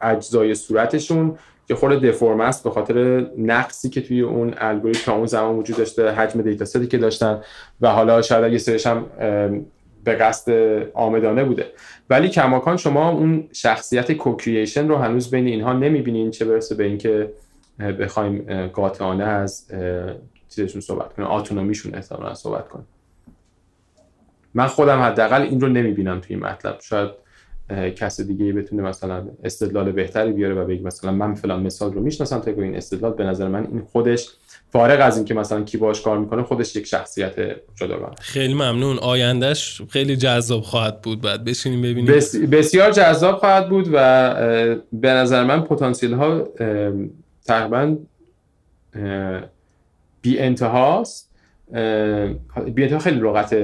اجزای 0.00 0.54
صورتشون 0.54 1.38
که 1.70 1.76
خود 1.76 1.92
دفرم 1.92 2.40
است 2.40 2.64
به 2.64 2.70
خاطر 2.70 3.26
نقصی 3.38 3.88
که 3.88 4.00
توی 4.00 4.20
اون 4.20 4.54
الگوریتم 4.58 5.00
تا 5.04 5.16
اون 5.16 5.26
زمان 5.26 5.56
وجود 5.56 5.76
داشته 5.76 6.10
حجم 6.10 6.42
data 6.42 6.64
set 6.64 6.81
ی 6.81 6.86
که 6.86 6.98
داشتن 6.98 7.40
و 7.80 7.88
حالا 7.88 8.22
شاید 8.22 8.44
اگه 8.44 8.58
سرش 8.58 8.86
هم 8.86 9.06
به 10.04 10.14
قصد 10.14 10.52
عامدانه 10.94 11.44
بوده. 11.44 11.66
ولی 12.10 12.28
کماکان 12.28 12.76
شما 12.76 13.10
اون 13.10 13.48
شخصیت 13.52 14.12
co-creation 14.12 14.88
رو 14.88 14.96
هنوز 14.96 15.30
بین 15.30 15.46
اینها 15.46 15.72
نمی‌بینین 15.72 16.30
چه 16.30 16.44
برسه 16.44 16.74
به 16.74 16.84
اینکه 16.84 17.32
بخوایم 18.00 18.66
قاطعانه 18.66 19.24
از 19.24 19.66
چیزشون 20.48 20.80
صحبت 20.80 21.14
کنیم 21.14 21.28
آتونومیشون 21.28 21.94
احتمالا 21.94 22.34
صحبت 22.34 22.68
کنیم. 22.68 22.86
من 24.54 24.66
خودم 24.66 25.00
حداقل 25.00 25.42
این 25.42 25.60
رو 25.60 25.68
نمی‌بینم 25.68 26.20
توی 26.20 26.36
مطلب. 26.36 26.80
شاید 26.80 27.10
کس 27.96 28.20
دیگه 28.20 28.52
بتونه 28.52 28.82
مثلا 28.82 29.28
استدلال 29.44 29.92
بهتری 29.92 30.32
بیاره 30.32 30.54
و 30.54 30.64
بگه 30.64 30.82
مثلا 30.82 31.12
من 31.12 31.34
فلان 31.34 31.62
مثال 31.62 31.92
رو 31.92 32.00
می‌شناسم 32.00 32.38
تا 32.38 32.50
این 32.50 32.76
استدلال 32.76 33.12
به 33.12 33.24
نظر 33.24 33.48
من 33.48 33.66
این 33.66 33.82
خودش 33.92 34.28
فارغ 34.72 35.06
از 35.06 35.16
اینکه 35.16 35.34
مثلا 35.34 35.62
کی 35.62 35.76
باش 35.78 36.00
کار 36.00 36.18
می‌کنه 36.18 36.42
خودش 36.42 36.76
یک 36.76 36.86
شخصیت 36.86 37.34
جداگانه. 37.74 38.14
خیلی 38.20 38.54
ممنون. 38.54 38.98
آیندهش 38.98 39.82
خیلی 39.88 40.16
جذاب 40.16 40.62
خواهد 40.62 41.00
بود. 41.00 41.20
بعد 41.20 41.44
بشینیم 41.44 41.82
ببینیم. 41.82 42.14
بس... 42.14 42.36
بسیار 42.36 42.90
جذاب 42.90 43.36
خواهد 43.36 43.68
بود 43.68 43.88
و 43.92 44.34
به 44.92 45.10
نظر 45.10 45.44
من 45.44 45.60
پتانسیل 45.60 46.12
ها 46.12 46.48
تقریبا 47.46 47.96
بی 50.22 50.38
انتهاست. 50.38 51.30
بی 52.74 52.82
انتها 52.82 52.98
خیلی 52.98 53.20
لغت 53.20 53.54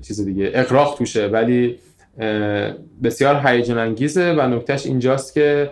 چیز 0.00 0.20
دیگه 0.20 0.50
اقراق 0.54 0.94
توشه 0.98 1.26
ولی 1.26 1.78
بسیار 3.02 3.40
هیجان 3.46 3.78
انگیزه 3.78 4.32
و 4.32 4.48
نکتهش 4.48 4.86
اینجاست 4.86 5.34
که 5.34 5.70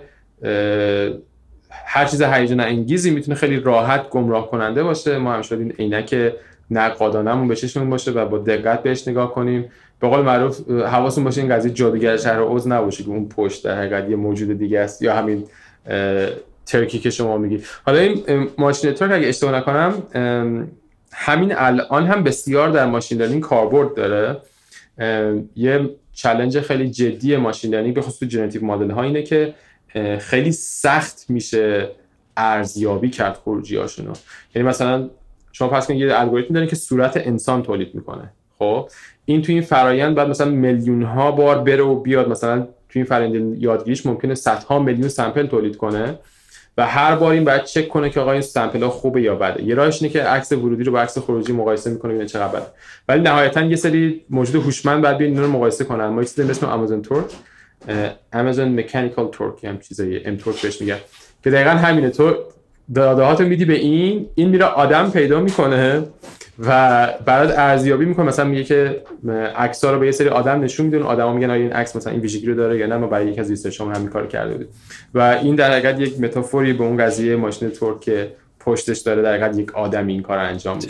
هر 1.70 2.04
چیز 2.04 2.22
هیجان 2.22 2.60
انگیزی 2.60 3.10
می‌تونه 3.10 3.34
خیلی 3.34 3.60
راحت 3.60 4.08
گمراه 4.08 4.50
کننده 4.50 4.82
باشه. 4.82 5.18
ما 5.18 5.32
هم 5.32 5.42
این 5.50 5.72
عینک 5.78 6.32
نقادانمون 6.70 7.48
به 7.48 7.56
چشمون 7.56 7.90
باشه 7.90 8.10
و 8.10 8.26
با 8.26 8.38
دقت 8.38 8.82
بهش 8.82 9.08
نگاه 9.08 9.34
کنیم. 9.34 9.70
به 10.00 10.08
قول 10.08 10.20
معروف 10.20 10.70
حواستون 10.70 11.24
باشه 11.24 11.40
این 11.40 11.50
قضیه 11.50 11.72
جادوگر 11.72 12.16
شهر 12.16 12.40
اوز 12.40 12.68
نباشه 12.68 13.04
که 13.04 13.10
اون 13.10 13.28
پشت 13.28 13.64
در 13.64 13.78
حقیقت 13.78 14.10
یه 14.10 14.16
موجود 14.16 14.58
دیگه 14.58 14.80
است 14.80 15.02
یا 15.02 15.14
همین 15.14 15.44
ترکی 16.66 16.98
که 16.98 17.10
شما 17.10 17.38
میگی. 17.38 17.62
حالا 17.86 17.98
این 17.98 18.48
ماشین 18.58 18.92
ترک 18.92 19.12
اگه 19.12 19.28
اشتباه 19.28 19.56
نکنم 19.56 20.02
همین 21.12 21.54
الان 21.56 22.06
هم 22.06 22.24
بسیار 22.24 22.68
در 22.68 22.86
machine 22.86 23.18
learning 23.18 23.42
کاربرد 23.42 23.94
داره. 23.94 24.36
یه 25.56 25.90
challenge 26.14 26.60
خیلی 26.60 26.90
جدی 26.90 27.36
machine 27.36 27.74
learning 27.74 27.94
به 27.94 28.02
خصوص 28.02 28.28
generative 28.28 28.64
model 28.64 28.90
ها 28.90 29.02
اینه 29.02 29.22
که 29.22 29.54
خیلی 30.18 30.52
سخت 30.52 31.24
میشه 31.28 31.88
ارزیابی 32.36 33.10
کرد 33.10 33.34
خروجی 33.34 33.76
هاشونو 33.76 34.12
یعنی 34.54 34.68
مثلا 34.68 35.10
شما 35.52 35.68
فرض 35.68 35.86
کنید 35.86 36.00
یه 36.00 36.20
الگوریتم 36.20 36.54
دارین 36.54 36.68
که 36.68 36.76
صورت 36.76 37.16
انسان 37.16 37.62
تولید 37.62 37.94
می‌کنه. 37.94 38.32
خب؟ 38.58 38.88
این 39.24 39.42
تو 39.42 39.52
این 39.52 39.62
فرایند 39.62 40.14
باید 40.14 40.28
مثلا 40.28 40.50
میلیون 40.50 41.02
ها 41.02 41.30
بار 41.30 41.58
بره 41.58 41.82
و 41.82 41.94
بیاد. 41.94 42.28
مثلا 42.28 42.60
تو 42.60 42.98
این 42.98 43.04
فرایند 43.04 43.62
یادگیریش 43.62 44.06
ممکنه 44.06 44.34
صدها 44.34 44.78
میلیون 44.78 45.08
sample 45.08 45.46
تولید 45.46 45.76
کنه. 45.76 46.18
و 46.78 46.86
هر 46.86 47.14
بار 47.14 47.32
این 47.32 47.44
باید 47.44 47.64
چک 47.64 47.88
کنه 47.88 48.10
که 48.10 48.20
آقا 48.20 48.32
این 48.32 48.40
sample 48.40 48.82
ها 48.82 48.90
خوبه 48.90 49.22
یا 49.22 49.34
بده. 49.34 49.62
یه 49.62 49.74
راهش 49.74 50.02
اینه 50.02 50.12
که 50.12 50.22
عکس 50.22 50.52
ورودی 50.52 50.84
رو 50.84 50.92
با 50.92 51.00
عکس 51.00 51.18
خروجی 51.18 51.52
مقایسه 51.52 51.90
می‌کنه 51.90 52.12
ببینه 52.12 52.28
چقدر 52.28 52.48
بده. 52.48 52.66
ولی 53.08 53.20
نهایتا 53.20 53.62
یه 53.62 53.76
سری 53.76 54.24
موجود 54.30 54.62
هوشمند 54.62 55.02
باید 55.02 55.18
بیان 55.18 55.36
رو 55.36 55.48
مقایسه 55.48 55.84
کنن. 55.84 56.06
ما 56.06 56.24
چیزی 56.24 56.42
اسم 56.42 56.66
Amazon 56.66 57.02
Turk 57.02 57.24
Amazon 58.34 58.80
Mechanical 58.80 59.28
Turk 59.28 59.64
هم 59.64 59.78
چیزایی 59.78 60.24
MTurk 60.24 60.62
بهش 60.62 60.80
میگن. 60.80 60.98
که 61.44 61.50
دقیقا 61.50 61.70
همینه. 61.70 62.10
تو 62.10 62.36
داده 62.94 63.44
میدی 63.44 63.64
به 63.64 63.74
این 63.74 64.26
این 64.34 64.48
میره 64.48 64.64
آدم 64.64 65.10
پیدا 65.10 65.40
می‌کنه 65.40 66.02
و 66.58 67.08
برات 67.24 67.58
ارزیابی 67.58 68.04
می‌کنه. 68.04 68.26
مثلا 68.26 68.44
میگه 68.44 68.64
که 68.64 69.02
عکس 69.56 69.84
رو 69.84 69.98
به 69.98 70.06
یه 70.06 70.12
سری 70.12 70.28
آدم 70.28 70.60
نشون 70.60 70.86
میده 70.86 70.97
اون 70.97 71.02
آدما 71.02 71.32
میگن 71.32 71.50
آیا 71.50 71.62
این 71.62 71.72
عکس 71.72 71.96
مثلا 71.96 72.12
این 72.12 72.22
ویژگی 72.22 72.46
رو 72.46 72.54
داره 72.54 72.78
یا 72.78 72.86
نه؟ 72.86 72.96
ما 72.96 73.06
برای 73.06 73.28
یک 73.28 73.38
از 73.38 73.50
research 73.50 73.82
مون 73.82 73.94
همین 73.94 74.08
کار 74.08 74.26
کرده 74.26 74.52
بودیم. 74.52 74.68
و 75.14 75.20
این 75.42 75.54
در 75.54 75.72
حقیقت 75.72 76.00
یک 76.00 76.20
metaphor 76.20 76.66
ی 76.66 76.72
به 76.72 76.84
اون 76.84 76.96
قضیه 76.96 77.36
ماشین 77.36 77.70
تورک 77.70 78.00
که 78.00 78.32
پشتش 78.60 78.98
داره 78.98 79.22
در 79.22 79.34
حقیقت 79.34 79.58
یک 79.58 79.74
آدم 79.74 80.06
این 80.06 80.22
کار 80.22 80.38
انجام 80.38 80.76
میده. 80.76 80.88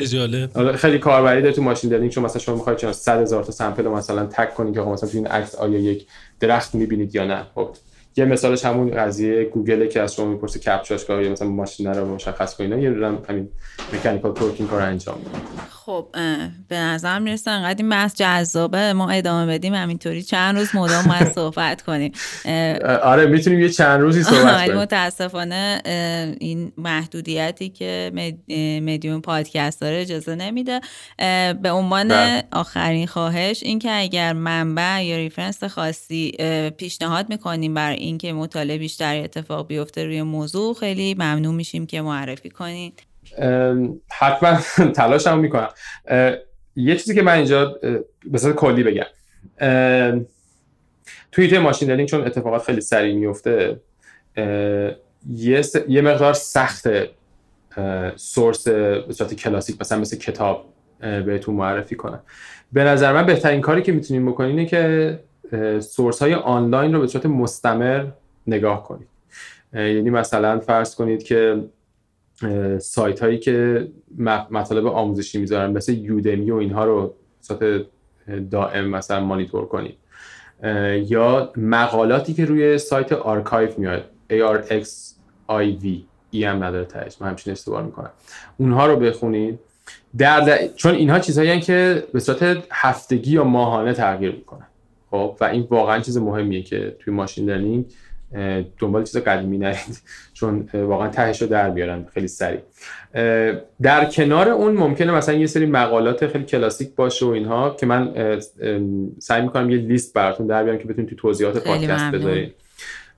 خیلی 0.76 0.98
کاربری 0.98 1.42
داره 1.42 1.54
تو 1.54 1.62
machine 1.62 1.90
learning 1.90 2.10
چون 2.10 2.24
مثلا 2.24 2.38
شما 2.38 2.54
می‌خواید 2.54 2.78
چون 2.78 2.92
100 2.92 3.20
هزار 3.20 3.44
تا 3.44 3.52
sample 3.52 3.84
رو 3.84 3.96
مثلا 3.96 4.26
tag 4.26 4.54
کنید 4.54 4.74
که 4.74 4.80
مثلا 4.80 5.08
تو 5.08 5.18
این 5.18 5.26
عکس 5.26 5.54
آیا 5.54 5.78
یک 5.78 6.06
درخت 6.40 6.74
می‌بینید 6.74 7.14
یا 7.14 7.26
نه. 7.26 7.42
خب. 7.54 7.68
یه 8.16 8.24
مثالش 8.24 8.64
همون 8.64 8.90
قضیه 8.90 9.44
گوگل 9.44 9.86
که 9.86 10.00
از 10.00 10.14
شما 10.14 10.26
می‌پرسه 10.26 10.58
captcha 10.58 10.97
ش 10.97 11.08
یا 11.08 11.32
مثلا 11.32 11.48
ماشین 11.48 11.86
رو 11.86 12.14
مشخص 12.14 12.56
کنید 12.56 12.82
یه 12.82 12.90
همین 13.28 13.48
mechanical 13.92 14.32
turking 14.32 14.70
کار 14.70 14.82
انجام 14.82 15.18
میده. 15.18 15.30
خب 15.84 16.08
به 16.68 16.76
نظر 16.76 17.18
می‌رسه 17.18 17.50
انقدر 17.50 17.82
این 17.82 17.88
بحث 17.88 18.14
جذابه. 18.16 18.92
ما 18.92 19.10
ادامه 19.10 19.52
بدیم 19.52 19.74
همینطوری. 19.74 20.22
چند 20.22 20.58
روز 20.58 20.74
مدام 20.74 21.04
باید 21.04 21.32
صحبت 21.38 21.82
کنیم. 21.82 22.12
آره 23.02 23.26
می‌تونیم 23.26 23.60
یه 23.60 23.68
چند 23.68 24.00
روزی 24.00 24.22
صحبت 24.22 24.66
کنیم. 24.66 24.78
متاسفانه 24.78 25.82
این 26.40 26.72
محدودیتی 26.76 27.68
که 27.68 28.12
مدیوم 28.82 29.20
پادکست 29.20 29.80
داره 29.80 30.00
اجازه 30.00 30.34
نمیده. 30.34 30.80
به 31.62 31.70
عنوان 31.70 32.08
بله. 32.08 32.44
آخرین 32.52 33.06
خواهش 33.06 33.62
اینکه 33.62 33.90
اگر 33.92 34.32
منبع 34.32 35.04
یا 35.04 35.16
reference 35.16 35.64
خاصی 35.64 36.30
پیشنهاد 36.76 37.28
می‌کنیم 37.28 37.74
برای 37.74 37.96
اینکه 37.96 38.32
مطالعه 38.32 38.78
بیشتری 38.78 39.20
اتفاق 39.20 39.66
بیفته 39.66 40.04
روی 40.04 40.22
موضوع 40.22 40.74
خیلی 40.74 41.14
ممنون 41.14 41.54
میشیم 41.54 41.86
که 41.86 42.02
معرفی 42.02 42.50
کنید. 42.50 43.02
حتما 44.10 44.58
تلاش 44.96 45.26
هم 45.26 45.38
می‌کنم 45.38 45.68
یه 46.76 46.96
چیزی 46.96 47.14
که 47.14 47.22
من 47.22 47.32
اینجا 47.32 47.78
به 48.24 48.38
صورت 48.38 48.54
کلی 48.54 48.82
بگم. 48.82 49.06
توی 51.32 51.58
machine 51.58 51.88
learning 51.88 52.08
چون 52.08 52.26
اتفاقات 52.26 52.62
خیلی 52.62 52.80
سریع 52.80 53.14
میفته 53.14 53.80
یه, 55.30 55.62
یه 55.88 56.02
مقدار 56.02 56.32
سخت 56.34 56.88
source 58.16 58.68
به 58.68 59.12
صورت 59.12 59.34
کلاسیک 59.34 59.80
مثلا 59.80 59.98
مثل 59.98 60.16
کتاب 60.16 60.72
بهتون 61.00 61.54
معرفی 61.54 61.94
کنم. 61.94 62.20
به 62.72 62.84
نظر 62.84 63.12
من 63.12 63.26
بهترین 63.26 63.60
کاری 63.60 63.82
که 63.82 63.92
می‌تونیم 63.92 64.30
بکنیم 64.30 64.50
اینه 64.50 64.66
که 64.66 65.18
source 65.80 66.22
های 66.22 66.34
آنلاین 66.34 66.94
رو 66.94 67.00
به 67.00 67.06
صورت 67.06 67.26
مستمر 67.26 68.06
نگاه 68.46 68.84
کنید. 68.84 69.08
یعنی 69.74 70.10
مثلا 70.10 70.60
فرض 70.60 70.94
کنید 70.94 71.22
که 71.22 71.64
سایت 72.78 73.20
هایی 73.20 73.38
که 73.38 73.88
مطالب 74.50 74.86
آموزشی 74.86 75.38
می‌ذارن 75.38 75.70
مثل 75.70 75.92
Udemy 75.92 76.50
و 76.50 76.56
اینها 76.56 76.84
رو 76.84 77.14
صورت 77.40 77.84
دائم 78.50 78.84
مثلا 78.84 79.20
مانیتور 79.20 79.66
کنید. 79.66 79.96
یا 81.08 81.52
مقالاتی 81.56 82.34
که 82.34 82.44
روی 82.44 82.78
سایت 82.78 83.12
آرکایو 83.12 83.68
میاد. 83.78 84.04
ARXIV 84.30 85.86
ای 86.30 86.44
هم 86.44 86.64
نداره 86.64 86.84
تایش 86.84 87.16
من 87.20 87.28
همچین 87.28 87.52
استفاده 87.52 87.86
می‌کنم. 87.86 88.10
اونها 88.56 88.86
رو 88.86 88.96
بخونید. 88.96 89.58
در, 90.18 90.68
چون 90.76 90.94
اینها 90.94 91.18
چیزهایی 91.18 91.60
که 91.60 92.04
به 92.12 92.20
صورت 92.20 92.64
هفتگی 92.70 93.32
یا 93.32 93.44
ماهانه 93.44 93.92
تغییر 93.92 94.32
می‌کنن. 94.32 94.66
خب؟ 95.10 95.36
و 95.40 95.44
این 95.44 95.66
واقعا 95.70 96.00
چیز 96.00 96.18
مهمیه 96.18 96.62
که 96.62 96.96
توی 96.98 97.14
ماشین 97.14 97.50
لرنینگ 97.50 97.84
دنبال 98.78 99.04
چیز 99.04 99.16
قدیمی 99.16 99.58
نرید 99.58 100.02
چون 100.32 100.68
واقعا 100.74 101.08
تهش 101.08 101.42
رو 101.42 101.48
در 101.48 101.70
بیارن 101.70 102.06
خیلی 102.14 102.28
سریع. 102.28 102.60
در 103.82 104.04
کنار 104.04 104.48
اون 104.48 104.72
ممکنه 104.72 105.12
مثلا 105.12 105.34
یه 105.34 105.46
سری 105.46 105.66
مقالات 105.66 106.26
خیلی 106.26 106.44
کلاسیک 106.44 106.94
باشه 106.94 107.26
و 107.26 107.28
اینها 107.28 107.70
که 107.70 107.86
من 107.86 108.12
سعی 109.18 109.42
می‌کنم 109.42 109.70
یه 109.70 109.76
لیست 109.76 110.14
براتون 110.14 110.46
در 110.46 110.64
بیارم 110.64 110.78
که 110.78 110.84
بتونید 110.84 111.08
توی 111.08 111.18
توضیحات 111.18 111.64
پادکست 111.64 112.04
بذارید. 112.04 112.54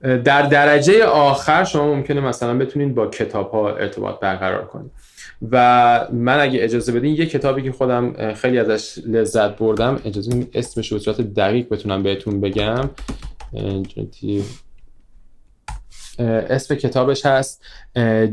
در 0.01 0.41
درجه 0.41 1.03
آخر 1.03 1.63
شما 1.63 1.95
ممکنه 1.95 2.21
مثلا 2.21 2.57
بتونید 2.57 2.95
با 2.95 3.07
کتاب 3.07 3.51
ها 3.51 3.69
ارتباط 3.69 4.19
برقرار 4.19 4.65
کنید. 4.65 4.91
و 5.51 6.07
من 6.13 6.39
اگه 6.39 6.63
اجازه 6.63 6.91
بدین 6.91 7.15
یه 7.15 7.25
کتابی 7.25 7.61
که 7.61 7.71
خودم 7.71 8.33
خیلی 8.33 8.59
ازش 8.59 8.99
لذت 9.07 9.57
بردم 9.57 10.01
اجازه 10.05 10.47
اسمش 10.53 10.91
رو 10.91 10.99
صورت 10.99 11.21
دقیق 11.21 11.69
بتونم 11.69 12.03
بهتون 12.03 12.41
بگم. 12.41 12.89
اسم 16.19 16.75
کتابش 16.75 17.25
هست 17.25 17.63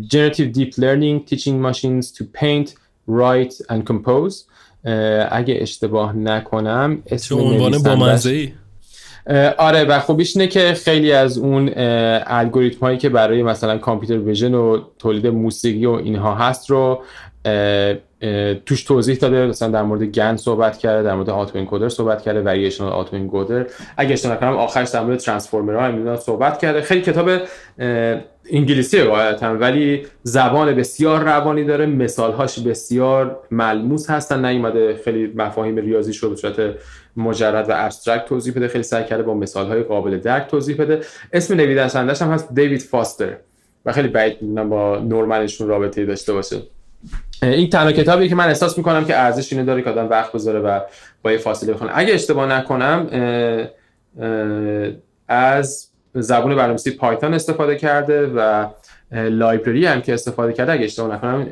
Generative 0.08 0.56
Deep 0.56 0.72
Learning 0.78 1.30
Teaching 1.30 1.60
Machines 1.68 2.12
to 2.12 2.24
Paint, 2.40 2.74
Write 3.08 3.54
and 3.70 3.84
Compose. 3.84 4.34
اگه 5.30 5.58
اشتباه 5.60 6.16
نکنم 6.16 7.02
اسم 7.06 7.38
عنوان 7.38 7.82
بامزه 7.82 8.52
آره 9.58 9.84
و 9.84 10.00
خوبیش 10.00 10.36
اینه 10.36 10.48
که 10.48 10.74
خیلی 10.74 11.12
از 11.12 11.38
اون 11.38 11.72
الگوریتم 12.26 12.80
هایی 12.80 12.98
که 12.98 13.08
برای 13.08 13.42
مثلا 13.42 13.78
کامپیوتر 13.78 14.18
ویژن 14.18 14.54
و 14.54 14.80
تولید 14.98 15.26
موسیقی 15.26 15.86
و 15.86 15.90
اینها 15.90 16.34
هست 16.34 16.70
رو 16.70 17.02
توش 18.66 18.84
توضیح 18.84 19.16
داده 19.16 19.46
مثلا 19.46 19.68
در 19.68 19.82
مورد 19.82 20.02
گن 20.02 20.36
صحبت 20.36 20.78
کرده 20.78 21.02
در 21.02 21.14
مورد 21.14 21.30
آتو 21.30 21.58
انکودر 21.58 21.88
صحبت 21.88 22.22
کرده 22.22 22.42
وریشنال 22.42 22.92
آتو 22.92 23.16
انکودر 23.16 23.66
اگه 23.96 24.12
اشتباه 24.12 24.36
نکنم 24.36 24.56
آخرش 24.56 24.88
در 24.88 25.04
مورد 25.04 25.18
ترانسفورمر 25.18 26.06
ها 26.08 26.16
صحبت 26.16 26.58
کرده. 26.58 26.80
خیلی 26.80 27.00
کتاب 27.00 27.30
انگلیسی 28.50 29.02
غالبا 29.02 29.46
ولی 29.46 30.06
زبان 30.22 30.74
بسیار 30.74 31.20
روانی 31.20 31.64
داره. 31.64 31.86
مثالهاش 31.86 32.58
بسیار 32.58 33.40
ملموس 33.50 34.10
هستن. 34.10 34.44
نیومده 34.44 35.00
خیلی 35.04 35.32
مفاهیم 35.36 35.76
ریاضی 35.76 36.12
رو 36.12 36.30
به 36.30 36.36
صورت 36.36 36.74
مجرد 37.16 37.70
و 37.70 37.72
abstract 37.76 38.24
توضیح 38.24 38.54
بده. 38.54 38.68
خیلی 38.68 38.84
سعی 38.84 39.04
کرده 39.04 39.22
با 39.22 39.34
مثالهای 39.34 39.82
قابل 39.82 40.18
درک 40.18 40.46
توضیح 40.46 40.76
بده. 40.76 41.00
اسم 41.32 41.54
نویسندش 41.54 42.22
هم 42.22 42.30
هست 42.30 42.54
دیوید 42.54 42.80
فاستر. 42.80 43.36
و 43.86 43.92
خیلی 43.92 44.08
بعید 44.08 44.42
می‌دونم 44.42 44.70
با 44.70 44.98
نورمنشون 44.98 45.68
رابطه 45.68 46.06
داشته 46.06 46.32
باشه. 46.32 46.56
این 47.42 47.70
تنها 47.70 47.92
کتابی 47.92 48.28
که 48.28 48.34
من 48.34 48.46
احساس 48.46 48.78
می‌کنم 48.78 49.04
که 49.04 49.18
ارزش 49.18 49.52
اینو 49.52 49.64
داره 49.64 49.82
که 49.82 49.90
آدم 49.90 50.08
وقت 50.08 50.32
بذاره 50.32 50.60
و 50.60 50.80
با 51.22 51.32
یه 51.32 51.38
فاصله 51.38 51.72
بخونه. 51.72 51.90
اگه 51.94 52.14
اشتباه 52.14 52.46
نکنم 52.46 53.06
از 55.28 55.88
زبون 56.14 56.50
برنامه‌نویسی 56.50 56.90
پایتون 56.90 57.34
استفاده 57.34 57.76
کرده 57.76 58.26
و 58.26 58.66
library 59.12 59.86
هم 59.86 60.00
که 60.00 60.14
استفاده 60.14 60.52
کرده 60.52 60.72
اگه 60.72 60.84
اشتباه 60.84 61.14
نکنم 61.14 61.44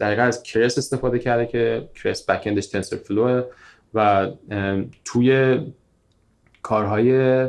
دقیقا 0.00 0.22
از 0.22 0.42
Keras 0.42 0.78
استفاده 0.78 1.18
کرده 1.18 1.46
که 1.46 1.88
Keras 2.02 2.30
backend 2.30 2.66
ش 2.66 2.96
TensorFlow 2.96 3.42
و 3.94 4.28
توی 5.04 5.58
کارهای 6.62 7.46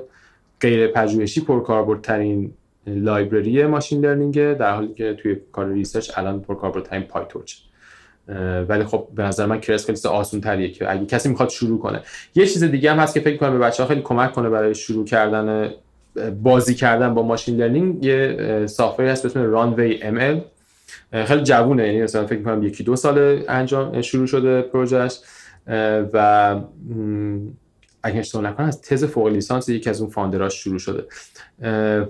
غیر 0.61 0.88
پژوهشی 0.88 1.41
پرکاربردترین 1.41 2.53
library 2.88 3.65
machine 3.65 4.06
learning 4.06 4.53
در 4.53 4.74
حالی 4.76 4.94
که 4.94 5.14
توی 5.14 5.38
کار 5.52 5.70
research 5.69 6.11
الان 6.18 6.41
پرکاربردترین 6.41 7.03
PyTorch 7.03 7.56
ولی 8.70 8.84
خب 8.84 9.07
به 9.16 9.24
نظر 9.24 9.45
من 9.45 9.60
Keras 9.60 9.85
خیلی 9.86 9.99
آسون 10.07 10.41
تریه 10.41 10.70
که 10.70 10.91
اگه 10.91 11.06
کسی 11.06 11.30
می‌خواد 11.30 11.49
شروع 11.49 11.80
کنه. 11.80 12.02
یه 12.36 12.48
چیز 12.48 12.64
دیگه 12.64 12.91
هم 12.91 12.99
هست 12.99 13.14
که 13.14 13.20
فکر 13.20 13.38
کنم 13.38 13.52
به 13.52 13.60
بچه 13.60 13.84
ها 13.84 13.90
خیلی 13.90 14.02
کمک 14.02 14.32
کنه 14.32 14.49
برای 14.49 14.76
شروع 14.76 15.06
کردن 15.06 15.70
بازی 16.44 16.76
کردن 16.76 17.14
با 17.14 17.24
machine 17.23 17.57
learning 17.57 18.06
یه 18.06 18.64
software 18.68 19.06
هست 19.07 19.24
به 19.24 19.30
اسم 19.30 19.52
Runway 19.52 19.99
ML 20.03 20.41
خیلی 21.26 21.44
جوونه 21.44 21.88
یعنی 21.88 22.03
مثلا 22.03 22.26
فکر 22.26 22.41
کنم 22.41 22.64
یکی 22.64 22.84
دو 22.84 22.95
سال 22.95 23.44
انجام 23.48 24.02
شروع 24.02 24.28
شده 24.28 24.62
پروژهش 24.62 25.20
و 26.14 26.56
اگه 28.03 28.20
اشتباه 28.20 28.44
نکنم 28.44 28.68
از 28.68 28.82
تز 28.82 29.03
فوق 29.03 29.28
لیسانس 29.28 29.70
یکی 29.70 29.90
از 29.90 30.02
اون 30.02 30.10
founder 30.10 30.52
اش 30.52 30.64
شروع 30.64 30.80
شده. 30.80 31.03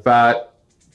و 0.06 0.36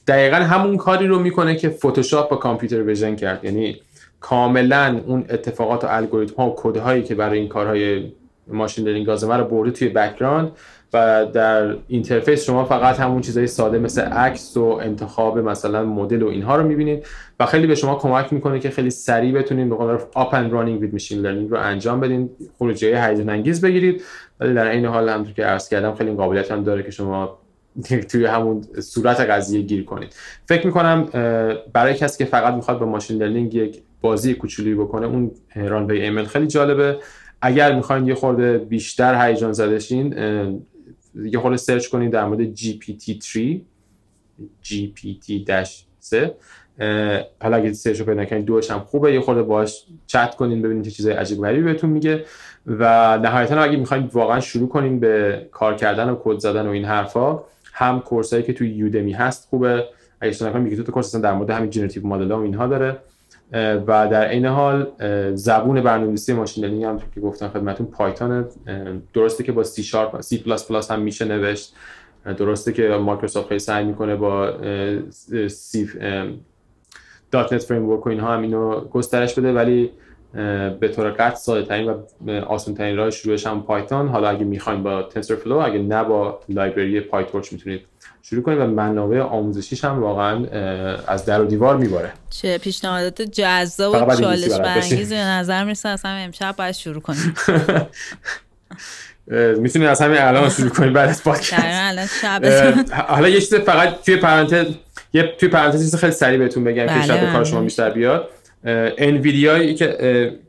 دقیقا 0.07 0.37
همون 0.37 0.77
کاری 0.77 1.07
رو 1.07 1.19
می‌کنه 1.19 1.55
که 1.55 1.69
فتوشاپ 1.69 2.29
با 2.29 2.37
computer 2.37 2.83
vision 2.83 3.15
کرد. 3.15 3.45
یعنی 3.45 3.81
کاملا 4.19 5.01
اون 5.07 5.25
اتفاقات 5.29 5.83
و 5.83 5.87
الگوریتم 5.89 6.35
ها 6.35 6.49
و 6.49 6.55
کد 6.57 6.77
هایی 6.77 7.03
که 7.03 7.15
برای 7.15 7.39
این 7.39 7.47
کارهای 7.47 8.11
machine 8.47 8.85
learning 8.85 9.07
لازمه 9.07 9.37
رو 9.37 9.43
برده 9.43 9.71
توی 9.71 9.89
background 9.89 10.51
و 10.93 11.25
در 11.33 11.75
interface 11.87 12.45
شما 12.45 12.65
فقط 12.65 12.99
همون 12.99 13.21
چیزای 13.21 13.47
ساده 13.47 13.79
مثل 13.79 14.01
عکس 14.01 14.57
و 14.57 14.63
انتخاب 14.63 15.39
مثلا 15.39 15.85
مدل 15.85 16.23
و 16.23 16.27
اینها 16.27 16.55
رو 16.55 16.63
می‌بینید 16.63 17.05
و 17.39 17.45
خیلی 17.45 17.67
به 17.67 17.75
شما 17.75 17.95
کمک 17.95 18.33
می‌کنه 18.33 18.59
که 18.59 18.69
خیلی 18.69 18.89
سریع 18.89 19.33
بتونید 19.33 19.69
به 19.69 19.75
قول 19.75 19.97
up 20.15 20.33
and 20.33 20.51
running 20.51 20.81
with 20.81 20.91
machine 20.91 21.21
learning 21.21 21.49
رو 21.49 21.57
انجام 21.59 21.99
بدین 21.99 22.29
خروجی 22.57 22.85
هیجان 22.85 23.29
انگیز 23.29 23.61
بگیرید. 23.61 24.03
ولی 24.39 24.53
در 24.53 24.67
این 24.67 24.85
حال 24.85 25.09
همونطور 25.09 25.33
که 25.33 25.43
عرض 25.43 25.69
کردم 25.69 25.95
خیلی 25.95 26.13
قابلیت 26.13 26.51
هم 26.51 26.63
داره 26.63 26.83
که 26.83 26.91
شما 26.91 27.40
توی 28.11 28.25
همون 28.25 28.61
صورت 28.79 29.19
قضیه 29.19 29.61
گیر 29.61 29.83
کنید. 29.83 30.15
فکر 30.45 30.65
می‌کنم 30.65 31.09
برای 31.73 31.93
کسی 31.93 32.17
که 32.17 32.25
فقط 32.25 32.53
می‌خواد 32.53 32.79
با 32.79 32.85
machine 32.85 33.17
learning 33.17 33.53
یک 33.53 33.81
بازی 34.01 34.33
کوچولی 34.33 34.75
بکنه 34.75 35.05
اون 35.05 35.31
Runway 35.55 36.01
ML 36.01 36.25
خیلی 36.25 36.47
جالبه. 36.47 36.97
اگر 37.41 37.75
می‌خواین 37.75 38.07
یه 38.07 38.15
خورده 38.15 38.57
بیشتر 38.57 39.27
هیجان 39.27 39.53
زده 39.53 39.79
شین 39.79 40.13
یه 41.25 41.39
خورده 41.39 41.57
search 41.57 41.87
کنید 41.87 42.11
در 42.11 42.25
مورد 42.25 42.55
GPT-3 42.55 43.39
GPT-3 44.63 46.15
حالا 47.41 47.57
اگه 47.57 47.73
سه‌ش 47.73 47.99
رو 47.99 48.05
پیدا 48.05 48.25
کنید 48.25 48.45
دوش 48.45 48.71
هم 48.71 48.79
خوبه. 48.79 49.13
یه 49.13 49.21
خورده 49.21 49.43
باش 49.43 49.85
چت 50.07 50.35
کنین 50.35 50.61
ببینید 50.61 50.85
چه 50.85 50.91
چیزای 50.91 51.13
عجیب 51.13 51.41
غریبی 51.41 51.63
بهتون 51.63 51.89
میگه. 51.89 52.25
و 52.67 53.17
نهایتا 53.17 53.61
اگه 53.61 53.77
می‌خواید 53.77 54.15
واقعا 54.15 54.39
شروع 54.39 54.69
کنین 54.69 54.99
به 54.99 55.47
کار 55.51 55.75
کردن 55.75 56.09
و 56.09 56.15
کد 56.23 56.39
زدن 56.39 56.67
و 56.67 56.69
این 56.69 56.85
حرفا 56.85 57.43
هم 57.71 57.99
course 57.99 58.32
ایی 58.32 58.43
که 58.43 58.53
توی 58.53 58.69
Udemy 58.69 59.11
هست 59.11 59.47
خوبه. 59.49 59.85
اگه 60.21 60.29
اشتباه 60.29 60.57
نکنم 60.57 60.83
دو 60.83 60.91
course 60.91 61.15
در 61.15 61.33
مورد 61.33 61.49
همین 61.49 61.69
generative 61.69 62.07
model 62.07 62.31
و 62.31 62.39
اینها 62.39 62.67
داره. 62.67 62.97
و 63.87 64.07
در 64.11 64.29
این 64.29 64.45
حال 64.45 64.87
زبون 65.35 65.81
برنامه‌نویسی 65.81 66.33
machine 66.33 66.65
learning 66.65 66.83
هم 66.83 66.99
که 67.15 67.21
گفتم 67.21 67.47
خدمتتون 67.47 67.87
Python 67.87 68.45
درسته 69.13 69.43
که 69.43 69.51
با 69.51 69.63
سی 69.63 69.83
شارپ 69.83 70.21
سی 70.21 70.37
پلاس 70.37 70.67
پلاس 70.67 70.91
هم 70.91 71.01
میشه 71.01 71.25
نوشت. 71.25 71.75
درسته 72.37 72.73
که 72.73 72.87
مایکروسافت 72.87 73.47
خیلی 73.47 73.59
سعی 73.59 73.85
می‌کنه 73.85 74.15
با 74.15 74.53
C 75.47 75.89
.NET 77.31 77.63
framework 77.63 78.05
و 78.05 78.09
اینها 78.09 78.33
هم 78.33 78.41
اینو 78.41 78.81
گسترش 78.81 79.39
بده 79.39 79.53
ولی 79.53 79.91
به 80.79 80.91
طور 80.95 81.09
قطع 81.09 81.35
ساده 81.35 81.67
ترین 81.67 81.95
و 82.27 82.31
آسان 82.31 82.75
ترین 82.75 82.97
راه 82.97 83.09
شروعش 83.09 83.47
هم 83.47 83.63
Python. 83.63 84.07
حالا 84.07 84.29
اگه 84.29 84.43
می‌خواین 84.43 84.83
با 84.83 85.09
Flow 85.43 85.57
اگه 85.57 85.79
نه 85.79 86.03
با 86.03 86.39
library 86.49 86.99
PyTorch 86.99 87.53
می‌تونید 87.53 87.81
شروع 88.23 88.43
کنید 88.43 88.59
و 88.59 88.67
منابع 88.67 89.21
آموزشیش 89.21 89.83
هم 89.85 89.99
واقعا 89.99 90.45
از 91.07 91.25
در 91.25 91.41
و 91.41 91.45
دیوار 91.45 91.77
میباره. 91.77 92.11
چه 92.29 92.57
پیشنهادات 92.57 93.21
جذاب 93.21 94.09
و 94.09 94.15
چالش 94.15 94.53
برانگیز 94.53 95.09
به 95.09 95.19
نظر 95.19 95.63
می‌رسه. 95.63 95.89
اصلا 95.89 96.11
امشب 96.11 96.55
باید 96.57 96.75
شروع 96.75 97.01
کنیم. 97.01 97.35
می‌تونید 99.57 99.87
از 99.87 100.01
همین 100.01 100.17
الان 100.17 100.49
شروع 100.49 100.69
کنید 100.69 100.93
بعد 100.93 101.09
از 101.09 101.23
پادکست. 101.23 101.53
حالا 102.93 103.29
یه 103.29 103.39
چیز 103.39 103.55
فقط 103.55 104.01
توی 104.01 104.15
پرانتز 104.15 104.65
یه 105.13 105.35
توی 105.37 105.49
پرانتز 105.49 105.95
خیلی 105.95 106.11
سریع 106.11 106.39
بهتون 106.39 106.63
بگم 106.63 106.87
که 106.87 107.01
شاید 107.07 107.21
به 107.21 107.31
کار 107.31 107.43
شما 107.43 107.61
بیشتر 107.61 107.89
بیاد. 107.89 108.29
انویدیا 108.63 109.73
که 109.73 110.39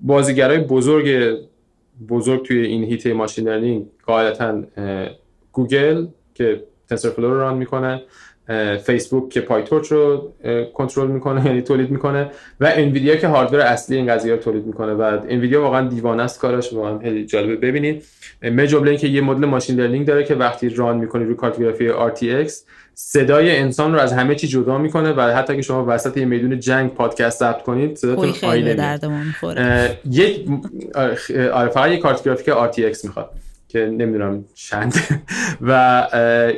بازیگرای 0.00 0.58
بزرگ 0.58 1.38
بزرگ 2.08 2.44
توی 2.44 2.66
این 2.66 2.84
حیطه 2.84 3.12
machine 3.12 3.48
learning 3.48 3.86
قاعدتا 4.06 4.62
گوگل 5.52 6.06
که 6.34 6.64
TensorFlow 6.88 7.28
رو 7.28 7.40
run 7.40 7.58
می‌کنه. 7.58 8.02
فیسبوک 8.84 9.28
که 9.28 9.40
PyTorch 9.40 9.92
رو 9.92 10.32
کنترل 10.74 11.06
می‌کنه 11.06 11.44
یعنی 11.46 11.62
تولید 11.62 11.90
می‌کنه 11.90 12.30
و 12.60 12.72
انویدیا 12.74 13.16
که 13.16 13.28
hardware 13.28 13.60
اصلی 13.60 13.96
این 13.96 14.06
قضیه 14.06 14.32
رو 14.32 14.38
تولید 14.38 14.66
می‌کنه. 14.66 14.92
و 14.92 15.18
انویدیا 15.28 15.62
واقعا 15.62 15.88
دیوانه 15.88 16.22
است 16.22 16.40
کارش. 16.40 16.72
واقعا 16.72 16.98
خیلی 16.98 17.26
جالبه. 17.26 17.56
ببینید 17.56 18.04
من 18.42 18.60
جمله 18.60 18.96
که 18.96 19.08
یه 19.08 19.20
مدل 19.20 19.46
machine 19.46 19.80
learning 19.80 20.06
داره 20.06 20.24
که 20.24 20.34
وقتی 20.34 20.68
run 20.68 20.96
می‌کنی 20.96 21.24
روی 21.24 21.34
کارت 21.34 21.58
گرافیک 21.60 21.88
RTX 21.88 22.52
صدای 22.94 23.56
انسان 23.56 23.92
رو 23.92 23.98
از 23.98 24.12
همه 24.12 24.34
چی 24.34 24.48
جدا 24.48 24.78
می‌کنه 24.78 25.12
و 25.12 25.20
حتی 25.20 25.52
اگه 25.52 25.62
شما 25.62 25.84
وسط 25.88 26.16
یه 26.16 26.24
میدون 26.24 26.60
جنگ 26.60 26.94
پادکست 26.94 27.38
ضبط 27.40 27.62
کنید 27.62 27.96
صداتون 27.96 28.24
می‌خوره. 28.26 28.74
یک 30.10 30.48
آره 31.52 31.68
فقط 31.70 31.90
یه 31.90 31.96
کارت 31.96 32.24
گرافیک 32.24 32.54
RTX 32.54 33.04
می‌خواد. 33.04 33.30
که 33.72 33.86
نمی‌دونم 33.86 34.44
چند. 34.54 34.94
و 35.68 36.06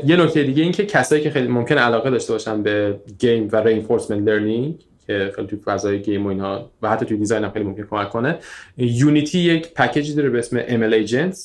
یه 0.04 0.16
نکته 0.16 0.42
دیگه 0.42 0.62
این 0.62 0.72
که 0.72 0.86
کسایی 0.86 1.22
که 1.22 1.30
خیلی 1.30 1.48
ممکن 1.48 1.78
علاقه 1.78 2.10
داشته 2.10 2.32
باشن 2.32 2.62
به 2.62 3.00
game 3.18 3.48
و 3.52 3.56
reinforcement 3.56 4.28
learning 4.28 4.84
که 5.06 5.32
خیلی 5.36 5.48
توی 5.48 5.58
فضای 5.58 6.02
game 6.02 6.26
و 6.26 6.28
اینها 6.28 6.70
و 6.82 6.90
حتی 6.90 7.06
توی 7.06 7.16
design 7.16 7.44
هم 7.44 7.50
خیلی 7.50 7.64
ممکن 7.64 7.82
کمک 7.82 8.10
کنه 8.10 8.38
Unity 8.76 9.38
یک 9.38 9.74
package 9.74 10.09
ی 10.09 10.14
داره 10.14 10.30
به 10.30 10.38
اسم 10.38 10.60
ML 10.60 11.08
Agents 11.08 11.38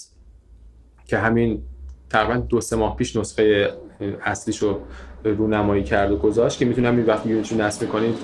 که 1.07 1.17
همین 1.17 1.61
تقریبا 2.09 2.37
دو 2.37 2.61
سه 2.61 2.75
ماه 2.75 2.95
پیش 2.95 3.15
نسخه 3.15 3.73
اصلیش 4.21 4.57
رو 4.57 4.81
رونمایی 5.23 5.83
کرد 5.83 6.11
و 6.11 6.17
گذاشت 6.17 6.59
که 6.59 6.65
می‌تونم 6.65 6.97
این 6.97 7.05
وقتی 7.05 7.29
Unity 7.29 7.55
نصب 7.55 7.89
کنید 7.89 8.15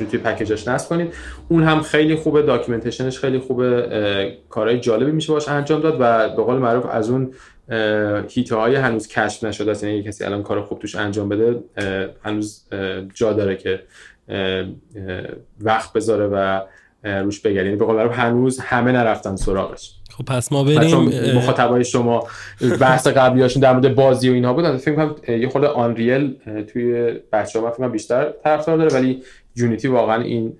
می‌تونید 0.00 0.10
توی 0.10 0.32
package 0.32 0.60
ش 0.60 0.68
نصب 0.68 0.88
کنید. 0.88 1.14
اون 1.48 1.62
هم 1.62 1.82
خیلی 1.82 2.14
خوبه 2.14 2.42
documentation 2.42 3.08
ش 3.08 3.18
خیلی 3.18 3.38
خوبه 3.38 4.38
کارهای 4.48 4.80
جالبی 4.80 5.12
میشه 5.12 5.32
باش 5.32 5.48
انجام 5.48 5.80
داد 5.80 5.96
و 6.00 6.28
به 6.36 6.42
قول 6.42 6.56
معروف 6.56 6.86
از 6.86 7.10
اون 7.10 7.34
حیطه 8.28 8.56
های 8.56 8.74
هنوز 8.74 9.08
کشف 9.08 9.44
نشده 9.44 9.70
است. 9.70 9.84
یعنی 9.84 10.02
کسی 10.02 10.24
الان 10.24 10.42
کار 10.42 10.62
خوب 10.62 10.78
توش 10.78 10.94
انجام 10.94 11.28
بده 11.28 11.60
هنوز 12.22 12.64
جا 13.14 13.32
داره 13.32 13.56
که 13.56 13.82
وقت 15.60 15.92
بذاره 15.92 16.26
و 16.26 16.60
روش 17.04 17.40
بگردین 17.40 17.78
به 17.78 17.84
قول 17.84 17.98
هنوز 17.98 18.60
همه 18.60 18.92
نرفتن 18.92 19.36
سراغش. 19.36 19.94
خب 20.18 20.24
پس 20.24 20.52
ما 20.52 20.64
بریم 20.64 20.98
مخاطبای 21.36 21.84
شما 21.84 22.28
بحث 22.80 23.06
قبلیاشون 23.06 23.62
در 23.62 23.72
مورد 23.72 23.94
بازی 23.94 24.30
و 24.30 24.32
اینها 24.32 24.52
بود 24.52 24.76
فکر 24.76 24.94
کنم 24.94 25.14
یه 25.28 25.48
خورده 25.48 25.68
آنریل 25.68 26.36
توی 26.72 27.14
بچه‌ها 27.32 27.70
فکر 27.70 27.88
بیشتر 27.88 28.32
طرفدار 28.44 28.76
داره 28.76 28.94
ولی 28.94 29.22
یونیتی 29.56 29.88
واقعا 29.88 30.22
این 30.22 30.52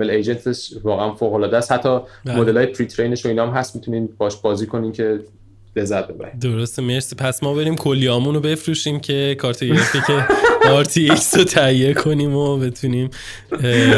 ML 0.00 0.10
ایجنتش 0.10 0.72
واقعا 0.84 1.14
فوق 1.14 1.34
العاده 1.34 1.56
است. 1.56 1.72
حتی. 1.72 1.98
مدل 2.24 2.56
های 2.56 2.66
پری 2.66 2.86
ترینش 2.86 3.26
و 3.26 3.28
اینا 3.28 3.46
هم 3.46 3.52
هست 3.54 3.76
می‌تونین 3.76 4.08
باش 4.18 4.36
بازی 4.36 4.66
کنین 4.66 4.92
که 4.92 5.20
لذت 5.76 6.08
ببرید 6.08 6.38
درسته 6.40 6.82
مرسی. 6.82 7.16
پس 7.16 7.42
ما 7.42 7.54
بریم 7.54 7.76
کلیامون 7.76 8.34
رو 8.34 8.40
بفروشیم 8.40 9.00
که 9.00 9.36
کارت 9.38 9.64
گرفتی 9.64 9.98
که 10.06 10.24
RTX 10.82 11.38
رو 11.38 11.44
تهیه 11.44 11.94
کنیم 11.94 12.34
و 12.34 12.58
بتونیم 12.58 13.10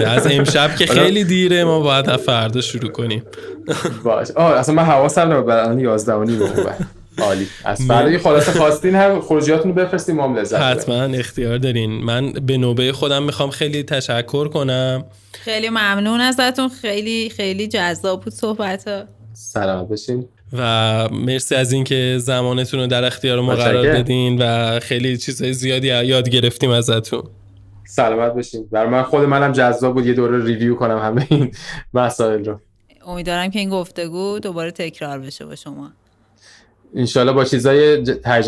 از 0.06 0.26
امشب 0.30 0.76
که 0.76 0.86
خیلی 0.86 1.24
دیره 1.24 1.64
ما 1.64 1.80
باید 1.80 2.16
فردا 2.16 2.60
شروع 2.60 2.90
کنیم. 2.90 3.22
باش. 4.04 4.30
آه 4.30 4.52
اصلا 4.52 4.74
من 4.74 4.82
حواسم 4.82 5.32
نبود 5.32 5.50
الان 5.50 5.80
11 5.80 6.12
و 6.12 6.24
نیم 6.24 6.40
عالی. 7.20 7.46
از 7.64 7.82
فردا 7.86 8.18
خلاصه 8.18 8.52
خواستین 8.60 8.94
هم 8.94 9.20
خروجیاتونو 9.20 9.74
بفرستیم 9.74 10.16
ما 10.16 10.40
لذت 10.40 10.60
حتما 10.60 11.02
اختیار 11.02 11.58
دارین. 11.58 11.90
من 11.90 12.32
به 12.32 12.56
نوبه 12.56 12.92
خودم 12.92 13.22
می‌خوام 13.22 13.50
خیلی 13.50 13.82
تشکر 13.82 14.48
کنم. 14.48 15.04
خیلی 15.32 15.68
ممنون 15.68 16.20
ازتون. 16.20 16.68
خیلی 16.68 17.30
خیلی 17.30 17.68
جذاب 17.68 18.22
بود 18.22 18.32
صحبت 18.32 18.88
ها 18.88 19.04
سلامت 19.32 19.88
باشین. 19.88 20.28
و 20.52 21.08
مرسی 21.12 21.54
از 21.54 21.72
اینکه 21.72 22.16
زمانتون 22.20 22.80
رو 22.80 22.86
در 22.86 23.04
اختیار 23.04 23.40
ما 23.40 23.54
قرار 23.54 23.92
دادین 23.92 24.42
و 24.42 24.80
خیلی 24.80 25.16
چیزهای 25.16 25.52
زیادی 25.52 25.86
یاد 25.86 26.28
گرفتیم 26.28 26.70
ازتون. 26.70 27.22
سلامت 27.86 28.32
باشین. 28.32 28.68
برای 28.72 28.88
من 28.88 29.02
خود 29.02 29.24
منم 29.24 29.52
جذاب 29.52 29.94
بود. 29.94 30.06
یه 30.06 30.14
دوره 30.14 30.44
ریویو 30.44 30.74
کنم 30.74 30.98
همه 30.98 31.26
این 31.30 31.50
مسائل 31.94 32.44
رو. 32.44 32.60
امیدوارم 33.06 33.50
که 33.50 33.58
این 33.58 33.70
گفتگو 33.70 34.38
دوباره 34.38 34.70
تکرار 34.70 35.18
بشه 35.18 35.44
با 35.46 35.54
شما. 35.54 35.90
انشالله 36.96 37.32
با 37.32 37.44
چیزای 37.44 38.02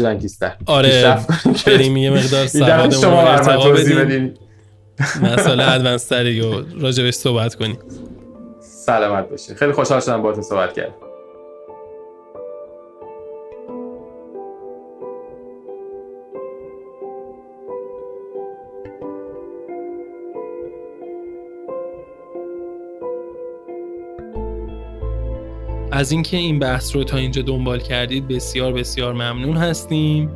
انگیزتر 0.06 0.52
آره 0.66 1.18
بریم 1.66 1.96
یه 1.96 2.10
مقدار 2.10 2.46
سواد 2.46 2.92
شما 2.92 3.22
ارتقا 3.22 3.70
بدیم. 3.70 4.34
مسئله 5.22 5.72
ادوانس 5.72 6.04
تری 6.04 6.40
و 6.40 6.62
راجبش 6.80 7.14
صحبت 7.14 7.54
کنیم. 7.54 7.78
سلامت 8.60 9.28
باشین. 9.28 9.56
خیلی 9.56 9.72
خوشحال 9.72 10.00
شدم 10.00 10.22
باهاتون 10.22 10.42
صحبت 10.42 10.74
کردم. 10.74 10.94
از 26.01 26.12
اینکه 26.12 26.36
این 26.36 26.59
بحث 26.59 26.97
رو 26.97 27.05
تا 27.05 27.16
اینجا 27.16 27.43
دنبال 27.43 27.81
کردید 27.81 28.28
بسیار 28.28 28.72
بسیار 28.72 29.12
ممنون 29.12 29.56
هستیم. 29.56 30.31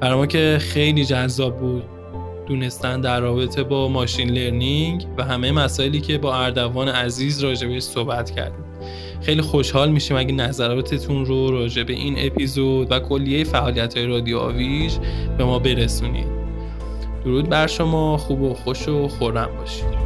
برای 0.00 0.14
ما 0.14 0.26
که 0.26 0.58
خیلی 0.60 1.04
جذاب 1.04 1.60
بود 1.60 1.82
دونستن 2.46 3.00
در 3.00 3.20
رابطه 3.20 3.62
با 3.62 3.88
ماشین 3.88 4.30
لرنینگ 4.30 5.06
و 5.18 5.24
همه 5.24 5.52
مسائلی 5.52 6.00
که 6.00 6.18
با 6.18 6.36
اردوان 6.36 6.88
عزیز 6.88 7.40
راجبش 7.40 7.82
صحبت 7.82 8.30
کردیم. 8.30 8.64
خیلی 9.20 9.42
خوشحال 9.42 9.90
میشیم 9.90 10.16
اگه 10.16 10.32
نظراتتون 10.32 11.26
رو 11.26 11.50
راجع 11.50 11.82
به 11.82 11.92
این 11.92 12.14
اپیزود 12.18 12.92
و 12.92 13.00
کلیه 13.00 13.44
فعالیت 13.44 13.96
های 13.96 14.06
رادیو 14.06 14.38
آویژ 14.38 14.98
به 15.38 15.44
ما 15.44 15.58
برسونید. 15.58 16.28
درود 17.24 17.48
بر 17.48 17.66
شما 17.66 18.16
خوب 18.16 18.42
و 18.42 18.54
خوش 18.54 18.88
و 18.88 19.08
خورم 19.08 19.50
باشید. 19.58 20.01